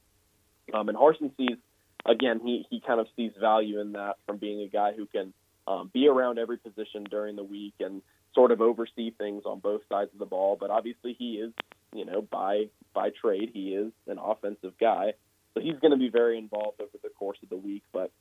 um, 0.73 0.89
and 0.89 0.97
Harsin 0.97 1.35
sees 1.37 1.57
again, 2.05 2.39
he 2.43 2.65
he 2.69 2.79
kind 2.79 2.99
of 2.99 3.07
sees 3.15 3.31
value 3.39 3.79
in 3.81 3.93
that 3.93 4.17
from 4.25 4.37
being 4.37 4.61
a 4.61 4.67
guy 4.67 4.93
who 4.93 5.05
can 5.05 5.33
um, 5.67 5.89
be 5.93 6.07
around 6.07 6.39
every 6.39 6.57
position 6.57 7.03
during 7.09 7.35
the 7.35 7.43
week 7.43 7.73
and 7.79 8.01
sort 8.33 8.51
of 8.51 8.61
oversee 8.61 9.11
things 9.11 9.43
on 9.45 9.59
both 9.59 9.81
sides 9.89 10.11
of 10.13 10.19
the 10.19 10.25
ball. 10.25 10.57
But 10.59 10.69
obviously, 10.69 11.15
he 11.17 11.35
is, 11.35 11.51
you 11.93 12.05
know, 12.05 12.21
by 12.21 12.65
by 12.93 13.09
trade, 13.09 13.51
he 13.53 13.73
is 13.73 13.91
an 14.07 14.19
offensive 14.19 14.73
guy, 14.79 15.13
so 15.53 15.61
he's 15.61 15.79
going 15.79 15.91
to 15.91 15.97
be 15.97 16.09
very 16.09 16.37
involved 16.37 16.79
over 16.81 16.97
the 17.01 17.09
course 17.09 17.37
of 17.43 17.49
the 17.49 17.57
week. 17.57 17.83
But 17.91 18.11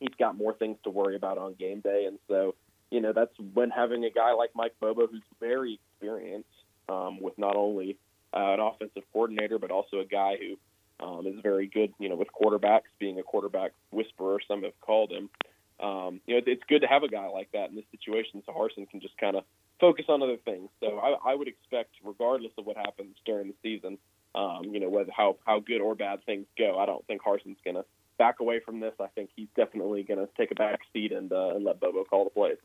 he's 0.00 0.14
got 0.18 0.36
more 0.36 0.54
things 0.54 0.78
to 0.84 0.90
worry 0.90 1.16
about 1.16 1.38
on 1.38 1.54
game 1.54 1.80
day, 1.80 2.06
and 2.06 2.18
so 2.28 2.54
you 2.90 3.00
know 3.00 3.12
that's 3.12 3.32
when 3.54 3.70
having 3.70 4.04
a 4.04 4.10
guy 4.10 4.32
like 4.32 4.50
Mike 4.54 4.74
Bobo, 4.80 5.06
who's 5.06 5.22
very 5.38 5.78
experienced 5.92 6.48
um, 6.88 7.20
with 7.20 7.38
not 7.38 7.56
only 7.56 7.96
uh, 8.34 8.54
an 8.54 8.60
offensive 8.60 9.02
coordinator 9.12 9.58
but 9.58 9.70
also 9.70 9.98
a 10.00 10.04
guy 10.04 10.36
who 10.36 10.56
um, 11.04 11.26
is 11.26 11.34
very 11.42 11.66
good, 11.66 11.92
you 11.98 12.08
know, 12.08 12.16
with 12.16 12.28
quarterbacks, 12.28 12.90
being 12.98 13.18
a 13.18 13.22
quarterback 13.22 13.72
whisperer, 13.90 14.38
some 14.46 14.62
have 14.64 14.78
called 14.80 15.10
him. 15.10 15.30
Um, 15.80 16.20
you 16.26 16.34
know, 16.34 16.42
it's 16.46 16.62
good 16.68 16.80
to 16.80 16.86
have 16.86 17.04
a 17.04 17.08
guy 17.08 17.28
like 17.28 17.50
that 17.52 17.70
in 17.70 17.76
this 17.76 17.86
situation, 17.90 18.42
so 18.44 18.52
Harsin 18.52 18.88
can 18.90 19.00
just 19.00 19.16
kind 19.16 19.36
of 19.36 19.44
focus 19.80 20.04
on 20.08 20.22
other 20.22 20.36
things. 20.36 20.68
So 20.80 20.98
I, 20.98 21.32
I 21.32 21.34
would 21.34 21.48
expect, 21.48 21.94
regardless 22.04 22.52
of 22.58 22.66
what 22.66 22.76
happens 22.76 23.16
during 23.24 23.48
the 23.48 23.54
season, 23.62 23.96
um, 24.34 24.64
you 24.70 24.78
know, 24.78 24.90
whether 24.90 25.10
how 25.10 25.38
how 25.46 25.60
good 25.60 25.80
or 25.80 25.94
bad 25.94 26.24
things 26.24 26.46
go, 26.58 26.78
I 26.78 26.86
don't 26.86 27.06
think 27.06 27.22
Harsin's 27.22 27.58
going 27.64 27.76
to 27.76 27.84
back 28.20 28.40
away 28.40 28.60
from 28.60 28.80
this. 28.80 28.92
I 29.00 29.06
think 29.14 29.30
he's 29.34 29.48
definitely 29.56 30.02
going 30.02 30.20
to 30.20 30.28
take 30.36 30.50
a 30.50 30.54
back 30.54 30.80
seat 30.92 31.10
and, 31.10 31.32
uh, 31.32 31.54
and 31.54 31.64
let 31.64 31.80
Bobo 31.80 32.04
call 32.04 32.24
the 32.24 32.30
plays. 32.30 32.58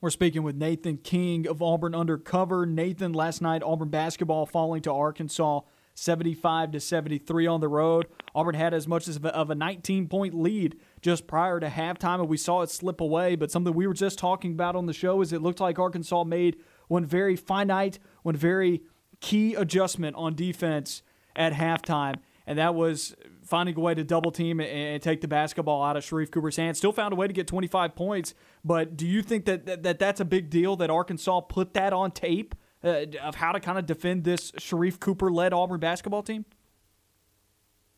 We're 0.00 0.08
speaking 0.08 0.42
with 0.42 0.56
Nathan 0.56 0.96
King 0.96 1.46
of 1.46 1.62
Auburn 1.62 1.94
Undercover. 1.94 2.64
Nathan, 2.64 3.12
last 3.12 3.42
night 3.42 3.62
Auburn 3.62 3.90
basketball 3.90 4.46
falling 4.46 4.80
to 4.82 4.92
Arkansas 4.92 5.60
75 5.94 6.72
to 6.72 6.80
73 6.80 7.46
on 7.46 7.60
the 7.60 7.68
road. 7.68 8.06
Auburn 8.34 8.54
had 8.54 8.72
as 8.72 8.88
much 8.88 9.06
as 9.06 9.18
of 9.18 9.50
a 9.50 9.54
19 9.54 10.08
point 10.08 10.34
lead 10.34 10.80
just 11.02 11.26
prior 11.26 11.60
to 11.60 11.68
halftime, 11.68 12.20
and 12.20 12.28
we 12.28 12.38
saw 12.38 12.62
it 12.62 12.70
slip 12.70 13.00
away. 13.00 13.36
But 13.36 13.50
something 13.50 13.74
we 13.74 13.86
were 13.86 13.94
just 13.94 14.18
talking 14.18 14.52
about 14.52 14.74
on 14.74 14.86
the 14.86 14.94
show 14.94 15.20
is 15.20 15.34
it 15.34 15.42
looked 15.42 15.60
like 15.60 15.78
Arkansas 15.78 16.24
made 16.24 16.56
one 16.88 17.04
very 17.04 17.36
finite, 17.36 17.98
one 18.22 18.36
very 18.36 18.82
key 19.20 19.54
adjustment 19.54 20.16
on 20.16 20.34
defense 20.34 21.02
at 21.36 21.52
halftime, 21.52 22.16
and 22.46 22.58
that 22.58 22.74
was 22.74 23.14
finding 23.44 23.76
a 23.76 23.80
way 23.80 23.94
to 23.94 24.04
double 24.04 24.30
team 24.30 24.60
and 24.60 25.02
take 25.02 25.20
the 25.20 25.28
basketball 25.28 25.82
out 25.82 25.96
of 25.96 26.04
Sharife 26.04 26.30
Cooper's 26.30 26.56
hands. 26.56 26.78
Still 26.78 26.92
found 26.92 27.12
a 27.12 27.16
way 27.16 27.26
to 27.26 27.32
get 27.32 27.46
25 27.46 27.94
points. 27.94 28.34
But 28.64 28.96
do 28.96 29.06
you 29.06 29.22
think 29.22 29.44
that, 29.44 29.66
that, 29.66 29.82
that 29.82 29.98
that's 29.98 30.20
a 30.20 30.24
big 30.24 30.50
deal 30.50 30.76
that 30.76 30.90
Arkansas 30.90 31.40
put 31.42 31.74
that 31.74 31.92
on 31.92 32.10
tape 32.10 32.54
uh, 32.82 33.04
of 33.22 33.36
how 33.36 33.52
to 33.52 33.60
kind 33.60 33.78
of 33.78 33.86
defend 33.86 34.24
this 34.24 34.52
Sharife 34.52 35.00
Cooper 35.00 35.30
led 35.30 35.52
Auburn 35.52 35.80
basketball 35.80 36.22
team? 36.22 36.44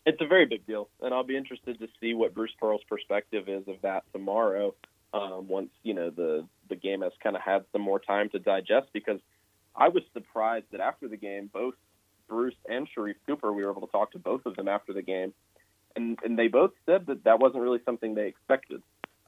It's 0.04 0.20
a 0.20 0.26
very 0.26 0.46
big 0.46 0.64
deal, 0.66 0.88
and 1.00 1.12
I'll 1.12 1.24
be 1.24 1.36
interested 1.36 1.80
to 1.80 1.88
see 2.00 2.14
what 2.14 2.32
Bruce 2.32 2.52
Pearl's 2.60 2.84
perspective 2.88 3.48
is 3.48 3.66
of 3.66 3.82
that 3.82 4.04
tomorrow. 4.12 4.74
Um, 5.12 5.48
once 5.48 5.70
you 5.82 5.94
know 5.94 6.10
the 6.10 6.46
the 6.68 6.76
game 6.76 7.00
has 7.02 7.12
kind 7.20 7.34
of 7.34 7.42
had 7.42 7.64
some 7.72 7.82
more 7.82 7.98
time 7.98 8.28
to 8.30 8.38
digest, 8.38 8.88
because 8.92 9.18
I 9.74 9.88
was 9.88 10.04
surprised 10.12 10.66
that 10.70 10.80
after 10.80 11.08
the 11.08 11.16
game, 11.16 11.50
both 11.52 11.74
Bruce 12.28 12.54
and 12.68 12.88
Sharife 12.96 13.16
Cooper, 13.26 13.52
we 13.52 13.64
were 13.64 13.70
able 13.70 13.86
to 13.86 13.92
talk 13.92 14.12
to 14.12 14.18
both 14.18 14.46
of 14.46 14.56
them 14.56 14.68
after 14.68 14.92
the 14.92 15.02
game, 15.02 15.32
and 15.94 16.18
and 16.24 16.38
they 16.38 16.48
both 16.48 16.72
said 16.86 17.06
that 17.06 17.24
that 17.24 17.38
wasn't 17.40 17.62
really 17.62 17.80
something 17.84 18.14
they 18.14 18.28
expected. 18.28 18.82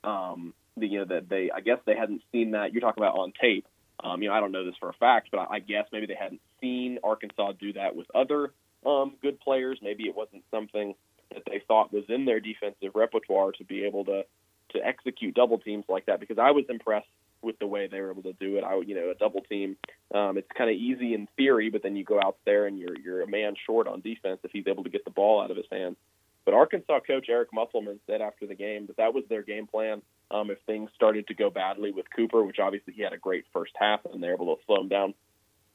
Um, 0.04 0.54
the, 0.76 0.86
you 0.86 0.98
know 1.00 1.04
that 1.06 1.28
they, 1.28 1.50
I 1.54 1.60
guess 1.60 1.78
they 1.86 1.96
hadn't 1.96 2.22
seen 2.32 2.52
that. 2.52 2.72
You're 2.72 2.80
talking 2.80 3.02
about 3.02 3.18
on 3.18 3.32
tape. 3.40 3.66
Um, 4.02 4.22
you 4.22 4.28
know, 4.28 4.34
I 4.34 4.40
don't 4.40 4.52
know 4.52 4.64
this 4.64 4.76
for 4.78 4.88
a 4.88 4.94
fact, 4.94 5.28
but 5.32 5.38
I, 5.38 5.56
I 5.56 5.58
guess 5.58 5.86
maybe 5.92 6.06
they 6.06 6.14
hadn't 6.14 6.40
seen 6.60 6.98
Arkansas 7.02 7.52
do 7.60 7.72
that 7.72 7.96
with 7.96 8.06
other 8.14 8.52
um, 8.86 9.14
good 9.20 9.40
players. 9.40 9.78
Maybe 9.82 10.04
it 10.04 10.14
wasn't 10.14 10.44
something 10.52 10.94
that 11.34 11.42
they 11.46 11.62
thought 11.66 11.92
was 11.92 12.04
in 12.08 12.24
their 12.24 12.40
defensive 12.40 12.92
repertoire 12.94 13.52
to 13.52 13.64
be 13.64 13.84
able 13.84 14.04
to 14.06 14.24
to 14.70 14.86
execute 14.86 15.34
double 15.34 15.58
teams 15.58 15.84
like 15.88 16.06
that. 16.06 16.20
Because 16.20 16.38
I 16.38 16.50
was 16.52 16.64
impressed 16.68 17.08
with 17.42 17.58
the 17.58 17.66
way 17.66 17.86
they 17.86 18.00
were 18.00 18.10
able 18.10 18.22
to 18.24 18.32
do 18.34 18.56
it. 18.56 18.64
I, 18.64 18.80
you 18.86 18.94
know, 18.94 19.10
a 19.10 19.14
double 19.14 19.42
team, 19.42 19.76
um, 20.14 20.38
it's 20.38 20.48
kind 20.56 20.70
of 20.70 20.76
easy 20.76 21.14
in 21.14 21.28
theory, 21.36 21.70
but 21.70 21.82
then 21.82 21.96
you 21.96 22.04
go 22.04 22.20
out 22.22 22.36
there 22.44 22.66
and 22.66 22.78
you're 22.78 22.98
you're 22.98 23.22
a 23.22 23.28
man 23.28 23.54
short 23.66 23.86
on 23.86 24.00
defense 24.00 24.40
if 24.44 24.50
he's 24.52 24.66
able 24.66 24.84
to 24.84 24.90
get 24.90 25.04
the 25.04 25.10
ball 25.10 25.42
out 25.42 25.50
of 25.50 25.56
his 25.56 25.66
hands. 25.70 25.96
But 26.44 26.54
Arkansas 26.54 27.00
coach 27.00 27.26
Eric 27.28 27.50
Musselman 27.52 28.00
said 28.06 28.22
after 28.22 28.46
the 28.46 28.54
game 28.54 28.86
that 28.86 28.96
that 28.96 29.14
was 29.14 29.24
their 29.28 29.42
game 29.42 29.66
plan. 29.66 30.02
Um, 30.30 30.50
if 30.50 30.58
things 30.66 30.90
started 30.94 31.26
to 31.28 31.34
go 31.34 31.48
badly 31.48 31.90
with 31.90 32.04
Cooper, 32.14 32.44
which 32.44 32.58
obviously 32.58 32.92
he 32.92 33.02
had 33.02 33.14
a 33.14 33.18
great 33.18 33.46
first 33.52 33.72
half, 33.78 34.00
and 34.12 34.22
they're 34.22 34.34
able 34.34 34.54
to 34.54 34.62
slow 34.66 34.80
him 34.80 34.88
down 34.88 35.14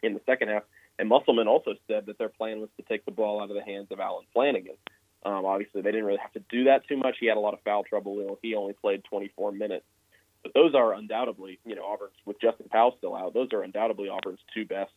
in 0.03 0.14
the 0.14 0.22
second 0.28 0.49
half. 0.49 0.64
And 0.99 1.09
Musselman 1.09 1.47
also 1.47 1.74
said 1.88 2.05
that 2.05 2.20
their 2.20 2.30
plan 2.30 2.59
was 2.59 2.70
to 2.78 2.84
take 2.84 3.03
the 3.05 3.11
ball 3.11 3.41
out 3.41 3.49
of 3.49 3.55
the 3.55 3.64
hands 3.64 3.88
of 3.89 3.99
Allen 3.99 4.26
Flanigan. 4.36 4.78
Um, 5.26 5.45
obviously, 5.45 5.82
they 5.82 5.91
didn't 5.91 6.05
really 6.05 6.20
have 6.20 6.34
to 6.34 6.43
do 6.49 6.66
that 6.66 6.88
too 6.88 6.97
much. 6.97 7.16
He 7.20 7.28
had 7.28 7.38
a 7.38 7.39
lot 7.39 7.53
of 7.53 7.61
foul 7.61 7.84
trouble. 7.84 8.38
He 8.41 8.55
only 8.55 8.74
played 8.74 9.03
24 9.05 9.53
minutes. 9.53 9.86
But 10.43 10.53
those 10.53 10.75
are 10.75 10.93
undoubtedly, 10.93 11.59
you 11.65 11.75
know, 11.75 11.83
Auburn's 11.83 12.15
with 12.25 12.39
Justin 12.41 12.67
Powell 12.69 12.95
still 12.97 13.15
out. 13.15 13.33
Those 13.33 13.53
are 13.53 13.63
undoubtedly 13.63 14.09
Auburn's 14.09 14.41
two 14.53 14.65
best 14.65 14.91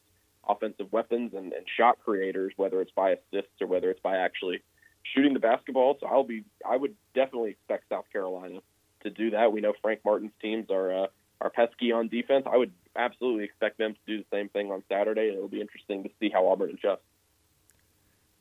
offensive 0.49 0.93
weapons 0.93 1.33
and, 1.35 1.53
and 1.53 1.65
shot 1.77 1.99
creators, 2.05 2.53
whether 2.57 2.81
it's 2.81 2.93
by 2.93 3.11
assists 3.11 3.61
or 3.61 3.67
whether 3.67 3.91
it's 3.91 4.01
by 4.01 4.17
actually 4.17 4.63
shooting 5.15 5.35
the 5.35 5.41
basketball. 5.41 5.97
So 6.01 6.07
I'll 6.07 6.25
be, 6.25 6.45
I 6.69 6.77
would 6.77 6.95
definitely 7.15 7.51
expect 7.51 7.89
South 7.89 8.07
Carolina 8.13 8.61
to 9.03 9.11
do 9.11 9.31
that. 9.31 9.53
We 9.53 9.61
know 9.61 9.73
Frank 9.83 10.01
Martin's 10.05 10.33
teams 10.43 10.71
are 10.71 11.05
uh, 11.05 11.07
are 11.41 11.51
pesky 11.51 11.93
on 11.93 12.09
defense. 12.09 12.47
I 12.51 12.57
would 12.57 12.73
absolutely 12.97 13.45
expect 13.45 13.79
them 13.79 13.95
to 13.95 14.01
do 14.07 14.19
the 14.19 14.37
same 14.37 14.49
thing 14.49 14.71
on 14.71 14.83
Saturday. 14.89 15.31
It'll 15.33 15.49
be 15.49 15.61
interesting 15.61 16.03
to 16.05 16.11
see 16.19 16.31
how 16.33 16.49
Auburn 16.49 16.71
adjusts. 16.71 17.03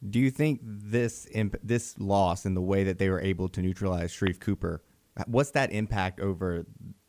Do 0.07 0.19
you 0.19 0.31
think 0.31 0.59
this 0.63 1.27
imp- 1.31 1.59
this 1.63 1.99
loss 1.99 2.45
and 2.45 2.55
the 2.55 2.61
way 2.61 2.83
that 2.83 2.99
they 2.99 3.09
were 3.09 3.21
able 3.21 3.49
to 3.49 3.61
neutralize 3.61 4.13
Sharife 4.13 4.39
Cooper, 4.39 4.81
what's 5.27 5.51
that 5.51 5.71
impact 5.71 6.19
over 6.19 6.65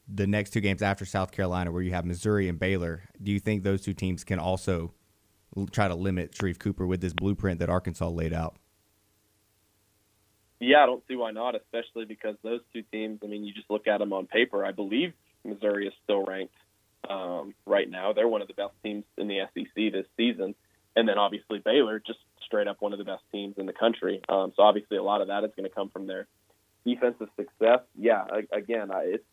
the 0.08 0.26
next 0.26 0.50
two 0.50 0.60
games 0.60 0.82
after 0.82 1.04
South 1.04 1.32
Carolina, 1.32 1.72
where 1.72 1.82
you 1.82 1.92
have 1.92 2.04
Missouri 2.04 2.48
and 2.48 2.58
Baylor? 2.58 3.02
Do 3.22 3.32
you 3.32 3.40
think 3.40 3.62
those 3.62 3.82
two 3.82 3.94
teams 3.94 4.24
can 4.24 4.38
also 4.38 4.94
try 5.72 5.88
to 5.88 5.94
limit 5.94 6.32
Sharife 6.32 6.58
Cooper 6.58 6.86
with 6.86 7.00
this 7.00 7.12
blueprint 7.12 7.60
that 7.60 7.70
Arkansas 7.70 8.08
laid 8.08 8.32
out? 8.32 8.56
Yeah, 10.60 10.82
I 10.82 10.86
don't 10.86 11.02
see 11.06 11.16
why 11.16 11.32
not, 11.32 11.54
especially 11.54 12.06
because 12.06 12.36
those 12.42 12.60
two 12.72 12.82
teams. 12.90 13.20
I 13.22 13.26
mean, 13.26 13.44
you 13.44 13.52
just 13.52 13.70
look 13.70 13.86
at 13.86 13.98
them 13.98 14.12
on 14.12 14.26
paper. 14.26 14.64
I 14.64 14.72
believe 14.72 15.12
Missouri 15.44 15.86
is 15.86 15.92
still 16.04 16.24
ranked 16.24 16.54
um, 17.10 17.54
right 17.66 17.90
now. 17.90 18.12
They're 18.12 18.28
one 18.28 18.42
of 18.42 18.48
the 18.48 18.54
best 18.54 18.72
teams 18.82 19.04
in 19.18 19.28
the 19.28 19.40
SEC 19.54 19.92
this 19.92 20.06
season, 20.16 20.54
and 20.94 21.06
then 21.06 21.18
obviously 21.18 21.58
Baylor, 21.58 22.00
just 22.04 22.20
straight 22.44 22.68
up 22.68 22.80
one 22.80 22.92
of 22.92 22.98
the 22.98 23.04
best 23.04 23.22
teams 23.32 23.56
in 23.58 23.66
the 23.66 23.72
country. 23.72 24.22
Um, 24.28 24.52
so 24.56 24.62
obviously, 24.62 24.96
a 24.96 25.02
lot 25.02 25.20
of 25.20 25.28
that 25.28 25.44
is 25.44 25.50
going 25.56 25.68
to 25.68 25.74
come 25.74 25.90
from 25.90 26.06
their 26.06 26.26
defensive 26.86 27.28
success. 27.36 27.80
Yeah, 27.98 28.24
again, 28.52 28.90
I, 28.90 29.02
it's 29.14 29.24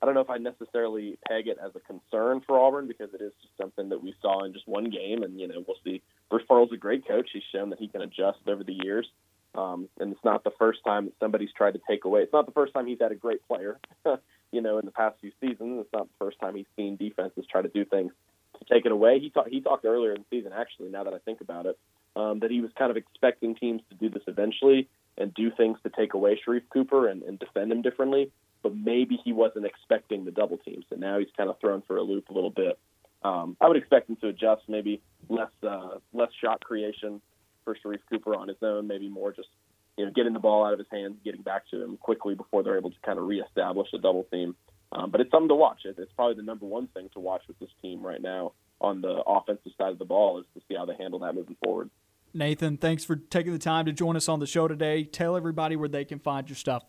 I 0.00 0.06
don't 0.06 0.14
know 0.14 0.20
if 0.20 0.30
I 0.30 0.36
necessarily 0.36 1.18
peg 1.26 1.48
it 1.48 1.58
as 1.62 1.72
a 1.74 1.80
concern 1.80 2.42
for 2.46 2.58
Auburn 2.58 2.86
because 2.86 3.14
it 3.14 3.22
is 3.22 3.32
just 3.40 3.56
something 3.56 3.88
that 3.88 4.02
we 4.02 4.14
saw 4.20 4.44
in 4.44 4.52
just 4.52 4.68
one 4.68 4.90
game, 4.90 5.22
and 5.22 5.40
you 5.40 5.48
know 5.48 5.64
we'll 5.66 5.78
see. 5.84 6.02
Bruce 6.30 6.44
Pearl's 6.48 6.72
a 6.72 6.76
great 6.76 7.08
coach. 7.08 7.30
He's 7.32 7.42
shown 7.52 7.70
that 7.70 7.78
he 7.78 7.88
can 7.88 8.02
adjust 8.02 8.38
over 8.46 8.62
the 8.62 8.76
years, 8.84 9.08
um, 9.54 9.88
and 9.98 10.12
it's 10.12 10.24
not 10.24 10.44
the 10.44 10.52
first 10.58 10.80
time 10.84 11.06
that 11.06 11.14
somebody's 11.18 11.52
tried 11.56 11.72
to 11.72 11.80
take 11.88 12.04
away. 12.04 12.20
It's 12.20 12.32
not 12.32 12.46
the 12.46 12.52
first 12.52 12.74
time 12.74 12.86
he's 12.86 13.00
had 13.00 13.12
a 13.12 13.16
great 13.16 13.46
player. 13.48 13.78
you 14.52 14.60
know, 14.60 14.78
in 14.78 14.84
the 14.84 14.92
past 14.92 15.16
few 15.20 15.32
seasons, 15.40 15.80
it's 15.80 15.92
not 15.92 16.08
the 16.08 16.24
first 16.24 16.38
time 16.40 16.54
he's 16.56 16.66
seen 16.76 16.96
defenses 16.96 17.46
try 17.50 17.62
to 17.62 17.68
do 17.68 17.84
things 17.86 18.12
to 18.58 18.74
take 18.74 18.84
it 18.84 18.92
away. 18.92 19.18
He 19.18 19.30
talked. 19.30 19.48
He 19.48 19.62
talked 19.62 19.86
earlier 19.86 20.12
in 20.12 20.24
the 20.28 20.36
season, 20.38 20.52
actually. 20.54 20.90
Now 20.90 21.04
that 21.04 21.14
I 21.14 21.18
think 21.18 21.40
about 21.40 21.64
it, 21.64 21.78
um, 22.16 22.40
that 22.40 22.50
he 22.50 22.60
was 22.60 22.70
kind 22.76 22.90
of 22.90 22.98
expecting 22.98 23.54
teams 23.54 23.80
to 23.88 23.96
do 23.96 24.10
this 24.10 24.22
eventually 24.26 24.88
and 25.18 25.32
do 25.34 25.50
things 25.50 25.78
to 25.82 25.90
take 25.90 26.14
away 26.14 26.40
Sharife 26.46 26.68
Cooper 26.72 27.08
and, 27.08 27.22
and 27.22 27.38
defend 27.38 27.72
him 27.72 27.82
differently 27.82 28.30
but 28.66 28.76
maybe 28.76 29.16
he 29.22 29.32
wasn't 29.32 29.64
expecting 29.64 30.24
the 30.24 30.32
double 30.32 30.56
teams, 30.58 30.84
and 30.90 30.98
now 30.98 31.20
he's 31.20 31.28
kind 31.36 31.48
of 31.48 31.56
thrown 31.60 31.82
for 31.86 31.98
a 31.98 32.02
loop 32.02 32.30
a 32.30 32.32
little 32.32 32.50
bit. 32.50 32.76
Um, 33.22 33.56
I 33.60 33.68
would 33.68 33.76
expect 33.76 34.10
him 34.10 34.16
to 34.16 34.26
adjust, 34.26 34.62
maybe 34.66 35.00
less 35.28 35.50
uh, 35.62 35.98
less 36.12 36.30
shot 36.42 36.64
creation 36.64 37.20
for 37.64 37.76
Sharife 37.76 38.00
Cooper 38.10 38.34
on 38.34 38.48
his 38.48 38.56
own, 38.62 38.88
maybe 38.88 39.08
more 39.08 39.32
just 39.32 39.50
you 39.96 40.04
know 40.04 40.10
getting 40.10 40.32
the 40.32 40.40
ball 40.40 40.64
out 40.64 40.72
of 40.72 40.80
his 40.80 40.88
hands, 40.90 41.14
getting 41.24 41.42
back 41.42 41.68
to 41.70 41.80
him 41.80 41.96
quickly 41.96 42.34
before 42.34 42.64
they're 42.64 42.76
able 42.76 42.90
to 42.90 42.96
kind 43.04 43.20
of 43.20 43.26
reestablish 43.26 43.86
a 43.94 43.98
double 43.98 44.24
team. 44.32 44.56
Um, 44.90 45.12
but 45.12 45.20
it's 45.20 45.30
something 45.30 45.48
to 45.48 45.54
watch. 45.54 45.82
It's 45.84 46.12
probably 46.16 46.34
the 46.34 46.42
number 46.42 46.66
one 46.66 46.88
thing 46.88 47.08
to 47.14 47.20
watch 47.20 47.42
with 47.46 47.60
this 47.60 47.70
team 47.82 48.04
right 48.04 48.20
now 48.20 48.50
on 48.80 49.00
the 49.00 49.22
offensive 49.26 49.72
side 49.78 49.92
of 49.92 49.98
the 50.00 50.04
ball 50.04 50.40
is 50.40 50.46
to 50.54 50.60
see 50.68 50.74
how 50.76 50.86
they 50.86 50.96
handle 50.96 51.20
that 51.20 51.36
moving 51.36 51.56
forward. 51.64 51.88
Nathan, 52.36 52.76
thanks 52.76 53.04
for 53.04 53.16
taking 53.16 53.52
the 53.52 53.58
time 53.58 53.86
to 53.86 53.92
join 53.92 54.16
us 54.16 54.28
on 54.28 54.40
the 54.40 54.46
show 54.46 54.68
today. 54.68 55.04
Tell 55.04 55.36
everybody 55.36 55.76
where 55.76 55.88
they 55.88 56.04
can 56.04 56.18
find 56.18 56.48
your 56.48 56.56
stuff. 56.56 56.84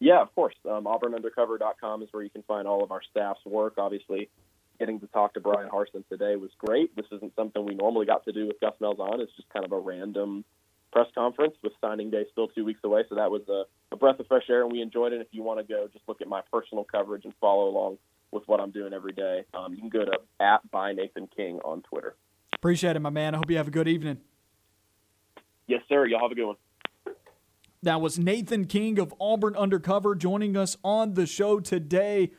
Yeah, 0.00 0.22
of 0.22 0.32
course. 0.34 0.54
Um, 0.68 0.84
AuburnUndercover.com 0.84 2.02
is 2.02 2.08
where 2.12 2.22
you 2.22 2.30
can 2.30 2.42
find 2.42 2.68
all 2.68 2.84
of 2.84 2.92
our 2.92 3.02
staff's 3.10 3.44
work. 3.44 3.74
Obviously, 3.78 4.30
getting 4.78 5.00
to 5.00 5.06
talk 5.08 5.34
to 5.34 5.40
Bryan 5.40 5.68
Harsin 5.68 6.06
today 6.08 6.36
was 6.36 6.50
great. 6.58 6.94
This 6.94 7.06
isn't 7.10 7.34
something 7.34 7.64
we 7.64 7.74
normally 7.74 8.06
got 8.06 8.24
to 8.26 8.32
do 8.32 8.46
with 8.46 8.60
Gus 8.60 8.74
Malzahn. 8.80 9.18
It's 9.20 9.34
just 9.36 9.48
kind 9.48 9.64
of 9.64 9.72
a 9.72 9.78
random 9.78 10.44
press 10.92 11.08
conference 11.14 11.54
with 11.62 11.72
signing 11.80 12.10
day 12.10 12.24
still 12.32 12.48
two 12.48 12.64
weeks 12.64 12.80
away. 12.84 13.02
So 13.08 13.16
that 13.16 13.30
was 13.30 13.42
a, 13.48 13.64
a 13.92 13.96
breath 13.96 14.20
of 14.20 14.26
fresh 14.28 14.44
air, 14.48 14.62
and 14.62 14.72
we 14.72 14.80
enjoyed 14.80 15.12
it. 15.12 15.20
If 15.20 15.28
you 15.32 15.42
want 15.42 15.58
to 15.58 15.64
go, 15.64 15.88
just 15.92 16.04
look 16.08 16.20
at 16.22 16.28
my 16.28 16.42
personal 16.52 16.84
coverage 16.84 17.24
and 17.24 17.34
follow 17.40 17.68
along 17.68 17.98
with 18.30 18.46
what 18.46 18.60
I'm 18.60 18.70
doing 18.70 18.92
every 18.92 19.12
day. 19.12 19.44
Um, 19.52 19.74
you 19.74 19.80
can 19.80 19.88
go 19.88 20.04
to 20.04 20.18
at 20.40 20.70
by 20.70 20.92
Nathan 20.92 21.28
King 21.34 21.58
on 21.64 21.82
Twitter. 21.82 22.14
Appreciate 22.58 22.96
it, 22.96 23.00
my 23.00 23.10
man. 23.10 23.34
I 23.34 23.38
hope 23.38 23.50
you 23.50 23.56
have 23.56 23.68
a 23.68 23.70
good 23.72 23.86
evening. 23.86 24.18
Yes, 25.68 25.80
sir. 25.88 26.06
Y'all 26.06 26.20
have 26.20 26.32
a 26.32 26.34
good 26.34 26.46
one. 26.46 26.56
That 27.84 28.00
was 28.00 28.18
Nathan 28.18 28.64
King 28.64 28.98
of 28.98 29.14
Auburn 29.20 29.54
Undercover 29.54 30.16
joining 30.16 30.56
us 30.56 30.76
on 30.82 31.14
the 31.14 31.26
show 31.26 31.60
today. 31.60 32.32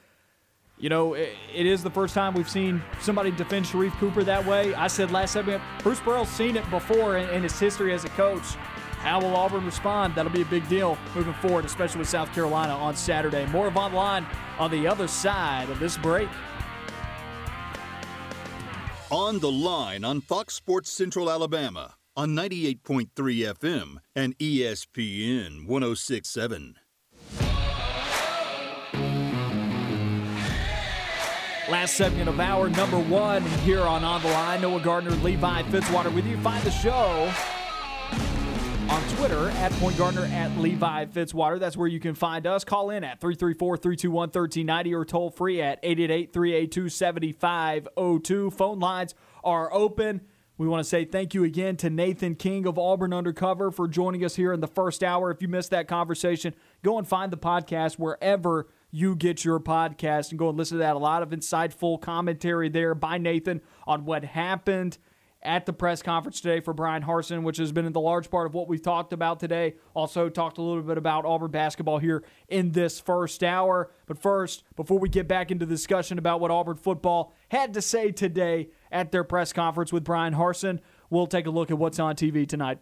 You 0.78 0.90
know, 0.90 1.14
it, 1.14 1.34
it 1.54 1.66
is 1.66 1.84
the 1.84 1.90
first 1.90 2.14
time 2.14 2.34
we've 2.34 2.50
seen 2.50 2.82
somebody 3.00 3.32
defend 3.32 3.66
Sharife 3.66 3.94
Cooper 3.94 4.24
that 4.26 4.46
way. 4.46 4.74
I 4.74 4.88
said 4.88 5.12
last 5.12 5.32
segment, 5.32 5.64
Bruce 5.82 6.02
Pearl's 6.02 6.30
seen 6.30 6.58
it 6.58 6.70
before 6.70 7.18
in, 7.18 7.30
in 7.30 7.44
his 7.44 7.58
history 7.58 7.94
as 7.94 8.04
a 8.04 8.10
coach. 8.10 8.44
How 9.00 9.22
will 9.22 9.34
Auburn 9.34 9.66
respond? 9.66 10.16
That'll 10.16 10.32
be 10.32 10.42
a 10.42 10.46
big 10.46 10.68
deal 10.68 10.98
moving 11.16 11.34
forward, 11.36 11.64
especially 11.64 12.00
with 12.00 12.10
South 12.10 12.34
Carolina 12.34 12.74
on 12.74 12.98
Saturday. 12.98 13.46
More 13.46 13.68
of 13.68 13.78
online 13.78 14.26
on 14.58 14.72
the 14.72 14.86
other 14.88 15.08
side 15.08 15.70
of 15.70 15.80
this 15.80 15.98
break. 15.98 16.28
On 19.12 19.40
the 19.40 19.52
line 19.52 20.04
on 20.04 20.22
Fox 20.22 20.54
Sports 20.54 20.92
Central 20.92 21.32
Alabama 21.32 21.96
on 22.16 22.30
98.3 22.30 23.08
FM 23.16 23.98
and 24.16 24.38
ESPN 24.38 25.66
1067. 25.66 26.76
Last 31.68 31.96
segment 31.96 32.30
of 32.30 32.40
hour 32.40 32.70
number 32.70 33.00
one 33.00 33.42
here 33.64 33.82
on 33.82 34.04
On 34.04 34.22
the 34.22 34.28
Line. 34.28 34.62
Noah 34.62 34.80
Gardner, 34.80 35.12
Levi 35.12 35.64
Fitzwater 35.64 36.14
with 36.14 36.28
you. 36.28 36.38
Find 36.38 36.64
the 36.64 36.70
show 36.70 37.34
Twitter 39.20 39.50
at 39.50 39.74
Point 39.74 39.98
Gardner 39.98 40.24
at 40.28 40.58
Levi 40.60 41.04
Fitzwater. 41.08 41.60
That's 41.60 41.76
where 41.76 41.90
you 41.90 42.00
can 42.00 42.16
find 42.16 42.48
us. 42.48 42.64
Call 42.64 42.90
in 42.90 43.04
at 43.04 43.20
334 43.20 43.76
321 43.76 44.30
1390 44.30 44.94
or 44.94 45.04
toll 45.04 45.30
free 45.30 45.62
at 45.62 45.78
888 45.84 46.32
382 46.32 46.88
7502. 46.88 48.52
Phone 48.52 48.80
lines 48.80 49.16
are 49.44 49.74
open. 49.74 50.22
We 50.58 50.70
want 50.70 50.86
to 50.86 50.90
say 50.90 51.04
thank 51.04 51.34
you 51.34 51.44
again 51.44 51.76
to 51.78 51.90
Nathan 51.90 52.36
King 52.36 52.66
of 52.66 52.80
Auburn 52.80 53.12
Undercover 53.12 53.72
for 53.72 53.90
joining 53.90 54.24
us 54.24 54.38
here 54.38 54.54
in 54.54 54.62
the 54.62 54.68
first 54.68 55.04
hour. 55.04 55.32
If 55.32 55.42
you 55.42 55.50
missed 55.50 55.72
that 55.72 55.90
conversation, 55.90 56.56
go 56.82 56.98
and 56.98 57.06
find 57.06 57.30
the 57.30 57.38
podcast 57.38 58.00
wherever 58.00 58.70
you 58.90 59.18
get 59.18 59.44
your 59.44 59.60
podcast 59.60 60.30
and 60.30 60.40
go 60.40 60.48
and 60.48 60.58
listen 60.58 60.78
to 60.78 60.84
that. 60.84 60.96
A 60.96 61.00
lot 61.00 61.24
of 61.24 61.32
insightful 61.32 62.00
commentary 62.00 62.70
there 62.70 62.96
by 62.96 63.18
Nathan 63.18 63.60
on 63.86 64.06
what 64.06 64.24
happened 64.24 64.98
at 65.42 65.66
the 65.66 65.74
press 65.74 66.02
conference 66.02 66.42
today 66.42 66.60
for 66.60 66.74
Bryan 66.74 67.04
Harsin, 67.04 67.44
which 67.44 67.58
has 67.58 67.72
been 67.72 67.90
the 67.92 68.00
large 68.00 68.30
part 68.30 68.46
of 68.46 68.54
what 68.54 68.68
we've 68.68 68.82
talked 68.82 69.14
about 69.14 69.40
today. 69.40 69.76
Also, 69.94 70.30
talked 70.30 70.58
a 70.58 70.62
little 70.62 70.84
bit 70.84 70.98
about 70.98 71.26
Auburn 71.26 71.52
basketball 71.52 71.98
here 71.98 72.24
in 72.50 72.72
this 72.72 73.00
first 73.00 73.44
hour. 73.44 73.92
But 74.06 74.18
first, 74.18 74.64
before 74.76 75.00
we 75.00 75.08
get 75.08 75.28
back 75.28 75.52
into 75.52 75.66
the 75.66 75.74
discussion 75.74 76.18
about 76.18 76.42
what 76.42 76.52
Auburn 76.52 76.78
football 76.78 77.34
had 77.50 77.74
to 77.76 77.82
say 77.82 78.12
today 78.12 78.70
at 78.92 79.12
their 79.12 79.24
press 79.24 79.54
conference 79.54 79.94
with 79.94 80.04
Bryan 80.04 80.34
Harsin, 80.34 80.80
we'll 81.10 81.28
take 81.28 81.46
a 81.46 81.52
look 81.52 81.72
at 81.72 81.78
what's 81.78 82.00
on 82.00 82.16
TV 82.16 82.48
tonight. 82.48 82.80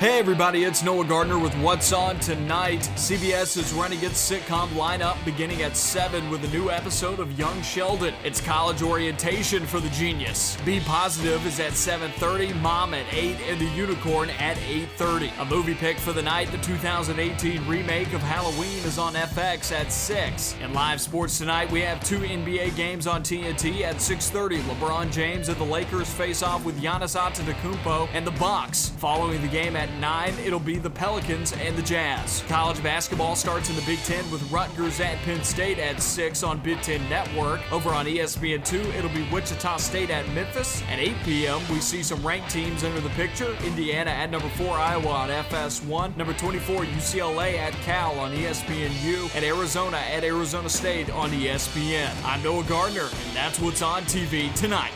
Hey 0.00 0.18
everybody, 0.18 0.64
it's 0.64 0.82
Noah 0.82 1.04
Gardner 1.04 1.38
with 1.38 1.54
What's 1.56 1.92
On 1.92 2.18
Tonight. 2.20 2.90
CBS 2.94 3.58
is 3.58 3.74
running 3.74 4.02
its 4.02 4.30
sitcom 4.30 4.68
lineup 4.68 5.22
beginning 5.26 5.60
at 5.60 5.76
7 5.76 6.30
with 6.30 6.42
a 6.42 6.48
new 6.48 6.70
episode 6.70 7.20
of 7.20 7.38
Young 7.38 7.60
Sheldon. 7.60 8.14
It's 8.24 8.40
college 8.40 8.80
orientation 8.80 9.66
for 9.66 9.78
the 9.78 9.90
genius. 9.90 10.56
B 10.64 10.80
Positive 10.80 11.44
is 11.44 11.60
at 11.60 11.72
7.30, 11.72 12.58
Mom 12.62 12.94
at 12.94 13.04
8, 13.12 13.36
and 13.46 13.60
The 13.60 13.66
Unicorn 13.76 14.30
at 14.30 14.56
8.30. 14.56 15.38
A 15.38 15.44
movie 15.44 15.74
pick 15.74 15.98
for 15.98 16.14
the 16.14 16.22
night, 16.22 16.50
the 16.50 16.56
2018 16.56 17.68
remake 17.68 18.14
of 18.14 18.22
Halloween 18.22 18.78
is 18.86 18.96
on 18.96 19.12
FX 19.12 19.70
at 19.70 19.92
6. 19.92 20.56
In 20.62 20.72
live 20.72 21.02
sports 21.02 21.36
tonight, 21.36 21.70
we 21.70 21.82
have 21.82 22.02
two 22.02 22.20
NBA 22.20 22.74
games 22.74 23.06
on 23.06 23.22
TNT 23.22 23.82
at 23.82 23.96
6.30. 23.96 24.62
LeBron 24.62 25.12
James 25.12 25.50
and 25.50 25.58
the 25.58 25.64
Lakers 25.64 26.08
face 26.10 26.42
off 26.42 26.64
with 26.64 26.80
Giannis 26.80 27.20
Antetokounmpo 27.20 28.08
and 28.14 28.26
the 28.26 28.30
Bucks. 28.30 28.88
Following 28.96 29.42
the 29.42 29.48
game 29.48 29.76
at 29.76 29.89
9, 29.98 30.34
it'll 30.44 30.60
be 30.60 30.78
the 30.78 30.90
Pelicans 30.90 31.52
and 31.52 31.76
the 31.76 31.82
Jazz. 31.82 32.44
College 32.48 32.82
basketball 32.82 33.34
starts 33.34 33.70
in 33.70 33.76
the 33.76 33.82
Big 33.82 33.98
Ten 34.00 34.30
with 34.30 34.42
Rutgers 34.50 35.00
at 35.00 35.16
Penn 35.18 35.42
State 35.42 35.78
at 35.78 36.02
6 36.02 36.42
on 36.42 36.58
Big 36.60 36.80
Ten 36.82 37.08
Network. 37.08 37.60
Over 37.72 37.90
on 37.90 38.06
ESPN2, 38.06 38.94
it'll 38.94 39.10
be 39.10 39.26
Wichita 39.32 39.78
State 39.78 40.10
at 40.10 40.28
Memphis. 40.30 40.82
At 40.90 40.98
8 40.98 41.16
p.m., 41.24 41.60
we 41.70 41.80
see 41.80 42.02
some 42.02 42.24
ranked 42.24 42.50
teams 42.50 42.84
enter 42.84 43.00
the 43.00 43.08
picture. 43.10 43.56
Indiana 43.64 44.10
at 44.10 44.30
number 44.30 44.48
4, 44.50 44.76
Iowa 44.76 45.08
on 45.08 45.28
FS1. 45.28 46.16
Number 46.16 46.34
24, 46.34 46.84
UCLA 46.84 47.58
at 47.58 47.72
Cal 47.82 48.18
on 48.18 48.32
ESPNU. 48.32 49.34
And 49.34 49.44
Arizona 49.44 49.96
at 49.96 50.24
Arizona 50.24 50.68
State 50.68 51.10
on 51.10 51.30
ESPN. 51.30 52.12
I'm 52.24 52.42
Noah 52.42 52.64
Gardner, 52.64 53.08
and 53.26 53.36
that's 53.36 53.58
what's 53.58 53.82
on 53.82 54.02
TV 54.02 54.54
tonight. 54.54 54.92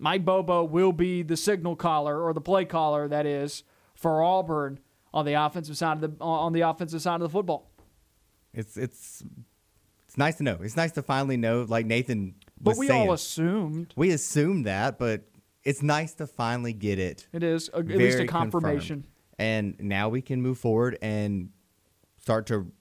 Mike 0.00 0.24
Bobo 0.24 0.64
will 0.64 0.90
be 0.90 1.22
the 1.22 1.36
signal 1.36 1.76
caller 1.76 2.20
or 2.20 2.32
the 2.32 2.40
play 2.40 2.64
caller, 2.64 3.06
that 3.06 3.26
is, 3.26 3.62
for 3.94 4.24
Auburn 4.24 4.80
on 5.14 5.24
the 5.24 5.34
offensive 5.34 5.76
side 5.76 6.02
of 6.02 6.18
the 6.18 6.24
on 6.24 6.52
the 6.52 6.62
offensive 6.62 7.00
side 7.00 7.14
of 7.14 7.20
the 7.20 7.28
football. 7.28 7.70
It's 8.52 8.76
it's 8.76 9.22
it's 10.08 10.18
nice 10.18 10.34
to 10.38 10.42
know. 10.42 10.58
It's 10.60 10.76
nice 10.76 10.90
to 10.92 11.02
finally 11.02 11.36
know, 11.36 11.64
like 11.68 11.86
Nathan. 11.86 12.34
But 12.60 12.76
we 12.76 12.88
saying, 12.88 13.08
all 13.08 13.14
assumed 13.14 13.94
we 13.94 14.10
assumed 14.10 14.66
that, 14.66 14.98
but 14.98 15.28
it's 15.62 15.80
nice 15.80 16.12
to 16.14 16.26
finally 16.26 16.72
get 16.72 16.98
it. 16.98 17.28
It 17.32 17.44
is 17.44 17.70
a, 17.72 17.78
at 17.78 17.86
least 17.86 18.18
a 18.18 18.26
confirmation. 18.26 19.04
Confirmed. 19.04 19.06
And 19.38 19.76
now 19.78 20.08
we 20.08 20.22
can 20.22 20.42
move 20.42 20.58
forward 20.58 20.98
and 21.00 21.50
start 22.18 22.48
to 22.48 22.72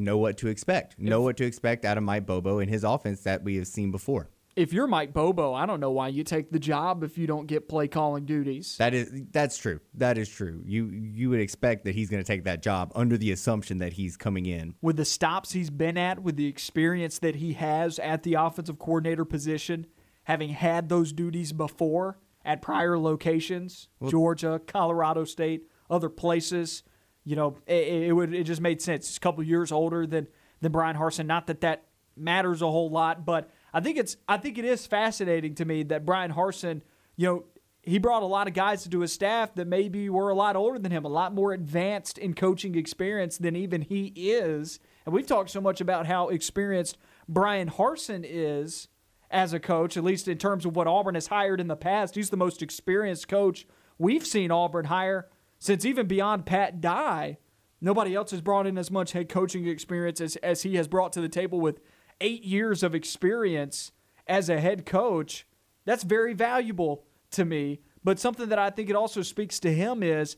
know 0.00 0.18
what 0.18 0.38
to 0.38 0.48
expect. 0.48 0.98
Know 0.98 1.22
what 1.22 1.36
to 1.38 1.44
expect 1.44 1.84
out 1.84 1.96
of 1.96 2.02
Mike 2.02 2.26
Bobo 2.26 2.58
and 2.58 2.70
his 2.70 2.84
offense 2.84 3.20
that 3.22 3.42
we 3.42 3.56
have 3.56 3.66
seen 3.66 3.90
before. 3.90 4.30
If 4.56 4.72
you're 4.72 4.88
Mike 4.88 5.12
Bobo, 5.12 5.54
I 5.54 5.64
don't 5.64 5.80
know 5.80 5.92
why 5.92 6.08
you 6.08 6.24
take 6.24 6.50
the 6.50 6.58
job 6.58 7.04
if 7.04 7.16
you 7.16 7.26
don't 7.26 7.46
get 7.46 7.68
play 7.68 7.86
calling 7.86 8.26
duties. 8.26 8.76
That 8.78 8.94
is 8.94 9.10
that's 9.30 9.56
true. 9.56 9.80
That 9.94 10.18
is 10.18 10.28
true. 10.28 10.62
You 10.66 10.86
you 10.86 11.30
would 11.30 11.40
expect 11.40 11.84
that 11.84 11.94
he's 11.94 12.10
going 12.10 12.22
to 12.22 12.26
take 12.26 12.44
that 12.44 12.62
job 12.62 12.90
under 12.94 13.16
the 13.16 13.30
assumption 13.30 13.78
that 13.78 13.92
he's 13.92 14.16
coming 14.16 14.46
in 14.46 14.74
with 14.82 14.96
the 14.96 15.04
stops 15.04 15.52
he's 15.52 15.70
been 15.70 15.96
at, 15.96 16.22
with 16.22 16.36
the 16.36 16.46
experience 16.46 17.18
that 17.20 17.36
he 17.36 17.52
has 17.54 17.98
at 18.00 18.22
the 18.24 18.34
offensive 18.34 18.78
coordinator 18.78 19.24
position, 19.24 19.86
having 20.24 20.50
had 20.50 20.88
those 20.88 21.12
duties 21.12 21.52
before 21.52 22.18
at 22.44 22.60
prior 22.60 22.98
locations, 22.98 23.88
well, 24.00 24.10
Georgia, 24.10 24.60
Colorado 24.66 25.24
State, 25.24 25.68
other 25.88 26.08
places. 26.08 26.82
You 27.24 27.36
know, 27.36 27.56
it, 27.66 28.04
it 28.04 28.12
would 28.12 28.34
it 28.34 28.44
just 28.44 28.60
made 28.60 28.80
sense. 28.80 29.08
He's 29.08 29.16
a 29.16 29.20
couple 29.20 29.42
years 29.42 29.72
older 29.72 30.06
than 30.06 30.26
than 30.60 30.72
Bryan 30.72 30.96
Harsin. 30.96 31.26
Not 31.26 31.46
that 31.48 31.60
that 31.60 31.84
matters 32.16 32.62
a 32.62 32.70
whole 32.70 32.90
lot, 32.90 33.24
but 33.24 33.50
I 33.72 33.80
think 33.80 33.98
it's 33.98 34.16
I 34.28 34.36
think 34.36 34.58
it 34.58 34.64
is 34.64 34.86
fascinating 34.86 35.54
to 35.56 35.64
me 35.64 35.82
that 35.84 36.04
Bryan 36.04 36.32
Harsin, 36.32 36.82
you 37.16 37.26
know, 37.26 37.44
he 37.82 37.98
brought 37.98 38.22
a 38.22 38.26
lot 38.26 38.46
of 38.46 38.54
guys 38.54 38.86
to 38.86 39.00
his 39.00 39.12
staff 39.12 39.54
that 39.54 39.66
maybe 39.66 40.08
were 40.08 40.30
a 40.30 40.34
lot 40.34 40.56
older 40.56 40.78
than 40.78 40.92
him, 40.92 41.04
a 41.04 41.08
lot 41.08 41.34
more 41.34 41.52
advanced 41.52 42.18
in 42.18 42.34
coaching 42.34 42.74
experience 42.74 43.38
than 43.38 43.56
even 43.56 43.82
he 43.82 44.06
is. 44.16 44.80
And 45.06 45.14
we've 45.14 45.26
talked 45.26 45.50
so 45.50 45.60
much 45.60 45.80
about 45.80 46.06
how 46.06 46.28
experienced 46.28 46.98
Bryan 47.28 47.70
Harsin 47.70 48.24
is 48.28 48.88
as 49.30 49.52
a 49.52 49.60
coach, 49.60 49.96
at 49.96 50.04
least 50.04 50.28
in 50.28 50.38
terms 50.38 50.66
of 50.66 50.76
what 50.76 50.86
Auburn 50.86 51.14
has 51.14 51.28
hired 51.28 51.60
in 51.60 51.68
the 51.68 51.76
past. 51.76 52.16
He's 52.16 52.30
the 52.30 52.36
most 52.36 52.62
experienced 52.62 53.28
coach 53.28 53.66
we've 53.98 54.26
seen 54.26 54.50
Auburn 54.50 54.86
hire 54.86 55.28
since 55.60 55.84
even 55.84 56.06
beyond 56.06 56.46
Pat 56.46 56.80
Dye, 56.80 57.36
nobody 57.80 58.14
else 58.14 58.32
has 58.32 58.40
brought 58.40 58.66
in 58.66 58.78
as 58.78 58.90
much 58.90 59.12
head 59.12 59.28
coaching 59.28 59.68
experience 59.68 60.20
as, 60.20 60.36
as 60.36 60.62
he 60.62 60.74
has 60.76 60.88
brought 60.88 61.12
to 61.12 61.20
the 61.20 61.28
table 61.28 61.60
with 61.60 61.80
eight 62.20 62.42
years 62.42 62.82
of 62.82 62.94
experience 62.94 63.92
as 64.26 64.48
a 64.48 64.60
head 64.60 64.86
coach. 64.86 65.46
That's 65.84 66.02
very 66.02 66.32
valuable 66.32 67.04
to 67.32 67.44
me. 67.44 67.80
But 68.02 68.18
something 68.18 68.48
that 68.48 68.58
I 68.58 68.70
think 68.70 68.88
it 68.88 68.96
also 68.96 69.20
speaks 69.20 69.60
to 69.60 69.72
him 69.72 70.02
is 70.02 70.36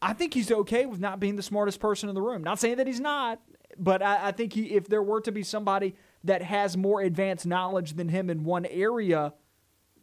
I 0.00 0.12
think 0.12 0.34
he's 0.34 0.52
okay 0.52 0.86
with 0.86 1.00
not 1.00 1.18
being 1.18 1.34
the 1.34 1.42
smartest 1.42 1.80
person 1.80 2.08
in 2.08 2.14
the 2.14 2.22
room. 2.22 2.44
Not 2.44 2.60
saying 2.60 2.76
that 2.76 2.86
he's 2.86 3.00
not, 3.00 3.40
but 3.76 4.02
I, 4.02 4.28
I 4.28 4.32
think 4.32 4.52
he, 4.52 4.66
if 4.76 4.86
there 4.86 5.02
were 5.02 5.20
to 5.22 5.32
be 5.32 5.42
somebody 5.42 5.96
that 6.22 6.42
has 6.42 6.76
more 6.76 7.00
advanced 7.00 7.46
knowledge 7.46 7.94
than 7.94 8.08
him 8.08 8.30
in 8.30 8.44
one 8.44 8.66
area, 8.66 9.34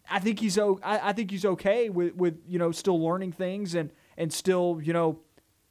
I 0.09 0.19
think 0.19 0.39
he's 0.39 0.57
I, 0.57 0.75
I 0.83 1.13
think 1.13 1.31
he's 1.31 1.45
okay 1.45 1.89
with, 1.89 2.15
with 2.15 2.41
you 2.47 2.59
know 2.59 2.73
still 2.73 3.01
learning 3.01 3.31
things 3.31 3.73
and 3.75 3.91
and 4.17 4.31
still, 4.31 4.79
you 4.81 4.93
know, 4.93 5.19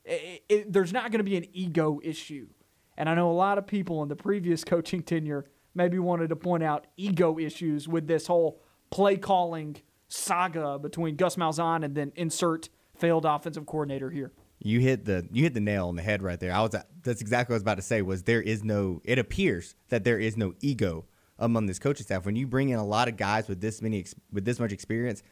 it, 0.05 0.45
it, 0.49 0.73
there's 0.73 0.93
not 0.93 1.11
going 1.11 1.19
to 1.19 1.25
be 1.25 1.37
an 1.37 1.47
ego 1.53 2.01
issue. 2.03 2.49
And 2.97 3.09
I 3.09 3.15
know 3.15 3.31
a 3.31 3.33
lot 3.33 3.59
of 3.59 3.67
people 3.67 4.03
in 4.03 4.09
the 4.09 4.17
previous 4.17 4.65
coaching 4.65 5.03
tenure 5.03 5.47
maybe 5.75 5.99
wanted 5.99 6.29
to 6.29 6.37
point 6.37 6.63
out 6.63 6.87
ego 6.97 7.39
issues 7.39 7.89
with 7.89 8.07
this 8.07 8.27
whole 8.27 8.63
play 8.91 9.17
calling 9.17 9.77
saga 10.09 10.79
between 10.79 11.17
Gus 11.17 11.37
Malzahn 11.37 11.85
and 11.85 11.95
then 11.95 12.13
insert 12.15 12.69
failed 12.95 13.25
offensive 13.25 13.67
coordinator 13.67 14.11
here. 14.11 14.33
You 14.61 14.81
hit 14.81 15.05
the 15.05 15.29
you 15.33 15.43
hit 15.43 15.53
the 15.53 15.61
nail 15.61 15.89
on 15.89 15.97
the 15.97 16.03
head 16.03 16.23
right 16.23 16.39
there. 16.39 16.53
I 16.53 16.61
was 16.63 16.75
that's 17.03 17.21
exactly 17.21 17.53
what 17.53 17.57
I 17.57 17.59
was 17.59 17.63
about 17.63 17.75
to 17.77 17.83
say. 17.83 18.03
Was 18.03 18.23
there 18.23 18.41
is 18.41 18.63
no? 18.63 19.03
It 19.05 19.19
appears 19.19 19.75
that 19.89 20.05
there 20.05 20.19
is 20.19 20.37
no 20.37 20.55
ego 20.61 21.07
among 21.39 21.67
this 21.67 21.79
coaching 21.79 22.05
staff 22.05 22.25
when 22.25 22.37
you 22.37 22.47
bring 22.47 22.69
in 22.69 22.79
a 22.79 22.85
lot 22.85 23.09
of 23.09 23.17
guys 23.17 23.49
with 23.49 23.61
this 23.61 23.83
many 23.83 24.07
with 24.33 24.45
this 24.45 24.61
much 24.61 24.73
experience. 24.73 25.23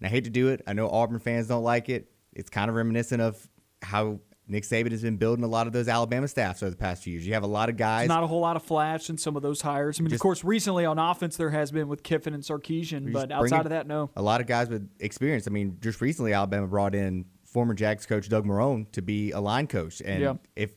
And 0.00 0.06
I 0.06 0.10
hate 0.10 0.24
to 0.24 0.30
do 0.30 0.48
it. 0.48 0.60
I 0.66 0.72
know 0.72 0.90
Auburn 0.90 1.20
fans 1.20 1.46
don't 1.46 1.62
like 1.62 1.88
it 1.88 2.10
it's 2.34 2.50
kind 2.50 2.68
of 2.68 2.76
reminiscent 2.76 3.22
of 3.22 3.48
how 3.82 4.20
Nick 4.46 4.64
Saban 4.64 4.90
has 4.90 5.02
been 5.02 5.16
building 5.16 5.44
a 5.44 5.48
lot 5.48 5.66
of 5.66 5.72
those 5.72 5.88
Alabama 5.88 6.28
staffs 6.28 6.62
over 6.62 6.70
the 6.70 6.76
past 6.76 7.02
few 7.02 7.12
years. 7.14 7.26
You 7.26 7.32
have 7.34 7.44
a 7.44 7.48
lot 7.48 7.68
of 7.70 7.76
guys. 7.76 8.08
not 8.08 8.22
a 8.22 8.26
whole 8.26 8.40
lot 8.40 8.56
of 8.56 8.62
flash 8.62 9.08
in 9.08 9.16
some 9.16 9.36
of 9.36 9.42
those 9.42 9.62
hires. 9.62 9.98
I 9.98 10.02
mean, 10.02 10.10
just, 10.10 10.20
of 10.20 10.22
course, 10.22 10.44
recently 10.44 10.84
on 10.84 10.98
offense 10.98 11.36
there 11.36 11.50
has 11.50 11.72
been 11.72 11.88
with 11.88 12.02
Kiffin 12.02 12.34
and 12.34 12.42
Sarkisian, 12.42 13.12
but 13.12 13.32
outside 13.32 13.64
of 13.64 13.70
that, 13.70 13.86
no. 13.86 14.10
A 14.16 14.22
lot 14.22 14.40
of 14.40 14.46
guys 14.46 14.68
with 14.68 14.88
experience. 15.00 15.46
I 15.46 15.50
mean, 15.50 15.78
just 15.80 16.00
recently 16.00 16.34
Alabama 16.34 16.66
brought 16.66 16.94
in 16.94 17.24
former 17.44 17.72
Jags 17.72 18.04
coach 18.04 18.28
Doug 18.28 18.44
Marrone 18.44 18.90
to 18.92 19.00
be 19.00 19.30
a 19.30 19.40
line 19.40 19.66
coach, 19.66 20.02
and 20.04 20.20
yeah. 20.20 20.34
if 20.56 20.72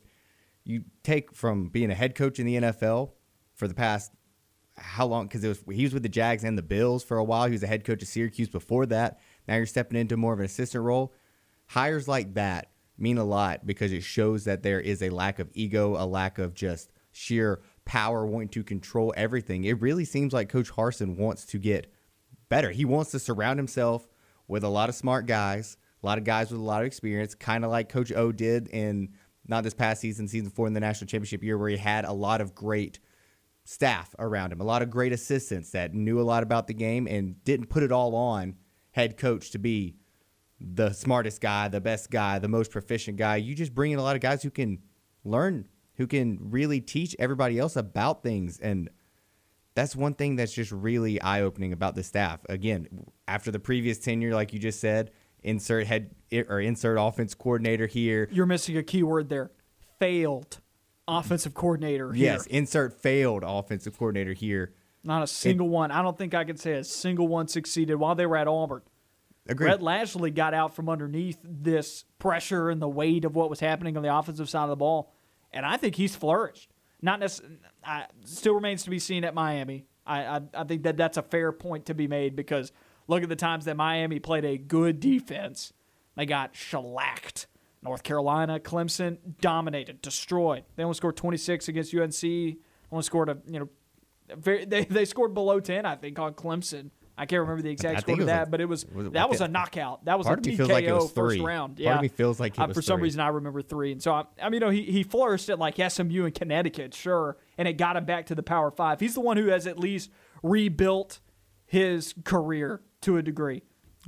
you 0.63 0.83
take 1.03 1.33
from 1.33 1.67
being 1.69 1.91
a 1.91 1.95
head 1.95 2.15
coach 2.15 2.39
in 2.39 2.45
the 2.45 2.55
NFL 2.57 3.11
for 3.55 3.67
the 3.67 3.73
past 3.73 4.11
how 4.77 5.07
long? 5.07 5.25
Because 5.27 5.43
it 5.43 5.47
was 5.47 5.63
he 5.71 5.83
was 5.83 5.93
with 5.93 6.03
the 6.03 6.09
Jags 6.09 6.43
and 6.43 6.57
the 6.57 6.61
Bills 6.61 7.03
for 7.03 7.17
a 7.17 7.23
while. 7.23 7.45
He 7.45 7.51
was 7.51 7.63
a 7.63 7.67
head 7.67 7.83
coach 7.83 8.01
of 8.01 8.07
Syracuse 8.07 8.47
before 8.47 8.85
that. 8.87 9.19
Now 9.47 9.55
you're 9.55 9.65
stepping 9.65 9.99
into 9.99 10.17
more 10.17 10.33
of 10.33 10.39
an 10.39 10.45
assistant 10.45 10.83
role 10.83 11.13
hires 11.67 12.07
like 12.07 12.33
that 12.33 12.71
mean 12.97 13.17
a 13.17 13.23
lot 13.23 13.65
because 13.65 13.91
it 13.91 14.03
shows 14.03 14.45
that 14.45 14.63
there 14.63 14.79
is 14.79 15.01
a 15.01 15.09
lack 15.09 15.39
of 15.39 15.49
ego, 15.53 15.95
a 16.01 16.05
lack 16.05 16.39
of 16.39 16.53
just 16.53 16.91
sheer 17.11 17.61
power 17.85 18.25
wanting 18.25 18.49
to 18.49 18.63
control 18.63 19.13
everything. 19.15 19.63
It 19.63 19.81
really 19.81 20.05
seems 20.05 20.33
like 20.33 20.49
Coach 20.49 20.71
Harsin 20.71 21.17
wants 21.17 21.45
to 21.47 21.57
get 21.57 21.91
better. 22.49 22.71
He 22.71 22.85
wants 22.85 23.11
to 23.11 23.19
surround 23.19 23.59
himself 23.59 24.07
with 24.47 24.63
a 24.63 24.69
lot 24.69 24.89
of 24.89 24.95
smart 24.95 25.25
guys, 25.25 25.77
a 26.01 26.05
lot 26.05 26.17
of 26.17 26.23
guys 26.23 26.51
with 26.51 26.59
a 26.59 26.63
lot 26.63 26.81
of 26.81 26.87
experience, 26.87 27.35
kind 27.35 27.65
of 27.65 27.71
like 27.71 27.89
Coach 27.89 28.11
O 28.11 28.31
did 28.31 28.67
in 28.69 29.09
not 29.47 29.63
this 29.63 29.73
past 29.73 30.01
season, 30.01 30.27
season 30.27 30.49
four 30.49 30.67
in 30.67 30.73
the 30.73 30.79
national 30.79 31.07
championship 31.07 31.43
year, 31.43 31.57
where 31.57 31.69
he 31.69 31.77
had 31.77 32.05
a 32.05 32.11
lot 32.11 32.41
of 32.41 32.53
great 32.53 32.99
staff 33.63 34.15
around 34.19 34.51
him, 34.51 34.61
a 34.61 34.65
lot 34.65 34.81
of 34.81 34.89
great 34.89 35.11
assistants 35.11 35.71
that 35.71 35.93
knew 35.93 36.19
a 36.19 36.23
lot 36.23 36.43
about 36.43 36.67
the 36.67 36.73
game 36.73 37.07
and 37.07 37.43
didn't 37.43 37.67
put 37.67 37.83
it 37.83 37.91
all 37.91 38.15
on 38.15 38.55
head 38.91 39.17
coach 39.17 39.51
to 39.51 39.59
be 39.59 39.95
the 40.59 40.91
smartest 40.91 41.41
guy, 41.41 41.67
the 41.67 41.81
best 41.81 42.09
guy, 42.09 42.39
the 42.39 42.47
most 42.47 42.71
proficient 42.71 43.17
guy. 43.17 43.35
You 43.37 43.55
just 43.55 43.75
bring 43.75 43.91
in 43.91 43.99
a 43.99 44.03
lot 44.03 44.15
of 44.15 44.21
guys 44.21 44.43
who 44.43 44.49
can 44.49 44.79
learn, 45.23 45.67
who 45.95 46.07
can 46.07 46.39
really 46.41 46.81
teach 46.81 47.15
everybody 47.19 47.59
else 47.59 47.75
about 47.75 48.23
things. 48.23 48.59
And 48.59 48.89
that's 49.75 49.95
one 49.95 50.15
thing 50.15 50.35
that's 50.35 50.53
just 50.53 50.71
really 50.71 51.21
eye 51.21 51.41
opening 51.41 51.73
about 51.73 51.95
the 51.95 52.03
staff. 52.03 52.39
Again, 52.49 52.87
after 53.27 53.51
the 53.51 53.59
previous 53.59 53.99
tenure, 53.99 54.33
like 54.33 54.53
you 54.53 54.59
just 54.59 54.79
said, 54.79 55.11
insert 55.43 55.85
head 55.85 56.15
or 56.49 56.59
insert 56.59 56.97
offense 56.99 57.35
coordinator 57.35 57.85
here. 57.85 58.27
You're 58.31 58.47
missing 58.47 58.77
a 58.77 58.83
key 58.83 59.03
word 59.03 59.29
there. 59.29 59.51
Failed 59.99 60.59
offensive 61.07 61.53
coordinator 61.53 62.11
here. 62.13 62.33
Yes, 62.33 62.45
insert 62.47 62.99
failed 62.99 63.43
offensive 63.45 63.97
coordinator 63.97 64.33
here. 64.33 64.73
Not 65.03 65.23
a 65.23 65.27
single 65.27 65.69
one. 65.69 65.91
I 65.91 66.01
don't 66.01 66.17
think 66.17 66.33
I 66.33 66.43
could 66.43 66.59
say 66.59 66.73
a 66.73 66.83
single 66.83 67.27
one 67.27 67.47
succeeded 67.47 67.95
while 67.95 68.15
they 68.15 68.25
were 68.25 68.35
at 68.35 68.47
Auburn. 68.47 68.81
Agreed. 69.49 69.67
Rhett 69.67 69.81
Lashlee 69.81 70.31
got 70.31 70.53
out 70.53 70.75
from 70.75 70.89
underneath 70.89 71.37
this 71.43 72.05
pressure 72.19 72.69
and 72.69 72.81
the 72.81 72.87
weight 72.87 73.25
of 73.25 73.35
what 73.35 73.49
was 73.49 73.59
happening 73.59 73.95
on 73.97 74.03
the 74.03 74.15
offensive 74.15 74.49
side 74.49 74.63
of 74.63 74.69
the 74.69 74.75
ball, 74.75 75.13
and 75.51 75.65
I 75.65 75.77
think 75.77 75.95
he's 75.95 76.15
flourished. 76.15 76.69
Not 77.01 77.19
necessarily. 77.19 77.57
Still 78.25 78.55
remains 78.55 78.83
to 78.83 78.89
be 78.89 78.99
seen 78.99 79.23
at 79.23 79.33
Miami. 79.33 79.85
I, 80.05 80.21
I 80.23 80.41
I 80.53 80.63
think 80.63 80.83
that 80.83 80.97
that's 80.97 81.17
a 81.17 81.21
fair 81.21 81.51
point 81.51 81.85
to 81.87 81.93
be 81.93 82.07
made 82.07 82.35
because 82.35 82.71
look 83.07 83.23
at 83.23 83.29
the 83.29 83.35
times 83.35 83.65
that 83.65 83.77
Miami 83.77 84.19
played 84.19 84.45
a 84.45 84.57
good 84.57 84.99
defense, 84.99 85.73
they 86.15 86.25
got 86.25 86.55
shellacked. 86.55 87.47
North 87.83 88.03
Carolina, 88.03 88.59
Clemson 88.59 89.17
dominated, 89.39 90.01
destroyed. 90.01 90.63
They 90.75 90.83
only 90.83 90.95
scored 90.95 91.15
26 91.15 91.67
against 91.67 91.93
UNC. 91.93 92.57
Only 92.91 93.03
scored 93.03 93.29
a 93.29 93.37
you 93.47 93.59
know, 93.59 93.69
very, 94.35 94.65
they 94.65 94.85
they 94.85 95.05
scored 95.05 95.33
below 95.33 95.59
10 95.59 95.85
I 95.85 95.95
think 95.95 96.17
on 96.19 96.33
Clemson. 96.33 96.89
I 97.17 97.25
can't 97.25 97.41
remember 97.41 97.63
the 97.63 97.69
exact 97.71 98.01
score 98.01 98.19
of 98.19 98.27
that, 98.27 98.41
like, 98.41 98.51
but 98.51 98.61
it 98.61 98.65
was, 98.65 98.85
was 98.85 99.07
it 99.07 99.13
that 99.13 99.27
was 99.29 99.41
a, 99.41 99.47
knockout. 99.47 100.05
That 100.05 100.17
was 100.19 100.27
a 100.27 100.35
TKO 100.35 100.69
like 100.69 100.85
was 100.85 101.11
first 101.11 101.39
round. 101.39 101.77
Part 101.77 101.79
Yeah, 101.79 101.95
of 101.95 102.01
me 102.01 102.09
feels 102.09 102.39
like 102.39 102.53
it 102.53 102.59
Uh, 102.61 102.67
for 102.67 102.81
some 102.81 102.97
three. 102.97 103.03
reason 103.05 103.21
I 103.21 103.29
remember 103.29 103.61
three, 103.63 103.91
and 103.91 104.01
so 104.01 104.13
I, 104.13 104.25
I 104.41 104.45
mean, 104.49 104.53
you 104.53 104.59
know, 104.59 104.69
he 104.69 104.83
he 104.83 105.01
flourished 105.03 105.49
at 105.49 105.57
like 105.57 105.75
SMU 105.77 106.25
in 106.25 106.31
Connecticut, 106.31 106.93
sure, 106.93 107.37
and 107.57 107.67
it 107.67 107.73
got 107.73 107.97
him 107.97 108.05
back 108.05 108.27
to 108.27 108.35
the 108.35 108.43
Power 108.43 108.69
Five. 108.69 108.99
He's 108.99 109.15
the 109.15 109.21
one 109.21 109.37
who 109.37 109.47
has 109.47 109.65
at 109.65 109.79
least 109.79 110.11
rebuilt 110.43 111.19
his 111.65 112.13
career 112.23 112.81
to 113.01 113.17
a 113.17 113.21
degree. 113.23 113.63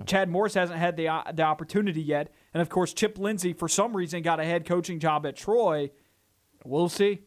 Chad 0.06 0.30
Morris 0.30 0.54
hasn't 0.54 0.80
had 0.80 0.96
the 0.96 1.10
uh, 1.10 1.24
the 1.34 1.44
opportunity 1.44 2.02
yet, 2.02 2.32
and 2.54 2.62
of 2.62 2.70
course 2.70 2.94
Chip 2.94 3.18
Lindsey 3.18 3.52
for 3.54 3.68
some 3.68 3.98
reason 3.98 4.22
got 4.22 4.40
a 4.40 4.46
head 4.46 4.66
coaching 4.66 5.00
job 5.00 5.26
at 5.26 5.36
Troy. 5.36 5.92
We'll 6.64 6.90
see. 6.90 7.20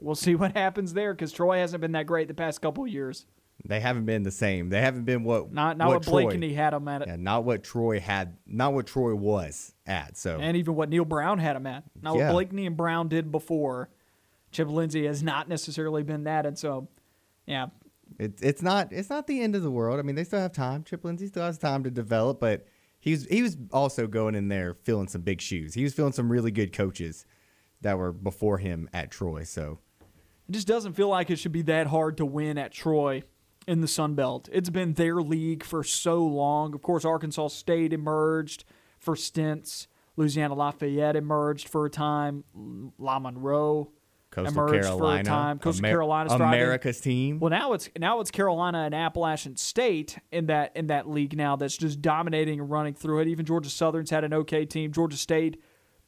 We'll 0.00 0.14
see 0.14 0.34
what 0.36 0.56
happens 0.56 0.92
there 0.94 1.14
because 1.14 1.32
Troy 1.32 1.58
hasn't 1.58 1.80
been 1.80 1.92
that 1.92 2.06
great 2.06 2.28
the 2.28 2.34
past 2.34 2.60
couple 2.60 2.84
of 2.84 2.90
years. 2.90 3.24
They 3.64 3.80
haven't 3.80 4.04
been 4.04 4.22
the 4.22 4.30
same. 4.30 4.68
They 4.68 4.80
haven't 4.80 5.04
been 5.04 5.24
what 5.24 5.52
Not 5.52 5.76
not 5.76 5.88
what, 5.88 6.02
Troy, 6.02 6.22
Blakeney 6.22 6.54
had 6.54 6.72
him 6.72 6.86
at, 6.88 7.06
yeah, 7.06 7.16
not 7.16 7.44
what 7.44 7.64
Troy 7.64 7.98
had, 8.00 8.36
not 8.46 8.72
what 8.72 8.86
Troy 8.86 9.14
was 9.14 9.74
at. 9.86 10.16
So 10.16 10.38
and 10.40 10.56
even 10.56 10.74
what 10.74 10.88
Neal 10.88 11.04
Brown 11.04 11.38
had 11.38 11.56
him 11.56 11.66
at. 11.66 11.84
Not 12.00 12.16
Yeah. 12.16 12.28
what 12.28 12.32
Blakeney 12.34 12.66
and 12.66 12.76
Brown 12.76 13.08
did 13.08 13.32
before. 13.32 13.90
Chip 14.52 14.68
Lindsey 14.68 15.06
has 15.06 15.22
not 15.22 15.48
necessarily 15.48 16.02
been 16.02 16.24
that, 16.24 16.46
and 16.46 16.56
so 16.58 16.88
yeah, 17.46 17.66
It's 18.18 18.40
it's 18.42 18.62
not 18.62 18.92
it's 18.92 19.10
not 19.10 19.26
the 19.26 19.42
end 19.42 19.54
of 19.56 19.62
the 19.62 19.70
world. 19.70 19.98
I 19.98 20.02
mean, 20.02 20.14
they 20.14 20.24
still 20.24 20.40
have 20.40 20.52
time. 20.52 20.84
Chip 20.84 21.04
Lindsey 21.04 21.26
still 21.26 21.42
has 21.44 21.58
time 21.58 21.84
to 21.84 21.90
develop, 21.90 22.40
but 22.40 22.66
he's 23.00 23.26
he 23.26 23.42
was 23.42 23.56
also 23.72 24.06
going 24.06 24.34
in 24.34 24.48
there 24.48 24.74
filling 24.84 25.08
some 25.08 25.22
big 25.22 25.40
shoes. 25.40 25.74
He 25.74 25.82
was 25.82 25.94
filling 25.94 26.12
some 26.12 26.30
really 26.30 26.50
good 26.50 26.72
coaches 26.72 27.26
that 27.80 27.98
were 27.98 28.12
before 28.12 28.58
him 28.58 28.88
at 28.92 29.10
Troy. 29.10 29.42
So 29.44 29.78
It 30.48 30.52
just 30.52 30.66
doesn't 30.68 30.94
feel 30.94 31.08
like 31.08 31.28
it 31.28 31.36
should 31.36 31.52
be 31.52 31.62
that 31.62 31.88
hard 31.88 32.16
to 32.18 32.24
win 32.24 32.56
at 32.56 32.72
Troy 32.72 33.22
in 33.68 33.82
the 33.82 33.88
Sun 33.88 34.14
Belt. 34.14 34.48
It's 34.50 34.70
been 34.70 34.94
their 34.94 35.16
league 35.16 35.62
for 35.62 35.84
so 35.84 36.24
long. 36.24 36.74
Of 36.74 36.82
course, 36.82 37.04
Arkansas 37.04 37.48
State 37.48 37.92
emerged 37.92 38.64
for 38.98 39.14
stints. 39.14 39.86
Louisiana 40.16 40.54
Lafayette 40.54 41.14
emerged 41.14 41.68
for 41.68 41.86
a 41.86 41.90
time. 41.90 42.42
La 42.98 43.18
Monroe 43.18 43.92
Coastal 44.30 44.52
emerged 44.64 44.84
Carolina, 44.84 45.16
for 45.16 45.20
a 45.20 45.22
time. 45.22 45.58
Coastal 45.58 45.86
Amer- 45.86 45.92
Carolina's 45.92 46.32
thriving. 46.32 46.60
America's 46.60 47.00
team. 47.00 47.38
Well, 47.38 47.50
now 47.50 47.74
it's 47.74 47.88
now 47.98 48.20
it's 48.20 48.30
Carolina 48.30 48.78
and 48.78 48.94
Appalachian 48.94 49.56
State 49.56 50.18
in 50.32 50.46
that 50.46 50.72
in 50.74 50.88
that 50.88 51.08
league 51.08 51.36
now 51.36 51.54
that's 51.56 51.76
just 51.76 52.02
dominating 52.02 52.58
and 52.60 52.70
running 52.70 52.94
through 52.94 53.20
it. 53.20 53.28
Even 53.28 53.46
Georgia 53.46 53.70
Southern's 53.70 54.10
had 54.10 54.24
an 54.24 54.32
okay 54.34 54.64
team. 54.64 54.92
Georgia 54.92 55.16
State 55.16 55.60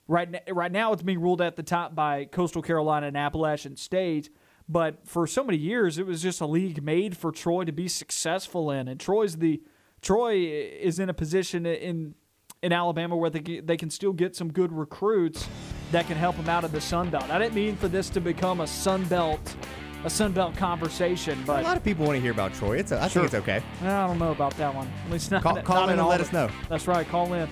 right 0.08 0.42
right 0.50 0.72
now 0.72 0.92
it's 0.92 1.02
being 1.02 1.20
ruled 1.20 1.40
at 1.40 1.56
the 1.56 1.62
top 1.62 1.94
by 1.94 2.24
Coastal 2.24 2.62
Carolina 2.62 3.06
and 3.06 3.16
Appalachian 3.16 3.76
State. 3.76 4.30
But 4.70 5.04
for 5.04 5.26
so 5.26 5.42
many 5.42 5.58
years, 5.58 5.98
it 5.98 6.06
was 6.06 6.22
just 6.22 6.40
a 6.40 6.46
league 6.46 6.80
made 6.82 7.16
for 7.16 7.32
Troy 7.32 7.64
to 7.64 7.72
be 7.72 7.88
successful 7.88 8.70
in, 8.70 8.86
and 8.86 9.00
Troy's 9.00 9.36
the 9.38 9.60
Troy 10.00 10.36
is 10.36 10.98
in 11.00 11.08
a 11.10 11.14
position 11.14 11.66
in 11.66 12.14
in 12.62 12.72
Alabama 12.74 13.16
where 13.16 13.30
they 13.30 13.40
can- 13.40 13.64
they 13.66 13.76
can 13.78 13.88
still 13.88 14.12
get 14.12 14.36
some 14.36 14.52
good 14.52 14.70
recruits 14.70 15.48
that 15.92 16.06
can 16.06 16.16
help 16.18 16.36
them 16.36 16.48
out 16.48 16.62
of 16.62 16.72
the 16.72 16.80
Sun 16.80 17.08
Belt. 17.08 17.30
I 17.30 17.38
didn't 17.38 17.54
mean 17.54 17.74
for 17.74 17.88
this 17.88 18.10
to 18.10 18.20
become 18.20 18.60
a 18.60 18.66
Sun 18.66 19.04
Belt 19.04 19.56
a 20.04 20.08
Sun 20.10 20.32
Belt 20.32 20.54
conversation, 20.56 21.38
but 21.46 21.60
a 21.60 21.62
lot 21.62 21.76
of 21.76 21.84
people 21.84 22.06
want 22.06 22.16
to 22.16 22.20
hear 22.22 22.32
about 22.32 22.54
Troy. 22.54 22.76
It's 22.78 22.90
a, 22.92 23.02
I 23.02 23.08
Sure. 23.08 23.22
think 23.28 23.34
it's 23.34 23.42
okay. 23.42 23.62
I 23.82 24.06
don't 24.06 24.18
know 24.18 24.30
about 24.30 24.56
that 24.56 24.74
one. 24.74 24.88
At 25.06 25.10
least 25.12 25.30
not. 25.30 25.42
Call- 25.42 25.56
not 25.56 25.90
in 25.90 25.98
and 25.98 26.08
let 26.08 26.20
us 26.22 26.32
know. 26.32 26.48
That's 26.70 26.86
right. 26.86 27.06
Call 27.08 27.32
in. 27.34 27.48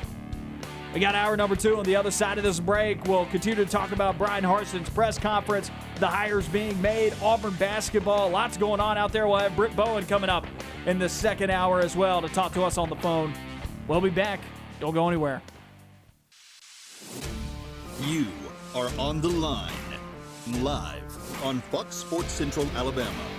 We 0.95 1.01
got 1.01 1.15
hour 1.15 1.37
number 1.37 1.55
two 1.55 1.77
on 1.77 1.85
the 1.85 1.97
other 1.97 2.11
side 2.11 2.39
of 2.39 2.45
this 2.45 2.61
break. 2.61 3.05
We'll 3.05 3.27
continue 3.27 3.63
to 3.63 3.71
talk 3.71 3.93
about 3.93 4.17
Bryan 4.17 4.43
Harsin's 4.43 4.89
press 4.89 5.19
conference, 5.19 5.71
the 5.97 6.07
hires 6.07 6.49
being 6.49 6.81
made, 6.81 7.15
Auburn 7.23 7.55
basketball. 7.55 8.31
Lots 8.31 8.57
going 8.57 8.81
on 8.81 8.97
out 8.97 9.13
there. 9.13 9.27
We'll 9.29 9.39
have 9.39 9.55
Brit 9.55 9.77
Bowen 9.77 10.07
coming 10.07 10.31
up 10.31 10.47
in 10.87 10.99
the 10.99 11.09
second 11.09 11.51
hour 11.51 11.81
as 11.81 11.95
well 11.95 12.23
to 12.23 12.29
talk 12.29 12.55
to 12.55 12.65
us 12.65 12.79
on 12.79 12.89
the 12.89 12.97
phone. 12.97 13.35
We'll 13.87 14.01
be 14.01 14.11
back. 14.11 14.41
Don't 14.81 14.95
go 14.95 15.07
anywhere. 15.09 15.43
You 18.03 18.27
are 18.75 18.91
on 18.99 19.21
the 19.21 19.29
line, 19.29 19.73
live 20.61 21.45
on 21.45 21.61
Fox 21.63 21.97
Sports 21.97 22.33
Central 22.33 22.67
Alabama 22.77 23.38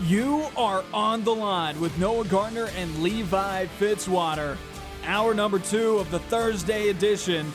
You 0.00 0.46
are 0.56 0.84
on 0.92 1.22
the 1.22 1.34
line 1.34 1.78
with 1.80 1.96
Noah 1.98 2.24
Gardner 2.24 2.68
and 2.76 3.02
Levi 3.02 3.66
Fitzwater. 3.78 4.56
Hour 5.04 5.34
number 5.34 5.58
two 5.58 5.98
of 5.98 6.10
the 6.10 6.18
Thursday 6.18 6.88
edition 6.88 7.52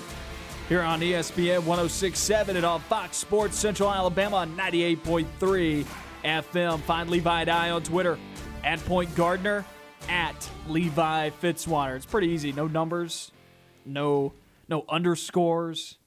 here 0.70 0.82
on 0.82 1.02
ESPN 1.02 1.64
1067 1.66 2.56
and 2.56 2.66
on 2.66 2.80
Fox 2.82 3.18
Sports 3.18 3.58
Central 3.58 3.92
Alabama 3.92 4.38
on 4.38 4.56
98.3 4.56 5.86
FM. 6.24 6.80
Find 6.82 7.10
Levi 7.10 7.42
and 7.42 7.50
I 7.50 7.70
on 7.72 7.84
Twitter 7.84 8.18
at 8.64 8.84
Point 8.86 9.14
Gardner, 9.16 9.66
at 10.10 10.50
Levi 10.68 11.30
Fitzwater. 11.42 11.96
It's 11.96 12.06
pretty 12.06 12.28
easy. 12.28 12.52
No 12.52 12.68
numbers, 12.68 13.32
no 13.86 14.34
no 14.70 14.86
underscores, 14.90 15.98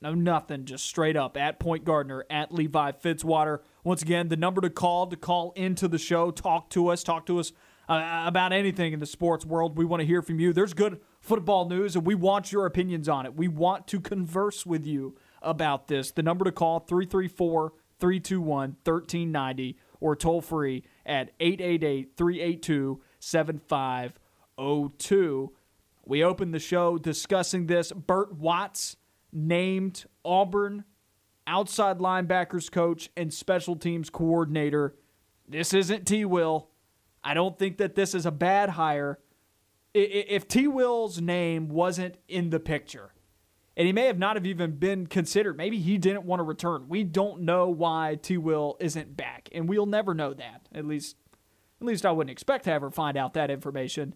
no 0.00 0.14
nothing. 0.14 0.64
Just 0.64 0.86
straight 0.86 1.16
up 1.16 1.36
at 1.36 1.58
Point 1.58 1.84
Gardner, 1.84 2.24
at 2.30 2.52
Levi 2.52 2.92
Fitzwater. 2.92 3.60
Once 3.88 4.02
again, 4.02 4.28
the 4.28 4.36
number 4.36 4.60
to 4.60 4.68
call 4.68 5.06
to 5.06 5.16
call 5.16 5.52
into 5.52 5.88
the 5.88 5.96
show, 5.96 6.30
talk 6.30 6.68
to 6.68 6.88
us, 6.88 7.02
talk 7.02 7.24
to 7.24 7.38
us 7.38 7.52
uh, 7.88 8.24
about 8.26 8.52
anything 8.52 8.92
in 8.92 9.00
the 9.00 9.06
sports 9.06 9.46
world. 9.46 9.78
We 9.78 9.86
want 9.86 10.02
to 10.02 10.06
hear 10.06 10.20
from 10.20 10.38
you. 10.38 10.52
There's 10.52 10.74
good 10.74 11.00
football 11.22 11.66
news, 11.66 11.96
and 11.96 12.04
we 12.04 12.14
want 12.14 12.52
your 12.52 12.66
opinions 12.66 13.08
on 13.08 13.24
it. 13.24 13.34
We 13.34 13.48
want 13.48 13.86
to 13.86 13.98
converse 13.98 14.66
with 14.66 14.84
you 14.84 15.16
about 15.40 15.88
this. 15.88 16.10
The 16.10 16.22
number 16.22 16.44
to 16.44 16.52
call 16.52 16.80
334 16.80 17.72
321 17.98 18.76
1390 18.84 19.78
or 20.00 20.14
toll 20.14 20.42
free 20.42 20.84
at 21.06 21.30
888 21.40 22.14
382 22.14 23.00
7502. 23.20 25.52
We 26.04 26.22
opened 26.22 26.52
the 26.52 26.58
show 26.58 26.98
discussing 26.98 27.68
this. 27.68 27.90
Burt 27.92 28.34
Watts 28.34 28.96
named 29.32 30.04
Auburn 30.26 30.84
outside 31.48 31.98
linebackers 31.98 32.70
coach 32.70 33.10
and 33.16 33.34
special 33.34 33.74
teams 33.74 34.10
coordinator. 34.10 34.94
This 35.48 35.74
isn't 35.74 36.06
T. 36.06 36.24
Will. 36.24 36.68
I 37.24 37.34
don't 37.34 37.58
think 37.58 37.78
that 37.78 37.96
this 37.96 38.14
is 38.14 38.26
a 38.26 38.30
bad 38.30 38.70
hire. 38.70 39.18
If 39.94 40.46
T. 40.46 40.68
Will's 40.68 41.20
name 41.20 41.68
wasn't 41.68 42.16
in 42.28 42.50
the 42.50 42.60
picture, 42.60 43.14
and 43.76 43.86
he 43.86 43.92
may 43.92 44.06
have 44.06 44.18
not 44.18 44.36
have 44.36 44.44
even 44.44 44.72
been 44.72 45.06
considered. 45.06 45.56
Maybe 45.56 45.78
he 45.78 45.98
didn't 45.98 46.24
want 46.24 46.40
to 46.40 46.44
return. 46.44 46.88
We 46.88 47.04
don't 47.04 47.42
know 47.42 47.68
why 47.68 48.18
T. 48.20 48.36
Will 48.36 48.76
isn't 48.80 49.16
back, 49.16 49.48
and 49.52 49.68
we'll 49.68 49.86
never 49.86 50.14
know 50.14 50.34
that. 50.34 50.68
At 50.74 50.84
least, 50.84 51.16
at 51.80 51.86
least 51.86 52.04
I 52.04 52.10
wouldn't 52.12 52.30
expect 52.30 52.64
to 52.64 52.72
ever 52.72 52.90
find 52.90 53.16
out 53.16 53.34
that 53.34 53.50
information. 53.50 54.14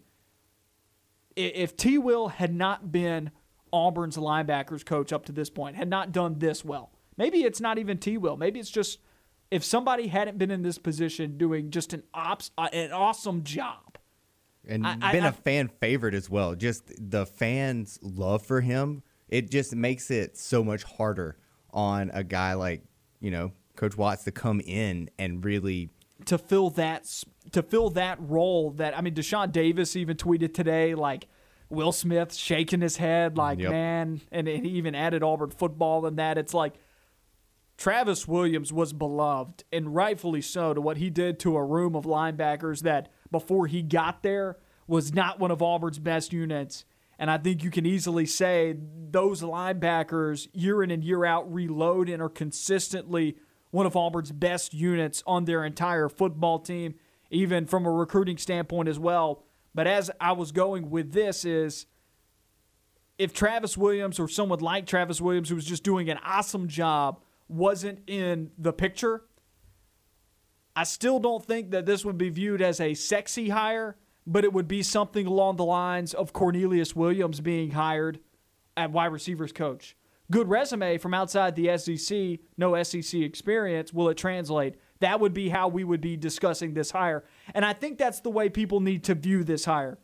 If 1.37 1.77
T. 1.77 1.97
Will 1.97 2.29
had 2.29 2.53
not 2.53 2.93
been 2.93 3.31
Auburn's 3.73 4.17
linebackers 4.17 4.85
coach 4.85 5.13
up 5.13 5.25
to 5.27 5.33
this 5.33 5.49
point, 5.49 5.77
had 5.77 5.89
not 5.89 6.13
done 6.13 6.39
this 6.39 6.65
well, 6.65 6.91
maybe 7.17 7.45
it's 7.45 7.61
not 7.61 7.79
even 7.79 7.99
T. 7.99 8.17
Will. 8.19 8.37
Maybe 8.37 8.61
it's 8.61 8.71
just 8.71 8.99
if 9.51 9.63
somebody 9.65 10.09
hadn't 10.09 10.39
been 10.39 10.51
in 10.51 10.63
this 10.63 10.79
position 10.79 11.37
doing 11.37 11.71
just 11.71 11.93
an 11.93 12.03
ops, 12.15 12.51
uh, 12.57 12.69
an 12.73 12.93
awesome 12.93 13.43
job, 13.45 13.99
and 14.67 14.87
I- 14.87 15.13
been 15.13 15.25
I- 15.25 15.29
a 15.29 15.33
fan 15.33 15.69
favorite 15.69 16.15
as 16.15 16.31
well. 16.31 16.55
Just 16.55 16.91
the 16.99 17.27
fans' 17.27 17.99
love 18.03 18.43
for 18.47 18.61
him, 18.61 19.03
it 19.29 19.51
just 19.51 19.75
makes 19.75 20.11
it 20.11 20.37
so 20.37 20.63
much 20.65 20.83
harder 20.85 21.37
on 21.71 22.11
a 22.15 22.23
guy 22.25 22.55
like 22.55 22.83
you 23.21 23.31
know 23.31 23.53
Coach 23.77 23.97
Watts 23.97 24.25
to 24.25 24.33
come 24.33 24.61
in 24.61 25.09
and 25.19 25.45
really. 25.45 25.91
to 26.27 26.39
fill 26.39 26.71
that 26.71 27.05
to 27.51 27.63
fill 27.63 27.91
that 27.91 28.17
role 28.21 28.71
that 28.73 28.97
I 28.97 29.01
mean 29.01 29.15
Deshaun 29.15 29.51
Davis 29.51 29.97
even 29.97 30.17
tweeted 30.17 30.55
today 30.55 30.95
like 30.95 31.27
Will 31.69 31.91
Smith 31.93 32.33
shaking 32.35 32.81
his 32.81 32.99
head 32.99 33.37
like 33.37 33.59
Yep. 33.59 33.71
man 33.73 34.21
and 34.31 34.47
he 34.47 34.69
even 34.69 34.95
added 34.95 35.23
Auburn 35.25 35.51
football 35.51 36.07
and 36.07 36.19
that 36.19 36.39
it's 36.39 36.55
like 36.55 36.75
Travis 37.77 38.29
Williams 38.29 38.73
was 38.73 38.93
beloved 38.93 39.65
and 39.73 39.95
rightfully 39.95 40.41
so 40.41 40.73
to 40.75 40.81
what 40.81 40.99
he 40.99 41.11
did 41.11 41.41
to 41.41 41.57
a 41.57 41.65
room 41.65 41.97
of 41.97 42.05
linebackers 42.05 42.83
that 42.83 43.09
before 43.31 43.67
he 43.67 43.83
got 43.83 44.23
there 44.23 44.57
was 44.87 45.13
not 45.13 45.41
one 45.41 45.51
of 45.51 45.63
Auburn's 45.63 45.99
best 45.99 46.33
units 46.33 46.85
and 47.23 47.31
I 47.31 47.39
think 47.39 47.63
you 47.63 47.71
can 47.71 47.87
easily 47.87 48.27
say 48.27 48.75
those 49.11 49.43
linebackers 49.43 50.49
year 50.53 50.83
in 50.83 50.91
and 50.91 51.05
year 51.05 51.25
out 51.25 51.53
reload 51.53 52.09
and 52.09 52.21
are 52.21 52.29
consistently 52.29 53.37
one 53.71 53.87
of 53.87 53.95
Auburn's 53.95 54.33
best 54.33 54.75
units 54.75 55.23
on 55.25 55.45
their 55.45 55.65
entire 55.65 56.09
football 56.09 56.59
team, 56.59 56.95
even 57.31 57.67
from 57.67 57.87
a 57.87 57.91
recruiting 57.93 58.39
standpoint 58.39 58.89
as 58.89 58.99
well. 58.99 59.45
But 59.73 59.87
as 59.87 60.11
I 60.21 60.33
was 60.33 60.51
going 60.51 60.91
with 60.91 61.13
this 61.13 61.45
is 61.45 61.87
if 63.19 63.33
Travis 63.33 63.77
Williams 63.77 64.19
or 64.19 64.27
someone 64.27 64.59
like 64.59 64.87
Travis 64.87 65.21
Williams 65.21 65.49
who 65.49 65.55
was 65.55 65.65
just 65.65 65.85
doing 65.85 66.11
an 66.11 66.19
awesome 66.25 66.67
job 66.67 67.21
wasn't 67.49 68.01
in 68.07 68.51
the 68.59 68.73
picture, 68.73 69.25
I 70.75 70.85
still 70.85 71.19
don't 71.19 71.45
think 71.45 71.71
that 71.71 71.87
this 71.87 72.05
would 72.05 72.17
be 72.17 72.31
viewed 72.31 72.63
as 72.63 72.81
a 72.81 72.95
sexy 72.95 73.51
hire, 73.51 73.97
but 74.27 74.45
it 74.45 74.53
would 74.53 74.69
be 74.69 74.83
something 74.83 75.27
along 75.27 75.57
the 75.57 75.65
lines 75.65 76.15
of 76.15 76.33
Cornelius 76.33 76.97
Williams 76.97 77.41
being 77.41 77.73
hired 77.73 78.21
at 78.77 78.91
wide 78.91 79.13
receivers 79.13 79.53
coach. 79.53 79.97
Good 80.31 80.49
resume 80.49 80.97
from 80.97 81.13
outside 81.13 81.57
the 81.57 81.77
SEC, 81.77 82.41
no 82.57 82.81
SEC 82.83 83.21
experience. 83.21 83.93
Will 83.93 84.09
it 84.09 84.17
translate? 84.17 84.77
That 85.01 85.21
would 85.21 85.35
be 85.35 85.51
how 85.51 85.69
we 85.69 85.85
would 85.85 86.01
be 86.01 86.17
discussing 86.17 86.73
this 86.73 86.93
hire. 86.93 87.25
And 87.55 87.65
I 87.67 87.75
think 87.75 87.99
that's 87.99 88.21
the 88.21 88.31
way 88.31 88.49
people 88.49 88.81
need 88.81 89.05
to 89.05 89.15
view 89.15 89.45
this 89.45 89.67
hire. 89.67 89.99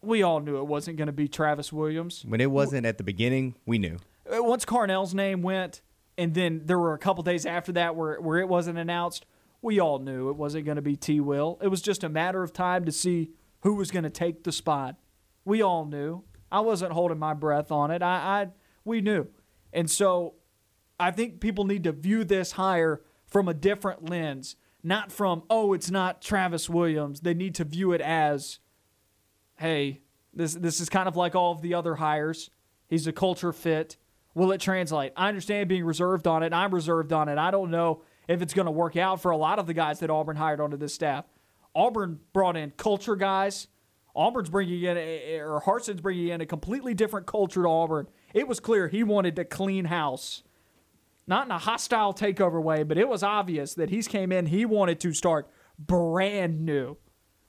We 0.00 0.22
all 0.22 0.40
knew 0.40 0.58
it 0.58 0.66
wasn't 0.66 0.96
going 0.96 1.08
to 1.08 1.12
be 1.12 1.28
Travis 1.28 1.72
Williams. 1.72 2.24
When 2.26 2.40
it 2.40 2.50
wasn't 2.50 2.86
at 2.86 2.96
the 2.96 3.04
beginning, 3.04 3.56
we 3.66 3.78
knew. 3.78 3.98
Uh, 4.32 4.42
once 4.42 4.64
Carnell's 4.64 5.14
name 5.14 5.42
went, 5.42 5.82
and 6.18 6.34
then 6.34 6.62
there 6.64 6.78
were 6.78 6.94
a 6.94 6.98
couple 6.98 7.22
days 7.22 7.46
after 7.46 7.72
that 7.72 7.96
where 7.96 8.20
where 8.20 8.38
it 8.38 8.48
wasn't 8.48 8.78
announced, 8.78 9.26
we 9.62 9.80
all 9.80 9.98
knew 9.98 10.30
it 10.30 10.36
wasn't 10.36 10.64
going 10.64 10.76
to 10.76 10.82
be 10.82 10.96
T. 10.96 11.20
Will. 11.20 11.58
It 11.62 11.68
was 11.68 11.82
just 11.82 12.04
a 12.04 12.08
matter 12.08 12.42
of 12.42 12.52
time 12.52 12.84
to 12.84 12.92
see 12.92 13.30
who 13.60 13.74
was 13.74 13.90
going 13.90 14.04
to 14.04 14.10
take 14.10 14.44
the 14.44 14.52
spot. 14.52 14.96
We 15.44 15.62
all 15.62 15.84
knew. 15.84 16.24
I 16.50 16.60
wasn't 16.60 16.92
holding 16.92 17.18
my 17.18 17.34
breath 17.34 17.72
on 17.72 17.90
it. 17.90 18.02
I, 18.02 18.42
I 18.42 18.48
we 18.84 19.00
knew, 19.00 19.26
and 19.72 19.90
so 19.90 20.34
I 20.98 21.10
think 21.10 21.40
people 21.40 21.64
need 21.64 21.84
to 21.84 21.92
view 21.92 22.24
this 22.24 22.52
hire 22.52 23.02
from 23.26 23.48
a 23.48 23.54
different 23.54 24.08
lens, 24.08 24.56
not 24.82 25.10
from 25.10 25.42
oh 25.50 25.72
it's 25.72 25.90
not 25.90 26.22
Travis 26.22 26.70
Williams. 26.70 27.20
They 27.20 27.34
need 27.34 27.54
to 27.56 27.64
view 27.64 27.92
it 27.92 28.00
as 28.00 28.60
hey, 29.56 30.02
this 30.32 30.54
this 30.54 30.80
is 30.80 30.88
kind 30.88 31.08
of 31.08 31.16
like 31.16 31.34
all 31.34 31.52
of 31.52 31.62
the 31.62 31.74
other 31.74 31.96
hires. 31.96 32.50
He's 32.88 33.06
a 33.06 33.12
culture 33.12 33.52
fit. 33.52 33.96
Will 34.36 34.52
it 34.52 34.60
translate? 34.60 35.12
I 35.16 35.28
understand 35.28 35.68
being 35.68 35.84
reserved 35.84 36.26
on 36.26 36.42
it. 36.42 36.52
I'm 36.52 36.72
reserved 36.72 37.12
on 37.12 37.28
it. 37.28 37.38
I 37.38 37.50
don't 37.50 37.70
know 37.70 38.02
if 38.28 38.42
it's 38.42 38.52
going 38.52 38.66
to 38.66 38.72
work 38.72 38.96
out 38.96 39.20
for 39.20 39.30
a 39.30 39.36
lot 39.36 39.58
of 39.58 39.66
the 39.66 39.74
guys 39.74 40.00
that 40.00 40.10
Auburn 40.10 40.36
hired 40.36 40.60
onto 40.60 40.76
this 40.76 40.94
staff. 40.94 41.24
Auburn 41.74 42.20
brought 42.32 42.56
in 42.56 42.72
culture 42.76 43.16
guys. 43.16 43.66
Auburn's 44.14 44.50
bringing 44.50 44.82
in, 44.82 44.96
or 45.40 45.62
Harsin's 45.62 46.02
bringing 46.02 46.28
in 46.28 46.40
a 46.42 46.46
completely 46.46 46.92
different 46.92 47.26
culture 47.26 47.62
to 47.62 47.68
Auburn. 47.68 48.08
It 48.34 48.46
was 48.46 48.60
clear 48.60 48.88
he 48.88 49.02
wanted 49.02 49.36
to 49.36 49.44
clean 49.44 49.86
house 49.86 50.42
not 51.26 51.46
in 51.46 51.50
a 51.50 51.58
hostile 51.58 52.14
takeover 52.14 52.62
way, 52.62 52.82
but 52.82 52.98
it 52.98 53.08
was 53.08 53.22
obvious 53.22 53.74
that 53.74 53.90
he's 53.90 54.06
came 54.06 54.30
in, 54.30 54.46
he 54.46 54.64
wanted 54.64 55.00
to 55.00 55.12
start 55.12 55.48
brand 55.78 56.64
new, 56.64 56.96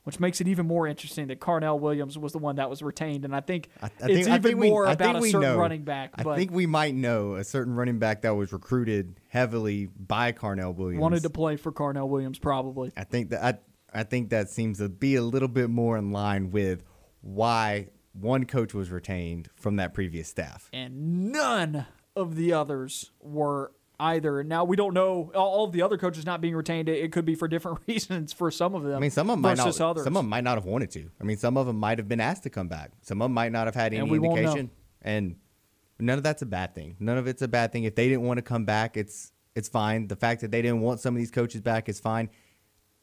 which 0.08 0.22
makes 0.22 0.40
it 0.40 0.48
even 0.48 0.66
more 0.66 0.88
interesting 0.88 1.28
that 1.28 1.42
Carnell 1.42 1.82
Williams 1.82 2.18
was 2.18 2.32
the 2.32 2.38
one 2.38 2.56
that 2.56 2.70
was 2.70 2.82
retained. 2.82 3.26
And 3.26 3.36
I 3.36 3.42
think 3.42 3.68
I, 3.82 3.88
I 3.88 3.90
it's 3.90 4.06
think, 4.06 4.20
even 4.20 4.32
I 4.32 4.40
think 4.40 4.58
we, 4.58 4.70
more 4.70 4.88
I 4.88 4.94
about 4.94 5.18
a 5.18 5.22
certain 5.24 5.42
know, 5.42 5.58
running 5.58 5.84
back. 5.84 6.12
I 6.16 6.24
think 6.24 6.50
we 6.50 6.66
might 6.66 6.96
know 6.96 7.36
a 7.36 7.44
certain 7.44 7.76
running 7.76 8.00
back 8.00 8.22
that 8.22 8.34
was 8.34 8.54
recruited 8.54 9.20
heavily 9.28 9.88
by 9.88 10.32
Carnell 10.32 10.74
Williams. 10.74 11.02
wanted 11.02 11.24
to 11.24 11.30
play 11.30 11.58
for 11.58 11.74
Carnell 11.74 12.08
Williams 12.08 12.40
probably. 12.40 12.94
I 12.96 13.04
think 13.04 13.32
that 13.32 13.44
I, 13.44 14.00
I 14.00 14.04
think 14.04 14.30
that 14.30 14.50
seems 14.50 14.78
to 14.78 14.88
be 14.88 15.16
a 15.16 15.22
little 15.22 15.50
bit 15.50 15.70
more 15.70 15.98
in 15.98 16.14
line 16.14 16.52
with 16.52 16.86
why 17.20 17.90
one 18.14 18.46
coach 18.46 18.74
was 18.74 18.90
retained 18.90 19.50
from 19.58 19.76
that 19.76 19.94
previous 19.94 20.30
staff. 20.30 20.70
And 20.72 21.34
none 21.34 21.86
of 22.16 22.38
the 22.38 22.54
others 22.54 23.12
were 23.20 23.74
either. 24.00 24.44
Now 24.44 24.64
we 24.64 24.76
don't 24.76 24.94
know 24.94 25.32
all 25.36 25.66
of 25.66 25.72
the 25.72 25.82
other 25.82 25.98
coaches 25.98 26.26
not 26.26 26.42
being 26.42 26.56
retained. 26.56 26.90
It 26.90 27.04
it 27.04 27.12
could 27.12 27.26
be 27.26 27.36
for 27.36 27.48
different 27.56 27.80
reasons 27.88 28.34
for 28.34 28.52
some 28.52 28.76
of 28.76 28.84
them. 28.84 28.96
I 28.96 29.00
mean, 29.00 29.12
some 29.12 29.30
of 29.30 29.34
them 29.36 29.42
might 29.42 29.58
not. 29.58 29.80
others. 29.82 30.04
Some 30.04 30.16
of 30.16 30.24
them 30.24 30.30
might 30.30 30.44
not 30.44 30.58
have 30.58 30.66
wanted 30.66 30.92
to. 30.92 31.10
I 31.20 31.24
mean, 31.24 31.38
some 31.38 31.58
of 31.58 31.68
them 31.68 31.78
might 31.80 31.98
have 31.98 32.08
been 32.08 32.20
asked 32.22 32.44
to 32.44 32.50
come 32.50 32.68
back. 32.68 32.92
Some 33.02 33.22
of 33.22 33.26
them 33.26 33.34
might 33.34 33.52
not 33.52 33.68
have 33.68 33.76
had 33.76 33.94
And 33.94 34.04
any 34.08 34.20
know. 34.20 34.26
indication. 34.36 34.72
And 35.02 35.36
none 36.00 36.18
of 36.18 36.24
that's 36.24 36.42
a 36.42 36.46
bad 36.46 36.76
thing. 36.76 36.96
None 37.00 37.18
of 37.18 37.28
it's 37.28 37.42
a 37.42 37.48
bad 37.48 37.72
thing. 37.72 37.84
If 37.86 37.96
they 37.96 38.08
didn't 38.08 38.24
want 38.24 38.38
to 38.38 38.42
come 38.44 38.66
back, 38.66 38.98
it's 38.98 39.32
it's 39.56 39.70
fine. 39.70 40.08
The 40.08 40.16
fact 40.16 40.42
that 40.42 40.52
they 40.52 40.62
didn't 40.62 40.82
want 40.82 41.00
some 41.00 41.16
of 41.16 41.20
these 41.20 41.32
coaches 41.32 41.62
back 41.62 41.90
is 41.90 42.00
fine. 42.00 42.30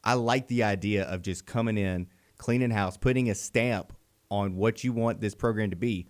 I 0.03 0.13
like 0.13 0.47
the 0.47 0.63
idea 0.63 1.03
of 1.05 1.21
just 1.23 1.45
coming 1.45 1.77
in, 1.77 2.07
cleaning 2.37 2.69
house, 2.71 2.95
putting 2.95 3.29
a 3.29 3.35
stamp 3.35 3.91
on 4.29 4.55
what 4.55 4.83
you 4.83 4.93
want 4.93 5.19
this 5.19 5.35
program 5.35 5.71
to 5.71 5.75
be. 5.75 6.07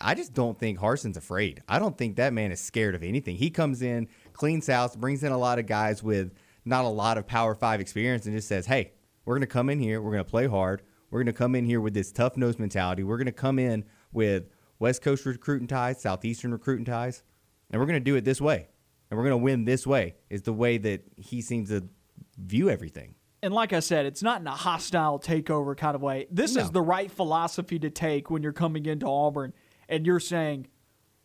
I 0.00 0.14
just 0.14 0.32
don't 0.32 0.58
think 0.58 0.78
Harsin's 0.78 1.16
afraid. 1.16 1.62
I 1.68 1.78
don't 1.78 1.96
think 1.98 2.16
that 2.16 2.32
man 2.32 2.52
is 2.52 2.60
scared 2.60 2.94
of 2.94 3.02
anything. 3.02 3.36
He 3.36 3.50
comes 3.50 3.82
in, 3.82 4.08
cleans 4.32 4.66
house, 4.68 4.94
brings 4.94 5.24
in 5.24 5.32
a 5.32 5.38
lot 5.38 5.58
of 5.58 5.66
guys 5.66 6.02
with 6.02 6.32
not 6.64 6.84
a 6.84 6.88
lot 6.88 7.18
of 7.18 7.26
Power 7.26 7.54
Five 7.54 7.80
experience, 7.80 8.26
and 8.26 8.34
just 8.34 8.46
says, 8.48 8.66
"Hey, 8.66 8.92
we're 9.24 9.34
going 9.34 9.40
to 9.42 9.46
come 9.46 9.68
in 9.70 9.80
here. 9.80 10.00
We're 10.00 10.12
going 10.12 10.24
to 10.24 10.30
play 10.30 10.46
hard. 10.46 10.82
We're 11.10 11.18
going 11.20 11.26
to 11.26 11.32
come 11.32 11.54
in 11.54 11.64
here 11.64 11.80
with 11.80 11.94
this 11.94 12.12
tough 12.12 12.36
nose 12.36 12.58
mentality. 12.58 13.02
We're 13.02 13.16
going 13.16 13.26
to 13.26 13.32
come 13.32 13.58
in 13.58 13.84
with 14.12 14.44
West 14.78 15.02
Coast 15.02 15.24
recruiting 15.26 15.66
ties, 15.66 16.00
Southeastern 16.00 16.52
recruiting 16.52 16.84
ties, 16.84 17.22
and 17.70 17.80
we're 17.80 17.86
going 17.86 18.00
to 18.00 18.04
do 18.04 18.14
it 18.16 18.24
this 18.24 18.40
way. 18.40 18.68
And 19.10 19.16
we're 19.18 19.24
going 19.24 19.40
to 19.40 19.44
win 19.44 19.64
this 19.64 19.86
way." 19.86 20.14
Is 20.30 20.42
the 20.42 20.52
way 20.52 20.78
that 20.78 21.02
he 21.16 21.40
seems 21.42 21.70
to 21.70 21.88
view 22.36 22.70
everything. 22.70 23.14
and 23.42 23.54
like 23.54 23.72
I 23.72 23.78
said, 23.80 24.04
it's 24.04 24.22
not 24.22 24.40
in 24.40 24.46
a 24.48 24.50
hostile 24.52 25.18
takeover 25.20 25.76
kind 25.76 25.94
of 25.94 26.02
way. 26.02 26.26
This 26.30 26.56
No. 26.56 26.62
is 26.62 26.70
the 26.72 26.82
right 26.82 27.08
philosophy 27.10 27.78
to 27.78 27.88
take 27.90 28.30
when 28.30 28.42
you're 28.42 28.52
coming 28.52 28.84
into 28.86 29.06
Auburn 29.06 29.52
and 29.88 30.06
you're 30.06 30.20
saying, 30.20 30.66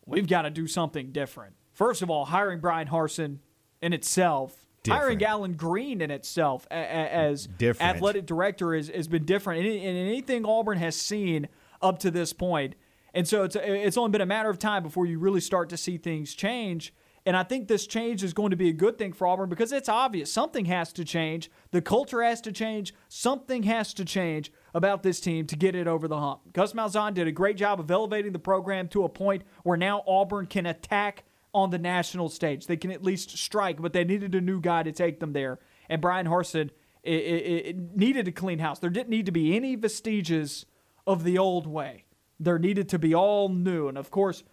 we've 0.06 0.28
got 0.28 0.44
to 0.44 0.50
do 0.50 0.68
something 0.68 1.12
different. 1.12 1.56
First 1.74 2.02
of 2.02 2.10
all, 2.10 2.26
hiring 2.26 2.60
Bryan 2.60 2.88
Harsin 2.88 3.40
in 3.82 3.94
itself, 3.94 4.66
hiring 4.88 5.18
Different. 5.18 5.32
Allen 5.32 5.54
Greene 5.54 6.02
in 6.02 6.12
itself 6.12 6.68
a- 6.72 6.76
a- 6.76 6.78
as 7.12 7.48
Different. 7.48 7.96
athletic 7.96 8.26
director 8.26 8.74
is, 8.74 8.90
has 8.90 9.08
been 9.08 9.26
different 9.26 9.66
in, 9.66 9.72
in 9.74 9.96
anything 10.08 10.46
Auburn 10.46 10.78
has 10.78 10.96
seen 10.96 11.48
up 11.82 12.00
to 12.00 12.12
this 12.12 12.34
point. 12.34 12.76
And 13.14 13.28
so 13.28 13.44
it's, 13.44 13.56
it's 13.56 13.98
only 13.98 14.12
been 14.12 14.22
a 14.22 14.26
matter 14.26 14.50
of 14.50 14.58
time 14.60 14.84
before 14.84 15.06
you 15.06 15.20
really 15.20 15.42
start 15.42 15.70
to 15.70 15.78
see 15.78 15.98
things 15.98 16.34
change. 16.34 16.94
And 17.26 17.38
I 17.38 17.44
think 17.44 17.68
this 17.68 17.88
change 17.88 18.24
is 18.24 18.34
going 18.34 18.50
to 18.50 18.58
be 18.58 18.70
a 18.70 18.74
good 18.74 18.98
thing 18.98 19.14
for 19.14 19.28
Auburn 19.28 19.48
because 19.50 19.72
it's 19.72 19.88
obvious 19.88 20.32
something 20.32 20.66
has 20.66 20.92
to 20.94 21.06
change. 21.06 21.50
The 21.72 21.82
culture 21.82 22.22
has 22.22 22.42
to 22.42 22.52
change. 22.52 22.94
Something 23.08 23.64
has 23.64 23.94
to 23.94 24.04
change 24.06 24.52
about 24.74 25.04
this 25.04 25.20
team 25.20 25.46
to 25.48 25.56
get 25.56 25.76
it 25.76 25.88
over 25.88 26.08
the 26.08 26.20
hump. 26.20 26.54
Gus 26.54 26.74
Malzahn 26.74 27.14
did 27.14 27.28
a 27.28 27.32
great 27.32 27.58
job 27.58 27.80
of 27.80 27.92
elevating 27.92 28.32
the 28.32 28.40
program 28.40 28.88
to 28.90 29.04
a 29.04 29.10
point 29.10 29.44
where 29.64 29.78
now 29.78 30.04
Auburn 30.08 30.48
can 30.48 30.66
attack 30.66 31.24
on 31.54 31.70
the 31.70 31.78
national 31.78 32.30
stage. 32.30 32.66
They 32.66 32.78
can 32.78 32.92
at 32.92 33.04
least 33.04 33.38
strike, 33.38 33.82
but 33.82 33.94
they 33.94 34.04
needed 34.04 34.34
a 34.34 34.42
new 34.42 34.60
guy 34.60 34.84
to 34.84 34.92
take 34.92 35.20
them 35.20 35.34
there. 35.34 35.60
And 35.90 36.02
Bryan 36.02 36.26
Harsin 36.26 36.72
needed 37.06 38.28
a 38.28 38.32
clean 38.32 38.60
house. 38.60 38.80
There 38.80 38.90
didn't 38.90 39.10
need 39.10 39.28
to 39.28 39.32
be 39.32 39.56
any 39.56 39.76
vestiges 39.76 40.66
of 41.06 41.24
the 41.24 41.38
old 41.38 41.68
way. 41.68 42.06
There 42.40 42.58
needed 42.58 42.90
to 42.90 43.00
be 43.00 43.14
all 43.14 43.50
new. 43.50 43.88
And 43.88 43.98
of 43.98 44.10
course, 44.10 44.44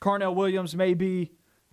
Carnell 0.00 0.34
Williams 0.34 0.76
may 0.76 0.94
be 0.94 1.32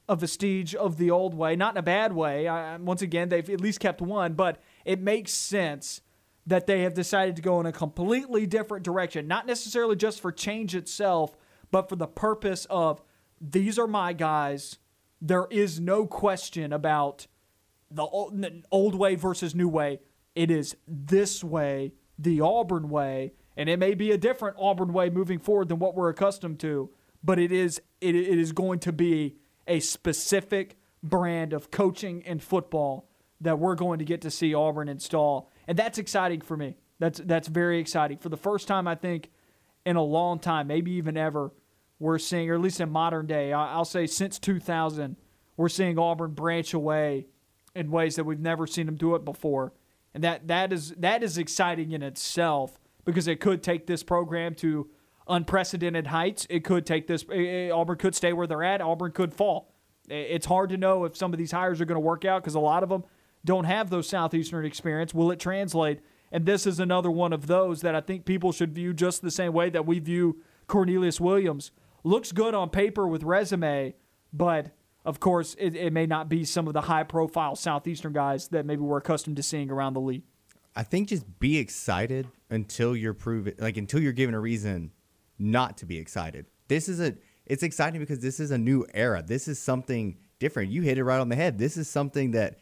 a 0.10 0.16
vestige 0.16 0.74
of 0.74 0.98
the 0.98 1.12
old 1.12 1.34
way, 1.34 1.56
not 1.56 1.76
in 1.76 1.78
a 1.78 1.84
bad 1.84 2.14
way. 2.14 2.48
I, 2.48 2.78
once 2.78 3.02
again, 3.02 3.30
they've 3.30 3.50
at 3.50 3.62
least 3.62 3.80
kept 3.80 4.02
one, 4.02 4.34
but 4.34 4.62
it 4.86 5.00
makes 5.00 5.32
sense 5.32 6.02
that 6.46 6.68
they 6.68 6.82
have 6.82 6.94
decided 6.94 7.36
to 7.38 7.42
go 7.42 7.60
in 7.60 7.66
a 7.66 7.72
completely 7.72 8.46
different 8.46 8.84
direction, 8.84 9.28
not 9.28 9.46
necessarily 9.46 9.96
just 9.96 10.20
for 10.22 10.32
change 10.32 10.76
itself, 10.76 11.38
but 11.72 11.88
for 11.88 11.96
the 11.96 12.08
purpose 12.08 12.66
of 12.70 13.02
these 13.40 13.80
are 13.80 13.88
my 13.88 14.14
guys. 14.14 14.78
There 15.22 15.48
is 15.50 15.80
no 15.80 16.06
question 16.06 16.74
about 16.74 17.28
the 17.90 18.04
old, 18.04 18.96
way 18.96 19.16
versus 19.16 19.54
new 19.54 19.70
way. 19.70 20.00
It 20.36 20.50
is 20.50 20.76
this 20.88 21.44
way, 21.44 21.94
the 22.18 22.42
Auburn 22.42 22.90
way, 22.90 23.34
and 23.56 23.70
it 23.70 23.78
may 23.78 23.94
be 23.94 24.12
a 24.12 24.18
different 24.18 24.58
Auburn 24.60 24.92
way 24.92 25.10
moving 25.10 25.40
forward 25.40 25.70
than 25.70 25.80
what 25.80 25.96
we're 25.96 26.10
accustomed 26.10 26.60
to, 26.62 26.90
but 27.24 27.40
it 27.40 27.52
is 27.52 27.82
it, 28.02 28.16
it 28.16 28.40
is 28.40 28.52
going 28.52 28.80
to 28.80 28.92
be 28.92 29.38
a 29.68 29.80
specific 29.80 30.78
brand 31.02 31.54
of 31.54 31.72
coaching 31.72 32.24
and 32.26 32.42
football 32.42 33.08
that 33.40 33.60
we're 33.60 33.76
going 33.76 34.00
to 34.00 34.06
get 34.06 34.22
to 34.22 34.32
see 34.32 34.54
Auburn 34.54 34.90
install, 34.90 35.52
and 35.68 35.78
that's 35.78 35.98
exciting 35.98 36.42
for 36.42 36.58
me. 36.58 36.76
That's 37.00 37.20
that's 37.20 37.48
very 37.48 37.80
exciting. 37.80 38.18
For 38.18 38.30
the 38.30 38.38
first 38.38 38.68
time, 38.68 38.88
I 38.88 38.96
think 38.96 39.32
in 39.86 39.96
a 39.96 40.04
long 40.04 40.40
time, 40.40 40.68
maybe 40.68 40.92
even 40.92 41.18
ever, 41.18 41.52
we're 42.00 42.20
seeing, 42.20 42.50
or 42.50 42.56
at 42.56 42.62
least 42.62 42.80
in 42.80 42.90
modern 42.90 43.28
day, 43.28 43.54
I'll 43.54 43.86
say 43.86 44.08
since 44.08 44.40
2000, 44.40 45.18
we're 45.58 45.70
seeing 45.70 45.98
Auburn 46.00 46.32
branch 46.32 46.74
away 46.74 47.28
in 47.76 47.92
ways 47.92 48.16
that 48.16 48.24
we've 48.24 48.40
never 48.40 48.68
seen 48.68 48.86
them 48.86 48.96
do 48.96 49.16
it 49.16 49.26
before, 49.26 49.74
and 50.14 50.24
that 50.24 50.48
that 50.48 50.72
is 50.72 50.92
that 50.98 51.24
is 51.24 51.38
exciting 51.38 51.92
in 51.92 52.04
itself 52.04 52.80
because 53.06 53.28
it 53.28 53.40
could 53.40 53.64
take 53.64 53.88
this 53.88 54.04
program 54.04 54.56
to 54.56 54.90
unprecedented 55.28 56.08
heights. 56.08 56.48
It 56.50 56.64
could 56.64 56.86
take 56.86 57.08
this. 57.08 57.26
Eh, 57.32 57.68
eh, 57.68 57.70
Auburn 57.72 57.98
could 57.98 58.16
stay 58.16 58.34
where 58.34 58.48
they're 58.48 58.64
at. 58.64 58.82
Auburn 58.82 59.12
could 59.12 59.34
fall. 59.34 59.74
It's 60.10 60.46
hard 60.46 60.70
to 60.70 60.78
know 60.78 61.06
if 61.06 61.16
some 61.16 61.32
of 61.32 61.40
these 61.40 61.52
hires 61.52 61.80
are 61.80 61.86
going 61.86 61.96
to 61.96 62.02
work 62.02 62.26
out 62.26 62.42
because 62.42 62.56
a 62.56 62.60
lot 62.60 62.84
of 62.84 62.90
them 62.90 63.06
don't 63.46 63.66
have 63.66 63.90
those 63.90 64.08
southeastern 64.08 64.66
experience. 64.66 65.14
Will 65.14 65.32
it 65.32 65.40
translate? 65.40 66.00
And 66.32 66.46
this 66.46 66.66
is 66.66 66.80
another 66.80 67.12
one 67.12 67.34
of 67.34 67.48
those 67.48 67.82
that 67.82 67.94
I 67.94 68.02
think 68.02 68.26
people 68.26 68.52
should 68.52 68.74
view 68.74 68.94
just 68.94 69.22
the 69.22 69.32
same 69.32 69.54
way 69.54 69.70
that 69.70 69.86
we 69.86 70.00
view 70.00 70.42
Cornelius 70.68 71.22
Williams. 71.22 71.72
Looks 72.04 72.32
good 72.32 72.54
on 72.54 72.70
paper 72.70 73.08
with 73.08 73.24
resume, 73.24 73.94
but 74.32 74.72
of 75.06 75.20
course, 75.20 75.56
it, 75.60 75.76
it 75.76 75.94
may 75.94 76.06
not 76.06 76.30
be 76.30 76.46
some 76.46 76.68
of 76.68 76.74
the 76.74 76.82
high 76.82 77.04
profile 77.04 77.56
Southeastern 77.56 78.14
guys 78.14 78.48
that 78.50 78.66
maybe 78.66 78.82
we're 78.82 78.98
accustomed 78.98 79.36
to 79.38 79.44
seeing 79.44 79.70
around 79.70 79.94
the 79.94 80.02
league. 80.02 80.24
I 80.76 80.84
think 80.84 81.10
just 81.10 81.40
be 81.40 81.60
excited 81.60 82.28
until 82.50 82.96
you're 82.96 83.14
proven, 83.14 83.54
like 83.60 83.78
until 83.78 84.00
you're 84.00 84.12
given 84.12 84.34
a 84.34 84.40
reason 84.40 84.92
not 85.38 85.78
to 85.78 85.86
be 85.86 85.98
excited. 85.98 86.48
This 86.68 86.90
is 86.90 87.00
a, 87.00 87.16
it's 87.46 87.64
exciting 87.64 88.00
because 88.00 88.20
this 88.20 88.40
is 88.40 88.52
a 88.52 88.58
new 88.58 88.86
era. 88.94 89.24
This 89.26 89.48
is 89.48 89.60
something 89.60 90.18
different. 90.40 90.72
You 90.72 90.82
hit 90.82 90.98
it 90.98 91.04
right 91.04 91.20
on 91.20 91.30
the 91.30 91.36
head. 91.36 91.60
This 91.60 91.78
is 91.78 91.90
something 91.90 92.32
that 92.32 92.58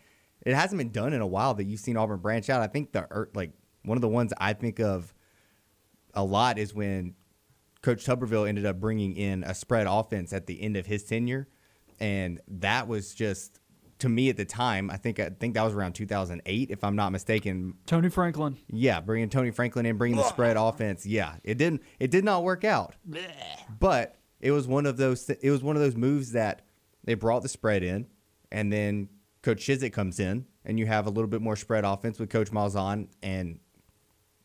it 0.46 0.56
hasn't 0.56 0.78
been 0.78 0.92
done 0.92 1.14
in 1.14 1.22
a 1.22 1.28
while 1.28 1.54
that 1.56 1.66
you've 1.66 1.80
seen 1.80 1.98
Auburn 1.98 2.20
branch 2.20 2.50
out. 2.50 2.62
I 2.62 2.68
think 2.68 2.92
the 2.92 3.02
er, 3.12 3.30
like 3.34 3.52
one 3.84 3.98
of 3.98 4.02
the 4.02 4.08
ones 4.08 4.34
I 4.38 4.54
think 4.54 4.80
of 4.80 5.14
a 6.14 6.24
lot 6.24 6.58
is 6.58 6.74
when 6.74 7.16
Coach 7.82 8.06
Tuberville 8.06 8.48
ended 8.48 8.66
up 8.66 8.80
bringing 8.80 9.16
in 9.16 9.44
a 9.44 9.54
spread 9.54 9.88
offense 9.88 10.34
at 10.34 10.46
the 10.46 10.62
end 10.62 10.78
of 10.78 10.86
his 10.86 11.04
tenure, 11.04 11.48
and 12.00 12.40
that 12.48 12.88
was 12.88 13.14
just 13.14 13.60
to 14.00 14.10
me 14.10 14.30
at 14.30 14.38
the 14.38 14.46
time. 14.46 14.90
I 14.90 14.98
think 14.98 15.20
I 15.20 15.30
think 15.30 15.54
that 15.54 15.64
was 15.64 15.74
around 15.74 15.94
2008, 15.94 16.70
if 16.70 16.84
I'm 16.84 16.96
not 16.96 17.12
mistaken. 17.12 17.76
Tony 17.86 18.10
Franklin. 18.10 18.58
Yeah, 18.68 19.00
bringing 19.00 19.30
Tony 19.30 19.52
Franklin 19.52 19.86
in, 19.86 19.98
bringing 19.98 20.18
the 20.18 20.28
spread 20.28 20.58
offense. 20.58 21.06
Yeah, 21.06 21.36
it 21.44 21.58
didn't 21.58 21.82
it 22.00 22.12
did 22.12 22.24
not 22.24 22.44
work 22.44 22.64
out, 22.64 22.96
but 23.80 24.16
it 24.40 24.52
was 24.52 24.68
one 24.68 24.86
of 24.86 24.98
those 24.98 25.30
it 25.30 25.50
was 25.50 25.64
one 25.64 25.76
of 25.76 25.82
those 25.82 25.96
moves 25.96 26.34
that 26.34 26.64
they 27.04 27.14
brought 27.14 27.42
the 27.42 27.50
spread 27.50 27.84
in, 27.84 28.08
and 28.52 28.72
then 28.72 29.10
Coach 29.42 29.66
Chizik 29.66 29.94
comes 29.94 30.20
in, 30.20 30.46
and 30.66 30.78
you 30.78 30.86
have 30.86 31.08
a 31.08 31.10
little 31.10 31.30
bit 31.30 31.42
more 31.42 31.56
spread 31.56 31.84
offense 31.84 32.20
with 32.20 32.30
Coach 32.30 32.52
Malzahn, 32.52 33.08
and 33.24 33.60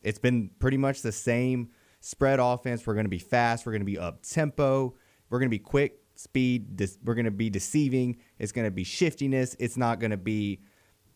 it's 0.01 0.19
been 0.19 0.49
pretty 0.59 0.77
much 0.77 1.01
the 1.01 1.11
same 1.11 1.69
spread 1.99 2.39
offense. 2.39 2.85
We're 2.85 2.93
going 2.93 3.05
to 3.05 3.09
be 3.09 3.19
fast. 3.19 3.65
We're 3.65 3.73
going 3.73 3.81
to 3.81 3.85
be 3.85 3.97
up 3.97 4.23
tempo. 4.23 4.95
We're 5.29 5.39
going 5.39 5.49
to 5.49 5.55
be 5.55 5.59
quick, 5.59 5.99
speed. 6.15 6.81
we're 7.03 7.15
going 7.15 7.25
to 7.25 7.31
be 7.31 7.49
deceiving. 7.49 8.17
It's 8.39 8.51
going 8.51 8.65
to 8.65 8.71
be 8.71 8.83
shiftiness. 8.83 9.55
It's 9.59 9.77
not 9.77 9.99
going 9.99 10.11
to 10.11 10.17
be 10.17 10.61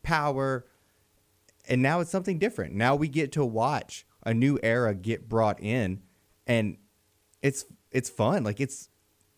power. 0.03 0.65
And 1.67 1.81
now 1.81 2.01
it's 2.01 2.11
something 2.11 2.37
different. 2.39 2.73
Now 2.73 2.95
we 2.95 3.07
get 3.07 3.31
to 3.33 3.45
watch 3.45 4.05
a 4.23 4.33
new 4.33 4.59
era 4.61 4.93
get 4.93 5.27
brought 5.29 5.61
in, 5.61 6.01
and 6.45 6.77
it's 7.41 7.65
it's 7.91 8.09
fun. 8.09 8.43
Like 8.43 8.59
it's 8.59 8.89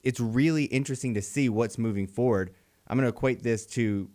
it's 0.04 0.20
really 0.20 0.66
interesting 0.66 1.14
to 1.14 1.22
see 1.22 1.50
what's 1.50 1.78
moving 1.78 2.08
forward. 2.08 2.54
I'm 2.88 2.98
going 2.98 3.10
to 3.10 3.16
equate 3.16 3.44
this 3.44 3.66
to 3.68 4.10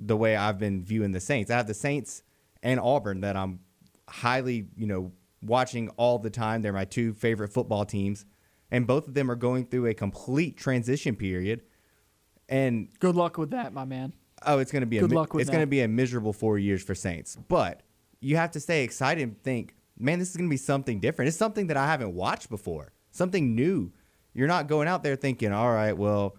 the 0.00 0.16
way 0.16 0.34
I've 0.34 0.58
been 0.58 0.82
viewing 0.82 1.12
the 1.12 1.20
Saints. 1.20 1.50
I 1.50 1.56
have 1.56 1.66
the 1.66 1.74
Saints 1.74 2.22
and 2.62 2.80
Auburn 2.80 3.20
that 3.20 3.36
I'm 3.36 3.60
highly, 4.08 4.66
you 4.76 4.86
know, 4.86 5.12
watching 5.42 5.88
all 5.90 6.18
the 6.18 6.30
time. 6.30 6.62
They're 6.62 6.72
my 6.72 6.84
two 6.84 7.12
favorite 7.12 7.52
football 7.52 7.84
teams, 7.84 8.24
and 8.70 8.86
both 8.86 9.06
of 9.06 9.14
them 9.14 9.30
are 9.30 9.36
going 9.36 9.66
through 9.66 9.86
a 9.86 9.94
complete 9.94 10.56
transition 10.56 11.16
period. 11.16 11.62
And 12.48 12.88
good 12.98 13.14
luck 13.14 13.38
with 13.38 13.50
that, 13.50 13.72
my 13.72 13.84
man. 13.84 14.12
Oh, 14.44 14.58
it's 14.58 14.72
going 14.72 14.80
to 14.80 14.86
be 14.86 14.98
good 14.98 15.12
a, 15.12 15.14
luck 15.14 15.34
with 15.34 15.42
it's 15.42 15.50
going 15.50 15.62
to 15.62 15.66
be 15.66 15.82
a 15.82 15.88
miserable 15.88 16.32
four 16.32 16.58
years 16.58 16.82
for 16.82 16.94
Saints. 16.94 17.36
But 17.48 17.82
you 18.20 18.36
have 18.36 18.50
to 18.52 18.60
stay 18.60 18.82
excited 18.84 19.22
and 19.22 19.42
think, 19.42 19.74
man, 19.98 20.18
this 20.18 20.30
is 20.30 20.36
going 20.36 20.48
to 20.48 20.52
be 20.52 20.56
something 20.56 20.98
different. 20.98 21.28
It's 21.28 21.36
something 21.36 21.66
that 21.68 21.76
I 21.76 21.86
haven't 21.86 22.14
watched 22.14 22.48
before, 22.48 22.92
something 23.10 23.54
new. 23.54 23.92
You're 24.32 24.48
not 24.48 24.66
going 24.66 24.88
out 24.88 25.02
there 25.02 25.16
thinking, 25.16 25.52
all 25.52 25.72
right, 25.72 25.96
well, 25.96 26.36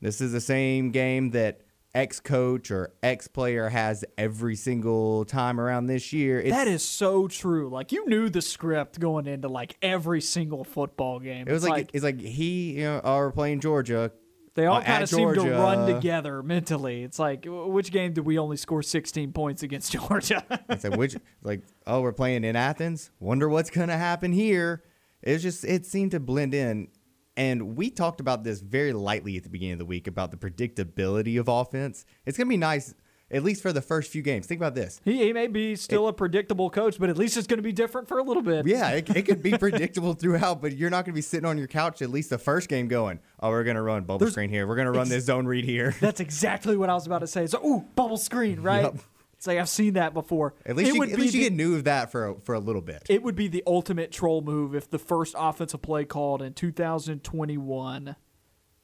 this 0.00 0.20
is 0.20 0.32
the 0.32 0.40
same 0.40 0.90
game 0.90 1.30
that 1.30 1.62
X 1.94 2.20
coach 2.20 2.70
or 2.70 2.94
ex 3.02 3.28
player 3.28 3.68
has 3.68 4.04
every 4.16 4.56
single 4.56 5.24
time 5.24 5.60
around 5.60 5.86
this 5.86 6.12
year. 6.12 6.40
It's, 6.40 6.50
that 6.50 6.68
is 6.68 6.82
so 6.82 7.28
true. 7.28 7.68
Like 7.68 7.92
you 7.92 8.08
knew 8.08 8.30
the 8.30 8.40
script 8.40 8.98
going 8.98 9.26
into 9.26 9.48
like 9.48 9.76
every 9.82 10.22
single 10.22 10.64
football 10.64 11.20
game. 11.20 11.46
It 11.46 11.52
was 11.52 11.62
like, 11.62 11.70
like, 11.70 11.90
it's 11.92 12.04
like 12.04 12.20
he, 12.20 12.78
you 12.78 12.84
know, 12.84 13.00
are 13.00 13.30
playing 13.30 13.60
Georgia. 13.60 14.10
They 14.54 14.66
all 14.66 14.78
uh, 14.78 14.82
kind 14.82 15.02
of 15.02 15.08
seem 15.08 15.34
to 15.34 15.50
run 15.50 15.86
together 15.86 16.42
mentally. 16.42 17.02
It's 17.02 17.18
like 17.18 17.44
which 17.46 17.90
game 17.90 18.12
did 18.12 18.24
we 18.24 18.38
only 18.38 18.56
score 18.56 18.82
16 18.82 19.32
points 19.32 19.62
against 19.62 19.92
Georgia? 20.08 20.44
it's 20.68 20.84
like 20.84 20.96
which 20.96 21.16
like 21.42 21.62
oh 21.86 22.00
we're 22.00 22.12
playing 22.12 22.44
in 22.44 22.56
Athens. 22.56 23.10
Wonder 23.20 23.48
what's 23.48 23.70
gonna 23.70 23.98
happen 23.98 24.32
here. 24.32 24.82
It's 25.22 25.42
just 25.42 25.64
it 25.64 25.84
seemed 25.86 26.12
to 26.12 26.20
blend 26.20 26.54
in 26.54 26.88
and 27.36 27.76
we 27.76 27.90
talked 27.90 28.20
about 28.20 28.44
this 28.44 28.60
very 28.60 28.92
lightly 28.92 29.36
at 29.36 29.42
the 29.42 29.48
beginning 29.48 29.74
of 29.74 29.78
the 29.78 29.84
week 29.84 30.06
about 30.06 30.30
the 30.30 30.36
predictability 30.36 31.38
of 31.40 31.48
offense. 31.48 32.04
It's 32.26 32.36
going 32.36 32.46
to 32.46 32.50
be 32.50 32.58
nice, 32.58 32.94
at 33.30 33.42
least 33.42 33.62
for 33.62 33.72
the 33.72 33.80
first 33.80 34.10
few 34.10 34.20
games. 34.20 34.46
Think 34.46 34.60
about 34.60 34.74
this. 34.74 35.00
He, 35.04 35.18
he 35.18 35.32
may 35.32 35.46
be 35.46 35.74
still 35.76 36.06
it, 36.06 36.10
a 36.10 36.12
predictable 36.12 36.68
coach, 36.68 36.98
but 36.98 37.08
at 37.08 37.16
least 37.16 37.36
it's 37.38 37.46
going 37.46 37.58
to 37.58 37.62
be 37.62 37.72
different 37.72 38.06
for 38.06 38.18
a 38.18 38.22
little 38.22 38.42
bit. 38.42 38.66
Yeah, 38.66 38.90
it, 38.90 39.08
it 39.16 39.22
could 39.22 39.42
be 39.42 39.52
predictable 39.58 40.12
throughout, 40.12 40.60
but 40.60 40.76
you're 40.76 40.90
not 40.90 41.06
going 41.06 41.14
to 41.14 41.18
be 41.18 41.22
sitting 41.22 41.46
on 41.46 41.56
your 41.56 41.68
couch 41.68 42.02
at 42.02 42.10
least 42.10 42.28
the 42.28 42.38
first 42.38 42.68
game 42.68 42.88
going, 42.88 43.18
oh, 43.40 43.48
we're 43.48 43.64
going 43.64 43.76
to 43.76 43.82
run 43.82 44.02
bubble 44.02 44.18
There's, 44.18 44.32
screen 44.32 44.50
here. 44.50 44.66
We're 44.66 44.76
going 44.76 44.86
to 44.86 44.92
run 44.92 45.08
this 45.08 45.24
zone 45.24 45.46
read 45.46 45.64
here. 45.64 45.94
That's 46.00 46.20
exactly 46.20 46.76
what 46.76 46.90
I 46.90 46.94
was 46.94 47.06
about 47.06 47.20
to 47.20 47.26
say. 47.26 47.46
So, 47.46 47.64
ooh, 47.64 47.84
bubble 47.94 48.18
screen, 48.18 48.60
right? 48.60 48.82
Yep. 48.82 48.96
It's 49.42 49.48
like 49.48 49.58
I've 49.58 49.68
seen 49.68 49.94
that 49.94 50.14
before. 50.14 50.54
At 50.64 50.76
least, 50.76 50.94
you, 50.94 51.02
at 51.02 51.18
least 51.18 51.34
you 51.34 51.40
get 51.40 51.52
new 51.52 51.74
of 51.74 51.82
that 51.82 52.12
for 52.12 52.28
a, 52.28 52.40
for 52.42 52.54
a 52.54 52.60
little 52.60 52.80
bit. 52.80 53.02
It 53.08 53.24
would 53.24 53.34
be 53.34 53.48
the 53.48 53.64
ultimate 53.66 54.12
troll 54.12 54.40
move 54.40 54.72
if 54.72 54.88
the 54.88 55.00
first 55.00 55.34
offensive 55.36 55.82
play 55.82 56.04
called 56.04 56.42
in 56.42 56.52
2021 56.54 58.14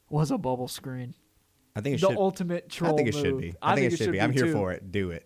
was 0.09 0.31
a 0.31 0.37
bubble 0.37 0.67
screen. 0.67 1.15
I 1.77 1.79
think 1.79 1.95
it 1.95 2.01
the 2.01 2.07
should. 2.07 2.17
ultimate 2.17 2.67
troll. 2.67 2.91
I 2.93 2.97
think 2.97 3.07
it 3.07 3.15
move. 3.15 3.23
should 3.23 3.37
be. 3.37 3.55
I, 3.61 3.71
I 3.71 3.75
think, 3.75 3.83
think, 3.83 3.93
it 3.93 4.03
should, 4.03 4.11
be. 4.11 4.17
be. 4.17 4.21
I'm 4.21 4.33
here 4.33 4.47
too. 4.47 4.51
for 4.51 4.73
it. 4.73 4.91
Do 4.91 5.11
it, 5.11 5.25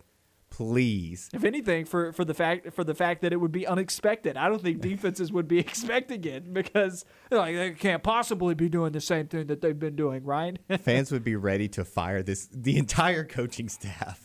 please. 0.50 1.30
If 1.32 1.42
anything, 1.42 1.84
for 1.84 2.12
for 2.12 2.24
the 2.24 2.34
fact 2.34 2.72
for 2.72 2.84
the 2.84 2.94
fact 2.94 3.22
that 3.22 3.32
it 3.32 3.38
would 3.38 3.50
be 3.50 3.66
unexpected, 3.66 4.36
I 4.36 4.48
don't 4.48 4.62
think 4.62 4.80
defenses 4.82 5.32
would 5.32 5.48
be 5.48 5.58
expecting 5.66 6.22
it 6.22 6.54
because 6.54 7.04
like 7.32 7.56
they 7.56 7.72
can't 7.72 8.04
possibly 8.04 8.54
be 8.54 8.68
doing 8.68 8.92
the 8.92 9.00
same 9.00 9.26
thing 9.26 9.48
that 9.48 9.62
they've 9.62 9.76
been 9.76 9.96
doing, 9.96 10.22
right? 10.22 10.56
Fans 10.78 11.10
would 11.10 11.24
be 11.24 11.34
ready 11.34 11.66
to 11.70 11.84
fire 11.84 12.22
this 12.22 12.48
the 12.52 12.78
entire 12.78 13.24
coaching 13.24 13.68
staff 13.68 14.23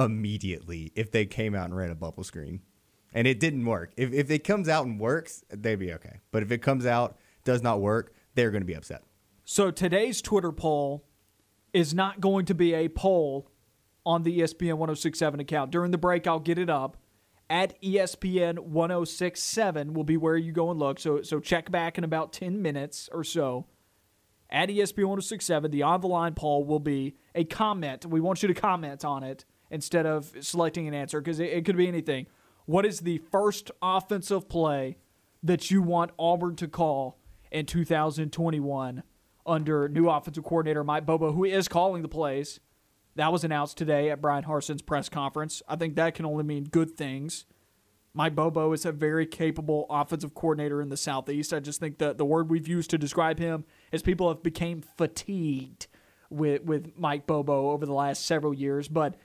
immediately 0.00 0.90
if 0.96 1.12
they 1.12 1.26
came 1.26 1.54
out 1.54 1.66
and 1.66 1.76
ran 1.76 1.90
a 1.90 1.94
bubble 1.94 2.24
screen. 2.24 2.62
And 3.12 3.26
it 3.26 3.38
didn't 3.38 3.64
work. 3.64 3.92
If, 3.96 4.12
if 4.12 4.30
it 4.30 4.44
comes 4.44 4.68
out 4.68 4.86
and 4.86 4.98
works, 4.98 5.44
they'd 5.50 5.76
be 5.76 5.92
okay. 5.94 6.20
But 6.30 6.42
if 6.42 6.50
it 6.50 6.58
comes 6.58 6.86
out, 6.86 7.18
does 7.44 7.62
not 7.62 7.80
work, 7.80 8.14
they're 8.34 8.50
going 8.50 8.62
to 8.62 8.66
be 8.66 8.74
upset. 8.74 9.02
So 9.44 9.70
today's 9.70 10.22
Twitter 10.22 10.52
poll 10.52 11.04
is 11.72 11.92
not 11.92 12.20
going 12.20 12.46
to 12.46 12.54
be 12.54 12.72
a 12.74 12.88
poll 12.88 13.50
on 14.06 14.22
the 14.22 14.40
ESPN 14.40 14.74
1067 14.74 15.40
account. 15.40 15.70
During 15.70 15.90
the 15.90 15.98
break, 15.98 16.26
I'll 16.26 16.40
get 16.40 16.58
it 16.58 16.70
up. 16.70 16.96
At 17.48 17.80
ESPN 17.82 18.60
1067 18.60 19.92
will 19.92 20.04
be 20.04 20.16
where 20.16 20.36
you 20.36 20.52
go 20.52 20.70
and 20.70 20.78
look. 20.78 21.00
So, 21.00 21.22
so 21.22 21.40
check 21.40 21.70
back 21.70 21.98
in 21.98 22.04
about 22.04 22.32
10 22.32 22.62
minutes 22.62 23.08
or 23.12 23.24
so. 23.24 23.66
At 24.48 24.68
ESPN 24.68 25.08
1067, 25.08 25.70
the 25.70 25.82
on 25.82 26.00
the 26.00 26.08
line 26.08 26.34
poll 26.34 26.64
will 26.64 26.80
be 26.80 27.16
a 27.34 27.44
comment. 27.44 28.06
We 28.06 28.20
want 28.20 28.42
you 28.42 28.48
to 28.48 28.54
comment 28.54 29.04
on 29.04 29.24
it 29.24 29.44
instead 29.70 30.06
of 30.06 30.32
selecting 30.40 30.88
an 30.88 30.94
answer 30.94 31.20
because 31.20 31.40
it, 31.40 31.50
it 31.50 31.64
could 31.64 31.76
be 31.76 31.88
anything. 31.88 32.26
What 32.66 32.84
is 32.86 33.00
the 33.00 33.18
first 33.18 33.70
offensive 33.82 34.48
play 34.48 34.98
that 35.42 35.70
you 35.70 35.82
want 35.82 36.12
Auburn 36.18 36.56
to 36.56 36.68
call 36.68 37.18
in 37.50 37.66
2021 37.66 39.02
under 39.46 39.88
new 39.88 40.08
offensive 40.08 40.44
coordinator 40.44 40.84
Mike 40.84 41.06
Bobo, 41.06 41.32
who 41.32 41.44
is 41.44 41.68
calling 41.68 42.02
the 42.02 42.08
plays? 42.08 42.60
That 43.16 43.32
was 43.32 43.42
announced 43.42 43.76
today 43.76 44.10
at 44.10 44.20
Bryan 44.20 44.44
Harsin's 44.44 44.82
press 44.82 45.08
conference. 45.08 45.62
I 45.68 45.76
think 45.76 45.96
that 45.96 46.14
can 46.14 46.24
only 46.24 46.44
mean 46.44 46.64
good 46.64 46.96
things. 46.96 47.44
Mike 48.12 48.34
Bobo 48.34 48.72
is 48.72 48.84
a 48.84 48.92
very 48.92 49.26
capable 49.26 49.86
offensive 49.88 50.34
coordinator 50.34 50.82
in 50.82 50.88
the 50.88 50.96
Southeast. 50.96 51.52
I 51.52 51.60
just 51.60 51.80
think 51.80 51.98
that 51.98 52.18
the 52.18 52.24
word 52.24 52.50
we've 52.50 52.66
used 52.66 52.90
to 52.90 52.98
describe 52.98 53.38
him 53.38 53.64
is 53.92 54.02
people 54.02 54.28
have 54.28 54.42
become 54.42 54.82
fatigued 54.82 55.86
with 56.28 56.62
with 56.64 56.92
Mike 56.96 57.26
Bobo 57.26 57.70
over 57.70 57.86
the 57.86 57.92
last 57.92 58.24
several 58.24 58.54
years. 58.54 58.88
But 58.88 59.16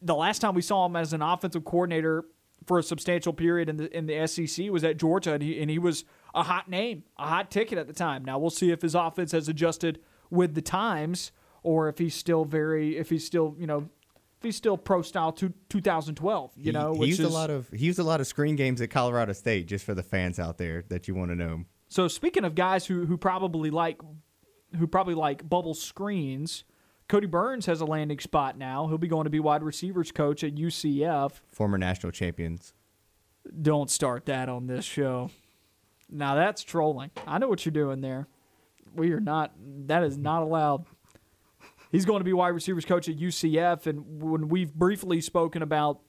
the 0.00 0.14
last 0.14 0.38
time 0.40 0.54
we 0.54 0.62
saw 0.62 0.86
him 0.86 0.96
as 0.96 1.12
an 1.12 1.22
offensive 1.22 1.64
coordinator 1.64 2.24
for 2.66 2.78
a 2.78 2.82
substantial 2.82 3.32
period 3.32 3.68
in 3.68 3.76
the 3.76 3.96
in 3.96 4.06
the 4.06 4.26
SEC 4.26 4.70
was 4.70 4.84
at 4.84 4.96
Georgia, 4.98 5.32
and 5.34 5.42
he, 5.42 5.60
and 5.60 5.70
he 5.70 5.78
was 5.78 6.04
a 6.34 6.42
hot 6.42 6.68
name, 6.68 7.04
a 7.18 7.26
hot 7.26 7.50
ticket 7.50 7.78
at 7.78 7.86
the 7.86 7.92
time. 7.92 8.24
Now 8.24 8.38
we'll 8.38 8.50
see 8.50 8.70
if 8.70 8.82
his 8.82 8.94
offense 8.94 9.32
has 9.32 9.48
adjusted 9.48 10.00
with 10.30 10.54
the 10.54 10.60
times, 10.62 11.32
or 11.62 11.88
if 11.88 11.98
he's 11.98 12.14
still 12.14 12.44
very, 12.44 12.96
if 12.96 13.10
he's 13.10 13.24
still 13.24 13.54
you 13.58 13.66
know 13.66 13.88
if 14.38 14.42
he's 14.44 14.56
still 14.56 14.76
pro 14.76 15.02
style 15.02 15.32
to 15.32 15.52
2012, 15.70 16.52
you 16.56 16.64
He- 16.64 16.70
know, 16.70 16.92
he, 16.92 16.98
which 17.00 17.08
used 17.08 17.20
is 17.20 17.26
a 17.26 17.30
lot 17.30 17.50
of 17.50 17.68
he 17.70 17.86
used 17.86 17.98
a 17.98 18.04
lot 18.04 18.20
of 18.20 18.26
screen 18.26 18.54
games 18.56 18.80
at 18.80 18.90
Colorado 18.90 19.32
State 19.32 19.66
just 19.66 19.84
for 19.84 19.94
the 19.94 20.02
fans 20.02 20.38
out 20.38 20.58
there 20.58 20.84
that 20.90 21.08
you 21.08 21.14
want 21.14 21.30
to 21.30 21.34
know. 21.36 21.64
So 21.88 22.06
speaking 22.06 22.44
of 22.44 22.54
guys 22.54 22.86
who 22.86 23.06
who 23.06 23.16
probably 23.16 23.70
like 23.70 24.00
who 24.78 24.86
probably 24.86 25.14
like 25.14 25.48
bubble 25.48 25.74
screens, 25.74 26.64
Kodi 27.08 27.30
Burns 27.30 27.66
has 27.66 27.80
a 27.80 27.86
landing 27.86 28.18
spot 28.18 28.58
now. 28.58 28.86
He'll 28.86 28.98
be 28.98 29.08
going 29.08 29.24
to 29.24 29.30
be 29.30 29.40
wide 29.40 29.62
receivers 29.62 30.12
coach 30.12 30.44
at 30.44 30.54
UCF. 30.54 31.40
Former 31.50 31.78
national 31.78 32.12
champions. 32.12 32.74
Don't 33.62 33.90
start 33.90 34.26
that 34.26 34.48
on 34.48 34.66
this 34.66 34.84
show. 34.84 35.30
Now 36.10 36.34
that's 36.34 36.62
trolling. 36.62 37.10
I 37.26 37.38
know 37.38 37.48
what 37.48 37.64
you're 37.64 37.72
doing 37.72 38.02
there. 38.02 38.28
We 38.94 39.12
are 39.12 39.20
not. 39.20 39.52
That 39.86 40.02
is 40.02 40.18
not 40.18 40.42
allowed. 40.42 40.84
He's 41.90 42.04
going 42.04 42.20
to 42.20 42.24
be 42.24 42.34
wide 42.34 42.48
receivers 42.48 42.84
coach 42.84 43.08
at 43.08 43.16
UCF, 43.16 43.86
and 43.86 44.22
when 44.22 44.48
we've 44.48 44.74
briefly 44.74 45.22
spoken 45.22 45.62
about 45.62 46.00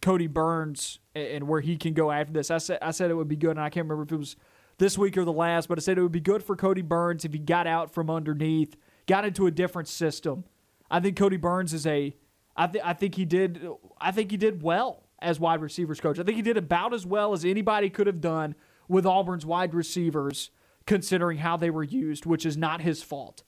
Kodi 0.00 0.32
Burns 0.32 1.00
and 1.16 1.48
where 1.48 1.60
he 1.60 1.76
can 1.76 1.94
go 1.94 2.12
after 2.12 2.32
this, 2.32 2.50
I 2.52 2.58
said 2.58 2.78
I 2.80 2.92
said 2.92 3.10
it 3.10 3.14
would 3.14 3.28
be 3.28 3.36
good, 3.36 3.52
and 3.52 3.60
I 3.60 3.70
can't 3.70 3.86
remember 3.88 4.04
if 4.04 4.12
it 4.12 4.16
was 4.16 4.36
this 4.78 4.96
week 4.96 5.16
or 5.16 5.24
the 5.24 5.32
last, 5.32 5.68
but 5.68 5.78
I 5.78 5.80
said 5.80 5.98
it 5.98 6.02
would 6.02 6.12
be 6.12 6.20
good 6.20 6.44
for 6.44 6.56
Kodi 6.56 6.84
Burns 6.84 7.24
if 7.24 7.32
he 7.32 7.40
got 7.40 7.66
out 7.66 7.92
from 7.92 8.08
underneath, 8.08 8.76
got 9.08 9.24
into 9.24 9.46
a 9.46 9.50
different 9.50 9.88
system. 9.88 10.44
I 10.88 11.00
think 11.00 11.16
Kodi 11.18 11.40
Burns 11.40 11.74
is 11.74 11.86
a. 11.86 12.14
I 12.56 12.66
think 12.68 12.84
I 12.84 12.92
think 12.92 13.16
he 13.16 13.24
did. 13.24 13.66
I 14.00 14.12
think 14.12 14.30
he 14.30 14.36
did 14.36 14.62
well 14.62 15.02
as 15.18 15.40
wide 15.40 15.60
receivers 15.60 16.00
coach. 16.00 16.18
I 16.18 16.22
think 16.22 16.36
he 16.36 16.42
did 16.42 16.56
about 16.56 16.94
as 16.94 17.04
well 17.04 17.32
as 17.32 17.44
anybody 17.44 17.90
could 17.90 18.06
have 18.06 18.20
done 18.20 18.54
with 18.86 19.04
Auburn's 19.04 19.44
wide 19.44 19.74
receivers, 19.74 20.50
considering 20.86 21.38
how 21.38 21.56
they 21.56 21.70
were 21.70 21.82
used, 21.82 22.24
which 22.24 22.46
is 22.46 22.56
not 22.56 22.80
his 22.80 23.02
fault. 23.02 23.42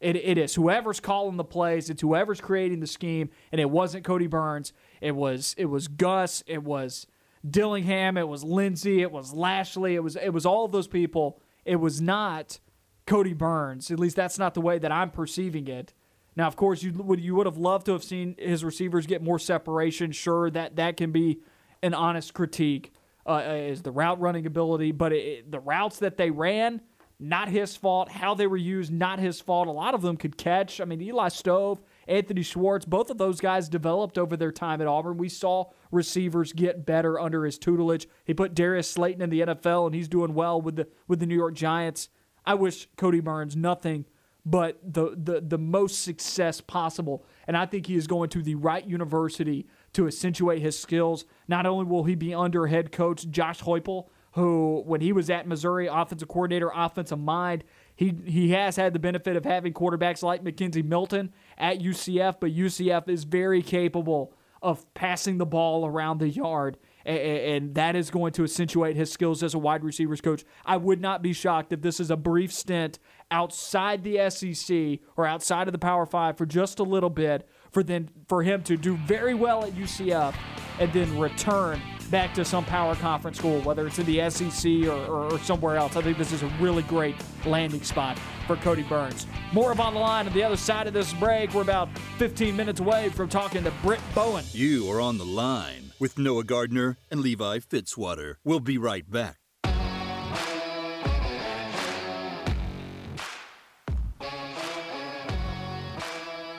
It, 0.00 0.16
it 0.16 0.38
is 0.38 0.54
whoever's 0.54 1.00
calling 1.00 1.36
the 1.36 1.44
plays. 1.44 1.90
It's 1.90 2.02
whoever's 2.02 2.40
creating 2.40 2.80
the 2.80 2.86
scheme, 2.86 3.30
and 3.50 3.60
it 3.60 3.70
wasn't 3.70 4.04
Kodi 4.04 4.30
Burns. 4.30 4.72
It 5.00 5.16
was 5.16 5.54
it 5.58 5.66
was 5.66 5.88
Gus. 5.88 6.44
It 6.46 6.62
was 6.62 7.06
Dillingham. 7.48 8.16
It 8.16 8.28
was 8.28 8.44
Lindsey. 8.44 9.02
It 9.02 9.10
was 9.10 9.32
Lashley. 9.32 9.94
It 9.94 10.02
was 10.02 10.16
it 10.16 10.30
was 10.30 10.46
all 10.46 10.64
of 10.64 10.72
those 10.72 10.88
people. 10.88 11.40
It 11.64 11.76
was 11.76 12.00
not 12.00 12.60
Kodi 13.08 13.36
Burns. 13.36 13.90
At 13.90 13.98
least 13.98 14.16
that's 14.16 14.38
not 14.38 14.54
the 14.54 14.60
way 14.60 14.78
that 14.78 14.92
I'm 14.92 15.10
perceiving 15.10 15.66
it. 15.66 15.94
Now, 16.36 16.46
of 16.46 16.54
course, 16.56 16.82
you 16.82 16.92
would 16.92 17.20
you 17.20 17.34
would 17.34 17.46
have 17.46 17.56
loved 17.56 17.86
to 17.86 17.92
have 17.92 18.04
seen 18.04 18.36
his 18.38 18.62
receivers 18.64 19.06
get 19.06 19.22
more 19.22 19.38
separation. 19.38 20.12
Sure, 20.12 20.50
that 20.50 20.76
that 20.76 20.96
can 20.96 21.10
be 21.10 21.40
an 21.82 21.94
honest 21.94 22.34
critique. 22.34 22.92
Uh, 23.26 23.42
is 23.56 23.82
the 23.82 23.90
route 23.90 24.18
running 24.20 24.46
ability, 24.46 24.90
but 24.92 25.12
it- 25.12 25.50
the 25.50 25.60
routes 25.60 25.98
that 25.98 26.16
they 26.16 26.30
ran, 26.30 26.80
not 27.20 27.48
his 27.48 27.76
fault. 27.76 28.08
How 28.10 28.34
they 28.34 28.46
were 28.46 28.56
used, 28.56 28.90
not 28.90 29.18
his 29.18 29.38
fault. 29.38 29.68
A 29.68 29.72
lot 29.72 29.92
of 29.94 30.00
them 30.00 30.16
could 30.16 30.38
catch. 30.38 30.80
I 30.80 30.86
mean, 30.86 31.02
Eli 31.02 31.28
Stove, 31.28 31.82
Anthony 32.06 32.42
Schwartz, 32.42 32.86
both 32.86 33.10
of 33.10 33.18
those 33.18 33.38
guys 33.40 33.68
developed 33.68 34.16
over 34.16 34.34
their 34.34 34.52
time 34.52 34.80
at 34.80 34.86
Auburn. 34.86 35.18
We 35.18 35.28
saw 35.28 35.66
receivers 35.90 36.54
get 36.54 36.86
better 36.86 37.20
under 37.20 37.44
his 37.44 37.58
tutelage. 37.58 38.08
He 38.24 38.32
put 38.32 38.54
Darius 38.54 38.90
Slayton 38.90 39.20
in 39.20 39.28
the 39.28 39.40
NFL, 39.40 39.86
and 39.86 39.94
he's 39.94 40.08
doing 40.08 40.32
well 40.32 40.58
with 40.60 40.76
the 40.76 40.88
with 41.06 41.20
the 41.20 41.26
New 41.26 41.36
York 41.36 41.54
Giants. 41.54 42.08
I 42.48 42.54
wish 42.54 42.88
Kodi 42.96 43.22
Burns 43.22 43.54
nothing 43.54 44.06
but 44.46 44.78
the, 44.82 45.14
the 45.22 45.42
the 45.42 45.58
most 45.58 46.02
success 46.02 46.62
possible. 46.62 47.26
And 47.46 47.54
I 47.54 47.66
think 47.66 47.86
he 47.86 47.94
is 47.94 48.06
going 48.06 48.30
to 48.30 48.42
the 48.42 48.54
right 48.54 48.86
university 48.86 49.66
to 49.92 50.06
accentuate 50.06 50.62
his 50.62 50.78
skills. 50.78 51.26
Not 51.46 51.66
only 51.66 51.84
will 51.84 52.04
he 52.04 52.14
be 52.14 52.32
under 52.32 52.66
head 52.66 52.90
coach 52.90 53.28
Josh 53.28 53.60
Heupel, 53.60 54.06
who 54.32 54.82
when 54.86 55.02
he 55.02 55.12
was 55.12 55.28
at 55.28 55.46
Missouri, 55.46 55.88
offensive 55.88 56.28
coordinator, 56.28 56.70
offensive 56.74 57.18
mind, 57.18 57.64
he 57.94 58.14
he 58.24 58.52
has 58.52 58.76
had 58.76 58.94
the 58.94 58.98
benefit 58.98 59.36
of 59.36 59.44
having 59.44 59.74
quarterbacks 59.74 60.22
like 60.22 60.42
McKenzie 60.42 60.82
Milton 60.82 61.34
at 61.58 61.80
UCF, 61.80 62.36
but 62.40 62.50
UCF 62.50 63.10
is 63.10 63.24
very 63.24 63.60
capable 63.60 64.32
of 64.62 64.92
passing 64.94 65.36
the 65.36 65.46
ball 65.46 65.84
around 65.84 66.18
the 66.18 66.30
yard. 66.30 66.78
And 67.08 67.74
that 67.74 67.96
is 67.96 68.10
going 68.10 68.32
to 68.34 68.44
accentuate 68.44 68.94
his 68.94 69.10
skills 69.10 69.42
as 69.42 69.54
a 69.54 69.58
wide 69.58 69.82
receivers 69.82 70.20
coach. 70.20 70.44
I 70.66 70.76
would 70.76 71.00
not 71.00 71.22
be 71.22 71.32
shocked 71.32 71.72
if 71.72 71.80
this 71.80 72.00
is 72.00 72.10
a 72.10 72.16
brief 72.16 72.52
stint 72.52 72.98
outside 73.30 74.04
the 74.04 74.28
SEC 74.28 75.00
or 75.16 75.26
outside 75.26 75.68
of 75.68 75.72
the 75.72 75.78
Power 75.78 76.04
Five 76.04 76.36
for 76.36 76.44
just 76.44 76.78
a 76.78 76.82
little 76.82 77.08
bit 77.08 77.48
for 77.70 77.82
then 77.82 78.10
for 78.28 78.42
him 78.42 78.62
to 78.64 78.76
do 78.76 78.96
very 78.96 79.34
well 79.34 79.64
at 79.64 79.72
UCF 79.72 80.34
and 80.80 80.92
then 80.92 81.18
return 81.18 81.80
back 82.10 82.34
to 82.34 82.44
some 82.44 82.64
power 82.64 82.94
conference 82.96 83.38
school, 83.38 83.60
whether 83.62 83.86
it's 83.86 83.98
in 83.98 84.06
the 84.06 84.30
SEC 84.30 84.86
or, 84.86 84.92
or, 85.06 85.32
or 85.32 85.38
somewhere 85.40 85.76
else. 85.76 85.96
I 85.96 86.02
think 86.02 86.18
this 86.18 86.32
is 86.32 86.42
a 86.42 86.46
really 86.60 86.82
great 86.82 87.16
landing 87.44 87.82
spot 87.82 88.18
for 88.46 88.56
Kodi 88.56 88.86
Burns. 88.88 89.26
More 89.52 89.72
of 89.72 89.80
on 89.80 89.94
the 89.94 90.00
line 90.00 90.26
on 90.26 90.32
the 90.32 90.42
other 90.42 90.56
side 90.56 90.86
of 90.86 90.94
this 90.94 91.12
break. 91.14 91.54
We're 91.54 91.62
about 91.62 91.88
15 92.18 92.56
minutes 92.56 92.80
away 92.80 93.10
from 93.10 93.28
talking 93.28 93.64
to 93.64 93.72
Brit 93.82 94.00
Bowen. 94.14 94.44
You 94.52 94.90
are 94.90 95.00
on 95.00 95.18
the 95.18 95.24
line 95.24 95.87
with 95.98 96.18
Noah 96.18 96.44
Gardner 96.44 96.96
and 97.10 97.20
Levi 97.20 97.58
Fitzwater. 97.58 98.36
We'll 98.44 98.60
be 98.60 98.78
right 98.78 99.10
back. 99.10 99.36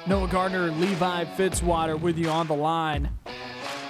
Noah 0.08 0.28
Gardner 0.28 0.68
and 0.68 0.82
Levi 0.82 1.26
Fitzwater 1.26 2.00
with 2.00 2.18
you 2.18 2.30
on 2.30 2.48
the 2.48 2.56
line 2.56 3.10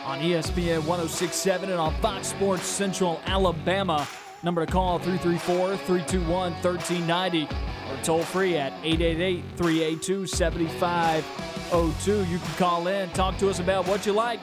on 0.06 0.20
ESPN 0.20 0.86
1067 0.86 1.70
and 1.70 1.80
on 1.80 1.94
Fox 2.02 2.28
Sports 2.28 2.64
Central 2.64 3.22
Alabama. 3.26 4.08
Number 4.44 4.66
to 4.66 4.72
call 4.72 5.00
334 5.00 5.78
321 5.78 6.52
1390 6.62 7.44
or 7.44 8.04
toll 8.04 8.24
free 8.24 8.58
at 8.58 8.74
888 8.84 9.44
382 9.56 10.28
7502. 10.28 12.26
You 12.26 12.38
can 12.40 12.56
call 12.58 12.88
in, 12.88 13.10
talk 13.12 13.38
to 13.38 13.50
us 13.50 13.60
about 13.60 13.88
what 13.88 14.06
you 14.06 14.12
like. 14.12 14.40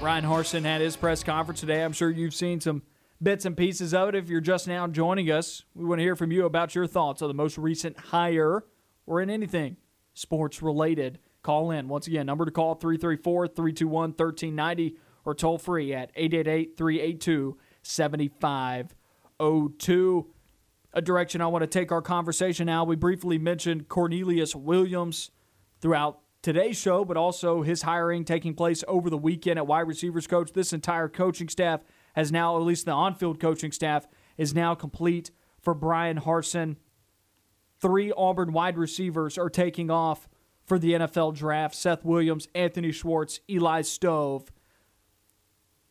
Bryan 0.00 0.24
Harsin 0.24 0.62
had 0.62 0.80
his 0.80 0.96
press 0.96 1.22
conference 1.22 1.60
today. 1.60 1.82
I'm 1.82 1.92
sure 1.92 2.10
you've 2.10 2.34
seen 2.34 2.60
some 2.60 2.82
bits 3.22 3.44
and 3.44 3.56
pieces 3.56 3.94
of 3.94 4.10
it. 4.10 4.14
If 4.14 4.28
you're 4.28 4.40
just 4.40 4.68
now 4.68 4.86
joining 4.86 5.30
us, 5.30 5.64
we 5.74 5.84
want 5.84 6.00
to 6.00 6.02
hear 6.02 6.16
from 6.16 6.30
you 6.30 6.44
about 6.44 6.74
your 6.74 6.86
thoughts 6.86 7.22
on 7.22 7.28
the 7.28 7.34
most 7.34 7.56
recent 7.56 7.98
hire 7.98 8.64
or 9.06 9.22
in 9.22 9.30
anything 9.30 9.76
sports 10.12 10.62
related. 10.62 11.18
Call 11.42 11.70
in. 11.70 11.88
Once 11.88 12.06
again, 12.06 12.26
number 12.26 12.44
to 12.44 12.50
call 12.50 12.74
334 12.74 13.48
321 13.48 14.10
1390 14.10 14.96
or 15.24 15.34
toll 15.34 15.58
free 15.58 15.94
at 15.94 16.10
888 16.14 16.76
382 16.76 17.56
7502. 17.82 20.26
A 20.96 21.02
direction 21.02 21.40
I 21.40 21.46
want 21.46 21.62
to 21.62 21.66
take 21.66 21.90
our 21.90 22.02
conversation 22.02 22.66
now. 22.66 22.84
We 22.84 22.96
briefly 22.96 23.38
mentioned 23.38 23.88
Cornelius 23.88 24.54
Williams 24.54 25.30
throughout 25.80 26.20
today's 26.44 26.76
show, 26.76 27.04
but 27.04 27.16
also 27.16 27.62
his 27.62 27.82
hiring 27.82 28.24
taking 28.24 28.54
place 28.54 28.84
over 28.86 29.08
the 29.08 29.16
weekend 29.16 29.58
at 29.58 29.66
wide 29.66 29.88
receivers 29.88 30.26
coach. 30.26 30.52
This 30.52 30.74
entire 30.74 31.08
coaching 31.08 31.48
staff 31.48 31.80
has 32.14 32.30
now, 32.30 32.56
at 32.56 32.62
least 32.62 32.84
the 32.84 32.92
on 32.92 33.14
field 33.14 33.40
coaching 33.40 33.72
staff, 33.72 34.06
is 34.36 34.54
now 34.54 34.74
complete 34.74 35.30
for 35.58 35.74
Bryan 35.74 36.20
Harsin. 36.20 36.76
Three 37.80 38.12
Auburn 38.12 38.52
wide 38.52 38.76
receivers 38.76 39.38
are 39.38 39.48
taking 39.48 39.90
off 39.90 40.28
for 40.66 40.78
the 40.78 40.92
NFL 40.92 41.34
draft 41.34 41.74
Seth 41.74 42.04
Williams, 42.04 42.46
Anthony 42.54 42.92
Schwartz, 42.92 43.40
Eli 43.48 43.80
Stove. 43.80 44.52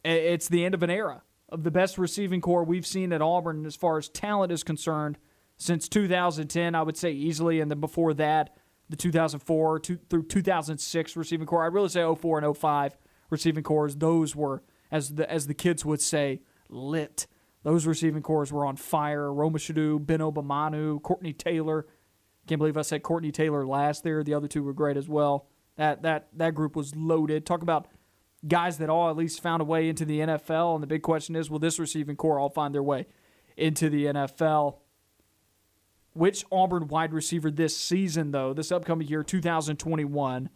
It's 0.05 0.47
the 0.47 0.65
end 0.65 0.75
of 0.75 0.83
an 0.83 0.89
era 0.89 1.23
of 1.49 1.63
the 1.63 1.71
best 1.71 1.97
receiving 1.97 2.41
corps 2.41 2.63
we've 2.63 2.85
seen 2.85 3.11
at 3.11 3.21
Auburn 3.21 3.65
as 3.65 3.75
far 3.75 3.97
as 3.97 4.07
talent 4.07 4.51
is 4.51 4.63
concerned 4.63 5.17
since 5.57 5.87
2010, 5.87 6.75
I 6.75 6.81
would 6.83 6.97
say 6.97 7.11
easily. 7.11 7.59
And 7.59 7.71
then 7.71 7.79
before 7.79 8.13
that, 8.15 8.55
the 8.93 8.97
2004 8.97 9.79
to, 9.79 9.99
through 10.07 10.23
2006 10.27 11.15
receiving 11.15 11.47
corps. 11.47 11.65
I'd 11.65 11.73
really 11.73 11.89
say 11.89 12.05
04 12.13 12.43
and 12.43 12.55
05 12.55 12.95
receiving 13.31 13.63
corps. 13.63 13.95
Those 13.95 14.35
were, 14.35 14.61
as 14.91 15.15
the, 15.15 15.27
as 15.31 15.47
the 15.47 15.55
kids 15.55 15.83
would 15.83 15.99
say, 15.99 16.41
lit. 16.69 17.25
Those 17.63 17.87
receiving 17.87 18.21
corps 18.21 18.51
were 18.51 18.67
on 18.67 18.75
fire. 18.75 19.29
Aromashodu, 19.29 20.05
Ben 20.05 20.19
Obomanu, 20.19 21.01
Courtney 21.01 21.33
Taylor. 21.33 21.87
Can't 22.45 22.59
believe 22.59 22.77
I 22.77 22.83
said 22.83 23.01
Courtney 23.01 23.31
Taylor 23.31 23.65
last 23.65 24.03
there. 24.03 24.23
The 24.23 24.35
other 24.35 24.47
two 24.47 24.61
were 24.61 24.73
great 24.73 24.97
as 24.97 25.09
well. 25.09 25.47
That 25.75 26.03
that 26.03 26.27
that 26.35 26.53
group 26.53 26.75
was 26.75 26.95
loaded. 26.95 27.47
Talk 27.47 27.63
about 27.63 27.87
guys 28.47 28.77
that 28.77 28.91
all 28.91 29.09
at 29.09 29.17
least 29.17 29.41
found 29.41 29.63
a 29.63 29.65
way 29.65 29.89
into 29.89 30.05
the 30.05 30.19
NFL. 30.19 30.75
And 30.75 30.83
the 30.83 30.87
big 30.87 31.01
question 31.01 31.35
is, 31.35 31.49
will 31.49 31.57
this 31.57 31.79
receiving 31.79 32.15
corps 32.15 32.37
all 32.37 32.49
find 32.49 32.75
their 32.75 32.83
way 32.83 33.07
into 33.57 33.89
the 33.89 34.05
NFL? 34.05 34.75
Which 36.13 36.45
Auburn 36.51 36.87
wide 36.87 37.13
receiver 37.13 37.49
this 37.49 37.75
season, 37.75 38.31
though, 38.31 38.53
this 38.53 38.71
upcoming 38.71 39.07
year, 39.07 39.23
2021, 39.23 40.49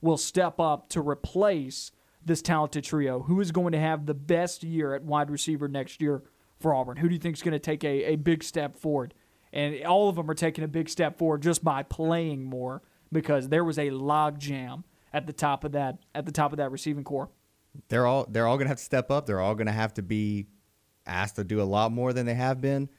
will 0.00 0.16
step 0.16 0.60
up 0.60 0.88
to 0.90 1.00
replace 1.00 1.90
this 2.24 2.42
talented 2.42 2.84
trio? 2.84 3.22
Who 3.22 3.40
is 3.40 3.50
going 3.50 3.72
to 3.72 3.80
have 3.80 4.06
the 4.06 4.14
best 4.14 4.62
year 4.62 4.94
at 4.94 5.02
wide 5.02 5.30
receiver 5.30 5.66
next 5.66 6.02
year 6.02 6.22
for 6.60 6.74
Auburn? 6.74 6.98
Who 6.98 7.08
do 7.08 7.14
you 7.14 7.20
think 7.20 7.36
is 7.36 7.42
going 7.42 7.52
to 7.52 7.58
take 7.58 7.84
a, 7.84 8.12
a 8.12 8.16
big 8.16 8.44
step 8.44 8.76
forward? 8.76 9.14
And 9.52 9.82
all 9.84 10.08
of 10.08 10.16
them 10.16 10.30
are 10.30 10.34
taking 10.34 10.62
a 10.62 10.68
big 10.68 10.88
step 10.90 11.16
forward 11.16 11.42
just 11.42 11.64
by 11.64 11.82
playing 11.82 12.44
more 12.44 12.82
because 13.10 13.48
there 13.48 13.64
was 13.64 13.78
a 13.78 13.90
log 13.90 14.38
jam 14.38 14.84
at 15.12 15.26
the 15.26 15.32
top 15.32 15.64
of 15.64 15.72
that 15.72 15.98
at 16.14 16.26
the 16.26 16.32
top 16.32 16.52
of 16.52 16.58
that 16.58 16.70
receiving 16.70 17.04
corps. 17.04 17.30
They're 17.88 18.06
all 18.06 18.26
they're 18.28 18.46
all 18.46 18.58
gonna 18.58 18.68
have 18.68 18.76
to 18.78 18.84
step 18.84 19.10
up. 19.10 19.26
They're 19.26 19.40
all 19.40 19.54
gonna 19.54 19.72
have 19.72 19.94
to 19.94 20.02
be 20.02 20.48
asked 21.06 21.36
to 21.36 21.44
do 21.44 21.62
a 21.62 21.64
lot 21.64 21.92
more 21.92 22.12
than 22.12 22.26
they 22.26 22.34
have 22.34 22.60
been. 22.60 22.90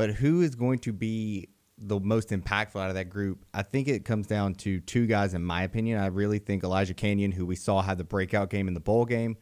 But 0.00 0.12
who 0.12 0.40
is 0.40 0.54
going 0.54 0.78
to 0.78 0.94
be 0.94 1.50
the 1.76 2.00
most 2.00 2.30
impactful 2.30 2.80
out 2.80 2.88
of 2.88 2.94
that 2.94 3.10
group? 3.10 3.44
I 3.52 3.62
think 3.62 3.86
it 3.86 4.06
comes 4.06 4.26
down 4.26 4.54
to 4.54 4.80
two 4.80 5.06
guys, 5.06 5.34
in 5.34 5.44
my 5.44 5.62
opinion. 5.62 6.00
I 6.00 6.06
really 6.06 6.38
think 6.38 6.64
Elijah 6.64 6.94
Canion, 6.94 7.34
who 7.34 7.44
we 7.44 7.54
saw 7.54 7.82
had 7.82 7.98
the 7.98 8.04
breakout 8.04 8.48
game 8.48 8.66
in 8.66 8.72
the 8.72 8.80
bowl 8.80 9.04
game, 9.04 9.36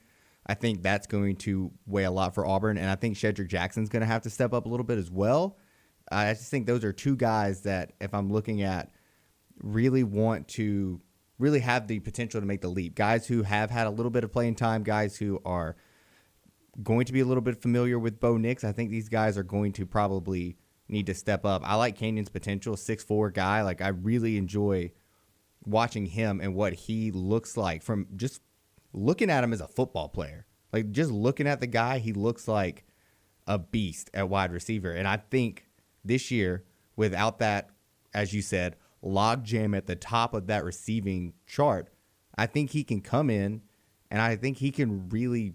I 0.49 0.55
think 0.55 0.83
that's 0.83 1.07
going 1.07 1.37
to 1.37 1.71
weigh 1.87 2.03
a 2.03 2.11
lot 2.11 2.35
for 2.35 2.45
Auburn. 2.45 2.77
And 2.77 2.91
I 2.91 2.97
think 2.97 3.17
Shedrick 3.17 3.47
Jackson's 3.47 3.89
going 3.89 4.01
to 4.01 4.07
have 4.07 4.23
to 4.23 4.31
step 4.31 4.53
up 4.53 4.67
a 4.67 4.69
little 4.69 4.83
bit 4.83 4.99
as 4.99 5.13
well. 5.13 5.59
I 6.11 6.33
just 6.33 6.51
think 6.51 6.67
those 6.67 6.83
are 6.83 6.93
two 6.93 7.15
guys 7.15 7.61
that, 7.61 7.93
if 8.01 8.13
I'm 8.13 8.29
looking 8.29 8.63
at, 8.63 8.91
really 9.63 10.03
want 10.03 10.49
to 10.49 11.01
really 11.39 11.61
have 11.61 11.87
the 11.87 12.01
potential 12.01 12.41
to 12.41 12.47
make 12.49 12.63
the 12.63 12.69
leap. 12.69 12.97
Guys 12.97 13.29
who 13.29 13.45
have 13.45 13.71
had 13.71 13.87
a 13.87 13.91
little 13.91 14.11
bit 14.11 14.25
of 14.25 14.33
playing 14.33 14.57
time, 14.57 14.83
guys 14.83 15.17
who 15.17 15.41
are 15.45 15.77
going 16.83 17.07
to 17.07 17.13
be 17.13 17.21
a 17.21 17.25
little 17.25 17.43
bit 17.43 17.61
familiar 17.61 17.99
with 17.99 18.21
Bo 18.21 18.37
Nix. 18.37 18.65
I 18.65 18.73
think 18.73 18.91
these 18.91 19.09
guys 19.09 19.37
are 19.37 19.43
going 19.43 19.73
to 19.75 19.87
probably 19.87 20.57
need 20.89 21.07
to 21.07 21.15
step 21.15 21.45
up. 21.45 21.63
I 21.65 21.75
like 21.75 21.97
Canion's 21.97 22.29
potential, 22.29 22.77
six 22.77 23.05
four 23.05 23.31
guy. 23.31 23.63
Like 23.63 23.81
I 23.81 23.89
really 23.89 24.37
enjoy 24.37 24.93
watching 25.65 26.07
him 26.07 26.41
and 26.41 26.55
what 26.55 26.73
he 26.73 27.11
looks 27.11 27.57
like 27.57 27.83
from 27.83 28.07
just 28.17 28.41
looking 28.93 29.31
at 29.31 29.45
him 29.45 29.53
as 29.53 29.61
a 29.61 29.69
football 29.69 30.09
player. 30.09 30.47
Like 30.73 30.91
just 30.91 31.11
looking 31.11 31.47
at 31.47 31.61
the 31.61 31.67
guy, 31.67 31.99
he 31.99 32.13
looks 32.13 32.49
like 32.49 32.85
a 33.47 33.59
beast 33.59 34.11
at 34.15 34.29
wide 34.29 34.53
receiver. 34.53 34.93
And 34.93 35.09
I 35.09 35.17
think 35.17 35.67
this 36.05 36.31
year, 36.31 36.65
without 36.97 37.39
that, 37.39 37.71
as 38.15 38.33
you 38.33 38.43
said, 38.43 38.77
logjam 39.03 39.77
at 39.77 39.87
the 39.87 39.97
top 39.97 40.35
of 40.35 40.47
that 40.47 40.65
receiving 40.65 41.35
chart, 41.47 41.89
I 42.37 42.47
think 42.47 42.71
he 42.71 42.85
can 42.85 43.01
come 43.01 43.31
in 43.31 43.63
and 44.11 44.21
I 44.21 44.37
think 44.37 44.59
he 44.59 44.71
can 44.71 45.09
really 45.09 45.55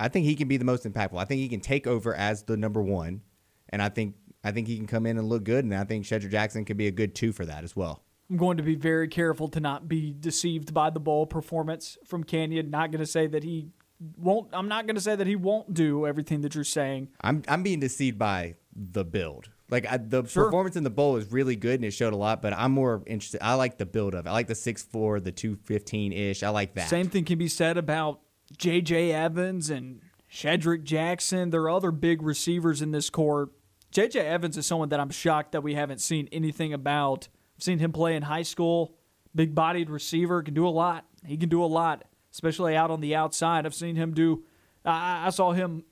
I 0.00 0.08
think 0.08 0.26
he 0.26 0.34
can 0.34 0.48
be 0.48 0.56
the 0.56 0.64
most 0.64 0.84
impactful. 0.84 1.18
I 1.18 1.26
think 1.26 1.40
he 1.40 1.48
can 1.48 1.60
take 1.60 1.86
over 1.86 2.14
as 2.14 2.44
the 2.44 2.56
number 2.56 2.82
one, 2.82 3.20
and 3.68 3.82
I 3.82 3.90
think 3.90 4.16
I 4.42 4.50
think 4.50 4.66
he 4.66 4.76
can 4.76 4.86
come 4.86 5.06
in 5.06 5.18
and 5.18 5.28
look 5.28 5.44
good. 5.44 5.64
And 5.64 5.74
I 5.74 5.84
think 5.84 6.06
Shedrick 6.06 6.30
Jackson 6.30 6.64
could 6.64 6.78
be 6.78 6.86
a 6.86 6.90
good 6.90 7.14
two 7.14 7.32
for 7.32 7.44
that 7.44 7.62
as 7.62 7.76
well. 7.76 8.02
I'm 8.30 8.36
going 8.36 8.56
to 8.56 8.62
be 8.62 8.76
very 8.76 9.08
careful 9.08 9.48
to 9.48 9.60
not 9.60 9.88
be 9.88 10.14
deceived 10.18 10.72
by 10.72 10.90
the 10.90 11.00
bowl 11.00 11.26
performance 11.26 11.98
from 12.06 12.24
Canion. 12.24 12.70
Not 12.70 12.90
going 12.92 13.00
to 13.00 13.06
say 13.06 13.26
that 13.26 13.42
he 13.42 13.68
won't. 14.16 14.48
I'm 14.52 14.68
not 14.68 14.86
going 14.86 14.94
to 14.94 15.02
say 15.02 15.16
that 15.16 15.26
he 15.26 15.36
won't 15.36 15.74
do 15.74 16.06
everything 16.06 16.40
that 16.42 16.54
you're 16.54 16.64
saying. 16.64 17.08
I'm 17.20 17.42
I'm 17.46 17.62
being 17.62 17.80
deceived 17.80 18.18
by 18.18 18.54
the 18.74 19.04
build. 19.04 19.50
Like 19.68 19.86
I, 19.90 19.98
the 19.98 20.24
sure. 20.24 20.46
performance 20.46 20.76
in 20.76 20.84
the 20.84 20.90
bowl 20.90 21.16
is 21.16 21.30
really 21.30 21.56
good 21.56 21.74
and 21.74 21.84
it 21.84 21.92
showed 21.92 22.12
a 22.12 22.16
lot, 22.16 22.40
but 22.40 22.52
I'm 22.54 22.72
more 22.72 23.02
interested. 23.06 23.44
I 23.44 23.54
like 23.54 23.78
the 23.78 23.86
build 23.86 24.14
of. 24.14 24.26
It. 24.26 24.30
I 24.30 24.32
like 24.32 24.48
the 24.48 24.54
six 24.54 24.82
four, 24.82 25.20
the 25.20 25.32
two 25.32 25.56
fifteen 25.56 26.12
ish. 26.12 26.42
I 26.42 26.48
like 26.48 26.74
that. 26.74 26.88
Same 26.88 27.08
thing 27.08 27.24
can 27.24 27.38
be 27.38 27.48
said 27.48 27.76
about 27.76 28.20
J.J. 28.56 29.12
Evans 29.12 29.70
and 29.70 30.00
Shedrick 30.30 30.84
Jackson. 30.84 31.50
There 31.50 31.62
are 31.62 31.70
other 31.70 31.90
big 31.90 32.22
receivers 32.22 32.82
in 32.82 32.92
this 32.92 33.10
corps. 33.10 33.50
J.J. 33.90 34.20
Evans 34.20 34.56
is 34.56 34.66
someone 34.66 34.88
that 34.90 35.00
I'm 35.00 35.10
shocked 35.10 35.52
that 35.52 35.62
we 35.62 35.74
haven't 35.74 36.00
seen 36.00 36.28
anything 36.30 36.72
about. 36.72 37.28
I've 37.56 37.62
seen 37.62 37.78
him 37.78 37.92
play 37.92 38.14
in 38.14 38.22
high 38.22 38.42
school. 38.42 38.94
Big 39.34 39.54
bodied 39.54 39.90
receiver, 39.90 40.42
can 40.42 40.54
do 40.54 40.66
a 40.66 40.70
lot. 40.70 41.06
He 41.24 41.36
can 41.36 41.48
do 41.48 41.62
a 41.62 41.66
lot, 41.66 42.04
especially 42.32 42.76
out 42.76 42.90
on 42.90 43.00
the 43.00 43.14
outside. 43.14 43.66
I've 43.66 43.74
seen 43.74 43.96
him 43.96 44.12
do, 44.12 44.44
I, 44.84 45.26
I 45.26 45.30
saw 45.30 45.52
him 45.52 45.84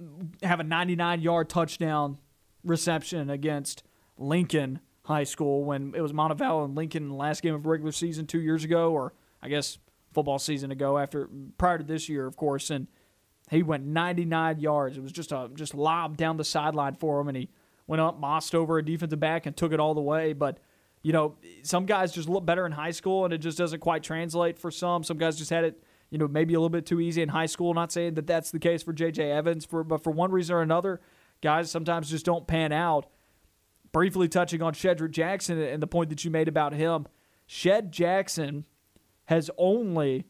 have 0.43 0.61
a 0.61 0.65
99 0.65 1.21
yard 1.21 1.49
touchdown 1.49 2.19
reception 2.65 3.31
against 3.31 3.83
Lincoln 4.17 4.81
High 5.05 5.25
School 5.25 5.65
when 5.65 5.95
it 5.95 6.01
was 6.01 6.13
Montevallo 6.13 6.65
and 6.65 6.75
Lincoln 6.75 7.05
in 7.05 7.09
the 7.11 7.15
last 7.15 7.43
game 7.43 7.55
of 7.55 7.67
regular 7.67 7.93
season 7.93 8.27
two 8.27 8.41
years 8.41 8.65
ago, 8.65 8.93
or 8.93 9.15
I 9.41 9.49
guess 9.49 9.79
football 10.19 10.41
season 10.41 10.73
ago 10.73 10.99
after 10.99 11.31
prior 11.59 11.79
to 11.79 11.85
this 11.85 12.09
year, 12.09 12.27
of 12.27 12.37
course, 12.37 12.71
and 12.71 12.89
he 13.53 13.63
went 13.63 13.87
99 13.87 14.59
yards. 14.59 14.99
It 14.99 15.01
was 15.01 15.13
just 15.13 15.31
a 15.31 15.49
just 15.55 15.77
lob 15.77 16.17
down 16.17 16.39
the 16.39 16.45
sideline 16.45 16.97
for 16.97 17.21
him, 17.21 17.29
and 17.29 17.37
he 17.37 17.51
went 17.87 18.01
up, 18.01 18.19
mossed 18.19 18.53
over 18.53 18.79
a 18.79 18.85
defensive 18.85 19.21
back, 19.21 19.47
and 19.47 19.57
took 19.57 19.73
it 19.73 19.79
all 19.79 19.95
the 19.95 20.01
way. 20.01 20.33
But 20.33 20.59
you 21.05 21.13
know, 21.13 21.37
some 21.63 21.87
guys 21.87 22.11
just 22.11 22.29
look 22.29 22.45
better 22.45 22.67
in 22.67 22.73
high 22.73 22.91
school, 22.91 23.25
and 23.25 23.33
it 23.33 23.39
just 23.39 23.57
doesn't 23.57 23.79
quite 23.79 24.03
translate 24.03 24.59
for 24.59 24.73
some. 24.73 25.05
Some 25.05 25.19
guys 25.19 25.37
just 25.37 25.51
had 25.51 25.63
it, 25.63 25.85
you 26.11 26.19
know, 26.19 26.27
maybe 26.27 26.55
a 26.55 26.59
little 26.59 26.69
bit 26.69 26.85
too 26.85 27.01
easy 27.01 27.23
in 27.23 27.29
high 27.29 27.47
school. 27.47 27.73
Not 27.73 27.93
saying 27.93 28.15
that 28.15 28.27
that's 28.27 28.51
the 28.51 28.59
case 28.59 28.83
for 28.83 28.93
J.J. 28.93 29.31
Evans, 29.31 29.65
for 29.65 29.85
but 29.85 30.03
for 30.03 30.11
one 30.11 30.33
reason 30.33 30.57
or 30.57 30.63
another, 30.63 31.01
guys 31.41 31.71
sometimes 31.71 32.11
just 32.11 32.27
don't 32.27 32.49
pan 32.49 32.73
out. 32.73 33.07
Briefly 33.93 34.27
touching 34.27 34.63
on 34.63 34.75
Shedrick 34.75 35.13
Jackson 35.13 35.61
and 35.61 35.81
the 35.81 35.87
point 35.87 36.11
that 36.11 36.25
you 36.25 36.31
made 36.33 36.49
about 36.49 36.75
him, 36.75 37.07
Shed 37.47 37.93
Jackson 37.93 38.65
has 39.29 39.51
only 39.59 40.25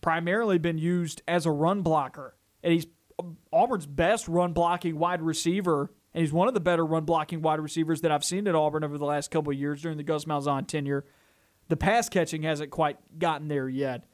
primarily 0.00 0.56
been 0.56 0.78
used 0.78 1.20
as 1.28 1.44
a 1.44 1.50
run 1.50 1.82
blocker. 1.82 2.34
And 2.62 2.72
he's 2.72 2.86
um, 3.18 3.36
Auburn's 3.52 3.84
best 3.84 4.26
run 4.26 4.54
blocking 4.54 4.98
wide 4.98 5.20
receiver, 5.20 5.92
and 6.14 6.22
he's 6.22 6.32
one 6.32 6.48
of 6.48 6.54
the 6.54 6.60
better 6.60 6.84
run 6.84 7.04
blocking 7.04 7.42
wide 7.42 7.60
receivers 7.60 8.00
that 8.00 8.10
I've 8.10 8.24
seen 8.24 8.48
at 8.48 8.54
Auburn 8.54 8.84
over 8.84 8.96
the 8.96 9.04
last 9.04 9.30
couple 9.30 9.52
of 9.52 9.58
years 9.58 9.82
during 9.82 9.98
the 9.98 10.02
Gus 10.02 10.24
Malzahn 10.24 10.66
tenure. 10.66 11.04
The 11.68 11.76
pass 11.76 12.08
catching 12.08 12.42
hasn't 12.42 12.70
quite 12.70 12.96
gotten 13.18 13.48
there 13.48 13.68
yet. 13.68 14.04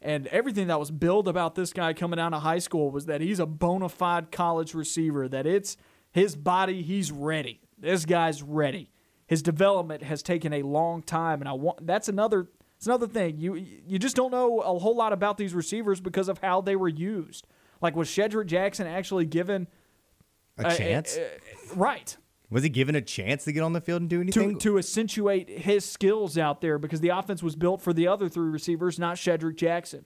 And 0.00 0.28
everything 0.28 0.68
that 0.68 0.78
was 0.78 0.92
billed 0.92 1.26
about 1.26 1.56
this 1.56 1.72
guy 1.72 1.92
coming 1.92 2.20
out 2.20 2.32
of 2.32 2.42
high 2.42 2.60
school 2.60 2.92
was 2.92 3.06
that 3.06 3.20
he's 3.20 3.40
a 3.40 3.46
bona 3.46 3.88
fide 3.88 4.30
college 4.30 4.74
receiver, 4.74 5.26
that 5.28 5.44
it's 5.44 5.76
his 6.12 6.36
body, 6.36 6.82
he's 6.82 7.10
ready. 7.10 7.62
This 7.76 8.04
guy's 8.04 8.44
ready. 8.44 8.92
His 9.26 9.42
development 9.42 10.04
has 10.04 10.22
taken 10.22 10.52
a 10.52 10.62
long 10.62 11.02
time, 11.02 11.40
and 11.40 11.48
I 11.48 11.52
want 11.54 11.84
that's 11.84 12.08
another 12.08 12.46
it's 12.76 12.86
another 12.86 13.06
thing. 13.06 13.38
You 13.38 13.54
you 13.54 13.98
just 13.98 14.16
don't 14.16 14.30
know 14.30 14.60
a 14.60 14.78
whole 14.78 14.96
lot 14.96 15.12
about 15.12 15.38
these 15.38 15.54
receivers 15.54 16.00
because 16.00 16.28
of 16.28 16.38
how 16.38 16.60
they 16.60 16.76
were 16.76 16.88
used. 16.88 17.46
Like 17.80 17.96
was 17.96 18.08
Shedrick 18.08 18.46
Jackson 18.46 18.86
actually 18.86 19.26
given 19.26 19.66
a, 20.58 20.68
a 20.68 20.76
chance? 20.76 21.16
A, 21.16 21.22
a, 21.22 21.74
right. 21.74 22.16
Was 22.48 22.62
he 22.62 22.68
given 22.68 22.94
a 22.94 23.00
chance 23.00 23.44
to 23.44 23.52
get 23.52 23.62
on 23.62 23.72
the 23.72 23.80
field 23.80 24.02
and 24.02 24.10
do 24.10 24.20
anything? 24.20 24.58
To, 24.58 24.70
to 24.70 24.78
accentuate 24.78 25.48
his 25.48 25.84
skills 25.84 26.38
out 26.38 26.60
there 26.60 26.78
because 26.78 27.00
the 27.00 27.08
offense 27.08 27.42
was 27.42 27.56
built 27.56 27.80
for 27.80 27.92
the 27.92 28.06
other 28.06 28.28
three 28.28 28.48
receivers, 28.48 28.98
not 28.98 29.16
Shedrick 29.16 29.56
Jackson. 29.56 30.04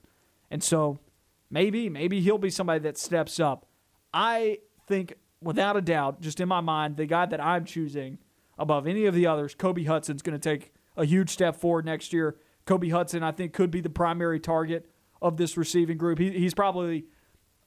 And 0.49 0.63
so 0.63 0.99
maybe, 1.51 1.87
maybe 1.87 2.19
he'll 2.19 2.39
be 2.39 2.49
somebody 2.49 2.79
that 2.79 2.97
steps 2.97 3.39
up. 3.39 3.67
I 4.11 4.59
think, 4.87 5.13
without 5.39 5.77
a 5.77 5.81
doubt, 5.81 6.21
just 6.21 6.39
in 6.39 6.47
my 6.47 6.61
mind, 6.61 6.97
the 6.97 7.05
guy 7.05 7.27
that 7.27 7.39
I'm 7.39 7.63
choosing 7.63 8.17
above 8.57 8.87
any 8.87 9.05
of 9.05 9.13
the 9.13 9.27
others, 9.27 9.53
Kobe 9.53 9.83
Hudson's 9.83 10.23
going 10.23 10.37
to 10.37 10.49
take 10.49 10.73
a 10.97 11.05
huge 11.05 11.29
step 11.29 11.55
forward 11.55 11.85
next 11.85 12.11
year. 12.11 12.37
Kobe 12.71 12.87
Hudson, 12.87 13.21
I 13.21 13.33
think, 13.33 13.51
could 13.51 13.69
be 13.69 13.81
the 13.81 13.89
primary 13.89 14.39
target 14.39 14.89
of 15.21 15.35
this 15.35 15.57
receiving 15.57 15.97
group. 15.97 16.19
He, 16.19 16.31
he's 16.31 16.53
probably 16.53 17.03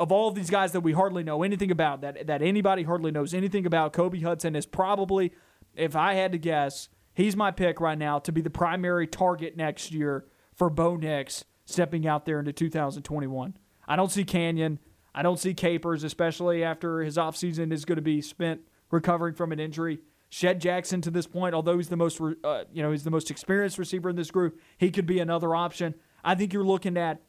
of 0.00 0.10
all 0.10 0.28
of 0.28 0.34
these 0.34 0.48
guys 0.48 0.72
that 0.72 0.80
we 0.80 0.92
hardly 0.92 1.22
know 1.22 1.42
anything 1.42 1.70
about, 1.70 2.00
that 2.00 2.26
that 2.26 2.40
anybody 2.40 2.84
hardly 2.84 3.10
knows 3.10 3.34
anything 3.34 3.66
about, 3.66 3.92
Kobe 3.92 4.20
Hudson 4.20 4.56
is 4.56 4.64
probably, 4.64 5.34
if 5.76 5.94
I 5.94 6.14
had 6.14 6.32
to 6.32 6.38
guess, 6.38 6.88
he's 7.12 7.36
my 7.36 7.50
pick 7.50 7.80
right 7.80 7.98
now 7.98 8.18
to 8.20 8.32
be 8.32 8.40
the 8.40 8.48
primary 8.48 9.06
target 9.06 9.58
next 9.58 9.92
year 9.92 10.24
for 10.54 10.70
Bo 10.70 10.96
Nix 10.96 11.44
stepping 11.66 12.06
out 12.06 12.24
there 12.24 12.38
into 12.38 12.54
2021. 12.54 13.58
I 13.86 13.96
don't 13.96 14.10
see 14.10 14.24
Canion. 14.24 14.78
I 15.14 15.22
don't 15.22 15.38
see 15.38 15.52
Capers, 15.52 16.02
especially 16.02 16.64
after 16.64 17.02
his 17.02 17.18
offseason 17.18 17.74
is 17.74 17.84
going 17.84 17.96
to 17.96 18.02
be 18.02 18.22
spent 18.22 18.62
recovering 18.90 19.34
from 19.34 19.52
an 19.52 19.60
injury. 19.60 19.98
Shed 20.34 20.60
Jackson 20.60 21.00
to 21.02 21.12
this 21.12 21.28
point, 21.28 21.54
although 21.54 21.76
he's 21.76 21.90
the 21.90 21.96
most 21.96 22.20
uh, 22.20 22.64
you 22.72 22.82
know 22.82 22.90
he's 22.90 23.04
the 23.04 23.10
most 23.12 23.30
experienced 23.30 23.78
receiver 23.78 24.10
in 24.10 24.16
this 24.16 24.32
group, 24.32 24.58
he 24.78 24.90
could 24.90 25.06
be 25.06 25.20
another 25.20 25.54
option. 25.54 25.94
I 26.24 26.34
think 26.34 26.52
you're 26.52 26.64
looking 26.64 26.96
at 26.96 27.22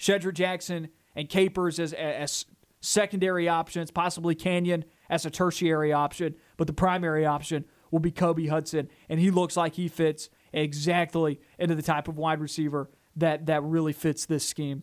Shedrick 0.00 0.34
Jackson 0.34 0.88
and 1.14 1.28
Capers 1.28 1.78
as, 1.78 1.92
as 1.92 2.44
secondary 2.80 3.48
options, 3.48 3.92
possibly 3.92 4.34
Canion 4.34 4.82
as 5.08 5.24
a 5.24 5.30
tertiary 5.30 5.92
option, 5.92 6.34
but 6.56 6.66
the 6.66 6.72
primary 6.72 7.24
option 7.24 7.64
will 7.92 8.00
be 8.00 8.10
Kobe 8.10 8.48
Hudson, 8.48 8.88
and 9.08 9.20
he 9.20 9.30
looks 9.30 9.56
like 9.56 9.76
he 9.76 9.86
fits 9.86 10.28
exactly 10.52 11.40
into 11.60 11.76
the 11.76 11.82
type 11.82 12.08
of 12.08 12.18
wide 12.18 12.40
receiver 12.40 12.90
that 13.14 13.46
that 13.46 13.62
really 13.62 13.92
fits 13.92 14.26
this 14.26 14.44
scheme. 14.44 14.82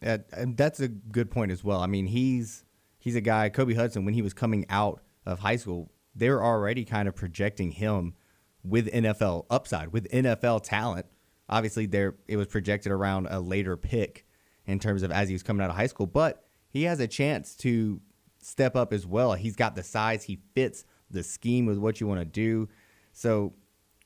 Yeah, 0.00 0.18
and 0.32 0.56
that's 0.56 0.78
a 0.78 0.86
good 0.86 1.32
point 1.32 1.50
as 1.50 1.64
well. 1.64 1.80
I 1.80 1.88
mean, 1.88 2.06
he's 2.06 2.64
he's 3.00 3.16
a 3.16 3.20
guy, 3.20 3.48
Kobe 3.48 3.74
Hudson, 3.74 4.04
when 4.04 4.14
he 4.14 4.22
was 4.22 4.34
coming 4.34 4.66
out 4.70 5.02
of 5.26 5.40
high 5.40 5.56
school, 5.56 5.90
they 6.14 6.30
were 6.30 6.42
already 6.42 6.84
kind 6.84 7.08
of 7.08 7.14
projecting 7.14 7.72
him 7.72 8.14
with 8.62 8.92
NFL 8.92 9.46
upside, 9.50 9.92
with 9.92 10.10
NFL 10.10 10.62
talent. 10.62 11.06
Obviously, 11.48 11.86
there 11.86 12.14
it 12.28 12.36
was 12.36 12.46
projected 12.46 12.92
around 12.92 13.26
a 13.30 13.40
later 13.40 13.76
pick 13.76 14.26
in 14.66 14.78
terms 14.78 15.02
of 15.02 15.10
as 15.10 15.28
he 15.28 15.34
was 15.34 15.42
coming 15.42 15.62
out 15.62 15.70
of 15.70 15.76
high 15.76 15.86
school, 15.86 16.06
but 16.06 16.44
he 16.68 16.84
has 16.84 17.00
a 17.00 17.08
chance 17.08 17.56
to 17.56 18.00
step 18.38 18.76
up 18.76 18.92
as 18.92 19.06
well. 19.06 19.34
He's 19.34 19.56
got 19.56 19.74
the 19.74 19.82
size, 19.82 20.24
he 20.24 20.40
fits 20.54 20.84
the 21.10 21.22
scheme 21.22 21.66
with 21.66 21.78
what 21.78 22.00
you 22.00 22.06
want 22.06 22.20
to 22.20 22.24
do. 22.24 22.68
So 23.12 23.54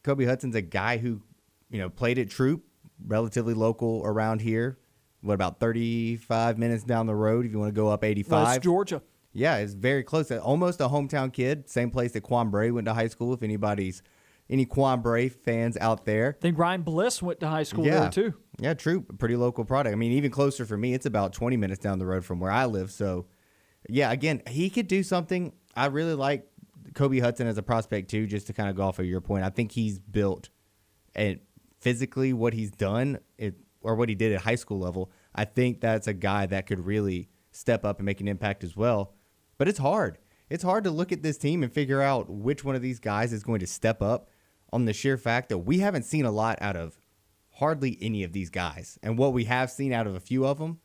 Kobe 0.02 0.24
Hudson's 0.24 0.54
a 0.54 0.62
guy 0.62 0.96
who, 0.96 1.20
you 1.70 1.78
know, 1.78 1.90
played 1.90 2.18
at 2.18 2.30
Troup, 2.30 2.64
relatively 3.06 3.54
local 3.54 4.02
around 4.04 4.40
here. 4.40 4.78
what 5.20 5.34
about 5.34 5.60
35 5.60 6.58
minutes 6.58 6.84
down 6.84 7.06
the 7.06 7.14
road 7.14 7.44
if 7.46 7.52
you 7.52 7.58
want 7.58 7.74
to 7.74 7.78
go 7.78 7.88
up 7.88 8.04
85. 8.04 8.46
West 8.46 8.62
Georgia. 8.62 9.02
Yeah, 9.34 9.56
it's 9.56 9.74
very 9.74 10.04
close. 10.04 10.30
Uh, 10.30 10.38
almost 10.38 10.80
a 10.80 10.84
hometown 10.84 11.32
kid. 11.32 11.68
Same 11.68 11.90
place 11.90 12.12
that 12.12 12.22
Quan 12.22 12.50
Bray 12.50 12.70
went 12.70 12.86
to 12.86 12.94
high 12.94 13.08
school. 13.08 13.34
If 13.34 13.42
anybody's 13.42 14.00
any 14.48 14.64
Quan 14.64 15.02
Bray 15.02 15.28
fans 15.28 15.76
out 15.80 16.04
there, 16.04 16.36
I 16.38 16.40
think 16.40 16.56
Ryan 16.56 16.82
Bliss 16.82 17.20
went 17.20 17.40
to 17.40 17.48
high 17.48 17.64
school 17.64 17.84
yeah, 17.84 18.00
there 18.00 18.10
too. 18.10 18.34
Yeah, 18.60 18.74
true. 18.74 19.02
Pretty 19.18 19.36
local 19.36 19.64
product. 19.64 19.92
I 19.92 19.96
mean, 19.96 20.12
even 20.12 20.30
closer 20.30 20.64
for 20.64 20.76
me. 20.76 20.94
It's 20.94 21.06
about 21.06 21.32
20 21.32 21.56
minutes 21.56 21.80
down 21.80 21.98
the 21.98 22.06
road 22.06 22.24
from 22.24 22.38
where 22.38 22.52
I 22.52 22.66
live. 22.66 22.92
So, 22.92 23.26
yeah, 23.88 24.12
again, 24.12 24.42
he 24.48 24.70
could 24.70 24.86
do 24.86 25.02
something. 25.02 25.52
I 25.74 25.86
really 25.86 26.14
like 26.14 26.46
Kobe 26.94 27.18
Hudson 27.18 27.48
as 27.48 27.58
a 27.58 27.62
prospect 27.62 28.10
too. 28.10 28.28
Just 28.28 28.46
to 28.46 28.52
kind 28.52 28.70
of 28.70 28.76
go 28.76 28.84
off 28.84 29.00
of 29.00 29.06
your 29.06 29.20
point, 29.20 29.44
I 29.44 29.50
think 29.50 29.72
he's 29.72 29.98
built 29.98 30.48
and 31.16 31.40
physically 31.80 32.32
what 32.32 32.54
he's 32.54 32.70
done 32.70 33.18
it, 33.36 33.56
or 33.80 33.96
what 33.96 34.08
he 34.08 34.14
did 34.14 34.32
at 34.32 34.42
high 34.42 34.54
school 34.54 34.78
level. 34.78 35.10
I 35.34 35.44
think 35.44 35.80
that's 35.80 36.06
a 36.06 36.14
guy 36.14 36.46
that 36.46 36.66
could 36.66 36.86
really 36.86 37.28
step 37.50 37.84
up 37.84 37.98
and 37.98 38.06
make 38.06 38.20
an 38.20 38.28
impact 38.28 38.62
as 38.62 38.76
well. 38.76 39.14
But 39.58 39.68
it's 39.68 39.78
hard. 39.78 40.18
It's 40.50 40.62
hard 40.62 40.84
to 40.84 40.90
look 40.90 41.12
at 41.12 41.22
this 41.22 41.38
team 41.38 41.62
and 41.62 41.72
figure 41.72 42.02
out 42.02 42.28
which 42.28 42.64
one 42.64 42.74
of 42.74 42.82
these 42.82 43.00
guys 43.00 43.32
is 43.32 43.42
going 43.42 43.60
to 43.60 43.66
step 43.66 44.02
up 44.02 44.28
on 44.72 44.84
the 44.84 44.92
sheer 44.92 45.16
fact 45.16 45.48
that 45.48 45.58
we 45.58 45.78
haven't 45.78 46.04
seen 46.04 46.24
a 46.24 46.30
lot 46.30 46.58
out 46.60 46.76
of 46.76 46.98
hardly 47.52 47.96
any 48.00 48.24
of 48.24 48.32
these 48.32 48.50
guys. 48.50 48.98
And 49.02 49.16
what 49.16 49.32
we 49.32 49.44
have 49.44 49.70
seen 49.70 49.92
out 49.92 50.06
of 50.06 50.14
a 50.14 50.20
few 50.20 50.44
of 50.44 50.58
them 50.58 50.80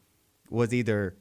was 0.49 0.73
either, 0.73 1.17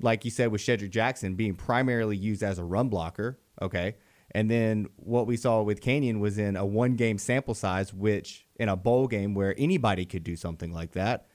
like 0.00 0.24
you 0.24 0.30
said, 0.30 0.50
with 0.50 0.60
Shedrick 0.60 0.90
Jackson 0.90 1.34
being 1.34 1.54
primarily 1.54 2.16
used 2.16 2.42
as 2.42 2.58
a 2.58 2.64
run 2.64 2.88
blocker, 2.88 3.38
okay? 3.60 3.96
And 4.30 4.50
then 4.50 4.86
what 4.96 5.26
we 5.26 5.36
saw 5.36 5.62
with 5.62 5.80
Canion 5.80 6.20
was 6.20 6.38
in 6.38 6.56
a 6.56 6.64
one 6.64 6.94
game 6.94 7.18
sample 7.18 7.54
size, 7.54 7.92
which 7.92 8.46
in 8.56 8.68
a 8.68 8.76
bowl 8.76 9.06
game 9.06 9.34
where 9.34 9.54
anybody 9.58 10.04
could 10.04 10.24
do 10.24 10.36
something 10.36 10.72
like 10.72 10.92
that. 10.92 11.26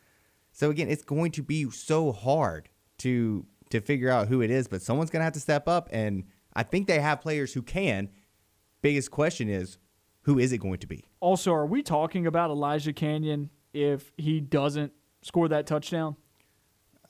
So 0.51 0.69
again, 0.69 0.89
it's 0.89 1.03
going 1.03 1.31
to 1.31 1.43
be 1.43 1.69
so 1.71 2.11
hard 2.11 2.69
to 2.99 3.45
to 3.71 3.81
figure 3.81 4.09
out 4.09 4.27
who 4.27 4.41
it 4.41 4.51
is, 4.51 4.67
but 4.67 4.81
someone's 4.81 5.09
going 5.09 5.21
to 5.21 5.25
have 5.25 5.33
to 5.33 5.39
step 5.39 5.67
up. 5.67 5.89
And 5.91 6.25
I 6.53 6.63
think 6.63 6.87
they 6.87 6.99
have 6.99 7.21
players 7.21 7.53
who 7.53 7.61
can. 7.61 8.09
Biggest 8.81 9.11
question 9.11 9.49
is, 9.49 9.77
who 10.23 10.39
is 10.39 10.51
it 10.51 10.59
going 10.59 10.79
to 10.79 10.87
be? 10.87 11.05
Also, 11.19 11.53
are 11.53 11.65
we 11.65 11.81
talking 11.81 12.27
about 12.27 12.49
Elijah 12.49 12.93
Canion 12.93 13.49
if 13.73 14.11
he 14.17 14.39
doesn't 14.39 14.93
score 15.21 15.47
that 15.47 15.65
touchdown? 15.65 16.15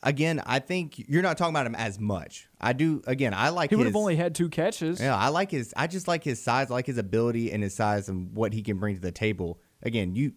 Again, 0.04 0.42
I 0.46 0.60
think 0.60 0.98
you're 0.98 1.22
not 1.22 1.38
talking 1.38 1.54
about 1.54 1.68
him 1.68 1.76
as 1.76 2.00
much. 2.00 2.50
I 2.60 2.74
do. 2.74 3.04
Again, 3.06 3.36
I 3.36 3.50
like. 3.50 3.70
He 3.70 3.76
would 3.76 3.86
his, 3.86 3.94
have 3.94 4.00
only 4.00 4.16
had 4.16 4.34
two 4.34 4.50
catches. 4.50 5.00
Yeah, 5.00 5.16
I 5.16 5.28
like 5.28 5.52
his. 5.52 5.74
I 5.78 5.86
just 5.86 6.08
like 6.08 6.24
his 6.24 6.42
size. 6.42 6.72
I 6.72 6.74
like 6.74 6.88
his 6.88 6.98
ability 6.98 7.52
and 7.52 7.62
his 7.62 7.76
size 7.76 8.10
and 8.10 8.34
what 8.34 8.52
he 8.52 8.64
can 8.64 8.80
bring 8.80 8.96
to 8.96 9.02
the 9.02 9.12
table. 9.12 9.62
Again, 9.84 10.16
you. 10.16 10.34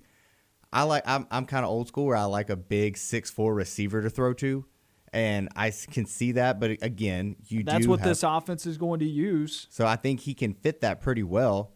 I 0.70 0.82
like. 0.82 1.04
I'm. 1.06 1.26
I'm 1.30 1.46
kind 1.46 1.64
of 1.64 1.70
old 1.70 1.88
school 1.88 2.04
where 2.04 2.16
I 2.16 2.24
like 2.24 2.50
a 2.50 2.56
big 2.56 2.98
six 2.98 3.30
four 3.30 3.54
receiver 3.54 4.02
to 4.02 4.10
throw 4.10 4.34
to 4.34 4.66
and 5.14 5.48
I 5.54 5.70
can 5.70 6.06
see 6.06 6.32
that. 6.32 6.58
But 6.58 6.82
again, 6.82 7.36
you 7.46 7.62
that's 7.62 7.86
what 7.86 8.00
have, 8.00 8.08
this 8.08 8.24
offense 8.24 8.66
is 8.66 8.76
going 8.76 9.00
to 9.00 9.06
use. 9.06 9.68
So 9.70 9.86
I 9.86 9.96
think 9.96 10.20
he 10.20 10.34
can 10.34 10.52
fit 10.52 10.80
that 10.80 11.00
pretty 11.00 11.22
well. 11.22 11.72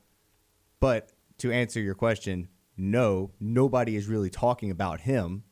But 0.80 1.12
to 1.38 1.52
answer 1.52 1.80
your 1.80 1.94
question, 1.94 2.48
no, 2.76 3.30
nobody 3.40 3.96
is 3.96 4.06
really 4.08 4.28
talking 4.28 4.70
about 4.70 5.00
him 5.00 5.44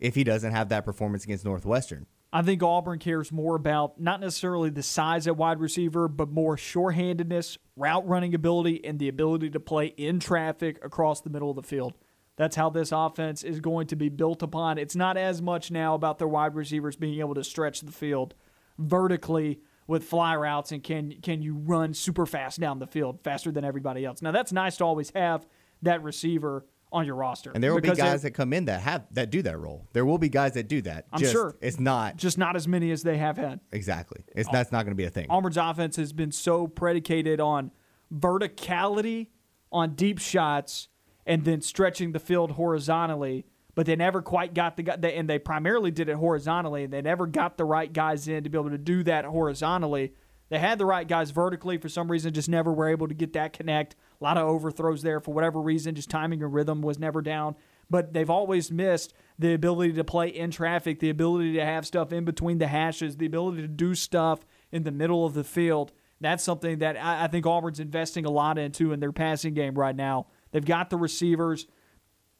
if 0.00 0.14
he 0.14 0.24
doesn't 0.24 0.52
have 0.52 0.70
that 0.70 0.84
performance 0.84 1.24
against 1.24 1.44
Northwestern. 1.44 2.06
I 2.32 2.42
think 2.42 2.62
Auburn 2.62 2.98
cares 2.98 3.32
more 3.32 3.56
about 3.56 4.00
not 4.00 4.20
necessarily 4.20 4.70
the 4.70 4.82
size 4.82 5.26
at 5.26 5.36
wide 5.36 5.60
receiver, 5.60 6.08
but 6.08 6.30
more 6.30 6.56
shorthandedness, 6.56 7.56
route 7.76 8.06
running 8.06 8.34
ability, 8.34 8.84
and 8.84 8.98
the 8.98 9.08
ability 9.08 9.50
to 9.50 9.60
play 9.60 9.86
in 9.86 10.20
traffic 10.20 10.78
across 10.84 11.22
the 11.22 11.30
middle 11.30 11.50
of 11.50 11.56
the 11.56 11.62
field. 11.62 11.94
That's 12.38 12.54
how 12.54 12.70
this 12.70 12.92
offense 12.92 13.42
is 13.42 13.58
going 13.58 13.88
to 13.88 13.96
be 13.96 14.08
built 14.08 14.42
upon. 14.44 14.78
It's 14.78 14.94
not 14.94 15.16
as 15.16 15.42
much 15.42 15.72
now 15.72 15.94
about 15.94 16.18
their 16.18 16.28
wide 16.28 16.54
receivers 16.54 16.94
being 16.94 17.18
able 17.18 17.34
to 17.34 17.42
stretch 17.42 17.80
the 17.80 17.90
field 17.90 18.34
vertically 18.78 19.60
with 19.88 20.04
fly 20.04 20.36
routes 20.36 20.70
and 20.70 20.82
can 20.82 21.14
can 21.20 21.42
you 21.42 21.54
run 21.54 21.92
super 21.92 22.26
fast 22.26 22.60
down 22.60 22.78
the 22.78 22.86
field 22.86 23.20
faster 23.24 23.50
than 23.50 23.64
everybody 23.64 24.04
else. 24.04 24.22
Now 24.22 24.30
that's 24.30 24.52
nice 24.52 24.76
to 24.76 24.84
always 24.84 25.10
have 25.16 25.46
that 25.82 26.02
receiver 26.04 26.64
on 26.92 27.06
your 27.06 27.16
roster. 27.16 27.50
And 27.52 27.62
there 27.62 27.74
will 27.74 27.80
be 27.80 27.90
guys 27.90 28.22
that 28.22 28.30
come 28.30 28.52
in 28.52 28.66
that 28.66 28.82
have 28.82 29.06
that 29.12 29.30
do 29.30 29.42
that 29.42 29.58
role. 29.58 29.88
There 29.92 30.06
will 30.06 30.18
be 30.18 30.28
guys 30.28 30.52
that 30.52 30.68
do 30.68 30.80
that. 30.82 31.06
I'm 31.12 31.18
just, 31.18 31.32
sure 31.32 31.56
it's 31.60 31.80
not 31.80 32.16
just 32.16 32.38
not 32.38 32.54
as 32.54 32.68
many 32.68 32.92
as 32.92 33.02
they 33.02 33.16
have 33.18 33.36
had. 33.36 33.58
Exactly. 33.72 34.22
It's 34.36 34.48
that's 34.50 34.70
not 34.70 34.84
going 34.84 34.92
to 34.92 34.96
be 34.96 35.04
a 35.04 35.10
thing. 35.10 35.26
Auburn's 35.28 35.56
offense 35.56 35.96
has 35.96 36.12
been 36.12 36.30
so 36.30 36.68
predicated 36.68 37.40
on 37.40 37.72
verticality 38.14 39.26
on 39.72 39.94
deep 39.94 40.20
shots 40.20 40.88
and 41.28 41.44
then 41.44 41.60
stretching 41.60 42.10
the 42.10 42.18
field 42.18 42.52
horizontally. 42.52 43.44
But 43.76 43.86
they 43.86 43.94
never 43.94 44.22
quite 44.22 44.54
got 44.54 44.76
the 44.76 44.82
guy, 44.82 44.94
and 44.94 45.30
they 45.30 45.38
primarily 45.38 45.92
did 45.92 46.08
it 46.08 46.16
horizontally. 46.16 46.82
And 46.82 46.92
they 46.92 47.02
never 47.02 47.28
got 47.28 47.56
the 47.56 47.64
right 47.64 47.92
guys 47.92 48.26
in 48.26 48.42
to 48.42 48.50
be 48.50 48.58
able 48.58 48.70
to 48.70 48.78
do 48.78 49.04
that 49.04 49.24
horizontally. 49.24 50.14
They 50.48 50.58
had 50.58 50.78
the 50.78 50.86
right 50.86 51.06
guys 51.06 51.30
vertically 51.30 51.76
for 51.76 51.88
some 51.88 52.10
reason, 52.10 52.32
just 52.32 52.48
never 52.48 52.72
were 52.72 52.88
able 52.88 53.06
to 53.06 53.14
get 53.14 53.34
that 53.34 53.52
connect. 53.52 53.94
A 54.20 54.24
lot 54.24 54.38
of 54.38 54.48
overthrows 54.48 55.02
there 55.02 55.20
for 55.20 55.32
whatever 55.32 55.60
reason, 55.60 55.94
just 55.94 56.10
timing 56.10 56.42
and 56.42 56.52
rhythm 56.52 56.80
was 56.80 56.98
never 56.98 57.20
down. 57.20 57.54
But 57.90 58.14
they've 58.14 58.30
always 58.30 58.72
missed 58.72 59.12
the 59.38 59.54
ability 59.54 59.92
to 59.92 60.04
play 60.04 60.28
in 60.28 60.50
traffic, 60.50 60.98
the 60.98 61.10
ability 61.10 61.52
to 61.52 61.64
have 61.64 61.86
stuff 61.86 62.12
in 62.12 62.24
between 62.24 62.58
the 62.58 62.66
hashes, 62.66 63.18
the 63.18 63.26
ability 63.26 63.62
to 63.62 63.68
do 63.68 63.94
stuff 63.94 64.40
in 64.72 64.82
the 64.82 64.90
middle 64.90 65.24
of 65.24 65.34
the 65.34 65.44
field. 65.44 65.92
That's 66.20 66.42
something 66.42 66.78
that 66.78 66.96
I 66.96 67.28
think 67.28 67.46
Auburn's 67.46 67.78
investing 67.78 68.24
a 68.24 68.30
lot 68.30 68.58
into 68.58 68.92
in 68.92 69.00
their 69.00 69.12
passing 69.12 69.54
game 69.54 69.74
right 69.74 69.94
now. 69.94 70.26
They've 70.50 70.64
got 70.64 70.90
the 70.90 70.96
receivers 70.96 71.66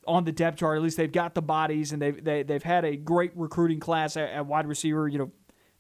on 0.07 0.25
the 0.25 0.33
depth 0.33 0.59
chart. 0.59 0.77
At 0.77 0.83
least 0.83 0.97
they've 0.97 1.13
got 1.13 1.35
the 1.35 1.43
bodies, 1.43 1.93
and 1.93 2.01
they've 2.01 2.23
they, 2.23 2.39
have 2.39 2.47
they 2.47 2.55
have 2.55 2.63
had 2.63 2.85
a 2.85 2.97
great 2.97 3.33
recruiting 3.35 3.79
class 3.81 4.17
at, 4.17 4.31
at, 4.31 4.47
wide 4.47 4.67
receiver. 4.67 5.07
You 5.07 5.19
know, 5.19 5.33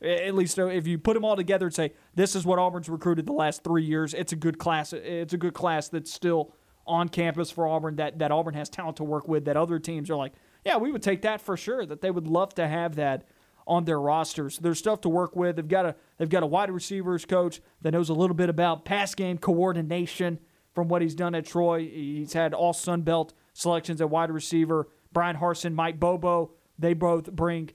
at 0.06 0.34
least 0.34 0.59
if 0.59 0.86
you 0.86 0.98
put 0.98 1.14
them 1.14 1.24
all 1.24 1.36
together 1.36 1.66
and 1.66 1.74
say 1.74 1.92
this 2.14 2.36
is 2.36 2.44
what 2.44 2.59
Auburn's 2.59 2.88
recruited 2.88 3.26
the 3.26 3.32
last 3.32 3.64
three 3.64 3.84
years, 3.84 4.14
it's 4.14 4.32
a 4.32 4.36
good 4.36 4.59
class. 4.59 4.92
It's 4.92 5.32
a 5.32 5.38
good 5.38 5.55
class 5.55 5.88
that's 5.88 6.12
still 6.12 6.52
on 6.86 7.09
campus 7.09 7.50
for 7.50 7.66
Auburn. 7.66 7.96
That 7.96 8.18
that 8.18 8.30
Auburn 8.30 8.55
has 8.55 8.68
talent 8.68 8.98
to 8.98 9.05
work 9.05 9.26
with. 9.26 9.46
That 9.46 9.56
other 9.56 9.78
teams 9.78 10.10
are 10.10 10.16
like, 10.16 10.34
yeah, 10.64 10.76
we 10.76 10.92
would 10.92 11.02
take 11.02 11.22
that 11.22 11.40
for 11.40 11.56
sure. 11.56 11.86
That 11.86 12.02
they 12.02 12.10
would 12.10 12.26
love 12.26 12.55
to 12.55 12.68
have 12.68 12.96
that 12.96 13.26
on 13.66 13.84
their 13.84 14.00
rosters. 14.00 14.59
There's 14.59 14.78
stuff 14.78 15.02
to 15.02 15.09
work 15.09 15.36
with. 15.36 15.56
They've 15.56 15.68
got 15.68 15.86
a 15.86 15.94
they've 16.18 16.28
got 16.28 16.42
a 16.42 16.46
wide 16.46 16.70
receivers 16.70 17.24
coach 17.24 17.60
that 17.82 17.92
knows 17.92 18.09
a 18.09 18.14
little 18.14 18.36
bit 18.36 18.48
about 18.48 18.84
pass 18.84 19.14
game 19.14 19.38
coordination 19.38 20.38
from 20.78 20.86
what 20.86 21.02
he's 21.02 21.16
done 21.16 21.34
at 21.34 21.44
Troy. 21.44 21.80
He's 21.88 22.34
had 22.34 22.55
all 22.55 22.72
Sun 22.72 23.02
Belt 23.02 23.32
selections 23.52 24.00
at 24.00 24.10
wide 24.10 24.30
receiver. 24.30 24.86
Bryan 25.12 25.34
Harsin, 25.34 25.74
Mike 25.74 25.98
Bobo, 25.98 26.52
they 26.78 26.94
both 26.94 27.32
bring 27.32 27.70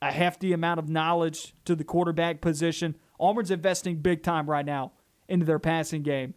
a 0.00 0.12
hefty 0.12 0.52
amount 0.52 0.78
of 0.78 0.88
knowledge 0.88 1.52
to 1.64 1.74
the 1.74 1.82
quarterback 1.82 2.40
position. 2.40 2.94
Auburn's 3.18 3.50
investing 3.50 3.96
big 3.96 4.22
time 4.22 4.48
right 4.48 4.64
now 4.64 4.92
into 5.28 5.44
their 5.44 5.58
passing 5.58 6.04
game. 6.04 6.34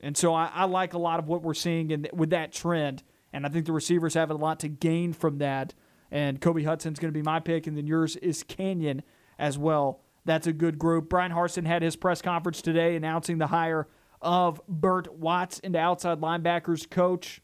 And 0.00 0.16
so 0.16 0.34
I, 0.34 0.50
I 0.52 0.64
like 0.64 0.92
a 0.92 0.98
lot 0.98 1.20
of 1.20 1.28
what 1.28 1.44
we're 1.44 1.54
seeing 1.54 1.92
in, 1.92 2.08
with 2.12 2.30
that 2.30 2.52
trend. 2.52 3.04
And 3.32 3.46
I 3.46 3.48
think 3.48 3.66
the 3.66 3.72
receivers 3.72 4.14
have 4.14 4.32
a 4.32 4.34
lot 4.34 4.58
to 4.60 4.68
gain 4.68 5.12
from 5.12 5.38
that. 5.38 5.72
And 6.10 6.40
Kobe 6.40 6.64
Hudson's 6.64 6.98
going 6.98 7.14
to 7.14 7.16
be 7.16 7.22
my 7.22 7.38
pick, 7.38 7.68
and 7.68 7.76
then 7.76 7.86
yours 7.86 8.16
is 8.16 8.42
Canion 8.42 9.02
as 9.38 9.56
well. 9.56 10.00
That's 10.24 10.48
a 10.48 10.52
good 10.52 10.80
group. 10.80 11.08
Bryan 11.08 11.30
Harsin 11.30 11.64
had 11.64 11.82
his 11.82 11.94
press 11.94 12.20
conference 12.20 12.60
today 12.60 12.96
announcing 12.96 13.38
the 13.38 13.46
hire 13.46 13.86
of 14.22 14.60
Bert 14.68 15.14
Watts 15.14 15.58
into 15.60 15.78
outside 15.78 16.20
linebackers 16.20 16.88
coach 16.88 17.40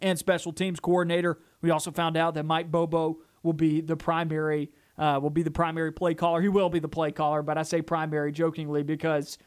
and 0.00 0.18
special 0.18 0.52
teams 0.52 0.80
coordinator. 0.80 1.38
We 1.60 1.70
also 1.70 1.90
found 1.90 2.16
out 2.16 2.34
that 2.34 2.44
Mike 2.44 2.70
Bobo 2.70 3.18
will 3.42 3.52
be 3.52 3.80
the 3.80 3.96
primary 3.96 4.70
uh, 4.98 5.18
will 5.22 5.30
be 5.30 5.42
the 5.42 5.50
primary 5.50 5.90
play 5.90 6.14
caller. 6.14 6.40
He 6.40 6.48
will 6.48 6.68
be 6.68 6.78
the 6.78 6.88
play 6.88 7.12
caller, 7.12 7.42
but 7.42 7.56
I 7.56 7.62
say 7.62 7.80
primary 7.80 8.30
jokingly 8.30 8.82
because 8.82 9.38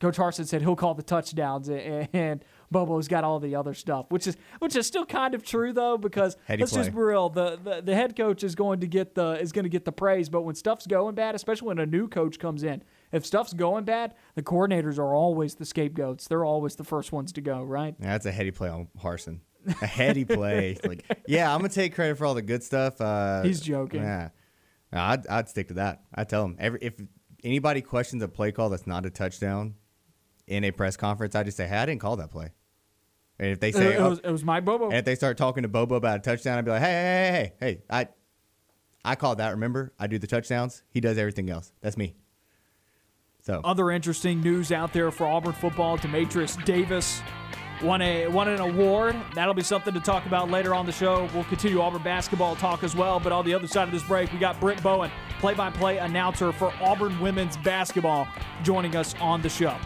Coach 0.00 0.16
Harsin 0.16 0.46
said 0.46 0.62
he'll 0.62 0.76
call 0.76 0.94
the 0.94 1.02
touchdowns, 1.02 1.68
and, 1.68 2.08
and 2.12 2.44
Bobo's 2.70 3.08
got 3.08 3.24
all 3.24 3.38
the 3.40 3.54
other 3.54 3.74
stuff, 3.74 4.06
which 4.10 4.26
is 4.26 4.36
which 4.60 4.76
is 4.76 4.86
still 4.86 5.04
kind 5.04 5.34
of 5.34 5.42
true 5.42 5.72
though, 5.72 5.98
because 5.98 6.36
let's 6.48 6.72
play. 6.72 6.80
just 6.80 6.92
be 6.92 7.00
real. 7.00 7.28
The, 7.28 7.58
the 7.62 7.82
the 7.82 7.94
head 7.94 8.16
coach 8.16 8.42
is 8.42 8.54
going 8.54 8.80
to 8.80 8.86
get 8.86 9.14
the 9.14 9.38
is 9.40 9.52
going 9.52 9.64
to 9.64 9.68
get 9.68 9.84
the 9.84 9.92
praise, 9.92 10.28
but 10.28 10.42
when 10.42 10.54
stuff's 10.54 10.86
going 10.86 11.14
bad, 11.14 11.34
especially 11.34 11.68
when 11.68 11.78
a 11.78 11.86
new 11.86 12.08
coach 12.08 12.38
comes 12.38 12.62
in, 12.62 12.82
if 13.12 13.26
stuff's 13.26 13.52
going 13.52 13.84
bad, 13.84 14.14
the 14.34 14.42
coordinators 14.42 14.98
are 14.98 15.14
always 15.14 15.54
the 15.56 15.64
scapegoats. 15.64 16.28
They're 16.28 16.44
always 16.44 16.76
the 16.76 16.84
first 16.84 17.12
ones 17.12 17.32
to 17.32 17.40
go, 17.40 17.62
right? 17.62 17.94
Yeah, 17.98 18.12
that's 18.12 18.26
a 18.26 18.32
heady 18.32 18.50
play 18.50 18.68
on 18.68 18.88
Harsin. 18.98 19.40
A 19.66 19.86
heady 19.86 20.24
play. 20.24 20.78
like, 20.84 21.04
yeah, 21.26 21.52
I'm 21.52 21.60
gonna 21.60 21.68
take 21.68 21.94
credit 21.94 22.16
for 22.16 22.24
all 22.26 22.34
the 22.34 22.42
good 22.42 22.62
stuff. 22.62 23.00
Uh, 23.00 23.42
He's 23.42 23.60
joking. 23.60 24.02
Yeah, 24.02 24.30
No, 24.92 25.00
I'd, 25.00 25.26
I'd 25.26 25.48
stick 25.48 25.68
to 25.68 25.74
that. 25.74 26.02
I 26.14 26.24
tell 26.24 26.42
them 26.42 26.56
every 26.58 26.78
if 26.82 26.94
anybody 27.44 27.82
questions 27.82 28.22
a 28.22 28.28
play 28.28 28.52
call 28.52 28.70
that's 28.70 28.86
not 28.86 29.04
a 29.06 29.10
touchdown 29.10 29.74
in 30.46 30.64
a 30.64 30.70
press 30.70 30.96
conference, 30.96 31.34
I 31.34 31.42
just 31.42 31.56
say, 31.56 31.66
"Hey, 31.66 31.76
I 31.76 31.86
didn't 31.86 32.00
call 32.00 32.16
that 32.16 32.30
play." 32.30 32.52
And 33.38 33.50
if 33.52 33.60
they 33.60 33.72
say, 33.72 33.94
it, 33.94 34.00
oh, 34.00 34.10
was, 34.10 34.18
it 34.20 34.30
was 34.30 34.44
my 34.44 34.60
Bobo. 34.60 34.86
and 34.86 34.96
if 34.96 35.04
they 35.04 35.14
start 35.14 35.38
talking 35.38 35.62
to 35.62 35.68
Bobo 35.68 35.94
about 35.94 36.16
a 36.18 36.20
touchdown, 36.20 36.58
I'd 36.58 36.64
be 36.64 36.70
like, 36.70 36.82
"Hey, 36.82 36.86
hey, 36.92 37.30
hey, 37.32 37.32
hey, 37.32 37.52
hey! 37.74 37.82
I, 37.90 38.08
I 39.04 39.14
called 39.14 39.38
that. 39.38 39.50
Remember, 39.50 39.92
I 39.98 40.06
do 40.06 40.18
the 40.18 40.26
touchdowns. 40.26 40.82
He 40.90 41.00
does 41.00 41.18
everything 41.18 41.50
else. 41.50 41.72
That's 41.80 41.96
me." 41.96 42.16
So 43.50 43.60
Other 43.64 43.90
interesting 43.90 44.40
news 44.40 44.70
out 44.70 44.92
there 44.92 45.10
for 45.10 45.26
Auburn 45.26 45.52
football: 45.52 45.98
Dematrius 45.98 46.62
Davis 46.64 47.20
won 47.82 48.00
a 48.00 48.28
won 48.28 48.48
an 48.48 48.60
award. 48.60 49.16
That'll 49.34 49.54
be 49.54 49.62
something 49.64 49.92
to 49.92 49.98
talk 49.98 50.24
about 50.26 50.50
later 50.50 50.72
on 50.72 50.86
the 50.86 50.92
show. 50.92 51.28
We'll 51.34 51.42
continue 51.44 51.80
Auburn 51.80 52.02
basketball 52.02 52.54
talk 52.54 52.84
as 52.84 52.94
well. 52.94 53.18
But 53.18 53.32
on 53.32 53.44
the 53.44 53.52
other 53.52 53.66
side 53.66 53.88
of 53.88 53.92
this 53.92 54.04
break, 54.04 54.32
we 54.32 54.38
got 54.38 54.60
Brit 54.60 54.80
Bowen, 54.84 55.10
play-by-play 55.40 55.98
announcer 55.98 56.52
for 56.52 56.72
Auburn 56.80 57.18
women's 57.18 57.56
basketball, 57.56 58.28
joining 58.62 58.94
us 58.94 59.16
on 59.20 59.42
the 59.42 59.48
show. 59.48 59.76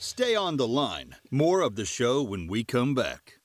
Stay 0.00 0.34
on 0.34 0.56
the 0.56 0.66
line. 0.66 1.14
More 1.30 1.60
of 1.60 1.76
the 1.76 1.84
show 1.84 2.22
when 2.22 2.48
we 2.48 2.64
come 2.64 2.94
back. 2.94 3.38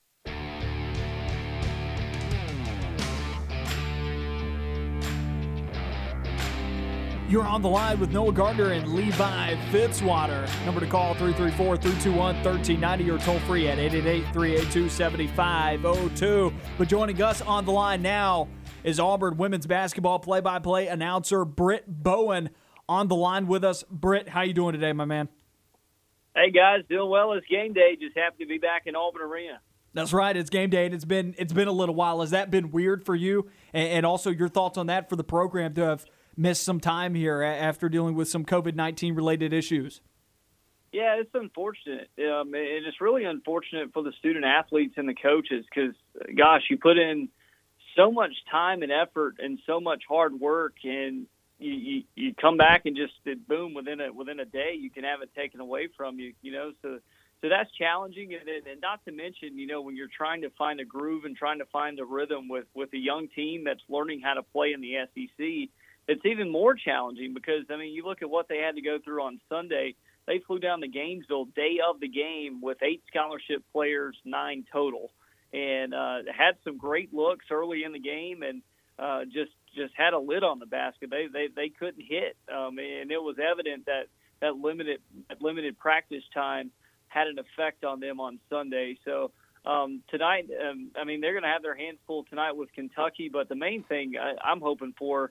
You're 7.30 7.46
on 7.46 7.62
the 7.62 7.68
line 7.68 8.00
with 8.00 8.10
Noah 8.10 8.32
Gardner 8.32 8.72
and 8.72 8.92
Levi 8.92 9.54
Fitzwater. 9.70 10.48
Number 10.66 10.80
to 10.80 10.86
call 10.88 11.14
334 11.14 11.76
321 11.76 12.34
1390 12.42 13.08
or 13.08 13.18
toll 13.18 13.38
free 13.46 13.68
at 13.68 13.78
888 13.78 14.32
382 14.32 14.88
7502. 14.88 16.52
But 16.76 16.88
joining 16.88 17.22
us 17.22 17.40
on 17.40 17.64
the 17.64 17.70
line 17.70 18.02
now 18.02 18.48
is 18.82 18.98
Auburn 18.98 19.36
women's 19.36 19.68
basketball 19.68 20.18
play 20.18 20.40
by 20.40 20.58
play 20.58 20.88
announcer 20.88 21.44
Brit 21.44 21.84
Bowen 21.86 22.50
on 22.88 23.06
the 23.06 23.14
line 23.14 23.46
with 23.46 23.62
us. 23.62 23.84
Brit, 23.88 24.30
how 24.30 24.40
you 24.40 24.52
doing 24.52 24.72
today, 24.72 24.92
my 24.92 25.04
man? 25.04 25.28
Hey 26.34 26.50
guys, 26.50 26.80
doing 26.88 27.08
well. 27.08 27.34
It's 27.34 27.46
game 27.46 27.72
day. 27.72 27.94
Just 27.94 28.18
happy 28.18 28.42
to 28.42 28.48
be 28.48 28.58
back 28.58 28.88
in 28.88 28.96
Auburn 28.96 29.22
Arena. 29.22 29.60
That's 29.94 30.12
right. 30.12 30.36
It's 30.36 30.50
game 30.50 30.70
day, 30.70 30.86
and 30.86 30.92
it's 30.92 31.04
been 31.04 31.36
it's 31.38 31.52
been 31.52 31.68
a 31.68 31.72
little 31.72 31.94
while. 31.94 32.22
Has 32.22 32.30
that 32.30 32.50
been 32.50 32.72
weird 32.72 33.06
for 33.06 33.14
you? 33.14 33.48
And, 33.72 33.88
and 33.88 34.06
also 34.06 34.30
your 34.30 34.48
thoughts 34.48 34.76
on 34.76 34.88
that 34.88 35.08
for 35.08 35.14
the 35.14 35.22
program 35.22 35.74
to 35.74 35.82
have 35.82 36.06
missed 36.36 36.62
some 36.62 36.80
time 36.80 37.14
here 37.14 37.42
after 37.42 37.88
dealing 37.88 38.14
with 38.14 38.28
some 38.28 38.44
COVID 38.44 38.74
nineteen 38.74 39.14
related 39.14 39.52
issues. 39.52 40.00
Yeah, 40.92 41.20
it's 41.20 41.30
unfortunate, 41.34 42.10
um, 42.18 42.52
and 42.52 42.84
it's 42.84 43.00
really 43.00 43.24
unfortunate 43.24 43.92
for 43.92 44.02
the 44.02 44.12
student 44.18 44.44
athletes 44.44 44.94
and 44.96 45.08
the 45.08 45.14
coaches 45.14 45.64
because, 45.72 45.94
gosh, 46.36 46.62
you 46.68 46.78
put 46.78 46.98
in 46.98 47.28
so 47.96 48.10
much 48.10 48.32
time 48.50 48.82
and 48.82 48.90
effort 48.90 49.36
and 49.38 49.60
so 49.66 49.80
much 49.80 50.02
hard 50.08 50.40
work, 50.40 50.74
and 50.82 51.26
you, 51.60 51.72
you, 51.72 52.02
you 52.16 52.34
come 52.34 52.56
back 52.56 52.86
and 52.86 52.96
just 52.96 53.12
boom 53.46 53.72
within 53.74 54.00
a 54.00 54.12
within 54.12 54.40
a 54.40 54.44
day 54.44 54.74
you 54.76 54.90
can 54.90 55.04
have 55.04 55.22
it 55.22 55.30
taken 55.36 55.60
away 55.60 55.88
from 55.96 56.18
you. 56.18 56.32
You 56.42 56.52
know, 56.52 56.72
so 56.82 56.98
so 57.40 57.48
that's 57.48 57.70
challenging, 57.78 58.34
and, 58.34 58.48
and 58.48 58.80
not 58.80 59.04
to 59.04 59.12
mention, 59.12 59.58
you 59.58 59.66
know, 59.66 59.80
when 59.80 59.96
you're 59.96 60.08
trying 60.14 60.42
to 60.42 60.50
find 60.50 60.80
a 60.80 60.84
groove 60.84 61.24
and 61.24 61.36
trying 61.36 61.58
to 61.60 61.66
find 61.66 62.00
a 62.00 62.04
rhythm 62.04 62.48
with 62.48 62.66
with 62.74 62.92
a 62.94 62.98
young 62.98 63.28
team 63.28 63.64
that's 63.64 63.82
learning 63.88 64.20
how 64.22 64.34
to 64.34 64.42
play 64.42 64.72
in 64.72 64.80
the 64.80 64.94
SEC, 65.14 65.70
it's 66.10 66.26
even 66.26 66.50
more 66.50 66.74
challenging 66.74 67.32
because 67.34 67.64
I 67.70 67.76
mean, 67.76 67.94
you 67.94 68.04
look 68.04 68.20
at 68.20 68.28
what 68.28 68.48
they 68.48 68.58
had 68.58 68.74
to 68.74 68.82
go 68.82 68.98
through 69.02 69.22
on 69.22 69.40
Sunday. 69.48 69.94
They 70.26 70.40
flew 70.46 70.58
down 70.58 70.80
to 70.80 70.88
Gainesville 70.88 71.46
day 71.56 71.78
of 71.88 72.00
the 72.00 72.08
game 72.08 72.60
with 72.60 72.78
eight 72.82 73.02
scholarship 73.08 73.62
players, 73.72 74.16
nine 74.24 74.64
total, 74.72 75.12
and 75.52 75.94
uh, 75.94 76.18
had 76.36 76.56
some 76.64 76.76
great 76.76 77.14
looks 77.14 77.46
early 77.50 77.84
in 77.84 77.92
the 77.92 78.00
game, 78.00 78.42
and 78.42 78.62
uh, 78.98 79.24
just 79.24 79.52
just 79.74 79.94
had 79.96 80.12
a 80.12 80.18
lid 80.18 80.42
on 80.42 80.58
the 80.58 80.66
basket. 80.66 81.10
They 81.10 81.28
they 81.32 81.48
they 81.54 81.68
couldn't 81.68 82.02
hit, 82.02 82.36
um, 82.52 82.78
and 82.78 83.10
it 83.10 83.22
was 83.22 83.36
evident 83.38 83.86
that 83.86 84.06
that 84.40 84.56
limited 84.56 85.00
that 85.28 85.40
limited 85.40 85.78
practice 85.78 86.24
time 86.34 86.72
had 87.06 87.28
an 87.28 87.38
effect 87.38 87.84
on 87.84 88.00
them 88.00 88.18
on 88.18 88.40
Sunday. 88.48 88.98
So 89.04 89.30
um, 89.64 90.02
tonight, 90.10 90.48
um, 90.68 90.90
I 91.00 91.04
mean, 91.04 91.20
they're 91.20 91.32
going 91.32 91.42
to 91.44 91.48
have 91.48 91.62
their 91.62 91.76
hands 91.76 91.98
full 92.06 92.24
tonight 92.24 92.52
with 92.56 92.72
Kentucky. 92.72 93.30
But 93.32 93.48
the 93.48 93.56
main 93.56 93.84
thing 93.84 94.14
I, 94.20 94.34
I'm 94.44 94.60
hoping 94.60 94.94
for 94.98 95.30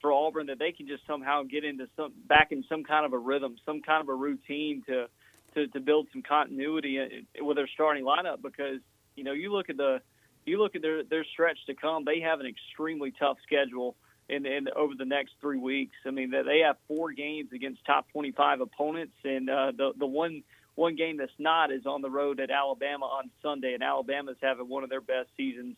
for 0.00 0.12
Auburn 0.12 0.46
that 0.46 0.58
they 0.58 0.72
can 0.72 0.86
just 0.86 1.06
somehow 1.06 1.42
get 1.42 1.64
into 1.64 1.88
some 1.96 2.12
back 2.26 2.52
in 2.52 2.64
some 2.68 2.84
kind 2.84 3.06
of 3.06 3.12
a 3.12 3.18
rhythm, 3.18 3.56
some 3.64 3.82
kind 3.82 4.02
of 4.02 4.08
a 4.08 4.14
routine 4.14 4.82
to 4.86 5.06
to, 5.54 5.66
to 5.68 5.80
build 5.80 6.06
some 6.12 6.22
continuity 6.22 7.26
with 7.40 7.56
their 7.56 7.68
starting 7.68 8.04
lineup. 8.04 8.42
Because 8.42 8.80
you 9.14 9.24
know, 9.24 9.32
you 9.32 9.52
look 9.52 9.70
at 9.70 9.76
the 9.76 10.00
you 10.44 10.58
look 10.58 10.76
at 10.76 10.82
their 10.82 11.02
their 11.02 11.24
stretch 11.24 11.58
to 11.66 11.74
come, 11.74 12.04
they 12.04 12.20
have 12.20 12.40
an 12.40 12.46
extremely 12.46 13.12
tough 13.18 13.38
schedule 13.42 13.96
in, 14.28 14.46
in 14.46 14.68
over 14.74 14.94
the 14.96 15.04
next 15.04 15.34
three 15.40 15.58
weeks. 15.58 15.96
I 16.06 16.10
mean, 16.10 16.30
they 16.30 16.62
have 16.64 16.76
four 16.88 17.12
games 17.12 17.52
against 17.52 17.84
top 17.84 18.10
25 18.12 18.60
opponents, 18.60 19.14
and 19.24 19.48
uh, 19.48 19.72
the 19.76 19.92
the 19.96 20.06
one 20.06 20.42
one 20.74 20.94
game 20.94 21.16
that's 21.16 21.32
not 21.38 21.72
is 21.72 21.86
on 21.86 22.02
the 22.02 22.10
road 22.10 22.38
at 22.38 22.50
Alabama 22.50 23.06
on 23.06 23.30
Sunday, 23.42 23.74
and 23.74 23.82
Alabama's 23.82 24.36
having 24.42 24.68
one 24.68 24.84
of 24.84 24.90
their 24.90 25.00
best 25.00 25.28
seasons 25.36 25.76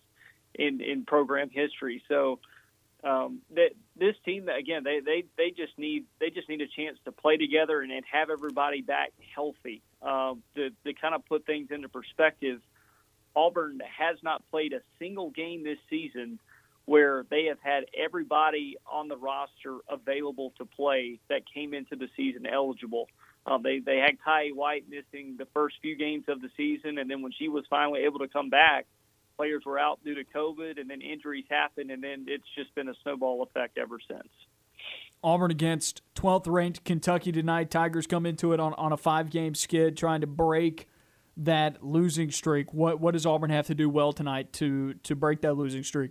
in 0.55 0.81
in 0.81 1.05
program 1.05 1.51
history. 1.51 2.03
So 2.09 2.41
um, 3.05 3.41
that 3.55 3.71
this 3.97 4.17
team 4.25 4.49
again, 4.49 4.83
they, 4.85 5.01
they 5.01 5.25
they 5.37 5.51
just 5.51 5.79
need 5.79 6.05
they 6.21 6.31
just 6.31 6.49
need 6.49 6.61
a 6.61 6.67
chance 6.67 6.99
to 7.05 7.13
play 7.13 7.37
together 7.37 7.81
and, 7.81 7.93
and 7.93 8.05
have 8.11 8.31
everybody 8.31 8.83
back 8.83 9.13
healthy 9.35 9.83
um, 10.03 10.43
to 10.57 10.71
to 10.85 10.93
kind 10.95 11.15
of 11.15 11.25
put 11.27 11.47
things 11.47 11.69
into 11.71 11.89
perspective. 11.89 12.61
Auburn 13.37 13.81
has 13.99 14.17
not 14.23 14.43
played 14.51 14.73
a 14.73 14.81
single 14.99 15.31
game 15.31 15.63
this 15.63 15.79
season 15.89 16.41
where 16.87 17.25
they 17.31 17.45
have 17.45 17.59
had 17.61 17.85
everybody 17.97 18.79
on 18.91 19.09
the 19.09 19.17
roster 19.17 19.77
available 19.89 20.53
to 20.57 20.65
play 20.65 21.21
that 21.29 21.43
came 21.53 21.75
into 21.75 21.95
the 21.95 22.09
season 22.17 22.47
eligible. 22.47 23.09
Um, 23.47 23.63
they 23.63 23.79
they 23.79 23.99
had 23.99 24.21
Kai 24.25 24.49
White 24.49 24.87
missing 24.89 25.37
the 25.39 25.47
first 25.55 25.77
few 25.81 25.97
games 25.97 26.25
of 26.29 26.41
the 26.41 26.51
season, 26.57 26.99
and 26.99 27.09
then 27.09 27.23
when 27.23 27.33
she 27.33 27.49
was 27.49 27.65
finally 27.71 28.01
able 28.01 28.19
to 28.19 28.29
come 28.29 28.51
back, 28.51 28.87
players 29.39 29.63
were 29.65 29.79
out 29.79 30.01
due 30.05 30.17
to 30.17 30.25
COVID, 30.25 30.81
and 30.81 30.91
then 30.91 31.01
injuries 31.01 31.45
happened, 31.49 31.91
and 31.91 32.03
then 32.03 32.27
it's 32.29 32.45
just 32.57 32.75
been 32.75 32.89
a 32.89 32.95
snowball 33.03 33.43
effect 33.45 33.79
ever 33.79 33.99
since. 34.11 34.29
Auburn 35.23 35.51
against 35.51 36.03
12th 36.17 36.47
ranked 36.47 36.85
Kentucky 36.85 37.33
tonight. 37.33 37.71
Tigers 37.71 38.07
come 38.07 38.27
into 38.27 38.53
it 38.53 38.61
on, 38.61 38.75
on 38.75 38.93
a 38.93 38.97
five 38.97 39.31
game 39.31 39.55
skid, 39.55 39.97
trying 39.97 40.21
to 40.21 40.27
break 40.27 40.89
that 41.39 41.85
losing 41.85 42.31
streak. 42.31 42.75
What 42.75 43.01
what 43.01 43.13
does 43.13 43.25
Auburn 43.25 43.51
have 43.51 43.69
to 43.69 43.75
do 43.75 43.89
well 43.89 44.13
tonight 44.13 44.53
to 44.55 44.95
to 44.95 45.15
break 45.15 45.41
that 45.43 45.55
losing 45.55 45.85
streak? 45.85 46.11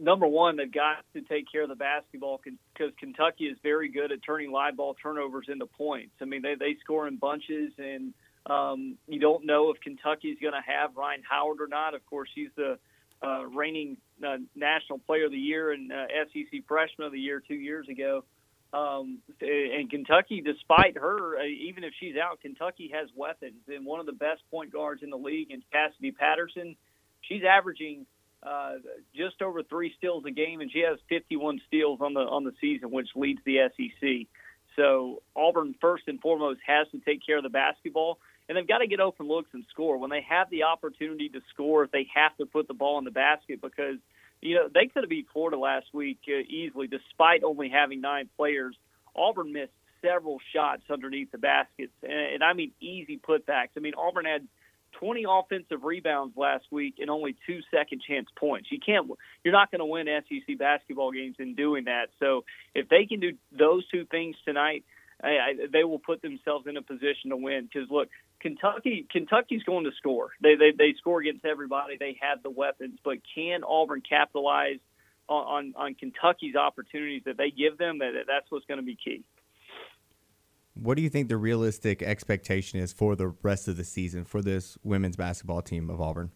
Number 0.00 0.28
one, 0.28 0.56
they've 0.56 0.72
got 0.72 0.98
to 1.14 1.22
take 1.22 1.50
care 1.50 1.62
of 1.64 1.68
the 1.68 1.74
basketball 1.74 2.40
because 2.44 2.92
Kentucky 3.00 3.46
is 3.46 3.58
very 3.64 3.88
good 3.88 4.12
at 4.12 4.20
turning 4.24 4.52
live 4.52 4.76
ball 4.76 4.94
turnovers 5.02 5.46
into 5.48 5.66
points. 5.66 6.12
I 6.22 6.24
mean, 6.24 6.42
they 6.42 6.54
they 6.54 6.76
score 6.82 7.08
in 7.08 7.16
bunches, 7.16 7.72
and 7.78 8.14
um, 8.46 8.96
you 9.06 9.20
don't 9.20 9.44
know 9.44 9.70
if 9.70 9.80
Kentucky's 9.80 10.38
going 10.40 10.54
to 10.54 10.70
have 10.70 10.96
Rhyne 10.96 11.22
Howard 11.28 11.60
or 11.60 11.68
not. 11.68 11.94
Of 11.94 12.04
course, 12.06 12.28
she's 12.34 12.50
the 12.56 12.78
uh, 13.22 13.46
reigning 13.46 13.96
uh, 14.26 14.36
National 14.54 14.98
Player 14.98 15.26
of 15.26 15.32
the 15.32 15.38
Year 15.38 15.72
and 15.72 15.92
uh, 15.92 16.06
SEC 16.32 16.62
Freshman 16.66 17.06
of 17.06 17.12
the 17.12 17.20
Year 17.20 17.42
two 17.46 17.54
years 17.54 17.88
ago. 17.88 18.24
Um, 18.72 19.20
and 19.40 19.90
Kentucky, 19.90 20.42
despite 20.44 20.98
her, 20.98 21.38
uh, 21.38 21.44
even 21.44 21.84
if 21.84 21.94
she's 21.98 22.16
out, 22.16 22.40
Kentucky 22.40 22.90
has 22.94 23.08
weapons. 23.16 23.62
And 23.66 23.86
one 23.86 23.98
of 23.98 24.06
the 24.06 24.12
best 24.12 24.42
point 24.50 24.72
guards 24.72 25.02
in 25.02 25.10
the 25.10 25.16
league, 25.16 25.50
and 25.50 25.62
Chasity 25.72 26.14
Patterson, 26.14 26.76
she's 27.22 27.42
averaging 27.48 28.04
uh, 28.42 28.74
just 29.16 29.40
over 29.42 29.62
three 29.62 29.94
steals 29.96 30.24
a 30.26 30.30
game, 30.30 30.60
and 30.60 30.70
she 30.70 30.80
has 30.80 30.98
51 31.08 31.60
steals 31.66 32.00
on 32.00 32.14
the 32.14 32.20
on 32.20 32.44
the 32.44 32.52
season, 32.60 32.90
which 32.90 33.08
leads 33.16 33.40
the 33.44 33.68
SEC. 33.76 34.26
So 34.76 35.22
Auburn, 35.34 35.74
first 35.80 36.04
and 36.06 36.20
foremost, 36.20 36.60
has 36.66 36.86
to 36.92 36.98
take 36.98 37.24
care 37.24 37.38
of 37.38 37.42
the 37.42 37.48
basketball, 37.48 38.18
and 38.48 38.56
they've 38.56 38.66
got 38.66 38.78
to 38.78 38.86
get 38.86 39.00
open 39.00 39.28
looks 39.28 39.50
and 39.52 39.64
score. 39.70 39.98
When 39.98 40.10
they 40.10 40.24
have 40.28 40.48
the 40.50 40.64
opportunity 40.64 41.28
to 41.30 41.40
score, 41.52 41.88
they 41.92 42.06
have 42.14 42.36
to 42.38 42.46
put 42.46 42.68
the 42.68 42.74
ball 42.74 42.98
in 42.98 43.04
the 43.04 43.10
basket 43.10 43.60
because– 43.60 43.96
you 44.40 44.54
know, 44.54 44.68
they 44.72 44.86
could 44.86 45.02
have 45.02 45.10
beat 45.10 45.26
Florida 45.32 45.58
last 45.58 45.86
week 45.92 46.18
uh, 46.28 46.40
easily, 46.48 46.86
despite 46.86 47.42
only 47.42 47.68
having 47.68 48.00
nine 48.00 48.28
players. 48.36 48.76
Auburn 49.16 49.52
missed 49.52 49.72
several 50.00 50.38
shots 50.52 50.82
underneath 50.90 51.32
the 51.32 51.38
baskets, 51.38 51.92
and, 52.02 52.12
and 52.12 52.44
I 52.44 52.52
mean 52.52 52.72
easy 52.80 53.18
putbacks. 53.18 53.70
I 53.76 53.80
mean, 53.80 53.94
Auburn 53.96 54.26
had 54.26 54.46
20 55.00 55.24
offensive 55.28 55.82
rebounds 55.82 56.36
last 56.36 56.64
week 56.70 56.94
and 56.98 57.10
only 57.10 57.36
two 57.46 57.60
second 57.70 58.02
chance 58.06 58.28
points. 58.38 58.68
You 58.70 58.78
can't, 58.84 59.10
you're 59.44 59.52
not 59.52 59.70
going 59.70 59.80
to 59.80 59.84
win 59.84 60.06
SEC 60.06 60.56
basketball 60.56 61.10
games 61.10 61.36
in 61.38 61.54
doing 61.54 61.84
that. 61.84 62.06
So 62.20 62.44
if 62.74 62.88
they 62.88 63.06
can 63.06 63.20
do 63.20 63.32
those 63.52 63.86
two 63.88 64.04
things 64.04 64.36
tonight, 64.44 64.84
I, 65.22 65.28
I, 65.28 65.54
they 65.72 65.82
will 65.82 65.98
put 65.98 66.22
themselves 66.22 66.66
in 66.68 66.76
a 66.76 66.82
position 66.82 67.30
to 67.30 67.36
win. 67.36 67.68
Because 67.72 67.90
look, 67.90 68.08
Kentucky, 68.40 69.06
Kentucky's 69.10 69.62
going 69.64 69.84
to 69.84 69.90
score. 69.98 70.30
They, 70.42 70.54
they 70.54 70.70
they 70.76 70.94
score 70.98 71.20
against 71.20 71.44
everybody. 71.44 71.96
They 71.98 72.18
have 72.20 72.42
the 72.42 72.50
weapons, 72.50 72.98
but 73.04 73.18
can 73.34 73.64
Auburn 73.64 74.02
capitalize 74.08 74.78
on 75.28 75.74
on, 75.74 75.74
on 75.76 75.94
Kentucky's 75.94 76.54
opportunities 76.54 77.22
that 77.26 77.36
they 77.36 77.50
give 77.50 77.78
them? 77.78 77.98
That 77.98 78.12
that's 78.26 78.46
what's 78.50 78.66
going 78.66 78.78
to 78.78 78.86
be 78.86 78.96
key. 78.96 79.24
What 80.74 80.96
do 80.96 81.02
you 81.02 81.08
think 81.08 81.28
the 81.28 81.36
realistic 81.36 82.02
expectation 82.02 82.78
is 82.78 82.92
for 82.92 83.16
the 83.16 83.34
rest 83.42 83.66
of 83.66 83.76
the 83.76 83.84
season 83.84 84.24
for 84.24 84.40
this 84.40 84.78
women's 84.84 85.16
basketball 85.16 85.60
team 85.60 85.90
of 85.90 86.00
Auburn? 86.00 86.30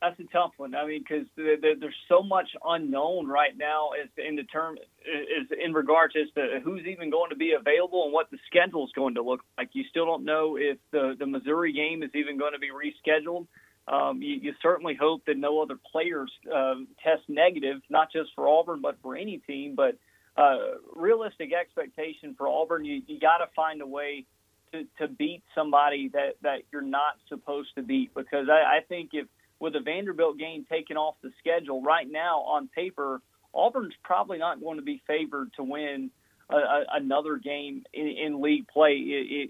That's 0.00 0.20
a 0.20 0.24
tough 0.32 0.52
one. 0.58 0.76
I 0.76 0.86
mean, 0.86 1.02
because 1.02 1.26
there's 1.36 1.94
so 2.08 2.22
much 2.22 2.50
unknown 2.64 3.26
right 3.26 3.56
now 3.58 3.90
as 4.00 4.08
in 4.16 4.36
the 4.36 4.44
term 4.44 4.76
is 4.76 5.48
in 5.64 5.72
regards 5.72 6.14
as 6.14 6.32
to 6.36 6.60
who's 6.62 6.86
even 6.86 7.10
going 7.10 7.30
to 7.30 7.36
be 7.36 7.54
available 7.58 8.04
and 8.04 8.12
what 8.12 8.30
the 8.30 8.38
schedule 8.46 8.84
is 8.84 8.92
going 8.94 9.16
to 9.16 9.22
look 9.22 9.40
like. 9.56 9.70
You 9.72 9.82
still 9.90 10.06
don't 10.06 10.24
know 10.24 10.56
if 10.56 10.78
the 10.92 11.16
the 11.18 11.26
Missouri 11.26 11.72
game 11.72 12.04
is 12.04 12.10
even 12.14 12.38
going 12.38 12.52
to 12.52 12.60
be 12.60 12.70
rescheduled. 12.70 13.48
um, 13.90 14.20
you, 14.20 14.36
you 14.36 14.54
certainly 14.62 14.94
hope 14.94 15.24
that 15.26 15.36
no 15.38 15.62
other 15.62 15.76
players 15.90 16.30
uh, 16.54 16.74
test 17.02 17.22
negative, 17.28 17.80
not 17.88 18.12
just 18.12 18.30
for 18.34 18.46
Auburn, 18.48 18.80
but 18.82 18.98
for 19.02 19.16
any 19.16 19.38
team. 19.38 19.74
But 19.76 19.96
uh, 20.36 20.76
realistic 20.94 21.50
expectation 21.58 22.34
for 22.36 22.48
Auburn, 22.48 22.84
you, 22.84 23.02
you 23.06 23.18
got 23.18 23.38
to 23.38 23.46
find 23.56 23.80
a 23.80 23.86
way 23.86 24.26
to, 24.72 24.84
to 24.98 25.08
beat 25.08 25.42
somebody 25.54 26.10
that, 26.12 26.36
that 26.42 26.58
you're 26.70 26.82
not 26.82 27.16
supposed 27.28 27.70
to 27.76 27.82
beat. 27.82 28.12
Because 28.14 28.48
I, 28.50 28.78
I 28.78 28.80
think 28.86 29.10
if 29.14 29.26
with 29.60 29.74
a 29.76 29.80
Vanderbilt 29.80 30.38
game 30.38 30.66
taken 30.70 30.96
off 30.96 31.16
the 31.22 31.30
schedule 31.38 31.82
right 31.82 32.10
now 32.10 32.40
on 32.40 32.68
paper, 32.68 33.20
Auburn's 33.52 33.94
probably 34.02 34.38
not 34.38 34.60
going 34.60 34.76
to 34.76 34.84
be 34.84 35.02
favored 35.06 35.52
to 35.56 35.64
win 35.64 36.10
a, 36.50 36.56
a, 36.56 36.84
another 36.94 37.36
game 37.36 37.84
in, 37.92 38.06
in 38.06 38.42
league 38.42 38.68
play 38.68 38.92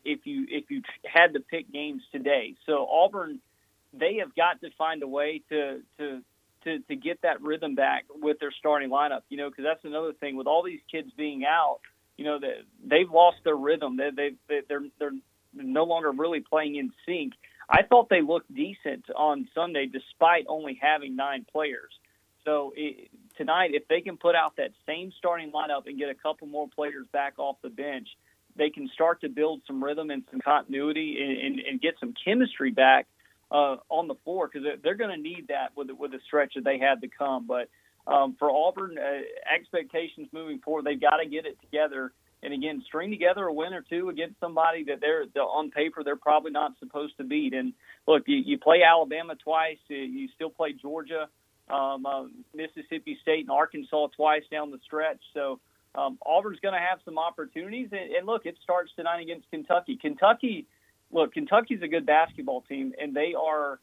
if 0.05 0.21
you 0.25 0.47
if 0.49 0.71
you 0.71 0.83
had 1.05 1.35
to 1.35 1.41
pick 1.41 1.71
games 1.73 2.03
today. 2.13 2.55
So 2.67 2.87
Auburn, 2.91 3.41
they 3.93 4.17
have 4.21 4.35
got 4.35 4.61
to 4.63 4.71
find 4.77 5.03
a 5.03 5.09
way 5.09 5.43
to 5.51 5.81
to 5.99 6.23
to, 6.65 6.79
to 6.81 6.97
get 6.97 7.23
that 7.23 7.41
rhythm 7.41 7.75
back 7.75 8.05
with 8.11 8.41
their 8.41 8.53
starting 8.59 8.91
lineup. 8.91 9.23
You 9.29 9.37
know, 9.37 9.51
because 9.51 9.65
that's 9.65 9.85
another 9.85 10.13
thing 10.13 10.37
with 10.37 10.47
all 10.47 10.63
these 10.63 10.81
kids 10.91 11.11
being 11.17 11.45
out. 11.45 11.81
You 12.17 12.25
know, 12.25 12.39
that 12.41 12.65
they've 12.85 13.11
lost 13.11 13.39
their 13.45 13.57
rhythm. 13.57 13.97
They 13.97 14.31
they 14.49 14.61
they're 14.69 14.83
they're 14.99 15.13
no 15.55 15.85
longer 15.85 16.11
really 16.11 16.41
playing 16.41 16.77
in 16.77 16.93
sync. 17.07 17.35
I 17.69 17.83
thought 17.83 18.09
they 18.09 18.23
looked 18.23 18.53
decent 18.53 19.05
on 19.15 19.49
Sunday 19.55 19.87
despite 19.87 20.47
only 20.49 20.79
having 20.81 21.17
nine 21.17 21.45
players. 21.51 21.93
So 22.45 22.73
it, 22.77 23.11
tonight, 23.37 23.73
if 23.75 23.87
they 23.89 24.01
can 24.01 24.17
put 24.17 24.35
out 24.35 24.57
that 24.57 24.71
same 24.87 25.13
starting 25.19 25.53
lineup 25.53 25.87
and 25.87 25.99
get 25.99 26.09
a 26.09 26.15
couple 26.15 26.47
more 26.47 26.69
players 26.69 27.07
back 27.13 27.35
off 27.39 27.57
the 27.63 27.69
bench, 27.69 28.09
they 28.57 28.71
can 28.71 28.89
start 28.95 29.21
to 29.21 29.29
build 29.29 29.63
some 29.67 29.83
rhythm 29.85 30.11
and 30.11 30.25
some 30.31 30.41
continuity 30.41 31.19
and, 31.23 31.39
and, 31.39 31.67
and 31.67 31.81
get 31.81 31.95
some 32.01 32.15
chemistry 32.25 32.71
back 32.71 33.07
uh, 33.51 33.77
on 33.89 34.09
the 34.09 34.15
floor 34.25 34.49
because 34.53 34.67
they're, 34.83 34.95
going 34.95 35.15
to 35.15 35.23
need 35.23 35.47
that 35.49 35.77
with 35.77 35.91
with 35.91 36.11
the 36.11 36.21
stretch 36.27 36.55
that 36.55 36.65
they 36.65 36.79
had 36.79 37.01
to 37.01 37.09
come. 37.09 37.47
But 37.47 37.69
um, 38.07 38.37
for 38.39 38.51
Auburn, 38.51 38.99
uh, 38.99 39.21
expectations 39.55 40.29
moving 40.33 40.59
forward, 40.59 40.85
they've 40.85 41.01
got 41.01 41.19
to 41.19 41.27
get 41.27 41.47
it 41.47 41.59
together. 41.61 42.13
And 42.43 42.55
again, 42.55 42.83
string 42.87 43.11
together 43.11 43.45
a 43.45 43.53
win 43.53 43.73
or 43.75 43.83
two 43.83 44.09
against 44.11 44.39
somebody 44.39 44.85
that 44.85 45.01
they're, 45.01 45.25
they're 45.35 45.43
on 45.43 45.71
paper 45.71 46.05
they're 46.05 46.17
probably 46.17 46.53
not 46.53 46.73
supposed 46.79 47.17
to 47.19 47.25
beat. 47.25 47.53
And 47.53 47.73
look, 48.07 48.23
you, 48.27 48.37
you 48.37 48.59
play 48.59 48.83
Alabama 48.83 49.35
twice, 49.35 49.79
you 49.89 50.29
still 50.35 50.51
play 50.51 50.73
Georgia, 50.73 51.29
um, 51.69 52.07
uh, 52.07 52.25
Mississippi 52.55 53.19
State, 53.23 53.41
and 53.41 53.51
Arkansas 53.51 54.09
twice 54.17 54.45
down 54.51 54.71
the 54.71 54.79
stretch. 54.85 55.21
So 55.35 55.59
um, 55.95 56.19
Auburn's 56.25 56.61
going 56.61 56.75
to 56.75 56.81
have 56.81 57.01
some 57.05 57.19
opportunities. 57.19 57.89
And, 57.91 58.13
and 58.13 58.27
look, 58.27 58.47
it 58.47 58.57
starts 58.63 58.93
tonight 58.95 59.21
against 59.21 59.51
Kentucky. 59.51 59.99
Kentucky 60.01 60.67
look, 61.11 61.33
Kentucky's 61.33 61.83
a 61.83 61.89
good 61.89 62.07
basketball 62.07 62.63
team, 62.63 62.93
and 63.01 63.15
they 63.15 63.35
are 63.35 63.81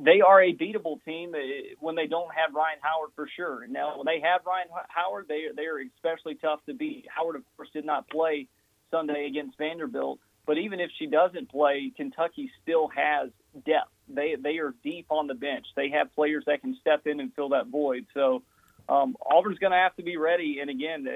they 0.00 0.20
are 0.20 0.42
a 0.42 0.54
beatable 0.54 1.02
team 1.04 1.34
uh, 1.34 1.38
when 1.80 1.94
they 1.94 2.06
don't 2.06 2.30
have 2.34 2.54
Rhyne 2.54 2.78
Howard 2.80 3.10
for 3.14 3.28
sure. 3.36 3.62
And 3.62 3.72
now, 3.72 3.98
when 3.98 4.06
they 4.06 4.20
have 4.20 4.40
Rhyne 4.46 4.66
Howard, 4.88 5.26
they 5.28 5.46
they 5.54 5.64
are 5.64 5.78
especially 5.78 6.36
tough 6.36 6.60
to 6.66 6.74
beat. 6.74 7.06
Howard, 7.14 7.36
of 7.36 7.42
course, 7.56 7.68
did 7.72 7.84
not 7.84 8.08
play 8.08 8.46
Sunday 8.90 9.26
against 9.26 9.58
Vanderbilt, 9.58 10.18
but 10.46 10.58
even 10.58 10.80
if 10.80 10.90
she 10.98 11.06
doesn't 11.06 11.50
play, 11.50 11.92
Kentucky 11.96 12.50
still 12.62 12.88
has 12.88 13.30
depth. 13.66 13.90
They 14.08 14.36
they 14.40 14.58
are 14.58 14.74
deep 14.82 15.06
on 15.10 15.26
the 15.26 15.34
bench. 15.34 15.66
They 15.76 15.90
have 15.90 16.14
players 16.14 16.44
that 16.46 16.62
can 16.62 16.76
step 16.80 17.06
in 17.06 17.20
and 17.20 17.32
fill 17.34 17.50
that 17.50 17.66
void. 17.66 18.06
So. 18.14 18.42
Um, 18.90 19.16
Auburn's 19.20 19.58
going 19.58 19.72
to 19.72 19.76
have 19.76 19.94
to 19.96 20.02
be 20.02 20.16
ready, 20.16 20.60
and 20.62 20.70
again, 20.70 21.06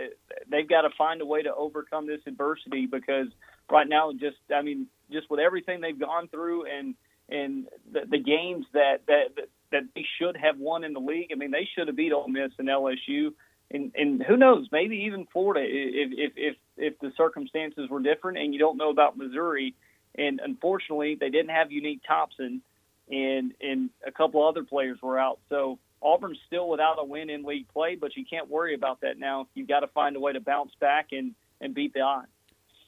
they've 0.46 0.68
got 0.68 0.82
to 0.82 0.90
find 0.98 1.22
a 1.22 1.24
way 1.24 1.40
to 1.40 1.54
overcome 1.54 2.06
this 2.06 2.20
adversity 2.26 2.84
because 2.84 3.28
right 3.70 3.88
now, 3.88 4.12
just 4.12 4.36
I 4.54 4.60
mean, 4.60 4.88
just 5.10 5.30
with 5.30 5.40
everything 5.40 5.80
they've 5.80 5.98
gone 5.98 6.28
through 6.28 6.66
and 6.66 6.94
and 7.32 7.66
the, 7.90 8.00
the 8.08 8.18
games 8.18 8.66
that, 8.72 9.06
that 9.06 9.48
that 9.72 9.82
they 9.94 10.04
should 10.18 10.36
have 10.36 10.58
won 10.58 10.84
in 10.84 10.92
the 10.92 11.00
league. 11.00 11.30
I 11.32 11.36
mean, 11.36 11.50
they 11.50 11.68
should 11.74 11.88
have 11.88 11.96
beat 11.96 12.12
Ole 12.12 12.28
Miss 12.28 12.52
and 12.58 12.68
LSU, 12.68 13.32
and 13.70 13.92
and 13.94 14.22
who 14.22 14.36
knows, 14.36 14.68
maybe 14.70 15.04
even 15.06 15.26
Florida 15.32 15.64
if 15.66 16.10
if 16.12 16.32
if 16.36 16.56
if 16.76 16.98
the 17.00 17.12
circumstances 17.16 17.88
were 17.88 18.00
different. 18.00 18.38
And 18.38 18.52
you 18.52 18.60
don't 18.60 18.76
know 18.76 18.90
about 18.90 19.16
Missouri, 19.16 19.74
and 20.16 20.40
unfortunately, 20.44 21.16
they 21.18 21.30
didn't 21.30 21.50
have 21.50 21.72
Unique 21.72 22.02
Thompson, 22.06 22.62
and 23.10 23.54
and 23.60 23.90
a 24.06 24.12
couple 24.12 24.46
other 24.46 24.62
players 24.62 24.98
were 25.02 25.18
out. 25.18 25.40
So 25.48 25.78
Auburn's 26.02 26.38
still 26.46 26.68
without 26.68 26.96
a 26.98 27.04
win 27.04 27.30
in 27.30 27.44
league 27.44 27.68
play, 27.68 27.96
but 27.96 28.16
you 28.16 28.24
can't 28.28 28.50
worry 28.50 28.74
about 28.74 29.00
that 29.00 29.18
now. 29.18 29.48
You've 29.54 29.68
got 29.68 29.80
to 29.80 29.88
find 29.88 30.16
a 30.16 30.20
way 30.20 30.32
to 30.32 30.40
bounce 30.40 30.72
back 30.80 31.08
and 31.12 31.34
and 31.60 31.74
beat 31.74 31.94
the 31.94 32.00
odds. 32.00 32.28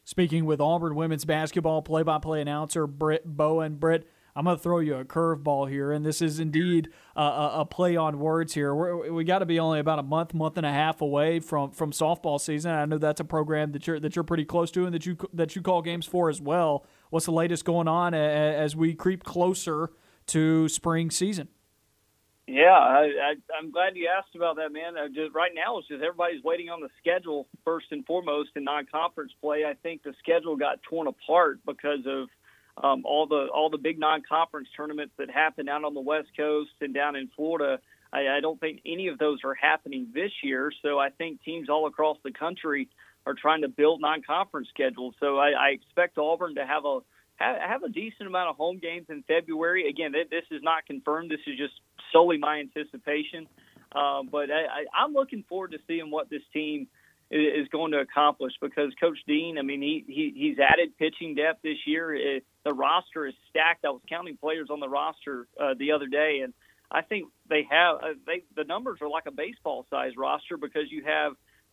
Speaking 0.06 0.44
with 0.44 0.60
Auburn 0.60 0.94
women's 0.96 1.24
basketball 1.24 1.80
play-by-play 1.80 2.42
announcer 2.42 2.86
Brit 2.86 3.24
Bowen. 3.24 3.76
Brit, 3.76 4.06
I'm 4.36 4.44
going 4.44 4.56
to 4.56 4.62
throw 4.62 4.80
you 4.80 4.96
a 4.96 5.04
curveball 5.04 5.70
here, 5.70 5.92
and 5.92 6.04
this 6.04 6.20
is 6.20 6.40
indeed 6.40 6.88
a, 7.14 7.22
a 7.22 7.66
play 7.70 7.94
on 7.94 8.18
words 8.18 8.54
here. 8.54 8.74
We're, 8.74 9.12
we 9.12 9.22
got 9.22 9.38
to 9.38 9.46
be 9.46 9.60
only 9.60 9.78
about 9.78 10.00
a 10.00 10.02
month, 10.02 10.34
month 10.34 10.56
and 10.56 10.66
a 10.66 10.72
half 10.72 11.00
away 11.00 11.38
from, 11.38 11.70
from 11.70 11.92
softball 11.92 12.40
season. 12.40 12.72
I 12.72 12.84
know 12.84 12.98
that's 12.98 13.20
a 13.20 13.24
program 13.24 13.70
that 13.72 13.86
you're 13.86 14.00
that 14.00 14.16
you're 14.16 14.24
pretty 14.24 14.44
close 14.44 14.72
to, 14.72 14.86
and 14.86 14.94
that 14.94 15.06
you 15.06 15.16
that 15.32 15.54
you 15.54 15.62
call 15.62 15.82
games 15.82 16.06
for 16.06 16.28
as 16.28 16.40
well. 16.40 16.84
What's 17.10 17.26
the 17.26 17.32
latest 17.32 17.64
going 17.64 17.86
on 17.86 18.12
as 18.12 18.74
we 18.74 18.94
creep 18.94 19.22
closer 19.22 19.90
to 20.26 20.68
spring 20.68 21.10
season? 21.10 21.48
Yeah, 22.46 22.72
I, 22.72 23.02
I, 23.04 23.34
I'm 23.58 23.70
glad 23.70 23.96
you 23.96 24.08
asked 24.14 24.34
about 24.34 24.56
that, 24.56 24.70
man. 24.70 24.98
Uh, 24.98 25.08
just 25.08 25.34
right 25.34 25.52
now, 25.54 25.78
it's 25.78 25.88
just 25.88 26.02
everybody's 26.02 26.44
waiting 26.44 26.68
on 26.68 26.80
the 26.80 26.90
schedule 27.00 27.46
first 27.64 27.86
and 27.90 28.04
foremost 28.04 28.50
in 28.54 28.64
non-conference 28.64 29.32
play. 29.40 29.64
I 29.64 29.74
think 29.82 30.02
the 30.02 30.12
schedule 30.18 30.54
got 30.56 30.82
torn 30.82 31.06
apart 31.06 31.60
because 31.64 32.00
of 32.06 32.28
um, 32.82 33.02
all 33.04 33.26
the 33.26 33.48
all 33.54 33.70
the 33.70 33.78
big 33.78 33.98
non-conference 33.98 34.68
tournaments 34.76 35.14
that 35.18 35.30
happen 35.30 35.68
out 35.68 35.84
on 35.84 35.94
the 35.94 36.00
West 36.00 36.28
Coast 36.36 36.70
and 36.80 36.92
down 36.92 37.16
in 37.16 37.28
Florida. 37.36 37.78
I, 38.12 38.36
I 38.36 38.40
don't 38.40 38.58
think 38.58 38.80
any 38.86 39.08
of 39.08 39.18
those 39.18 39.38
are 39.44 39.54
happening 39.54 40.08
this 40.12 40.32
year. 40.42 40.72
So 40.82 40.98
I 40.98 41.10
think 41.10 41.42
teams 41.42 41.68
all 41.68 41.86
across 41.86 42.16
the 42.24 42.32
country 42.32 42.88
are 43.26 43.34
trying 43.34 43.62
to 43.62 43.68
build 43.68 44.00
non-conference 44.00 44.68
schedules. 44.68 45.14
So 45.20 45.38
I, 45.38 45.50
I 45.50 45.68
expect 45.70 46.18
Auburn 46.18 46.56
to 46.56 46.66
have 46.66 46.84
a 46.84 47.00
have 47.36 47.82
a 47.82 47.88
decent 47.88 48.28
amount 48.28 48.50
of 48.50 48.56
home 48.56 48.78
games 48.78 49.06
in 49.08 49.24
February. 49.24 49.88
Again, 49.88 50.12
this 50.12 50.44
is 50.50 50.62
not 50.62 50.86
confirmed. 50.86 51.30
This 51.30 51.40
is 51.46 51.58
just 51.58 51.74
solely 52.12 52.38
my 52.38 52.60
anticipation. 52.60 53.48
Uh, 53.92 54.22
but 54.30 54.50
I, 54.50 54.84
I, 54.96 55.04
am 55.04 55.12
looking 55.12 55.44
forward 55.48 55.72
to 55.72 55.78
seeing 55.86 56.10
what 56.10 56.28
this 56.28 56.42
team 56.52 56.88
is 57.34 57.68
going 57.68 57.92
to 57.92 57.98
accomplish 57.98 58.52
because 58.60 58.92
Coach 59.00 59.18
Dean, 59.26 59.58
I 59.58 59.62
mean, 59.62 59.82
he, 59.82 60.04
he 60.06 60.32
he's 60.36 60.58
added 60.58 60.96
pitching 60.98 61.34
depth 61.34 61.62
this 61.62 61.78
year. 61.86 62.14
It, 62.14 62.44
the 62.64 62.72
roster 62.72 63.26
is 63.26 63.34
stacked. 63.50 63.84
I 63.84 63.90
was 63.90 64.02
counting 64.08 64.36
players 64.36 64.68
on 64.70 64.80
the 64.80 64.88
roster 64.88 65.48
uh, 65.60 65.74
the 65.78 65.92
other 65.92 66.06
day, 66.06 66.40
and 66.44 66.52
I 66.90 67.02
think 67.02 67.28
they 67.48 67.66
have 67.68 67.96
uh, 67.96 68.14
they 68.26 68.44
the 68.56 68.64
numbers 68.64 69.00
are 69.02 69.08
like 69.08 69.26
a 69.26 69.32
baseball 69.32 69.86
size 69.90 70.12
roster 70.16 70.56
because 70.56 70.90
you 70.90 71.04
have 71.04 71.32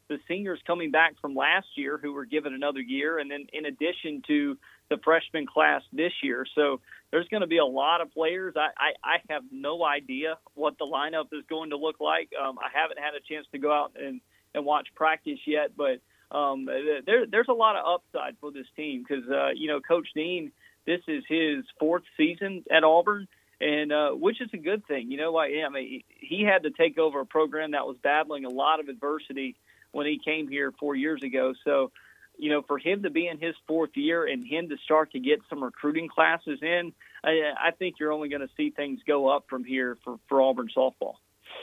the 0.10 0.18
seniors 0.28 0.60
coming 0.68 0.92
back 0.92 1.14
from 1.22 1.36
last 1.36 1.68
year 1.76 1.98
who 2.02 2.12
were 2.12 2.26
given 2.26 2.54
another 2.54 2.82
year, 2.82 3.20
and 3.20 3.30
then 3.30 3.46
in 3.54 3.66
addition 3.66 4.22
to 4.28 4.58
the 4.90 4.98
freshman 5.04 5.46
class 5.48 5.82
this 5.94 6.12
year. 6.22 6.46
So 6.54 6.82
there's 7.12 7.28
going 7.30 7.42
to 7.42 7.48
be 7.48 7.60
a 7.60 7.66
lot 7.66 8.02
of 8.02 8.12
players. 8.12 8.56
I, 8.58 8.70
I, 8.78 8.92
I 9.04 9.18
have 9.30 9.44
no 9.52 9.86
idea 9.86 10.38
what 10.54 10.78
the 10.78 10.86
lineup 10.86 11.28
is 11.32 11.44
going 11.50 11.70
to 11.70 11.78
look 11.78 12.02
like. 12.02 12.30
Um, 12.40 12.58
I 12.60 12.68
haven't 12.78 13.00
had 13.00 13.14
a 13.16 13.22
chance 13.22 13.48
to 13.54 13.58
go 13.58 13.72
out 13.72 13.94
and, 13.96 14.20
and 14.53 14.65
watch 14.65 14.88
practice 14.95 15.40
yet, 15.45 15.72
but 15.76 15.99
um, 16.36 16.65
there, 16.65 17.26
there's 17.26 17.49
a 17.49 17.53
lot 17.53 17.76
of 17.76 17.86
upside 17.86 18.38
for 18.40 18.52
this 18.52 18.68
team 18.76 19.03
because, 19.07 19.30
uh, 19.30 19.49
you 19.53 19.68
know, 19.68 19.82
Coach 19.82 20.07
Dean, 20.15 20.52
this 20.86 21.02
is 21.07 21.23
his 21.28 21.65
fourth 21.80 22.03
season 22.18 22.64
at 22.72 22.84
Auburn 22.84 23.28
and 23.61 23.91
uh, 23.91 24.10
which 24.11 24.41
is 24.41 24.49
a 24.53 24.57
good 24.57 24.86
thing. 24.88 25.11
You 25.11 25.18
know, 25.18 25.32
like 25.32 25.52
I 25.65 25.69
mean, 25.69 26.03
he 26.19 26.44
had 26.44 26.64
to 26.64 26.72
take 26.72 26.98
over 26.98 27.19
a 27.22 27.26
program 27.26 27.72
that 27.72 27.86
was 27.86 27.95
battling 28.02 28.45
a 28.45 28.49
lot 28.49 28.80
of 28.80 28.90
adversity 28.90 29.56
when 29.91 30.07
he 30.07 30.18
came 30.18 30.48
here 30.48 30.73
four 30.80 30.95
years 30.95 31.22
ago. 31.22 31.53
So 31.64 31.91
you 32.38 32.49
know, 32.49 32.64
for 32.64 32.80
him 32.80 33.03
to 33.03 33.11
be 33.11 33.28
in 33.28 33.40
his 33.40 33.56
fourth 33.68 33.91
year 33.95 34.26
and 34.26 34.45
him 34.45 34.69
to 34.69 34.78
start 34.84 35.11
to 35.11 35.19
get 35.19 35.41
some 35.48 35.64
recruiting 35.64 36.10
classes 36.10 36.60
in, 36.64 36.91
I, 37.23 37.52
I 37.68 37.72
think 37.72 37.99
you're 37.99 38.11
only 38.11 38.30
going 38.30 38.41
to 38.41 38.49
see 38.57 38.72
things 38.72 38.99
go 39.06 39.30
up 39.30 39.45
from 39.48 39.64
here 39.64 39.98
for, 40.03 40.18
for 40.28 40.41
Auburn 40.41 40.69
softball. 40.76 41.15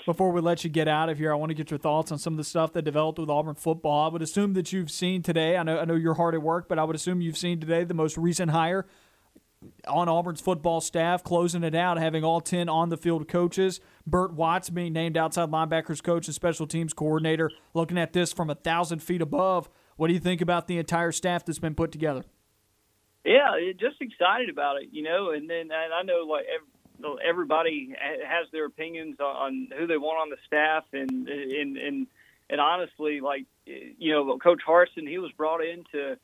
Before 0.07 0.33
we 0.33 0.41
let 0.41 0.65
you 0.65 0.71
get 0.71 0.89
out 0.89 1.11
of 1.11 1.19
here, 1.19 1.33
I 1.33 1.37
want 1.37 1.51
to 1.51 1.55
get 1.55 1.71
your 1.71 1.79
thoughts 1.79 2.11
on 2.11 2.19
some 2.19 2.33
of 2.33 2.39
the 2.39 2.45
stuff 2.45 2.73
that 2.73 2.83
developed 2.83 3.19
with 3.19 3.29
Auburn 3.29 3.55
football. 3.55 4.07
I 4.07 4.13
would 4.13 4.23
assume 4.23 4.55
that 4.55 4.73
you've 4.73 4.91
seen 4.91 5.23
today. 5.23 5.57
I 5.57 5.63
know 5.63 5.79
I 5.79 5.85
know 5.85 5.95
you're 5.95 6.15
hard 6.15 6.35
at 6.35 6.43
work, 6.43 6.69
but 6.69 6.79
I 6.79 6.85
would 6.85 6.97
assume 6.97 7.21
you've 7.21 7.37
seen 7.37 7.61
today 7.61 7.85
the 7.85 7.95
most 7.95 8.17
recent 8.17 8.51
hire 8.53 8.87
on 9.87 10.09
Auburn's 10.09 10.41
football 10.41 10.81
staff, 10.81 11.23
closing 11.25 11.65
it 11.65 11.75
out, 11.75 11.99
having 11.99 12.25
all 12.25 12.41
10 12.41 12.69
on 12.69 12.89
the 12.89 12.97
field 12.97 13.29
coaches. 13.29 13.81
Bert 14.07 14.33
Watts 14.33 14.71
being 14.71 14.93
named 14.93 15.17
outside 15.17 15.51
linebackers 15.51 16.03
coach 16.03 16.27
and 16.27 16.35
special 16.35 16.67
teams 16.67 16.93
coordinator. 16.93 17.51
Looking 17.75 17.99
at 17.99 18.13
this 18.13 18.33
from 18.33 18.51
a 18.51 18.55
thousand 18.55 19.03
feet 19.03 19.21
above, 19.21 19.69
what 19.97 20.09
do 20.09 20.15
you 20.15 20.21
think 20.21 20.41
about 20.41 20.69
the 20.69 20.79
entire 20.79 21.13
staff 21.13 21.45
that's 21.45 21.59
been 21.59 21.75
put 21.75 21.93
together? 21.93 22.25
Yeah, 23.25 23.51
just 23.79 24.01
excited 24.01 24.49
about 24.49 24.81
it, 24.81 24.89
you 24.93 25.03
know. 25.03 25.33
And 25.33 25.51
then 25.51 25.71
and 25.71 25.93
I 25.93 26.03
know 26.03 26.25
like 26.27 26.47
everybody 27.25 27.95
has 27.99 28.47
their 28.53 28.67
opinions 28.67 29.21
on 29.21 29.69
who 29.77 29.87
they 29.87 29.99
want 29.99 30.21
on 30.21 30.31
the 30.31 30.37
staff, 30.47 30.85
and 30.93 31.29
and 31.29 31.77
and 31.77 32.07
and 32.51 32.61
honestly, 32.61 33.21
like 33.21 33.45
you 33.67 34.13
know, 34.13 34.39
Coach 34.39 34.61
Harsin, 34.67 35.09
he 35.09 35.19
was 35.19 35.33
brought 35.33 35.63
in 35.63 35.85
to 35.93 36.17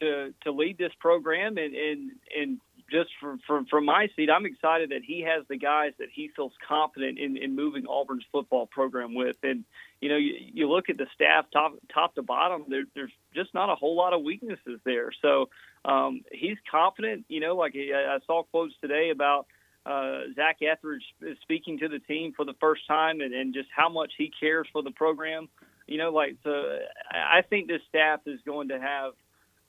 to 0.00 0.34
to 0.42 0.52
lead 0.52 0.78
this 0.78 0.92
program, 1.00 1.58
and 1.58 1.74
and 1.74 2.10
and 2.36 2.60
just 2.90 3.10
from, 3.20 3.40
from 3.46 3.66
from 3.66 3.84
my 3.84 4.08
seat, 4.14 4.30
I'm 4.30 4.46
excited 4.46 4.90
that 4.90 5.02
he 5.04 5.22
has 5.22 5.44
the 5.48 5.56
guys 5.56 5.92
that 5.98 6.08
he 6.12 6.30
feels 6.34 6.52
confident 6.66 7.18
in, 7.18 7.36
in 7.36 7.56
moving 7.56 7.84
Auburn's 7.86 8.24
football 8.30 8.66
program 8.66 9.14
with. 9.14 9.36
And 9.42 9.64
you 10.00 10.08
know, 10.08 10.16
you, 10.16 10.34
you 10.38 10.68
look 10.68 10.88
at 10.88 10.96
the 10.96 11.06
staff 11.14 11.46
top 11.52 11.74
top 11.92 12.14
to 12.14 12.22
bottom, 12.22 12.64
there, 12.68 12.84
there's 12.94 13.12
just 13.34 13.54
not 13.54 13.70
a 13.70 13.74
whole 13.74 13.96
lot 13.96 14.12
of 14.12 14.22
weaknesses 14.22 14.80
there. 14.84 15.10
So 15.20 15.48
um, 15.84 16.22
he's 16.30 16.58
confident. 16.70 17.24
You 17.28 17.40
know, 17.40 17.56
like 17.56 17.74
I 17.76 18.18
saw 18.26 18.44
quotes 18.44 18.74
today 18.80 19.10
about 19.10 19.46
uh, 19.86 20.22
Zac 20.34 20.58
Etheridge 20.62 21.04
speaking 21.42 21.78
to 21.78 21.88
the 21.88 22.00
team 22.00 22.32
for 22.34 22.44
the 22.44 22.54
first 22.60 22.86
time 22.88 23.20
and, 23.20 23.32
and 23.32 23.54
just 23.54 23.68
how 23.74 23.88
much 23.88 24.12
he 24.18 24.32
cares 24.40 24.66
for 24.72 24.82
the 24.82 24.90
program. 24.90 25.48
You 25.86 25.98
know, 25.98 26.10
like 26.10 26.36
so, 26.42 26.78
I 27.12 27.42
think 27.42 27.68
this 27.68 27.82
staff 27.88 28.20
is 28.26 28.40
going 28.44 28.68
to 28.68 28.80
have 28.80 29.12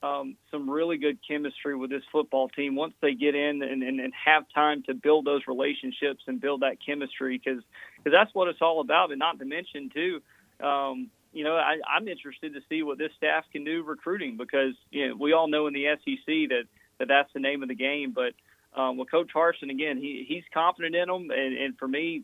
um, 0.01 0.35
some 0.49 0.69
really 0.69 0.97
good 0.97 1.19
chemistry 1.27 1.75
with 1.75 1.91
this 1.91 2.01
football 2.11 2.49
team 2.49 2.75
once 2.75 2.93
they 2.99 3.13
get 3.13 3.35
in 3.35 3.61
and, 3.61 3.83
and, 3.83 3.99
and 3.99 4.13
have 4.25 4.45
time 4.53 4.81
to 4.83 4.95
build 4.95 5.25
those 5.25 5.41
relationships 5.47 6.23
and 6.25 6.41
build 6.41 6.61
that 6.61 6.77
chemistry 6.83 7.37
because 7.37 7.63
because 7.97 8.11
that's 8.11 8.33
what 8.33 8.47
it's 8.47 8.61
all 8.61 8.81
about. 8.81 9.11
And 9.11 9.19
not 9.19 9.37
to 9.37 9.45
mention 9.45 9.91
too, 9.93 10.21
um, 10.65 11.11
you 11.31 11.43
know, 11.43 11.55
I, 11.55 11.77
I'm 11.87 12.07
interested 12.07 12.55
to 12.55 12.61
see 12.69 12.81
what 12.81 12.97
this 12.97 13.11
staff 13.17 13.45
can 13.51 13.63
do 13.63 13.83
recruiting 13.83 14.37
because 14.37 14.73
you 14.89 15.09
know 15.09 15.15
we 15.15 15.33
all 15.33 15.47
know 15.47 15.67
in 15.67 15.73
the 15.73 15.85
SEC 16.03 16.25
that 16.25 16.63
that 16.97 17.07
that's 17.07 17.31
the 17.33 17.39
name 17.39 17.61
of 17.61 17.69
the 17.69 17.75
game, 17.75 18.13
but 18.15 18.33
um, 18.75 18.97
with 18.97 19.09
Coach 19.09 19.31
Harsin 19.35 19.71
again, 19.71 19.97
he 19.97 20.25
he's 20.27 20.43
confident 20.53 20.95
in 20.95 21.07
them, 21.07 21.31
and, 21.31 21.57
and 21.57 21.77
for 21.77 21.87
me, 21.87 22.23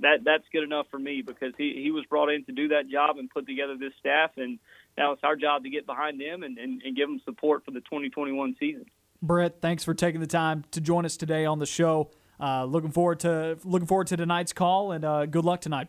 that 0.00 0.24
that's 0.24 0.44
good 0.52 0.62
enough 0.62 0.86
for 0.90 0.98
me 0.98 1.22
because 1.22 1.52
he 1.58 1.80
he 1.82 1.90
was 1.90 2.04
brought 2.06 2.28
in 2.28 2.44
to 2.44 2.52
do 2.52 2.68
that 2.68 2.88
job 2.88 3.18
and 3.18 3.28
put 3.30 3.46
together 3.46 3.76
this 3.76 3.92
staff, 3.98 4.30
and 4.36 4.58
now 4.96 5.12
it's 5.12 5.24
our 5.24 5.36
job 5.36 5.64
to 5.64 5.70
get 5.70 5.86
behind 5.86 6.20
them 6.20 6.42
and, 6.42 6.58
and, 6.58 6.82
and 6.82 6.96
give 6.96 7.08
them 7.08 7.20
support 7.24 7.64
for 7.64 7.70
the 7.70 7.80
2021 7.80 8.56
season. 8.58 8.84
Brett, 9.22 9.60
thanks 9.60 9.84
for 9.84 9.94
taking 9.94 10.20
the 10.20 10.26
time 10.26 10.64
to 10.72 10.80
join 10.80 11.04
us 11.04 11.16
today 11.16 11.44
on 11.44 11.58
the 11.58 11.66
show. 11.66 12.10
Uh, 12.40 12.64
looking 12.64 12.90
forward 12.90 13.20
to 13.20 13.58
looking 13.64 13.86
forward 13.86 14.06
to 14.08 14.16
tonight's 14.16 14.52
call, 14.52 14.92
and 14.92 15.04
uh, 15.04 15.26
good 15.26 15.44
luck 15.44 15.60
tonight. 15.60 15.88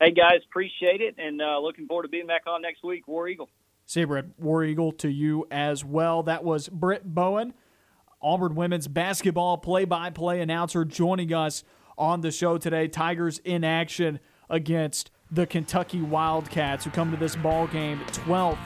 Hey 0.00 0.12
guys, 0.12 0.40
appreciate 0.48 1.00
it, 1.00 1.16
and 1.18 1.40
uh, 1.40 1.58
looking 1.58 1.86
forward 1.86 2.02
to 2.02 2.08
being 2.08 2.26
back 2.26 2.42
on 2.46 2.62
next 2.62 2.84
week. 2.84 3.08
War 3.08 3.26
Eagle. 3.26 3.48
See 3.86 4.00
you, 4.00 4.06
Brett. 4.06 4.26
War 4.38 4.62
Eagle 4.62 4.92
to 4.92 5.08
you 5.08 5.46
as 5.50 5.84
well. 5.84 6.22
That 6.24 6.44
was 6.44 6.68
Brit 6.68 7.02
Bowen. 7.04 7.54
Auburn 8.22 8.54
women's 8.54 8.88
basketball 8.88 9.58
play 9.58 9.84
by 9.84 10.10
play 10.10 10.40
announcer 10.40 10.84
joining 10.84 11.32
us 11.32 11.64
on 11.98 12.20
the 12.20 12.30
show 12.30 12.58
today. 12.58 12.88
Tigers 12.88 13.38
in 13.44 13.64
action 13.64 14.20
against 14.48 15.10
the 15.30 15.46
Kentucky 15.46 16.00
Wildcats, 16.00 16.84
who 16.84 16.90
come 16.90 17.10
to 17.10 17.16
this 17.16 17.36
ball 17.36 17.66
game 17.66 18.00
12th 18.08 18.58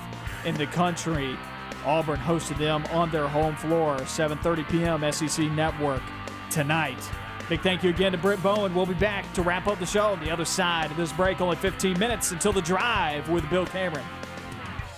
in 0.44 0.54
the 0.56 0.66
country. 0.66 1.36
Auburn 1.84 2.18
hosted 2.18 2.58
them 2.58 2.84
on 2.92 3.10
their 3.10 3.26
home 3.26 3.56
floor, 3.56 3.96
7:30 3.98 4.68
p.m. 4.68 5.12
SEC 5.12 5.50
Network 5.52 6.02
tonight. 6.50 6.98
Big 7.48 7.62
thank 7.62 7.82
you 7.82 7.90
again 7.90 8.12
to 8.12 8.18
Brit 8.18 8.40
Bowen. 8.42 8.74
We'll 8.74 8.86
be 8.86 8.94
back 8.94 9.32
to 9.32 9.42
wrap 9.42 9.66
up 9.66 9.80
the 9.80 9.86
show 9.86 10.12
on 10.12 10.20
the 10.20 10.30
other 10.30 10.44
side 10.44 10.90
of 10.90 10.96
this 10.96 11.12
break. 11.12 11.40
Only 11.40 11.56
15 11.56 11.98
minutes 11.98 12.30
until 12.30 12.52
the 12.52 12.62
drive 12.62 13.28
with 13.28 13.48
Bill 13.50 13.66
Cameron. 13.66 14.06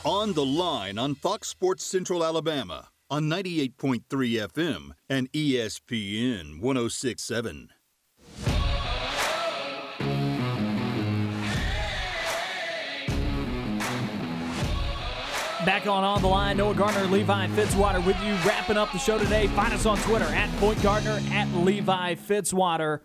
On 0.05 0.33
the 0.35 0.45
line 0.45 0.99
on 0.99 1.15
Fox 1.15 1.49
Sports 1.49 1.85
Central 1.85 2.25
Alabama 2.25 2.92
on 3.13 3.25
98.3 3.25 4.01
FM 4.09 4.93
and 5.07 5.31
ESPN 5.33 6.63
1067. 6.63 7.69
Back 15.67 15.87
on 15.87 16.03
On 16.03 16.23
the 16.23 16.27
Line, 16.27 16.57
Noah 16.57 16.75
Gardner, 16.75 17.05
Levi 17.05 17.49
Fitzwater 17.49 18.05
with 18.07 18.17
you, 18.25 18.33
wrapping 18.49 18.79
up 18.79 18.91
the 18.93 18.99
show 18.99 19.19
today. 19.19 19.47
Find 19.49 19.75
us 19.75 19.85
on 19.85 19.99
Twitter 19.99 20.25
at 20.25 20.51
Point 20.57 20.83
Gardner, 20.83 21.21
at 21.33 21.53
Levi 21.53 22.15
Fitzwater. 22.15 23.01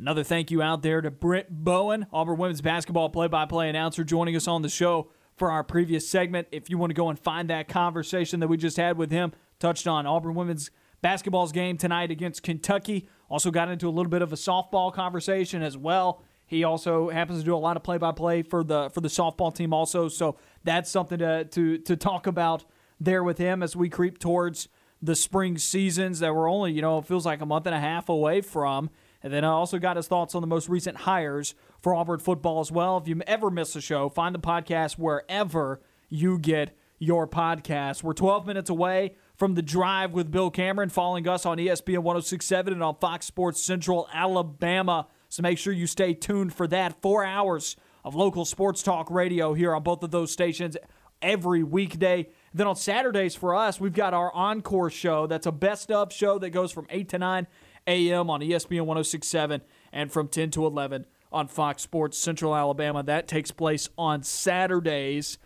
Another 0.00 0.24
thank 0.24 0.50
you 0.50 0.62
out 0.62 0.80
there 0.80 1.02
to 1.02 1.10
Brit 1.10 1.48
Bowen, 1.50 2.06
Auburn 2.14 2.38
women's 2.38 2.62
basketball 2.62 3.10
play 3.10 3.28
by 3.28 3.44
play 3.44 3.68
announcer, 3.68 4.04
joining 4.04 4.36
us 4.36 4.48
on 4.48 4.62
the 4.62 4.70
show 4.70 5.10
for 5.38 5.50
our 5.50 5.64
previous 5.64 6.08
segment. 6.08 6.48
If 6.52 6.68
you 6.68 6.78
want 6.78 6.90
to 6.90 6.94
go 6.94 7.08
and 7.08 7.18
find 7.18 7.48
that 7.50 7.68
conversation 7.68 8.40
that 8.40 8.48
we 8.48 8.56
just 8.56 8.76
had 8.76 8.96
with 8.96 9.10
him, 9.10 9.32
touched 9.58 9.86
on 9.86 10.06
Auburn 10.06 10.34
women's 10.34 10.70
basketball's 11.02 11.52
game 11.52 11.76
tonight 11.76 12.10
against 12.10 12.42
Kentucky. 12.42 13.08
Also 13.28 13.50
got 13.50 13.68
into 13.68 13.88
a 13.88 13.90
little 13.90 14.10
bit 14.10 14.22
of 14.22 14.32
a 14.32 14.36
softball 14.36 14.92
conversation 14.92 15.62
as 15.62 15.76
well. 15.76 16.22
He 16.46 16.64
also 16.64 17.10
happens 17.10 17.40
to 17.40 17.44
do 17.44 17.54
a 17.54 17.58
lot 17.58 17.76
of 17.76 17.82
play-by-play 17.82 18.42
for 18.42 18.64
the 18.64 18.88
for 18.90 19.00
the 19.00 19.08
softball 19.08 19.54
team 19.54 19.72
also. 19.72 20.08
So 20.08 20.36
that's 20.64 20.90
something 20.90 21.18
to 21.18 21.44
to 21.44 21.78
to 21.78 21.96
talk 21.96 22.26
about 22.26 22.64
there 22.98 23.22
with 23.22 23.38
him 23.38 23.62
as 23.62 23.76
we 23.76 23.88
creep 23.88 24.18
towards 24.18 24.68
the 25.00 25.14
spring 25.14 25.58
seasons 25.58 26.18
that 26.18 26.34
we're 26.34 26.50
only, 26.50 26.72
you 26.72 26.82
know, 26.82 26.98
it 26.98 27.04
feels 27.06 27.24
like 27.24 27.40
a 27.40 27.46
month 27.46 27.66
and 27.66 27.74
a 27.74 27.80
half 27.80 28.08
away 28.08 28.40
from. 28.40 28.90
And 29.22 29.32
then 29.32 29.44
I 29.44 29.48
also 29.48 29.78
got 29.78 29.96
his 29.96 30.06
thoughts 30.06 30.34
on 30.34 30.42
the 30.42 30.46
most 30.46 30.68
recent 30.68 30.98
hires 30.98 31.54
for 31.80 31.94
Auburn 31.94 32.20
football 32.20 32.60
as 32.60 32.70
well. 32.70 32.98
If 32.98 33.08
you 33.08 33.20
ever 33.26 33.50
miss 33.50 33.74
a 33.74 33.80
show, 33.80 34.08
find 34.08 34.34
the 34.34 34.38
podcast 34.38 34.98
wherever 34.98 35.80
you 36.08 36.38
get 36.38 36.76
your 36.98 37.26
podcast. 37.26 38.02
We're 38.02 38.12
12 38.12 38.46
minutes 38.46 38.70
away 38.70 39.16
from 39.34 39.54
the 39.54 39.62
drive 39.62 40.12
with 40.12 40.30
Bill 40.30 40.50
Cameron, 40.50 40.88
following 40.88 41.26
us 41.28 41.46
on 41.46 41.58
ESPN 41.58 41.98
1067 41.98 42.72
and 42.72 42.82
on 42.82 42.96
Fox 42.96 43.26
Sports 43.26 43.62
Central 43.62 44.08
Alabama. 44.12 45.06
So 45.28 45.42
make 45.42 45.58
sure 45.58 45.72
you 45.72 45.86
stay 45.86 46.14
tuned 46.14 46.54
for 46.54 46.66
that. 46.68 47.00
Four 47.00 47.24
hours 47.24 47.76
of 48.04 48.14
local 48.14 48.44
sports 48.44 48.82
talk 48.82 49.10
radio 49.10 49.54
here 49.54 49.74
on 49.74 49.82
both 49.82 50.02
of 50.02 50.10
those 50.10 50.32
stations 50.32 50.76
every 51.20 51.62
weekday. 51.62 52.28
Then 52.54 52.66
on 52.66 52.76
Saturdays 52.76 53.34
for 53.34 53.54
us, 53.54 53.80
we've 53.80 53.92
got 53.92 54.14
our 54.14 54.32
encore 54.34 54.90
show. 54.90 55.26
That's 55.26 55.46
a 55.46 55.52
best 55.52 55.90
of 55.90 56.12
show 56.12 56.38
that 56.38 56.50
goes 56.50 56.72
from 56.72 56.86
8 56.90 57.08
to 57.10 57.18
9 57.18 57.46
a.m. 57.88 58.30
on 58.30 58.40
ESPN 58.40 58.82
1067 58.82 59.62
and 59.92 60.12
from 60.12 60.28
10 60.28 60.50
to 60.52 60.66
11 60.66 61.06
on 61.32 61.48
Fox 61.48 61.82
Sports 61.82 62.18
Central 62.18 62.54
Alabama. 62.54 63.02
That 63.02 63.26
takes 63.26 63.50
place 63.50 63.88
on 63.98 64.22
Saturdays. 64.22 65.38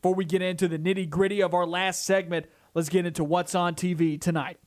Before 0.00 0.14
we 0.14 0.24
get 0.24 0.42
into 0.42 0.66
the 0.66 0.78
nitty 0.78 1.08
gritty 1.08 1.42
of 1.42 1.54
our 1.54 1.66
last 1.66 2.04
segment, 2.04 2.46
let's 2.74 2.88
get 2.88 3.06
into 3.06 3.22
what's 3.22 3.54
on 3.54 3.74
TV 3.74 4.20
tonight. 4.20 4.58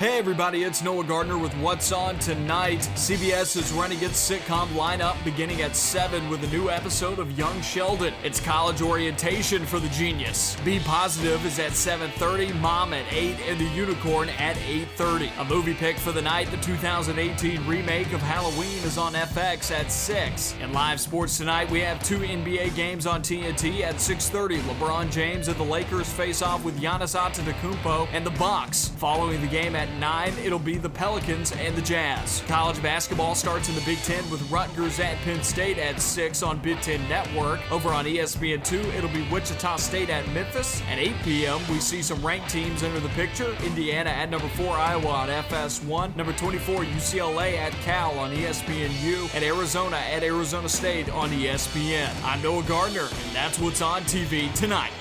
Hey 0.00 0.16
everybody, 0.16 0.62
it's 0.62 0.82
Noah 0.82 1.04
Gardner 1.04 1.36
with 1.36 1.52
What's 1.58 1.92
On 1.92 2.18
Tonight. 2.18 2.78
CBS 2.94 3.54
is 3.58 3.70
running 3.70 4.02
its 4.02 4.30
sitcom 4.30 4.66
lineup 4.68 5.22
beginning 5.24 5.60
at 5.60 5.76
7 5.76 6.30
with 6.30 6.42
a 6.42 6.46
new 6.46 6.70
episode 6.70 7.18
of 7.18 7.36
Young 7.38 7.60
Sheldon. 7.60 8.14
It's 8.24 8.40
college 8.40 8.80
orientation 8.80 9.66
for 9.66 9.78
the 9.78 9.90
genius. 9.90 10.56
B 10.64 10.78
Positive 10.78 11.44
is 11.44 11.58
at 11.58 11.72
7.30, 11.72 12.58
Mom 12.60 12.94
at 12.94 13.04
8, 13.12 13.40
and 13.46 13.60
The 13.60 13.68
Unicorn 13.74 14.30
at 14.30 14.56
8.30. 14.56 15.38
A 15.38 15.44
movie 15.44 15.74
pick 15.74 15.98
for 15.98 16.12
the 16.12 16.22
night, 16.22 16.50
the 16.50 16.56
2018 16.56 17.66
remake 17.66 18.14
of 18.14 18.22
Halloween 18.22 18.78
is 18.84 18.96
on 18.96 19.12
FX 19.12 19.70
at 19.70 19.92
6. 19.92 20.54
In 20.62 20.72
live 20.72 20.98
sports 20.98 21.36
tonight, 21.36 21.70
we 21.70 21.80
have 21.80 22.02
two 22.02 22.20
NBA 22.20 22.74
games 22.74 23.04
on 23.04 23.20
TNT 23.20 23.82
at 23.82 23.96
6.30. 23.96 24.60
LeBron 24.60 25.12
James 25.12 25.48
and 25.48 25.58
the 25.58 25.62
Lakers 25.62 26.10
face 26.10 26.40
off 26.40 26.64
with 26.64 26.80
Giannis 26.80 27.14
Antetokounmpo 27.14 28.08
and 28.14 28.24
the 28.24 28.30
Bucks. 28.30 28.88
Following 28.96 29.42
the 29.42 29.46
game 29.46 29.76
at 29.76 29.89
9, 29.98 30.32
it'll 30.44 30.58
be 30.58 30.76
the 30.76 30.88
Pelicans 30.88 31.52
and 31.52 31.74
the 31.74 31.82
Jazz. 31.82 32.42
College 32.46 32.82
basketball 32.82 33.34
starts 33.34 33.68
in 33.68 33.74
the 33.74 33.80
Big 33.82 33.98
Ten 33.98 34.28
with 34.30 34.48
Rutgers 34.50 35.00
at 35.00 35.16
Penn 35.18 35.42
State 35.42 35.78
at 35.78 36.00
6 36.00 36.42
on 36.42 36.58
Big 36.58 36.80
Ten 36.80 37.06
Network. 37.08 37.60
Over 37.72 37.90
on 37.90 38.04
ESPN2, 38.04 38.94
it'll 38.94 39.10
be 39.10 39.26
Wichita 39.30 39.76
State 39.76 40.10
at 40.10 40.26
Memphis. 40.28 40.82
At 40.90 40.98
8 40.98 41.14
p.m., 41.22 41.60
we 41.68 41.80
see 41.80 42.02
some 42.02 42.24
ranked 42.24 42.50
teams 42.50 42.82
enter 42.82 43.00
the 43.00 43.08
picture. 43.10 43.56
Indiana 43.64 44.10
at 44.10 44.30
number 44.30 44.48
4, 44.48 44.76
Iowa 44.76 45.08
on 45.08 45.28
FS1. 45.28 46.16
Number 46.16 46.32
24, 46.32 46.84
UCLA 46.84 47.56
at 47.58 47.72
Cal 47.82 48.18
on 48.18 48.30
ESPNU. 48.32 49.34
And 49.34 49.44
Arizona 49.44 49.96
at 49.96 50.22
Arizona 50.22 50.68
State 50.68 51.08
on 51.10 51.30
ESPN. 51.30 52.10
I'm 52.24 52.42
Noah 52.42 52.62
Gardner, 52.64 53.08
and 53.10 53.34
that's 53.34 53.58
what's 53.58 53.82
on 53.82 54.02
TV 54.02 54.52
tonight. 54.54 54.92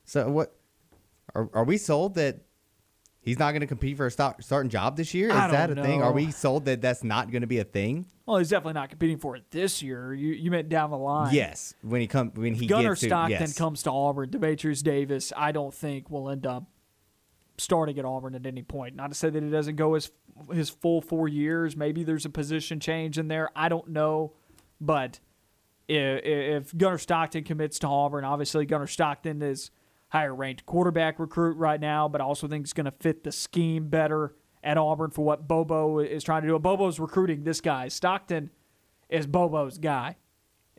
so 0.05 0.29
what? 0.29 0.55
Are, 1.35 1.49
are 1.55 1.65
we 1.65 1.79
sold 1.79 2.17
that 2.17 2.41
he's 3.29 3.39
not 3.39 3.53
going 3.53 3.61
to 3.61 3.67
compete 3.67 3.97
for 3.97 4.07
a 4.07 4.11
start, 4.11 4.43
starting 4.43 4.71
job 4.71 4.97
this 4.97 5.13
year? 5.13 5.29
Is 5.29 5.35
that 5.35 5.71
a 5.71 5.75
don't 5.75 5.85
thing? 5.85 6.03
Are 6.03 6.13
we 6.13 6.31
sold 6.31 6.65
that 6.65 6.81
that's 6.81 7.05
not 7.05 7.31
going 7.31 7.43
to 7.43 7.47
be 7.47 7.59
a 7.59 7.65
thing? 7.65 8.07
Well, 8.25 8.39
he's 8.39 8.49
definitely 8.49 8.75
not 8.75 8.89
competing 8.89 9.19
for 9.19 9.37
it 9.37 9.51
this 9.51 9.83
year. 9.83 10.15
You 10.15 10.33
you 10.33 10.51
meant 10.51 10.69
down 10.69 10.91
the 10.91 10.99
line. 10.99 11.35
Yes, 11.35 11.75
when 11.83 12.01
he 12.01 12.07
come 12.07 12.33
when 12.35 12.55
he 12.55 12.67
Gunnar 12.67 12.91
gets 12.91 13.01
to, 13.01 13.07
Stockton 13.07 13.41
yes. 13.41 13.59
comes 13.59 13.83
to 13.83 13.91
Auburn. 13.91 14.31
Dematrius 14.31 14.83
Davis, 14.83 15.33
I 15.37 15.53
don't 15.53 15.75
think 15.75 16.11
will 16.11 16.31
end 16.31 16.47
up 16.47 16.65
starting 17.59 17.99
at 17.99 18.05
Auburn 18.05 18.35
at 18.35 18.47
any 18.47 18.63
point. 18.63 18.97
Not 18.97 19.11
to 19.11 19.15
say 19.15 19.31
that 19.31 19.43
he 19.43 19.51
doesn't 19.51 19.77
go 19.77 19.95
his 19.95 20.11
his 20.53 20.71
full 20.71 21.03
four 21.03 21.29
years. 21.29 21.77
Maybe 21.77 22.05
there's 22.05 22.25
a 22.25 22.31
position 22.31 22.81
change 22.81 23.19
in 23.19 23.29
there. 23.29 23.51
I 23.55 23.69
don't 23.69 23.89
know, 23.89 24.33
but 24.81 25.21
if, 25.87 26.25
if 26.25 26.77
Gunnar 26.77 26.99
Stockton 26.99 27.45
commits 27.45 27.79
to 27.81 27.89
Auburn, 27.89 28.25
obviously 28.25 28.65
Gunnar 28.67 28.87
Stockton 28.87 29.43
is 29.43 29.71
higher 30.09 30.35
ranked 30.35 30.67
quarterback 30.67 31.19
recruit 31.19 31.57
right 31.57 31.81
now, 31.81 32.09
but 32.09 32.21
I 32.21 32.25
also 32.25 32.49
think 32.49 32.65
it's 32.65 32.73
going 32.73 32.87
to 32.87 32.93
fit 32.93 33.25
the 33.25 33.33
scheme 33.33 33.89
better 33.89 34.35
at 34.65 34.79
Auburn 34.79 35.11
for 35.11 35.25
what 35.25 35.47
Bobo 35.47 35.99
is 35.99 36.25
trying 36.25 36.43
to 36.43 36.49
do. 36.49 36.59
Bobo's 36.59 36.99
recruiting 36.99 37.45
this 37.45 37.61
guy. 37.61 37.89
Stockton 37.89 38.51
is 39.09 39.27
Bobo's 39.27 39.79
guy. 39.79 40.17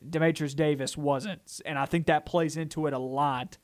Dematrius 0.07 0.55
Davis 0.55 0.97
wasn't, 0.97 1.61
and 1.65 1.77
I 1.77 1.85
think 1.85 2.05
that 2.07 2.25
plays 2.25 2.55
into 2.57 2.87
it 2.87 2.93
a 2.93 2.99
lot. 2.99 3.57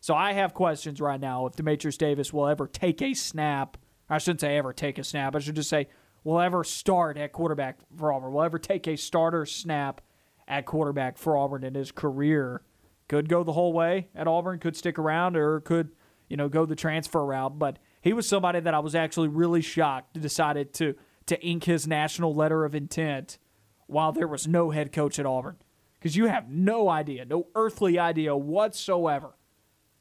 So 0.00 0.14
I 0.14 0.32
have 0.32 0.54
questions 0.54 1.00
right 1.00 1.20
now 1.20 1.46
if 1.46 1.54
Dematrius 1.54 1.98
Davis 1.98 2.32
will 2.32 2.48
ever 2.48 2.66
take 2.66 3.00
a 3.02 3.14
snap. 3.14 3.76
I 4.08 4.18
shouldn't 4.18 4.40
say 4.40 4.56
ever 4.56 4.72
take 4.72 4.98
a 4.98 5.04
snap. 5.04 5.36
I 5.36 5.38
should 5.38 5.54
just 5.54 5.70
say 5.70 5.88
will 6.24 6.40
ever 6.40 6.64
start 6.64 7.16
at 7.18 7.32
quarterback 7.32 7.78
for 7.96 8.12
Auburn. 8.12 8.32
Will 8.32 8.42
ever 8.42 8.58
take 8.58 8.88
a 8.88 8.96
starter 8.96 9.46
snap 9.46 10.00
at 10.48 10.66
quarterback 10.66 11.18
for 11.18 11.36
Auburn 11.36 11.62
in 11.62 11.74
his 11.74 11.92
career. 11.92 12.62
Could 13.08 13.28
go 13.28 13.44
the 13.44 13.52
whole 13.52 13.72
way 13.72 14.08
at 14.14 14.26
Auburn. 14.26 14.58
Could 14.58 14.76
stick 14.76 14.98
around 14.98 15.36
or 15.36 15.60
could 15.60 15.90
you 16.28 16.36
know 16.36 16.48
go 16.48 16.64
the 16.64 16.76
transfer 16.76 17.24
route. 17.24 17.58
But 17.58 17.78
he 18.00 18.12
was 18.12 18.28
somebody 18.28 18.60
that 18.60 18.74
I 18.74 18.78
was 18.78 18.94
actually 18.94 19.28
really 19.28 19.60
shocked 19.60 20.20
decided 20.20 20.72
to 20.74 20.94
to 21.26 21.40
ink 21.44 21.64
his 21.64 21.86
national 21.86 22.34
letter 22.34 22.64
of 22.64 22.74
intent 22.74 23.38
while 23.86 24.12
there 24.12 24.28
was 24.28 24.48
no 24.48 24.70
head 24.70 24.92
coach 24.92 25.18
at 25.18 25.26
Auburn. 25.26 25.56
Because 25.94 26.16
you 26.16 26.26
have 26.26 26.50
no 26.50 26.88
idea, 26.88 27.24
no 27.24 27.46
earthly 27.54 27.98
idea 27.98 28.34
whatsoever 28.34 29.36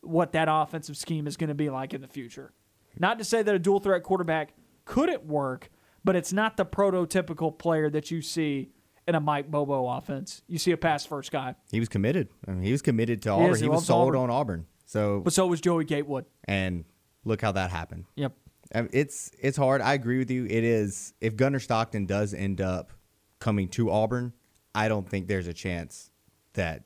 what 0.01 0.31
that 0.31 0.47
offensive 0.49 0.97
scheme 0.97 1.27
is 1.27 1.37
going 1.37 1.49
to 1.49 1.53
be 1.53 1.69
like 1.69 1.93
in 1.93 2.01
the 2.01 2.07
future. 2.07 2.53
Not 2.97 3.19
to 3.19 3.23
say 3.23 3.43
that 3.43 3.53
a 3.55 3.59
dual 3.59 3.79
threat 3.79 4.03
quarterback 4.03 4.53
couldn't 4.85 5.25
work, 5.25 5.69
but 6.03 6.15
it's 6.15 6.33
not 6.33 6.57
the 6.57 6.65
prototypical 6.65 7.57
player 7.57 7.89
that 7.89 8.11
you 8.11 8.21
see 8.21 8.71
in 9.07 9.15
a 9.15 9.19
Mike 9.19 9.49
Bobo 9.49 9.87
offense. 9.87 10.41
You 10.47 10.57
see 10.59 10.71
a 10.71 10.77
pass 10.77 11.05
first 11.05 11.31
guy. 11.31 11.55
He 11.71 11.79
was 11.79 11.89
committed. 11.89 12.29
I 12.47 12.51
mean, 12.51 12.63
he 12.63 12.71
was 12.71 12.81
committed 12.81 13.21
to 13.23 13.29
Auburn. 13.29 13.55
He, 13.55 13.63
He 13.63 13.69
was 13.69 13.85
sold 13.85 14.09
Auburn. 14.15 14.21
on 14.21 14.29
Auburn. 14.29 14.65
So 14.85 15.21
But 15.23 15.33
so 15.33 15.47
was 15.47 15.61
Joey 15.61 15.85
Gatewood. 15.85 16.25
and 16.45 16.85
look 17.25 17.41
how 17.41 17.51
that 17.53 17.71
happened. 17.71 18.05
Yep. 18.15 18.33
I 18.73 18.81
mean, 18.81 18.89
it's 18.93 19.31
it's 19.39 19.57
hard. 19.57 19.81
I 19.81 19.93
agree 19.93 20.17
with 20.17 20.31
you. 20.31 20.45
It 20.45 20.63
is 20.63 21.13
if 21.21 21.35
Gunnar 21.35 21.59
Stockton 21.59 22.05
does 22.05 22.33
end 22.33 22.61
up 22.61 22.91
coming 23.39 23.67
to 23.69 23.91
Auburn, 23.91 24.33
I 24.75 24.87
don't 24.87 25.07
think 25.07 25.27
there's 25.27 25.47
a 25.47 25.53
chance 25.53 26.09
that 26.53 26.83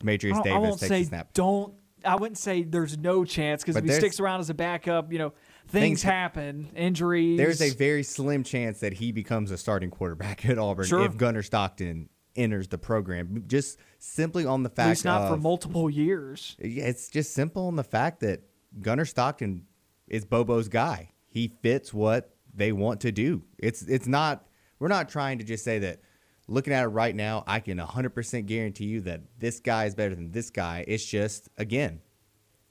Dematrius 0.00 0.34
I, 0.34 0.38
I 0.38 0.42
Davis 0.42 0.60
won't 0.68 0.80
takes 0.80 0.88
say 0.88 1.00
a 1.02 1.04
snap. 1.04 1.32
don't. 1.34 1.74
I 2.04 2.14
wouldn't 2.14 2.38
say 2.38 2.62
there's 2.62 2.96
no 2.96 3.24
chance 3.24 3.62
because 3.62 3.74
if 3.76 3.84
he 3.84 3.90
sticks 3.90 4.20
around 4.20 4.38
as 4.40 4.50
a 4.50 4.54
backup, 4.54 5.12
you 5.12 5.18
know 5.18 5.32
things, 5.68 6.02
Things- 6.02 6.02
happen, 6.02 6.68
injuries. 6.74 7.38
There's 7.38 7.60
a 7.62 7.70
very 7.70 8.02
slim 8.02 8.42
chance 8.42 8.80
that 8.80 8.94
he 8.94 9.12
becomes 9.12 9.50
a 9.50 9.56
starting 9.58 9.90
quarterback 9.90 10.44
at 10.48 10.58
Auburn 10.58 10.86
Sure. 10.86 11.04
if 11.04 11.16
Gunnar 11.16 11.42
Stockton 11.42 12.08
enters 12.36 12.68
the 12.68 12.78
program. 12.78 13.44
Just 13.46 13.78
simply 13.98 14.44
on 14.46 14.62
the 14.62 14.70
at 14.70 14.76
fact 14.76 14.88
least 14.90 15.04
not 15.04 15.22
of 15.22 15.30
for 15.30 15.36
multiple 15.36 15.90
years. 15.90 16.56
It's 16.58 17.08
just 17.08 17.34
simple 17.34 17.66
on 17.66 17.76
the 17.76 17.84
fact 17.84 18.20
that 18.20 18.42
Gunnar 18.80 19.04
Stockton 19.04 19.64
is 20.06 20.24
Bobo's 20.24 20.68
guy. 20.68 21.10
He 21.26 21.48
fits 21.62 21.92
what 21.92 22.34
they 22.54 22.72
want 22.72 23.00
to 23.02 23.12
do. 23.12 23.42
It's 23.58 23.82
it's 23.82 24.06
not 24.06 24.46
we're 24.78 24.88
not 24.88 25.08
trying 25.08 25.38
to 25.38 25.44
just 25.44 25.64
say 25.64 25.80
that 25.80 26.00
looking 26.46 26.72
at 26.72 26.84
it 26.84 26.88
right 26.88 27.14
now, 27.14 27.44
I 27.46 27.60
can 27.60 27.78
100% 27.78 28.46
guarantee 28.46 28.86
you 28.86 29.00
that 29.02 29.20
this 29.38 29.60
guy 29.60 29.84
is 29.84 29.94
better 29.94 30.14
than 30.14 30.30
this 30.30 30.50
guy. 30.50 30.84
It's 30.88 31.04
just 31.04 31.48
again, 31.58 32.00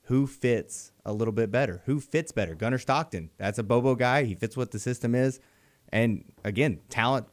who 0.08 0.26
fits 0.26 0.94
a 1.06 1.12
little 1.12 1.34
bit 1.34 1.52
better? 1.52 1.82
Who 1.86 2.00
fits 2.00 2.32
better? 2.32 2.56
Gunnar 2.56 2.78
Stockton. 2.78 3.30
That's 3.38 3.60
a 3.60 3.64
Bobo 3.64 3.94
guy. 3.94 4.24
He 4.24 4.36
fits 4.36 4.56
what 4.56 4.72
the 4.72 4.80
system 4.80 5.14
is. 5.14 5.42
And 5.90 6.24
again, 6.46 6.80
talent 6.88 7.28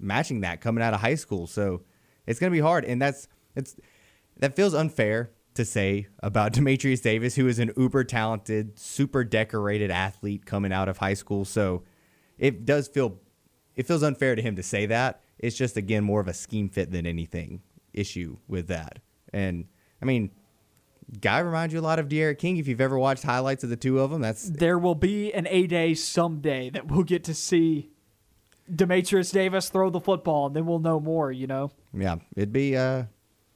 matching 0.00 0.40
that 0.40 0.60
coming 0.60 0.82
out 0.82 0.92
of 0.92 1.00
high 1.00 1.14
school. 1.14 1.46
So 1.46 1.82
it's 2.26 2.40
going 2.40 2.50
to 2.50 2.56
be 2.56 2.60
hard 2.60 2.84
and 2.84 3.00
that's 3.00 3.28
it's 3.54 3.76
that 4.38 4.56
feels 4.56 4.74
unfair 4.74 5.30
to 5.54 5.64
say 5.64 6.08
about 6.20 6.52
Dematrius 6.54 7.00
Davis, 7.00 7.36
who 7.36 7.46
is 7.46 7.60
an 7.60 7.70
uber 7.76 8.02
talented, 8.02 8.76
super 8.76 9.22
decorated 9.22 9.92
athlete 9.92 10.44
coming 10.44 10.72
out 10.72 10.88
of 10.88 10.98
high 10.98 11.14
school. 11.14 11.44
So 11.44 11.84
it 12.38 12.64
does 12.64 12.88
feel 12.88 13.20
it 13.76 13.86
feels 13.86 14.02
unfair 14.02 14.34
to 14.34 14.42
him 14.42 14.56
to 14.56 14.64
say 14.64 14.86
that. 14.86 15.20
It's 15.38 15.56
just 15.56 15.76
again 15.76 16.02
more 16.02 16.20
of 16.20 16.26
a 16.26 16.34
scheme 16.34 16.70
fit 16.70 16.90
than 16.90 17.06
anything 17.06 17.62
issue 17.92 18.38
with 18.48 18.66
that. 18.66 18.98
And 19.32 19.66
I 20.02 20.06
mean, 20.06 20.32
guy 21.20 21.38
reminds 21.38 21.74
you 21.74 21.80
a 21.80 21.82
lot 21.82 21.98
of 21.98 22.08
D'Eriq 22.08 22.38
King. 22.38 22.56
If 22.56 22.68
you've 22.68 22.80
ever 22.80 22.98
watched 22.98 23.22
highlights 23.22 23.64
of 23.64 23.70
the 23.70 23.76
two 23.76 24.00
of 24.00 24.10
them, 24.10 24.20
that's 24.20 24.48
There 24.48 24.78
will 24.78 24.94
be 24.94 25.32
an 25.32 25.46
A 25.48 25.66
day 25.66 25.94
someday 25.94 26.70
that 26.70 26.88
we'll 26.88 27.04
get 27.04 27.24
to 27.24 27.34
see 27.34 27.90
Dematrius 28.70 29.32
Davis 29.32 29.68
throw 29.68 29.90
the 29.90 30.00
football, 30.00 30.46
and 30.46 30.56
then 30.56 30.66
we'll 30.66 30.78
know 30.78 31.00
more. 31.00 31.30
You 31.30 31.46
know, 31.46 31.70
yeah, 31.92 32.16
it'd 32.34 32.52
be 32.52 32.76
uh 32.76 33.04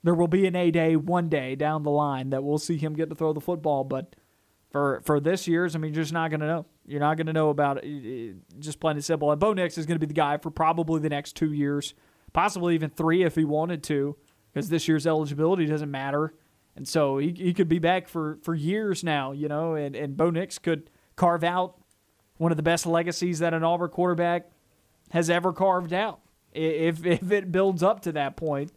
there 0.02 0.14
will 0.14 0.28
be 0.28 0.46
an 0.46 0.56
A 0.56 0.70
day 0.70 0.96
one 0.96 1.28
day 1.28 1.54
down 1.54 1.82
the 1.82 1.90
line 1.90 2.30
that 2.30 2.42
we'll 2.42 2.58
see 2.58 2.76
him 2.76 2.94
get 2.94 3.08
to 3.10 3.14
throw 3.14 3.32
the 3.32 3.40
football, 3.40 3.84
but. 3.84 4.14
For, 4.72 5.02
for 5.04 5.18
this 5.18 5.48
year's, 5.48 5.74
I 5.74 5.80
mean, 5.80 5.92
you're 5.92 6.04
just 6.04 6.12
not 6.12 6.30
going 6.30 6.38
to 6.38 6.46
know. 6.46 6.66
You're 6.86 7.00
not 7.00 7.16
going 7.16 7.26
to 7.26 7.32
know 7.32 7.50
about 7.50 7.82
it. 7.82 8.36
Just 8.60 8.78
plain 8.78 8.94
and 8.94 9.04
simple. 9.04 9.32
And 9.32 9.40
Bo 9.40 9.52
Nix 9.52 9.76
is 9.76 9.84
going 9.84 9.96
to 9.96 9.98
be 9.98 10.06
the 10.06 10.14
guy 10.14 10.36
for 10.36 10.52
probably 10.52 11.00
the 11.00 11.08
next 11.08 11.34
two 11.34 11.52
years, 11.52 11.92
possibly 12.32 12.76
even 12.76 12.88
three 12.88 13.24
if 13.24 13.34
he 13.34 13.42
wanted 13.42 13.82
to, 13.82 14.14
because 14.52 14.68
this 14.68 14.86
year's 14.86 15.08
eligibility 15.08 15.66
doesn't 15.66 15.90
matter. 15.90 16.34
And 16.80 16.88
so 16.88 17.18
he, 17.18 17.34
he 17.36 17.52
could 17.52 17.68
be 17.68 17.78
back 17.78 18.08
for, 18.08 18.38
for 18.40 18.54
years 18.54 19.04
now, 19.04 19.32
you 19.32 19.48
know, 19.48 19.74
and, 19.74 19.94
and 19.94 20.16
Bo 20.16 20.30
Nix 20.30 20.58
could 20.58 20.88
carve 21.14 21.44
out 21.44 21.76
one 22.38 22.52
of 22.52 22.56
the 22.56 22.62
best 22.62 22.86
legacies 22.86 23.40
that 23.40 23.52
an 23.52 23.62
Auburn 23.62 23.90
quarterback 23.90 24.50
has 25.10 25.28
ever 25.28 25.52
carved 25.52 25.92
out 25.92 26.20
if, 26.54 27.04
if 27.04 27.30
it 27.30 27.52
builds 27.52 27.82
up 27.82 28.00
to 28.00 28.12
that 28.12 28.34
point. 28.34 28.72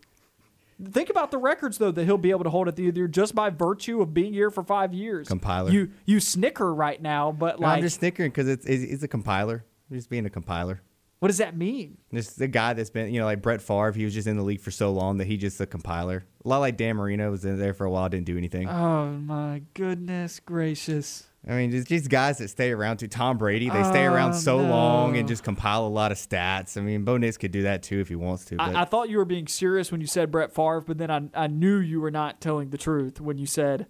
Think 0.83 1.09
about 1.09 1.31
the 1.31 1.37
records 1.37 1.77
though 1.77 1.91
that 1.91 2.03
he'll 2.03 2.17
be 2.17 2.31
able 2.31 2.43
to 2.43 2.49
hold 2.49 2.67
at 2.67 2.75
the 2.75 2.83
year 2.83 3.07
just 3.07 3.33
by 3.35 3.49
virtue 3.49 4.01
of 4.01 4.13
being 4.13 4.33
here 4.33 4.51
for 4.51 4.63
five 4.63 4.93
years. 4.93 5.29
Compiler. 5.29 5.71
You 5.71 5.91
you 6.05 6.19
snicker 6.19 6.75
right 6.75 7.01
now, 7.01 7.31
but 7.31 7.61
No, 7.61 7.67
like, 7.67 7.77
I'm 7.77 7.83
just 7.83 7.99
snickering 7.99 8.31
because 8.31 8.49
it's, 8.49 8.65
it's 8.65 8.83
it's 8.83 9.03
a 9.03 9.07
compiler. 9.07 9.63
Just 9.89 10.09
being 10.09 10.25
a 10.25 10.29
compiler. 10.29 10.81
What 11.23 11.29
does 11.29 11.37
that 11.37 11.55
mean? 11.55 11.97
This 12.11 12.33
the 12.33 12.49
guy 12.49 12.73
that's 12.73 12.89
been, 12.89 13.13
you 13.13 13.17
know, 13.21 13.25
like 13.25 13.41
Brett 13.41 13.61
Favre. 13.61 13.93
He 13.93 14.03
was 14.03 14.13
just 14.13 14.27
in 14.27 14.35
the 14.35 14.43
league 14.43 14.59
for 14.59 14.71
so 14.71 14.91
long 14.91 15.19
that 15.19 15.25
he 15.25 15.37
just 15.37 15.61
a 15.61 15.65
compiler. 15.65 16.25
A 16.43 16.49
lot 16.49 16.57
like 16.57 16.75
Dan 16.75 16.97
Marino 16.97 17.31
was 17.31 17.45
in 17.45 17.57
there 17.57 17.73
for 17.73 17.85
a 17.85 17.89
while, 17.89 18.09
didn't 18.09 18.25
do 18.25 18.37
anything. 18.37 18.67
Oh 18.67 19.05
my 19.05 19.61
goodness 19.73 20.41
gracious! 20.41 21.25
I 21.47 21.53
mean, 21.53 21.73
it's 21.73 21.87
just 21.87 22.09
guys 22.09 22.39
that 22.39 22.49
stay 22.49 22.71
around 22.71 22.97
too. 22.97 23.07
Tom 23.07 23.37
Brady, 23.37 23.69
they 23.69 23.83
stay 23.85 24.03
around 24.03 24.31
Oh, 24.31 24.37
so 24.37 24.57
long 24.57 25.15
and 25.15 25.25
just 25.25 25.45
compile 25.45 25.87
a 25.87 25.87
lot 25.87 26.11
of 26.11 26.17
stats. 26.17 26.75
I 26.77 26.81
mean, 26.81 27.05
Bo 27.05 27.15
Nix 27.15 27.37
could 27.37 27.53
do 27.53 27.61
that 27.61 27.83
too 27.83 28.01
if 28.01 28.09
he 28.09 28.15
wants 28.15 28.43
to. 28.47 28.57
I, 28.59 28.81
I 28.81 28.83
thought 28.83 29.07
you 29.07 29.17
were 29.17 29.23
being 29.23 29.47
serious 29.47 29.93
when 29.93 30.01
you 30.01 30.07
said 30.07 30.29
Brett 30.29 30.53
Favre, 30.53 30.81
but 30.81 30.97
then 30.97 31.09
I 31.09 31.21
I 31.33 31.47
knew 31.47 31.77
you 31.77 32.01
were 32.01 32.11
not 32.11 32.41
telling 32.41 32.71
the 32.71 32.77
truth 32.77 33.21
when 33.21 33.37
you 33.37 33.45
said 33.45 33.87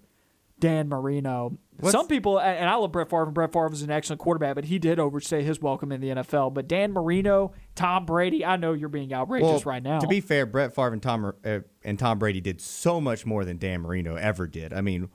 Dan 0.59 0.87
Marino. 0.87 1.57
What's- 1.79 1.91
Some 1.91 2.07
people, 2.07 2.39
and 2.39 2.69
I 2.69 2.75
love 2.75 2.91
Brett 2.91 3.09
Favre, 3.09 3.23
and 3.23 3.33
Brett 3.33 3.51
Favre 3.51 3.71
is 3.73 3.81
an 3.81 3.89
excellent 3.91 4.19
quarterback, 4.19 4.55
but 4.55 4.65
he 4.65 4.79
did 4.79 4.99
overstay 4.99 5.43
his 5.43 5.61
welcome 5.61 5.91
in 5.91 6.01
the 6.01 6.09
NFL. 6.09 6.53
But 6.53 6.67
Dan 6.67 6.91
Marino, 6.93 7.53
Tom 7.75 8.05
Brady, 8.05 8.45
I 8.45 8.57
know 8.57 8.73
you're 8.73 8.89
being 8.89 9.13
outrageous 9.13 9.47
well, 9.47 9.61
right 9.65 9.83
now. 9.83 9.99
To 9.99 10.07
be 10.07 10.21
fair, 10.21 10.45
Brett 10.45 10.73
Favre 10.75 10.93
and 10.93 11.01
Tom 11.01 11.33
uh, 11.43 11.59
and 11.83 11.97
Tom 11.99 12.19
Brady 12.19 12.41
did 12.41 12.61
so 12.61 13.01
much 13.01 13.25
more 13.25 13.43
than 13.43 13.57
Dan 13.57 13.81
Marino 13.81 14.15
ever 14.15 14.47
did. 14.47 14.71
I 14.73 14.81
mean, 14.81 15.09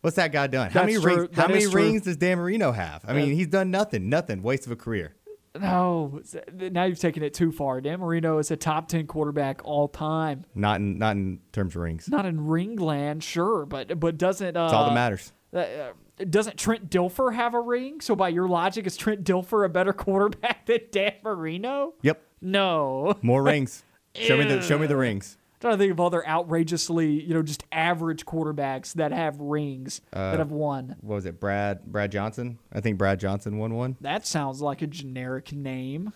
what's 0.00 0.16
that 0.16 0.32
guy 0.32 0.46
done? 0.46 0.70
How 0.70 0.80
That's 0.84 0.92
many 0.94 1.00
true. 1.04 1.16
rings? 1.22 1.36
How 1.36 1.48
many 1.48 1.64
true. 1.64 1.72
rings 1.72 2.02
does 2.02 2.16
Dan 2.16 2.38
Marino 2.38 2.72
have? 2.72 3.04
I 3.06 3.12
mean, 3.12 3.34
he's 3.34 3.48
done 3.48 3.70
nothing. 3.70 4.08
Nothing. 4.08 4.42
Waste 4.42 4.66
of 4.66 4.72
a 4.72 4.76
career. 4.76 5.14
no, 5.58 6.20
now 6.54 6.84
you've 6.84 6.98
taken 7.00 7.22
it 7.22 7.34
too 7.34 7.50
far. 7.50 7.80
Dan 7.80 8.00
Marino 8.00 8.38
is 8.38 8.50
a 8.50 8.56
top 8.56 8.88
ten 8.88 9.06
quarterback 9.06 9.60
all 9.64 9.88
time. 9.88 10.44
Not 10.54 10.80
in 10.80 10.98
not 10.98 11.16
in 11.16 11.40
terms 11.52 11.74
of 11.76 11.82
rings. 11.82 12.08
Not 12.08 12.26
in 12.26 12.38
Ringland, 12.38 13.22
sure, 13.22 13.66
but 13.66 13.98
but 14.00 14.16
doesn't 14.18 14.56
uh, 14.56 14.64
That's 14.64 14.74
all 14.74 14.86
that 14.86 14.94
matters. 14.94 15.32
Uh, 15.52 15.58
uh, 15.58 15.92
doesn't 16.28 16.58
Trent 16.58 16.90
Dilfer 16.90 17.34
have 17.34 17.54
a 17.54 17.60
ring? 17.60 18.00
So 18.00 18.14
by 18.14 18.28
your 18.28 18.48
logic, 18.48 18.86
is 18.86 18.96
Trent 18.96 19.24
Dilfer 19.24 19.64
a 19.64 19.68
better 19.68 19.92
quarterback 19.94 20.66
than 20.66 20.80
Dan 20.90 21.14
Marino? 21.24 21.94
Yep. 22.02 22.22
No. 22.40 23.14
More 23.22 23.42
rings. 23.42 23.82
Show 24.14 24.36
me 24.36 24.44
the 24.44 24.60
show 24.62 24.78
me 24.78 24.86
the 24.86 24.96
rings. 24.96 25.36
trying 25.60 25.74
to 25.74 25.78
think 25.78 25.92
of 25.92 26.00
other 26.00 26.26
outrageously, 26.26 27.22
you 27.22 27.34
know, 27.34 27.42
just 27.42 27.64
average 27.72 28.24
quarterbacks 28.26 28.94
that 28.94 29.12
have 29.12 29.40
rings 29.40 30.00
Uh, 30.12 30.30
that 30.32 30.38
have 30.38 30.50
won. 30.50 30.96
What 31.00 31.16
was 31.16 31.26
it? 31.26 31.38
Brad 31.40 31.84
Brad 31.84 32.10
Johnson? 32.12 32.58
I 32.72 32.80
think 32.80 32.98
Brad 32.98 33.20
Johnson 33.20 33.58
won 33.58 33.74
one. 33.74 33.96
That 34.00 34.26
sounds 34.26 34.60
like 34.60 34.82
a 34.82 34.86
generic 34.86 35.52
name. 35.52 36.12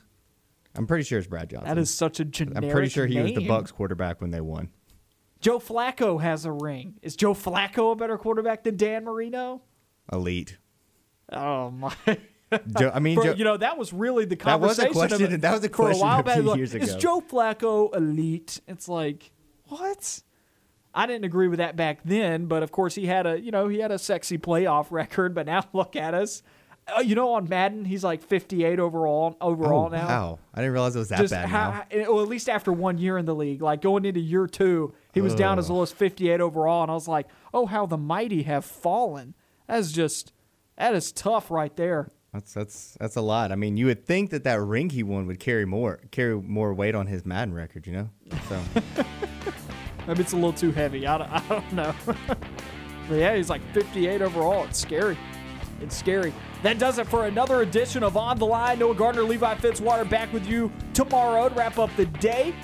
I'm 0.74 0.86
pretty 0.86 1.04
sure 1.04 1.18
it's 1.18 1.28
Brad 1.28 1.50
Johnson. 1.50 1.68
That 1.68 1.78
is 1.78 1.92
such 1.92 2.18
a 2.18 2.24
generic 2.24 2.64
I'm 2.64 2.70
pretty 2.70 2.88
sure 2.88 3.06
he 3.06 3.20
was 3.20 3.32
the. 3.34 3.46
Bucs 3.46 3.72
quarterback 3.72 4.20
when 4.20 4.30
they 4.30 4.40
won. 4.40 4.70
Joe 5.42 5.58
Flacco 5.58 6.22
has 6.22 6.44
a 6.46 6.52
ring. 6.52 6.94
Is 7.02 7.16
Joe 7.16 7.34
Flacco 7.34 7.92
a 7.92 7.96
better 7.96 8.16
quarterback 8.16 8.62
than 8.64 8.76
Dan 8.76 9.04
Marino? 9.04 9.60
Elite. 10.10 10.56
Oh 11.30 11.70
my! 11.70 11.94
Joe, 12.78 12.90
I 12.94 13.00
mean, 13.00 13.16
For- 13.16 13.24
Joe, 13.24 13.34
you 13.34 13.44
know 13.44 13.56
that 13.56 13.76
was 13.76 13.92
really 13.92 14.24
the 14.24 14.36
conversation. 14.36 14.84
That 14.84 14.88
was 14.88 14.96
a 14.96 15.08
conversation. 15.08 15.14
of 15.24 15.28
question- 15.28 15.40
that 15.40 15.52
was 15.52 15.64
a 15.64 15.68
for 15.68 15.72
a 15.72 15.86
question 15.86 16.00
while 16.00 16.20
a 16.20 16.22
back. 16.22 16.42
like, 16.42 16.56
years 16.56 16.74
Is. 16.74 16.94
Joe 16.96 17.20
Flacco 17.20 17.94
elite? 17.94 18.60
It's 18.68 18.88
like 18.88 19.32
what? 19.66 20.22
I 20.94 21.06
didn't 21.06 21.24
agree 21.24 21.48
with 21.48 21.58
that 21.58 21.74
back 21.74 22.00
then, 22.04 22.46
but 22.46 22.62
of 22.62 22.70
course 22.70 22.94
he 22.94 23.06
had 23.06 23.26
a 23.26 23.40
you 23.40 23.50
know 23.50 23.68
he 23.68 23.78
had 23.80 23.90
a 23.90 23.98
sexy 23.98 24.38
playoff 24.38 24.86
record. 24.90 25.34
But 25.34 25.46
now 25.46 25.64
look 25.72 25.96
at 25.96 26.14
us. 26.14 26.42
Uh, 26.88 27.00
you 27.00 27.14
know, 27.14 27.34
on 27.34 27.48
Madden 27.48 27.84
he's 27.84 28.02
like 28.02 28.22
58 28.22 28.80
overall 28.80 29.36
overall 29.40 29.86
oh, 29.86 29.96
now. 29.96 30.06
wow. 30.08 30.38
I 30.52 30.60
didn't 30.60 30.72
realize 30.72 30.96
it 30.96 30.98
was 30.98 31.10
that 31.10 31.20
Just 31.20 31.32
bad 31.32 31.48
how, 31.48 31.84
well, 31.92 32.22
at 32.22 32.28
least 32.28 32.48
after 32.48 32.72
one 32.72 32.98
year 32.98 33.18
in 33.18 33.24
the 33.24 33.34
league, 33.34 33.62
like 33.62 33.82
going 33.82 34.04
into 34.04 34.20
year 34.20 34.46
two, 34.48 34.92
he 35.14 35.20
was 35.20 35.34
down 35.34 35.58
as 35.58 35.70
low 35.70 35.82
as 35.82 35.92
58 35.92 36.40
overall, 36.40 36.82
and 36.82 36.90
I 36.90 36.94
was 36.94 37.06
like, 37.06 37.28
oh, 37.54 37.66
how 37.66 37.86
the 37.86 37.96
mighty 37.96 38.42
have 38.42 38.64
fallen. 38.64 39.34
That's 39.68 39.92
just 39.92 40.32
that 40.76 40.94
is 40.94 41.12
tough 41.12 41.50
right 41.50 41.74
there. 41.76 42.10
That's 42.32 42.54
that's 42.54 42.96
that's 42.98 43.16
a 43.16 43.20
lot. 43.20 43.52
I 43.52 43.56
mean, 43.56 43.76
you 43.76 43.86
would 43.86 44.06
think 44.06 44.30
that 44.30 44.44
that 44.44 44.60
ring 44.60 44.90
he 44.90 45.02
won 45.02 45.26
would 45.26 45.38
carry 45.38 45.66
more 45.66 46.00
carry 46.10 46.40
more 46.40 46.72
weight 46.72 46.94
on 46.94 47.06
his 47.06 47.26
Madden 47.26 47.52
record, 47.54 47.86
you 47.86 47.92
know? 47.92 48.10
So 48.48 48.60
Maybe 50.06 50.20
it's 50.20 50.32
a 50.32 50.36
little 50.36 50.52
too 50.52 50.72
heavy. 50.72 51.06
I 51.06 51.18
don't, 51.18 51.30
I 51.30 51.42
don't 51.48 51.72
know. 51.72 51.94
but 52.06 53.14
yeah, 53.14 53.36
he's 53.36 53.50
like 53.50 53.60
58 53.72 54.22
overall. 54.22 54.64
It's 54.64 54.80
scary. 54.80 55.16
It's 55.82 55.96
scary. 55.96 56.32
That 56.62 56.78
does 56.78 56.98
it 56.98 57.08
for 57.08 57.26
another 57.26 57.62
edition 57.62 58.02
of 58.02 58.16
On 58.16 58.38
the 58.38 58.46
Line. 58.46 58.78
Noah 58.78 58.94
Gardner, 58.94 59.24
Levi 59.24 59.54
Fitzwater 59.56 60.08
back 60.08 60.32
with 60.32 60.46
you 60.46 60.70
tomorrow 60.94 61.48
to 61.48 61.54
wrap 61.54 61.78
up 61.78 61.90
the 61.96 62.06
day. 62.06 62.54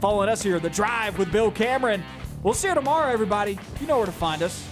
Following 0.00 0.28
us 0.28 0.42
here, 0.42 0.60
The 0.60 0.70
Drive 0.70 1.18
with 1.18 1.32
Bill 1.32 1.50
Cameron. 1.50 2.02
We'll 2.42 2.54
see 2.54 2.68
you 2.68 2.74
tomorrow, 2.74 3.12
everybody. 3.12 3.58
You 3.80 3.86
know 3.86 3.96
where 3.98 4.06
to 4.06 4.12
find 4.12 4.42
us. 4.42 4.69